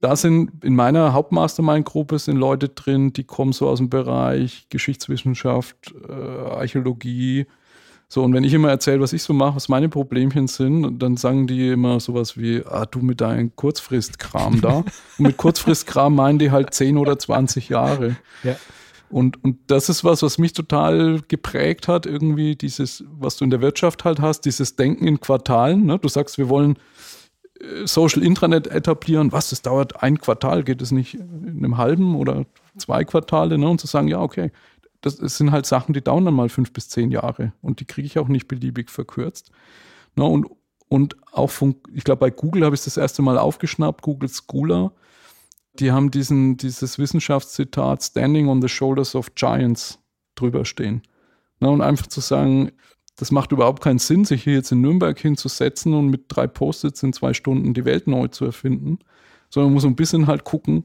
da 0.00 0.16
sind 0.16 0.64
in 0.64 0.74
meiner 0.74 1.12
Hauptmastermind-Gruppe 1.12 2.18
sind 2.18 2.36
Leute 2.36 2.70
drin, 2.70 3.12
die 3.12 3.24
kommen 3.24 3.52
so 3.52 3.68
aus 3.68 3.78
dem 3.78 3.90
Bereich 3.90 4.66
Geschichtswissenschaft, 4.70 5.94
äh, 6.08 6.12
Archäologie. 6.12 7.46
So, 8.08 8.24
und 8.24 8.32
wenn 8.32 8.42
ich 8.42 8.54
immer 8.54 8.70
erzähle, 8.70 9.00
was 9.00 9.12
ich 9.12 9.22
so 9.22 9.34
mache, 9.34 9.56
was 9.56 9.68
meine 9.68 9.88
Problemchen 9.88 10.48
sind, 10.48 10.98
dann 10.98 11.16
sagen 11.16 11.46
die 11.46 11.68
immer 11.68 12.00
sowas 12.00 12.36
wie, 12.36 12.62
ah, 12.66 12.86
du 12.86 13.00
mit 13.00 13.20
deinem 13.20 13.54
Kurzfristkram 13.54 14.60
da. 14.60 14.78
und 15.18 15.26
mit 15.26 15.36
Kurzfristkram 15.36 16.14
meinen 16.14 16.38
die 16.38 16.50
halt 16.50 16.74
10 16.74 16.96
oder 16.96 17.18
20 17.18 17.68
Jahre. 17.68 18.16
Ja. 18.42 18.56
Und, 19.10 19.42
und 19.44 19.58
das 19.66 19.88
ist 19.88 20.02
was, 20.02 20.22
was 20.22 20.38
mich 20.38 20.54
total 20.54 21.20
geprägt 21.28 21.88
hat, 21.88 22.06
irgendwie 22.06 22.56
dieses, 22.56 23.04
was 23.18 23.36
du 23.36 23.44
in 23.44 23.50
der 23.50 23.60
Wirtschaft 23.60 24.04
halt 24.04 24.20
hast, 24.20 24.42
dieses 24.42 24.76
Denken 24.76 25.06
in 25.06 25.20
Quartalen. 25.20 25.84
Ne? 25.84 25.98
Du 25.98 26.08
sagst, 26.08 26.38
wir 26.38 26.48
wollen 26.48 26.78
Social 27.84 28.22
Intranet 28.22 28.66
etablieren, 28.66 29.32
was, 29.32 29.50
das 29.50 29.62
dauert 29.62 30.02
ein 30.02 30.18
Quartal, 30.18 30.64
geht 30.64 30.80
es 30.80 30.92
nicht 30.92 31.14
in 31.14 31.58
einem 31.58 31.76
halben 31.76 32.16
oder 32.16 32.46
zwei 32.78 33.04
Quartale, 33.04 33.58
ne? 33.58 33.68
und 33.68 33.80
zu 33.80 33.86
sagen, 33.86 34.08
ja, 34.08 34.20
okay, 34.20 34.50
das, 35.02 35.16
das 35.16 35.36
sind 35.36 35.52
halt 35.52 35.66
Sachen, 35.66 35.92
die 35.92 36.02
dauern 36.02 36.24
dann 36.24 36.34
mal 36.34 36.48
fünf 36.48 36.72
bis 36.72 36.88
zehn 36.88 37.10
Jahre 37.10 37.52
und 37.62 37.80
die 37.80 37.84
kriege 37.84 38.06
ich 38.06 38.18
auch 38.18 38.28
nicht 38.28 38.48
beliebig 38.48 38.90
verkürzt. 38.90 39.50
Ne? 40.16 40.24
Und, 40.24 40.46
und 40.88 41.16
auch 41.32 41.50
von, 41.50 41.76
ich 41.92 42.04
glaube, 42.04 42.20
bei 42.20 42.30
Google 42.30 42.64
habe 42.64 42.74
ich 42.74 42.82
das 42.82 42.96
erste 42.96 43.22
Mal 43.22 43.38
aufgeschnappt, 43.38 44.02
Google 44.02 44.30
Schooler, 44.30 44.92
die 45.74 45.92
haben 45.92 46.10
diesen, 46.10 46.56
dieses 46.56 46.98
Wissenschaftszitat 46.98 48.02
Standing 48.02 48.48
on 48.48 48.60
the 48.60 48.68
Shoulders 48.68 49.14
of 49.14 49.34
Giants 49.34 49.98
drüber 50.34 50.64
stehen. 50.64 51.02
Ne? 51.60 51.70
Und 51.70 51.82
einfach 51.82 52.06
zu 52.06 52.20
sagen, 52.20 52.72
das 53.20 53.30
macht 53.30 53.52
überhaupt 53.52 53.82
keinen 53.82 53.98
Sinn, 53.98 54.24
sich 54.24 54.44
hier 54.44 54.54
jetzt 54.54 54.72
in 54.72 54.80
Nürnberg 54.80 55.18
hinzusetzen 55.18 55.92
und 55.92 56.08
mit 56.08 56.24
drei 56.28 56.46
Post-its 56.46 57.02
in 57.02 57.12
zwei 57.12 57.34
Stunden 57.34 57.74
die 57.74 57.84
Welt 57.84 58.06
neu 58.06 58.28
zu 58.28 58.46
erfinden, 58.46 58.98
sondern 59.50 59.68
man 59.68 59.74
muss 59.74 59.84
ein 59.84 59.94
bisschen 59.94 60.26
halt 60.26 60.44
gucken, 60.44 60.84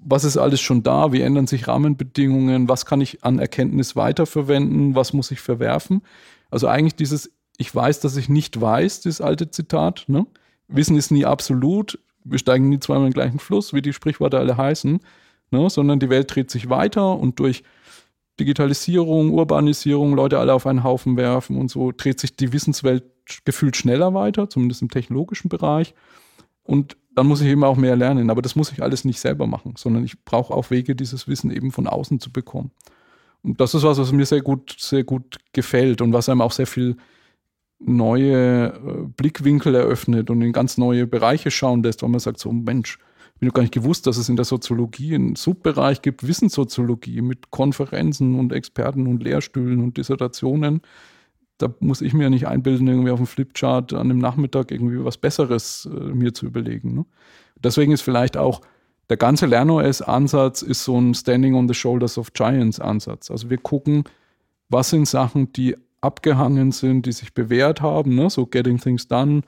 was 0.00 0.24
ist 0.24 0.36
alles 0.36 0.60
schon 0.60 0.82
da, 0.82 1.12
wie 1.12 1.20
ändern 1.20 1.46
sich 1.46 1.68
Rahmenbedingungen, 1.68 2.68
was 2.68 2.86
kann 2.86 3.00
ich 3.00 3.22
an 3.22 3.38
Erkenntnis 3.38 3.94
weiterverwenden, 3.94 4.96
was 4.96 5.12
muss 5.12 5.30
ich 5.30 5.40
verwerfen. 5.40 6.02
Also 6.50 6.66
eigentlich 6.66 6.96
dieses, 6.96 7.30
ich 7.56 7.72
weiß, 7.72 8.00
dass 8.00 8.16
ich 8.16 8.28
nicht 8.28 8.60
weiß, 8.60 9.02
das 9.02 9.20
alte 9.20 9.52
Zitat. 9.52 10.06
Ne? 10.08 10.26
Wissen 10.66 10.96
ist 10.96 11.12
nie 11.12 11.24
absolut, 11.24 12.00
wir 12.24 12.40
steigen 12.40 12.68
nie 12.68 12.80
zweimal 12.80 13.06
in 13.06 13.10
den 13.10 13.14
gleichen 13.14 13.38
Fluss, 13.38 13.72
wie 13.72 13.82
die 13.82 13.92
Sprichworte 13.92 14.40
alle 14.40 14.56
heißen, 14.56 14.98
ne? 15.52 15.70
sondern 15.70 16.00
die 16.00 16.10
Welt 16.10 16.34
dreht 16.34 16.50
sich 16.50 16.68
weiter 16.68 17.16
und 17.16 17.38
durch 17.38 17.62
Digitalisierung, 18.40 19.32
Urbanisierung, 19.32 20.14
Leute 20.14 20.38
alle 20.38 20.54
auf 20.54 20.66
einen 20.66 20.82
Haufen 20.82 21.16
werfen 21.16 21.56
und 21.58 21.70
so 21.70 21.92
dreht 21.92 22.18
sich 22.18 22.34
die 22.34 22.52
Wissenswelt 22.52 23.04
gefühlt 23.44 23.76
schneller 23.76 24.14
weiter, 24.14 24.48
zumindest 24.48 24.82
im 24.82 24.88
technologischen 24.88 25.48
Bereich. 25.48 25.94
Und 26.62 26.96
dann 27.14 27.26
muss 27.26 27.40
ich 27.40 27.48
eben 27.48 27.64
auch 27.64 27.76
mehr 27.76 27.96
lernen. 27.96 28.30
Aber 28.30 28.42
das 28.42 28.56
muss 28.56 28.72
ich 28.72 28.82
alles 28.82 29.04
nicht 29.04 29.20
selber 29.20 29.46
machen, 29.46 29.74
sondern 29.76 30.04
ich 30.04 30.24
brauche 30.24 30.54
auch 30.54 30.70
Wege, 30.70 30.96
dieses 30.96 31.28
Wissen 31.28 31.50
eben 31.50 31.70
von 31.70 31.86
außen 31.86 32.20
zu 32.20 32.32
bekommen. 32.32 32.70
Und 33.42 33.60
das 33.60 33.74
ist 33.74 33.82
was, 33.82 33.98
was 33.98 34.12
mir 34.12 34.26
sehr 34.26 34.42
gut, 34.42 34.76
sehr 34.78 35.04
gut 35.04 35.38
gefällt 35.52 36.00
und 36.00 36.12
was 36.12 36.28
einem 36.28 36.40
auch 36.40 36.52
sehr 36.52 36.66
viel 36.66 36.96
neue 37.78 38.66
äh, 38.68 39.06
Blickwinkel 39.16 39.74
eröffnet 39.74 40.30
und 40.30 40.42
in 40.42 40.52
ganz 40.52 40.76
neue 40.76 41.06
Bereiche 41.06 41.50
schauen 41.50 41.82
lässt, 41.82 42.02
weil 42.02 42.10
man 42.10 42.20
sagt, 42.20 42.38
so 42.38 42.52
Mensch, 42.52 42.98
ich 43.40 43.46
habe 43.46 43.54
gar 43.54 43.62
nicht 43.62 43.74
gewusst, 43.74 44.06
dass 44.06 44.18
es 44.18 44.28
in 44.28 44.36
der 44.36 44.44
Soziologie 44.44 45.14
einen 45.14 45.34
Subbereich 45.34 46.02
gibt, 46.02 46.26
Wissenssoziologie 46.26 47.22
mit 47.22 47.50
Konferenzen 47.50 48.38
und 48.38 48.52
Experten 48.52 49.06
und 49.06 49.22
Lehrstühlen 49.22 49.80
und 49.80 49.96
Dissertationen. 49.96 50.82
Da 51.56 51.72
muss 51.80 52.02
ich 52.02 52.12
mir 52.12 52.28
nicht 52.28 52.46
einbilden, 52.46 52.86
irgendwie 52.86 53.10
auf 53.10 53.18
dem 53.18 53.26
Flipchart 53.26 53.94
an 53.94 54.08
dem 54.08 54.18
Nachmittag 54.18 54.70
irgendwie 54.70 55.02
was 55.02 55.16
Besseres 55.16 55.88
äh, 55.90 56.12
mir 56.12 56.34
zu 56.34 56.46
überlegen. 56.46 56.94
Ne? 56.94 57.06
Deswegen 57.62 57.92
ist 57.92 58.02
vielleicht 58.02 58.36
auch 58.36 58.60
der 59.08 59.16
ganze 59.16 59.46
LernOS-Ansatz 59.46 60.62
ist 60.62 60.84
so 60.84 60.98
ein 60.98 61.14
Standing 61.14 61.54
on 61.54 61.66
the 61.66 61.74
Shoulders 61.74 62.18
of 62.18 62.32
Giants-Ansatz. 62.34 63.30
Also 63.30 63.48
wir 63.48 63.58
gucken, 63.58 64.04
was 64.68 64.90
sind 64.90 65.08
Sachen, 65.08 65.52
die 65.52 65.76
abgehangen 66.02 66.72
sind, 66.72 67.06
die 67.06 67.12
sich 67.12 67.32
bewährt 67.32 67.80
haben, 67.80 68.14
ne? 68.14 68.28
so 68.28 68.46
Getting 68.46 68.78
Things 68.78 69.08
Done, 69.08 69.42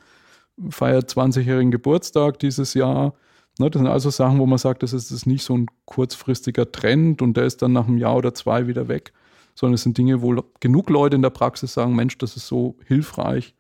feiert 0.71 1.11
20-jährigen 1.11 1.71
Geburtstag 1.71 2.39
dieses 2.39 2.75
Jahr 2.75 3.15
Ne, 3.59 3.71
das 3.71 3.81
sind 3.81 3.89
also 3.89 4.11
Sachen, 4.11 4.39
wo 4.39 4.47
man 4.47 4.59
sagt, 4.59 4.83
das 4.83 4.93
ist, 4.93 5.11
das 5.11 5.19
ist 5.19 5.27
nicht 5.27 5.45
so 5.45 5.57
ein 5.57 5.67
kurzfristiger 5.85 6.73
Trend 6.73 7.21
und 7.21 7.37
der 7.37 7.45
ist 7.45 7.61
dann 7.61 7.73
nach 7.73 7.87
einem 7.87 7.99
Jahr 7.99 8.17
oder 8.17 8.33
zwei 8.33 8.67
wieder 8.67 8.89
weg, 8.89 9.13
sondern 9.55 9.75
es 9.75 9.83
sind 9.83 9.99
Dinge, 9.99 10.23
wo 10.23 10.43
genug 10.61 10.89
Leute 10.89 11.17
in 11.17 11.23
der 11.23 11.31
Praxis 11.31 11.75
sagen, 11.75 11.95
Mensch, 11.95 12.17
das 12.17 12.37
ist 12.37 12.47
so 12.47 12.77
hilfreich, 12.87 13.55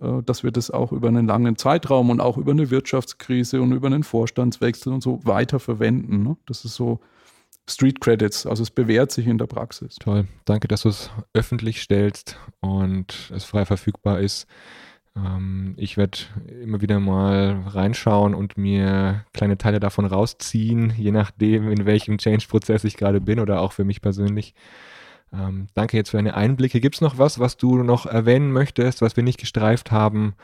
äh, 0.00 0.22
dass 0.22 0.42
wir 0.42 0.52
das 0.52 0.70
auch 0.70 0.90
über 0.92 1.08
einen 1.08 1.26
langen 1.26 1.56
Zeitraum 1.56 2.08
und 2.08 2.20
auch 2.20 2.38
über 2.38 2.52
eine 2.52 2.70
Wirtschaftskrise 2.70 3.60
und 3.60 3.72
über 3.72 3.88
einen 3.88 4.04
Vorstandswechsel 4.04 4.92
und 4.92 5.02
so 5.02 5.20
weiter 5.24 5.60
verwenden. 5.60 6.22
Ne? 6.22 6.36
Das 6.46 6.64
ist 6.64 6.74
so 6.74 7.00
Street 7.68 8.00
Credits. 8.00 8.46
Also 8.46 8.62
es 8.62 8.70
bewährt 8.70 9.10
sich 9.10 9.26
in 9.26 9.38
der 9.38 9.46
Praxis. 9.46 9.96
Toll. 9.96 10.26
Danke, 10.44 10.68
dass 10.68 10.82
du 10.82 10.88
es 10.88 11.10
öffentlich 11.34 11.82
stellst 11.82 12.38
und 12.60 13.30
es 13.34 13.44
frei 13.44 13.66
verfügbar 13.66 14.20
ist. 14.20 14.46
Ähm, 15.16 15.74
ich 15.76 15.96
werde 15.96 16.18
immer 16.62 16.80
wieder 16.80 17.00
mal 17.00 17.62
reinschauen 17.66 18.34
und 18.34 18.56
mir 18.58 19.24
kleine 19.32 19.58
Teile 19.58 19.80
davon 19.80 20.04
rausziehen, 20.04 20.92
je 20.96 21.10
nachdem, 21.10 21.70
in 21.70 21.86
welchem 21.86 22.18
Change-Prozess 22.18 22.84
ich 22.84 22.96
gerade 22.96 23.20
bin 23.20 23.40
oder 23.40 23.60
auch 23.60 23.72
für 23.72 23.84
mich 23.84 24.00
persönlich. 24.00 24.54
Ähm, 25.32 25.68
danke 25.74 25.96
jetzt 25.96 26.10
für 26.10 26.18
deine 26.18 26.34
Einblicke. 26.34 26.80
Gibt 26.80 26.96
es 26.96 27.00
noch 27.00 27.18
was, 27.18 27.38
was 27.38 27.56
du 27.56 27.82
noch 27.82 28.06
erwähnen 28.06 28.52
möchtest, 28.52 29.02
was 29.02 29.16
wir 29.16 29.24
nicht 29.24 29.40
gestreift 29.40 29.90
haben? 29.90 30.34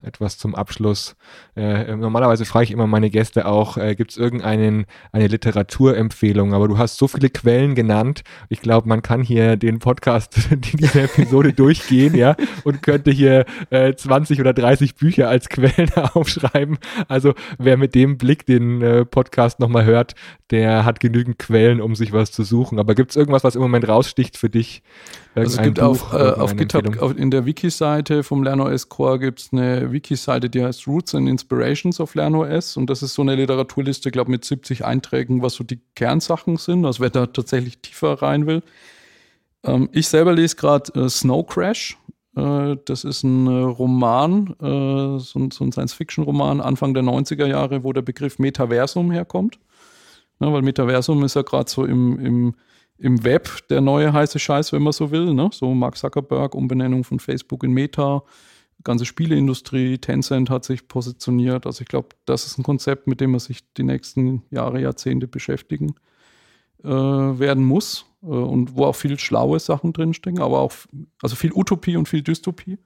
Etwas 0.00 0.38
zum 0.38 0.54
Abschluss. 0.54 1.16
Äh, 1.56 1.96
normalerweise 1.96 2.44
frage 2.44 2.64
ich 2.64 2.70
immer 2.70 2.86
meine 2.86 3.10
Gäste 3.10 3.46
auch, 3.46 3.76
äh, 3.76 3.96
gibt 3.96 4.12
es 4.12 4.16
irgendeine 4.16 4.84
eine 5.10 5.26
Literaturempfehlung? 5.26 6.54
Aber 6.54 6.68
du 6.68 6.78
hast 6.78 6.98
so 6.98 7.08
viele 7.08 7.30
Quellen 7.30 7.74
genannt. 7.74 8.22
Ich 8.48 8.60
glaube, 8.60 8.88
man 8.88 9.02
kann 9.02 9.22
hier 9.22 9.56
den 9.56 9.80
Podcast, 9.80 10.38
diese 10.52 11.02
Episode 11.02 11.52
durchgehen, 11.54 12.14
ja, 12.14 12.36
und 12.62 12.82
könnte 12.82 13.10
hier 13.10 13.44
äh, 13.70 13.92
20 13.92 14.40
oder 14.40 14.52
30 14.52 14.94
Bücher 14.94 15.28
als 15.28 15.48
Quellen 15.48 15.92
aufschreiben. 16.14 16.78
Also 17.08 17.34
wer 17.58 17.76
mit 17.76 17.94
dem 17.96 18.18
Blick 18.18 18.46
den 18.46 18.80
äh, 18.82 19.04
Podcast 19.04 19.58
nochmal 19.58 19.84
hört, 19.84 20.14
der 20.50 20.84
hat 20.84 21.00
genügend 21.00 21.38
Quellen, 21.38 21.80
um 21.80 21.96
sich 21.96 22.12
was 22.12 22.30
zu 22.30 22.44
suchen. 22.44 22.78
Aber 22.78 22.94
gibt 22.94 23.10
es 23.10 23.16
irgendwas, 23.16 23.42
was 23.42 23.56
im 23.56 23.62
Moment 23.62 23.88
raussticht 23.88 24.36
für 24.36 24.48
dich? 24.48 24.82
Also 25.40 25.58
es 25.58 25.62
gibt 25.62 25.78
Buch, 25.78 25.84
auf, 25.84 26.12
äh, 26.12 26.16
auf 26.16 26.56
GitHub, 26.56 27.00
auf, 27.00 27.16
in 27.16 27.30
der 27.30 27.46
Wiki-Seite 27.46 28.22
vom 28.22 28.42
LernOS 28.42 28.88
Core 28.88 29.18
gibt 29.18 29.40
es 29.40 29.52
eine 29.52 29.92
Wiki-Seite, 29.92 30.50
die 30.50 30.62
heißt 30.62 30.86
Roots 30.86 31.14
and 31.14 31.28
Inspirations 31.28 32.00
of 32.00 32.14
LernOS 32.14 32.76
und 32.76 32.88
das 32.88 33.02
ist 33.02 33.14
so 33.14 33.22
eine 33.22 33.34
Literaturliste, 33.34 34.10
glaube 34.10 34.30
mit 34.30 34.44
70 34.44 34.84
Einträgen, 34.84 35.42
was 35.42 35.54
so 35.54 35.64
die 35.64 35.80
Kernsachen 35.94 36.56
sind, 36.56 36.84
also 36.84 37.02
wer 37.02 37.10
da 37.10 37.26
tatsächlich 37.26 37.78
tiefer 37.78 38.22
rein 38.22 38.46
will. 38.46 38.62
Ähm, 39.64 39.88
ich 39.92 40.08
selber 40.08 40.32
lese 40.32 40.56
gerade 40.56 40.92
äh, 40.94 41.08
Snow 41.08 41.46
Crash. 41.46 41.98
Äh, 42.36 42.76
das 42.84 43.04
ist 43.04 43.24
ein 43.24 43.46
äh, 43.46 43.50
Roman, 43.50 44.54
äh, 44.60 45.18
so, 45.18 45.48
so, 45.52 45.64
ein 45.64 45.72
Science-Fiction-Roman 45.72 46.60
Anfang 46.60 46.94
der 46.94 47.02
90er 47.02 47.46
Jahre, 47.46 47.84
wo 47.84 47.92
der 47.92 48.02
Begriff 48.02 48.38
Metaversum 48.38 49.10
herkommt. 49.10 49.58
Ja, 50.40 50.52
weil 50.52 50.62
Metaversum 50.62 51.24
ist 51.24 51.34
ja 51.34 51.42
gerade 51.42 51.68
so 51.68 51.84
im, 51.84 52.18
im 52.20 52.54
im 52.98 53.24
Web 53.24 53.68
der 53.68 53.80
neue 53.80 54.12
heiße 54.12 54.38
Scheiß, 54.38 54.72
wenn 54.72 54.82
man 54.82 54.92
so 54.92 55.10
will. 55.10 55.32
Ne? 55.32 55.50
So 55.52 55.74
Mark 55.74 55.96
Zuckerberg, 55.96 56.54
Umbenennung 56.54 57.04
von 57.04 57.20
Facebook 57.20 57.62
in 57.64 57.72
Meta, 57.72 58.22
ganze 58.84 59.04
Spieleindustrie, 59.04 59.98
Tencent 59.98 60.50
hat 60.50 60.64
sich 60.64 60.88
positioniert. 60.88 61.66
Also 61.66 61.82
ich 61.82 61.88
glaube, 61.88 62.08
das 62.24 62.46
ist 62.46 62.58
ein 62.58 62.62
Konzept, 62.62 63.06
mit 63.06 63.20
dem 63.20 63.32
man 63.32 63.40
sich 63.40 63.60
die 63.74 63.82
nächsten 63.82 64.42
Jahre, 64.50 64.80
Jahrzehnte 64.80 65.28
beschäftigen 65.28 65.94
äh, 66.84 66.88
werden 66.88 67.64
muss 67.64 68.06
äh, 68.22 68.26
und 68.26 68.76
wo 68.76 68.84
auch 68.84 68.96
viel 68.96 69.18
schlaue 69.18 69.58
Sachen 69.60 69.92
drinstecken, 69.92 70.40
aber 70.40 70.60
auch 70.60 70.72
also 71.22 71.36
viel 71.36 71.52
Utopie 71.52 71.96
und 71.96 72.08
viel 72.08 72.22
Dystopie. 72.22 72.78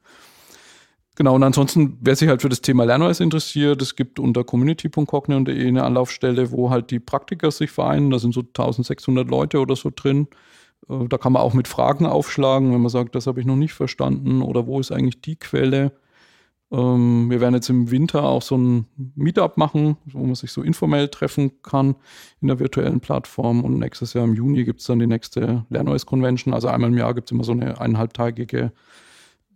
Genau, 1.14 1.34
und 1.34 1.43
ansonsten, 1.43 1.98
wer 2.01 2.16
sich 2.16 2.28
halt 2.28 2.40
für 2.40 2.48
das 2.48 2.62
Thema 2.62 2.84
LernOS 2.84 3.20
interessiert, 3.20 3.82
es 3.82 3.97
gibt 3.97 4.18
unter 4.18 4.44
community.cognion.de 4.44 5.68
eine 5.68 5.84
Anlaufstelle, 5.84 6.51
wo 6.52 6.70
halt 6.70 6.90
die 6.90 7.01
Praktiker 7.01 7.51
sich 7.51 7.70
vereinen. 7.70 8.10
Da 8.10 8.18
sind 8.18 8.32
so 8.32 8.40
1600 8.40 9.28
Leute 9.28 9.60
oder 9.60 9.76
so 9.76 9.90
drin. 9.94 10.28
Äh, 10.89 11.09
da 11.09 11.18
kann 11.18 11.32
man 11.34 11.43
auch 11.43 11.52
mit 11.52 11.68
Fragen 11.68 12.06
aufschlagen, 12.06 12.72
wenn 12.72 12.80
man 12.80 12.89
sagt, 12.89 13.14
das 13.14 13.26
habe 13.26 13.40
ich 13.40 13.47
noch 13.47 13.56
nicht 13.56 13.74
verstanden 13.74 14.40
oder 14.43 14.66
wo 14.66 14.80
ist 14.80 14.90
eigentlich 14.90 15.20
die 15.20 15.36
Quelle. 15.36 15.93
Ähm, 16.70 17.30
wir 17.30 17.40
werden 17.43 17.55
jetzt 17.55 17.68
im 17.68 17.90
Winter 17.90 18.24
auch 18.24 18.40
so 18.40 18.56
ein 18.56 18.86
Meetup 19.14 19.59
machen, 19.59 19.98
wo 20.06 20.24
man 20.24 20.34
sich 20.34 20.51
so 20.51 20.62
informell 20.62 21.09
treffen 21.09 21.62
kann 21.62 21.94
in 22.40 22.48
der 22.48 22.59
virtuellen 22.59 23.01
Plattform. 23.01 23.64
Und 23.64 23.78
nächstes 23.78 24.14
Jahr 24.14 24.24
im 24.24 24.34
Juni 24.34 24.64
gibt 24.64 24.80
es 24.80 24.86
dann 24.86 24.98
die 24.98 25.06
nächste 25.06 25.66
LernOS 25.68 26.06
Convention. 26.06 26.55
Also 26.55 26.68
einmal 26.68 26.90
im 26.90 26.97
Jahr 26.97 27.12
gibt 27.12 27.28
es 27.28 27.32
immer 27.32 27.44
so 27.44 27.52
eine 27.52 27.78
eineinhalbtägige 27.78 28.72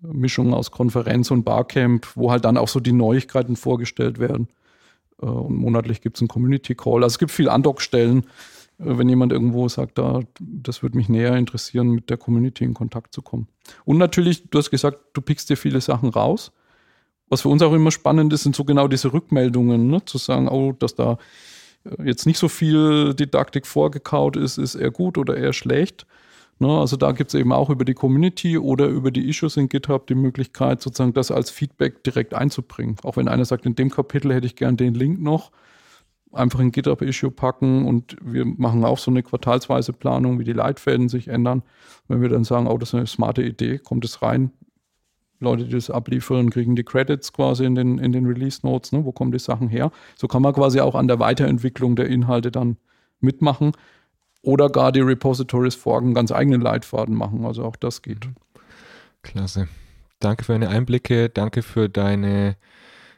Mischung 0.02 0.55
aus 0.55 0.70
Konferenz 0.70 1.31
und 1.31 1.44
Barcamp, 1.44 2.06
wo 2.14 2.31
halt 2.31 2.44
dann 2.44 2.56
auch 2.56 2.68
so 2.68 2.81
die 2.81 2.93
Neuigkeiten 2.93 3.56
vorgestellt 3.56 4.18
werden. 4.18 4.48
Äh, 5.20 5.27
und 5.27 5.56
monatlich 5.56 6.01
gibt 6.01 6.16
es 6.16 6.23
einen 6.23 6.28
Community 6.28 6.74
Call. 6.74 7.02
Also 7.02 7.14
es 7.14 7.18
gibt 7.18 7.31
viele 7.31 7.52
Andockstellen, 7.52 8.24
äh, 8.78 8.98
wenn 8.98 9.09
jemand 9.09 9.32
irgendwo 9.32 9.68
sagt, 9.68 9.98
da, 9.98 10.20
das 10.40 10.82
würde 10.82 10.97
mich 10.97 11.09
näher 11.09 11.36
interessieren, 11.36 11.89
mit 11.89 12.10
der 12.10 12.16
Community 12.16 12.64
in 12.64 12.74
Kontakt 12.74 13.14
zu 13.14 13.23
kommen. 13.23 13.48
Und 13.85 13.98
natürlich, 13.98 14.48
du 14.51 14.59
hast 14.59 14.70
gesagt, 14.70 14.98
du 15.12 15.20
pickst 15.20 15.51
dir 15.51 15.56
viele 15.56 15.81
Sachen 15.81 16.10
raus. 16.10 16.52
Was 17.28 17.40
für 17.40 17.48
uns 17.48 17.62
auch 17.62 17.73
immer 17.73 17.90
spannend 17.90 18.32
ist, 18.32 18.44
sind 18.44 18.55
so 18.55 18.64
genau 18.64 18.86
diese 18.86 19.12
Rückmeldungen, 19.12 19.89
ne? 19.89 20.05
zu 20.05 20.18
sagen, 20.18 20.48
oh, 20.48 20.73
dass 20.73 20.94
da 20.94 21.18
äh, 21.85 22.05
jetzt 22.05 22.27
nicht 22.27 22.39
so 22.39 22.48
viel 22.48 23.14
Didaktik 23.14 23.66
vorgekaut 23.66 24.36
ist, 24.36 24.59
ist 24.59 24.74
eher 24.74 24.90
gut 24.90 25.18
oder 25.18 25.36
eher 25.36 25.52
schlecht. 25.52 26.06
Ne, 26.59 26.69
also 26.69 26.97
da 26.97 27.12
gibt 27.12 27.28
es 27.28 27.39
eben 27.39 27.53
auch 27.53 27.69
über 27.69 27.85
die 27.85 27.93
Community 27.93 28.57
oder 28.57 28.87
über 28.87 29.11
die 29.11 29.28
Issues 29.28 29.59
in 29.59 29.69
GitHub 29.69 30.07
die 30.07 30.15
Möglichkeit, 30.15 30.81
sozusagen 30.81 31.12
das 31.12 31.31
als 31.31 31.51
Feedback 31.51 32.03
direkt 32.03 32.33
einzubringen. 32.33 32.97
Auch 33.03 33.19
wenn 33.19 33.28
einer 33.28 33.45
sagt, 33.45 33.66
in 33.66 33.74
dem 33.74 33.91
Kapitel 33.91 34.33
hätte 34.33 34.47
ich 34.47 34.57
gern 34.57 34.78
den 34.78 34.95
Link 34.95 35.20
noch, 35.20 35.51
einfach 36.33 36.61
in 36.61 36.73
GitHub-Issue 36.73 37.31
packen 37.31 37.85
und 37.87 38.16
wir 38.23 38.47
machen 38.47 38.85
auch 38.87 38.97
so 38.97 39.11
eine 39.11 39.23
quartalsweise 39.23 39.93
Planung, 39.93 40.39
wie 40.39 40.45
die 40.45 40.55
Leitfäden 40.55 41.11
sich 41.11 41.28
ändern. 41.28 41.62
Wenn 42.09 42.23
wir 42.23 42.31
dann 42.31 42.45
sagen, 42.45 42.69
oh, 42.69 42.78
das 42.78 42.91
ist 42.91 42.95
eine 42.95 43.07
smarte 43.07 43.43
Idee, 43.43 43.78
kommt 43.78 44.07
es 44.07 44.23
rein. 44.23 44.51
Leute, 45.41 45.65
die 45.65 45.73
das 45.73 45.91
abliefern, 45.91 46.49
kriegen 46.49 46.74
die 46.74 46.85
Credits 46.85 47.35
quasi 47.35 47.66
in 47.66 47.74
den, 47.74 47.99
in 47.99 48.12
den 48.12 48.24
Release 48.24 48.66
Notes, 48.66 48.93
ne? 48.93 49.05
wo 49.05 49.12
kommen 49.12 49.33
die 49.33 49.39
Sachen 49.39 49.69
her. 49.69 49.93
So 50.15 50.27
kann 50.27 50.41
man 50.41 50.55
quasi 50.55 50.81
auch 50.81 50.95
an 50.95 51.07
der 51.07 51.19
Weiterentwicklung 51.19 51.97
der 51.97 52.07
Inhalte 52.07 52.51
dann 52.51 52.78
mitmachen 53.20 53.73
oder 54.47 54.70
gar 54.70 54.93
die 54.93 55.01
Repositories 55.01 55.74
folgen, 55.74 56.14
ganz 56.14 56.31
eigenen 56.31 56.60
Leitfaden 56.60 57.16
machen. 57.16 57.44
Also 57.44 57.64
auch 57.64 57.74
das 57.74 58.01
geht. 58.01 58.28
Klasse. 59.23 59.66
Danke 60.20 60.44
für 60.44 60.52
deine 60.52 60.68
Einblicke, 60.68 61.28
danke 61.28 61.62
für 61.62 61.89
deine 61.89 62.56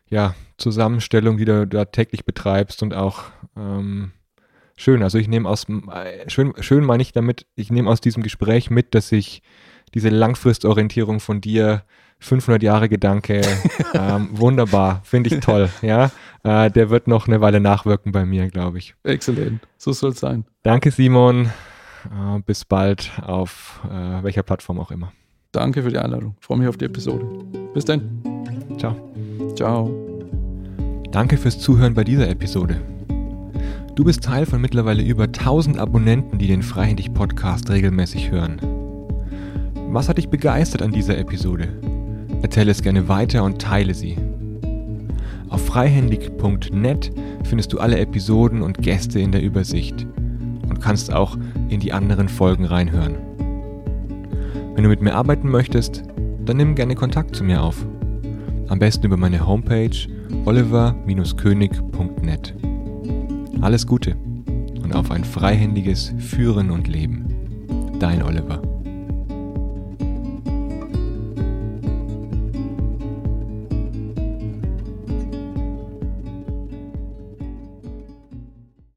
ja, 0.08 0.34
Zusammenstellung, 0.56 1.36
die 1.36 1.44
du 1.44 1.66
da 1.66 1.84
täglich 1.84 2.24
betreibst 2.24 2.82
und 2.82 2.94
auch 2.94 3.24
ähm, 3.56 4.12
schön. 4.74 5.02
Also 5.02 5.18
ich 5.18 5.28
nehme 5.28 5.46
aus, 5.46 5.66
äh, 5.68 6.28
schön, 6.30 6.54
schön 6.60 6.82
meine 6.82 7.02
ich 7.02 7.12
damit, 7.12 7.46
ich 7.56 7.70
nehme 7.70 7.90
aus 7.90 8.00
diesem 8.00 8.22
Gespräch 8.22 8.70
mit, 8.70 8.94
dass 8.94 9.12
ich 9.12 9.42
diese 9.92 10.08
Langfristorientierung 10.08 11.20
von 11.20 11.42
dir 11.42 11.84
500 12.20 12.62
Jahre 12.62 12.88
Gedanke, 12.88 13.40
ähm, 13.94 14.28
wunderbar, 14.32 15.00
finde 15.04 15.34
ich 15.34 15.40
toll, 15.40 15.68
ja. 15.82 16.10
Äh, 16.42 16.70
der 16.70 16.90
wird 16.90 17.08
noch 17.08 17.28
eine 17.28 17.40
Weile 17.40 17.60
nachwirken 17.60 18.12
bei 18.12 18.24
mir, 18.24 18.48
glaube 18.48 18.78
ich. 18.78 18.94
Exzellent, 19.04 19.66
so 19.76 19.92
soll 19.92 20.10
es 20.10 20.20
sein. 20.20 20.44
Danke, 20.62 20.90
Simon. 20.90 21.50
Äh, 22.04 22.40
bis 22.46 22.64
bald 22.64 23.10
auf 23.22 23.80
äh, 23.84 24.22
welcher 24.22 24.42
Plattform 24.42 24.78
auch 24.80 24.90
immer. 24.90 25.12
Danke 25.52 25.82
für 25.82 25.90
die 25.90 25.98
Einladung. 25.98 26.36
Freue 26.40 26.58
mich 26.58 26.68
auf 26.68 26.76
die 26.76 26.84
Episode. 26.84 27.24
Bis 27.74 27.84
dann. 27.84 28.22
Ciao. 28.78 28.94
Ciao. 29.56 29.90
Danke 31.10 31.36
fürs 31.36 31.58
Zuhören 31.58 31.94
bei 31.94 32.04
dieser 32.04 32.28
Episode. 32.28 32.80
Du 33.94 34.04
bist 34.04 34.22
Teil 34.22 34.46
von 34.46 34.60
mittlerweile 34.60 35.02
über 35.02 35.24
1000 35.24 35.78
Abonnenten, 35.78 36.38
die 36.38 36.46
den 36.46 36.62
Freihändig 36.62 37.12
Podcast 37.12 37.68
regelmäßig 37.70 38.30
hören. 38.30 38.60
Was 39.90 40.08
hat 40.08 40.18
dich 40.18 40.28
begeistert 40.28 40.82
an 40.82 40.92
dieser 40.92 41.18
Episode? 41.18 41.68
Erzähle 42.42 42.70
es 42.70 42.82
gerne 42.82 43.08
weiter 43.08 43.42
und 43.44 43.60
teile 43.60 43.94
sie. 43.94 44.16
Auf 45.48 45.66
freihändig.net 45.66 47.10
findest 47.44 47.72
du 47.72 47.78
alle 47.78 47.98
Episoden 47.98 48.62
und 48.62 48.78
Gäste 48.78 49.18
in 49.18 49.32
der 49.32 49.42
Übersicht 49.42 50.06
und 50.68 50.80
kannst 50.80 51.12
auch 51.12 51.36
in 51.68 51.80
die 51.80 51.92
anderen 51.92 52.28
Folgen 52.28 52.64
reinhören. 52.64 53.16
Wenn 54.74 54.84
du 54.84 54.90
mit 54.90 55.02
mir 55.02 55.14
arbeiten 55.14 55.50
möchtest, 55.50 56.04
dann 56.44 56.58
nimm 56.58 56.74
gerne 56.74 56.94
Kontakt 56.94 57.34
zu 57.34 57.44
mir 57.44 57.62
auf. 57.62 57.86
Am 58.68 58.78
besten 58.78 59.06
über 59.06 59.16
meine 59.16 59.46
Homepage 59.46 59.96
oliver-könig.net. 60.44 62.54
Alles 63.60 63.86
Gute 63.86 64.16
und 64.82 64.94
auf 64.94 65.10
ein 65.10 65.24
freihändiges 65.24 66.12
Führen 66.18 66.70
und 66.70 66.86
Leben. 66.86 67.24
Dein 67.98 68.22
Oliver. 68.22 68.67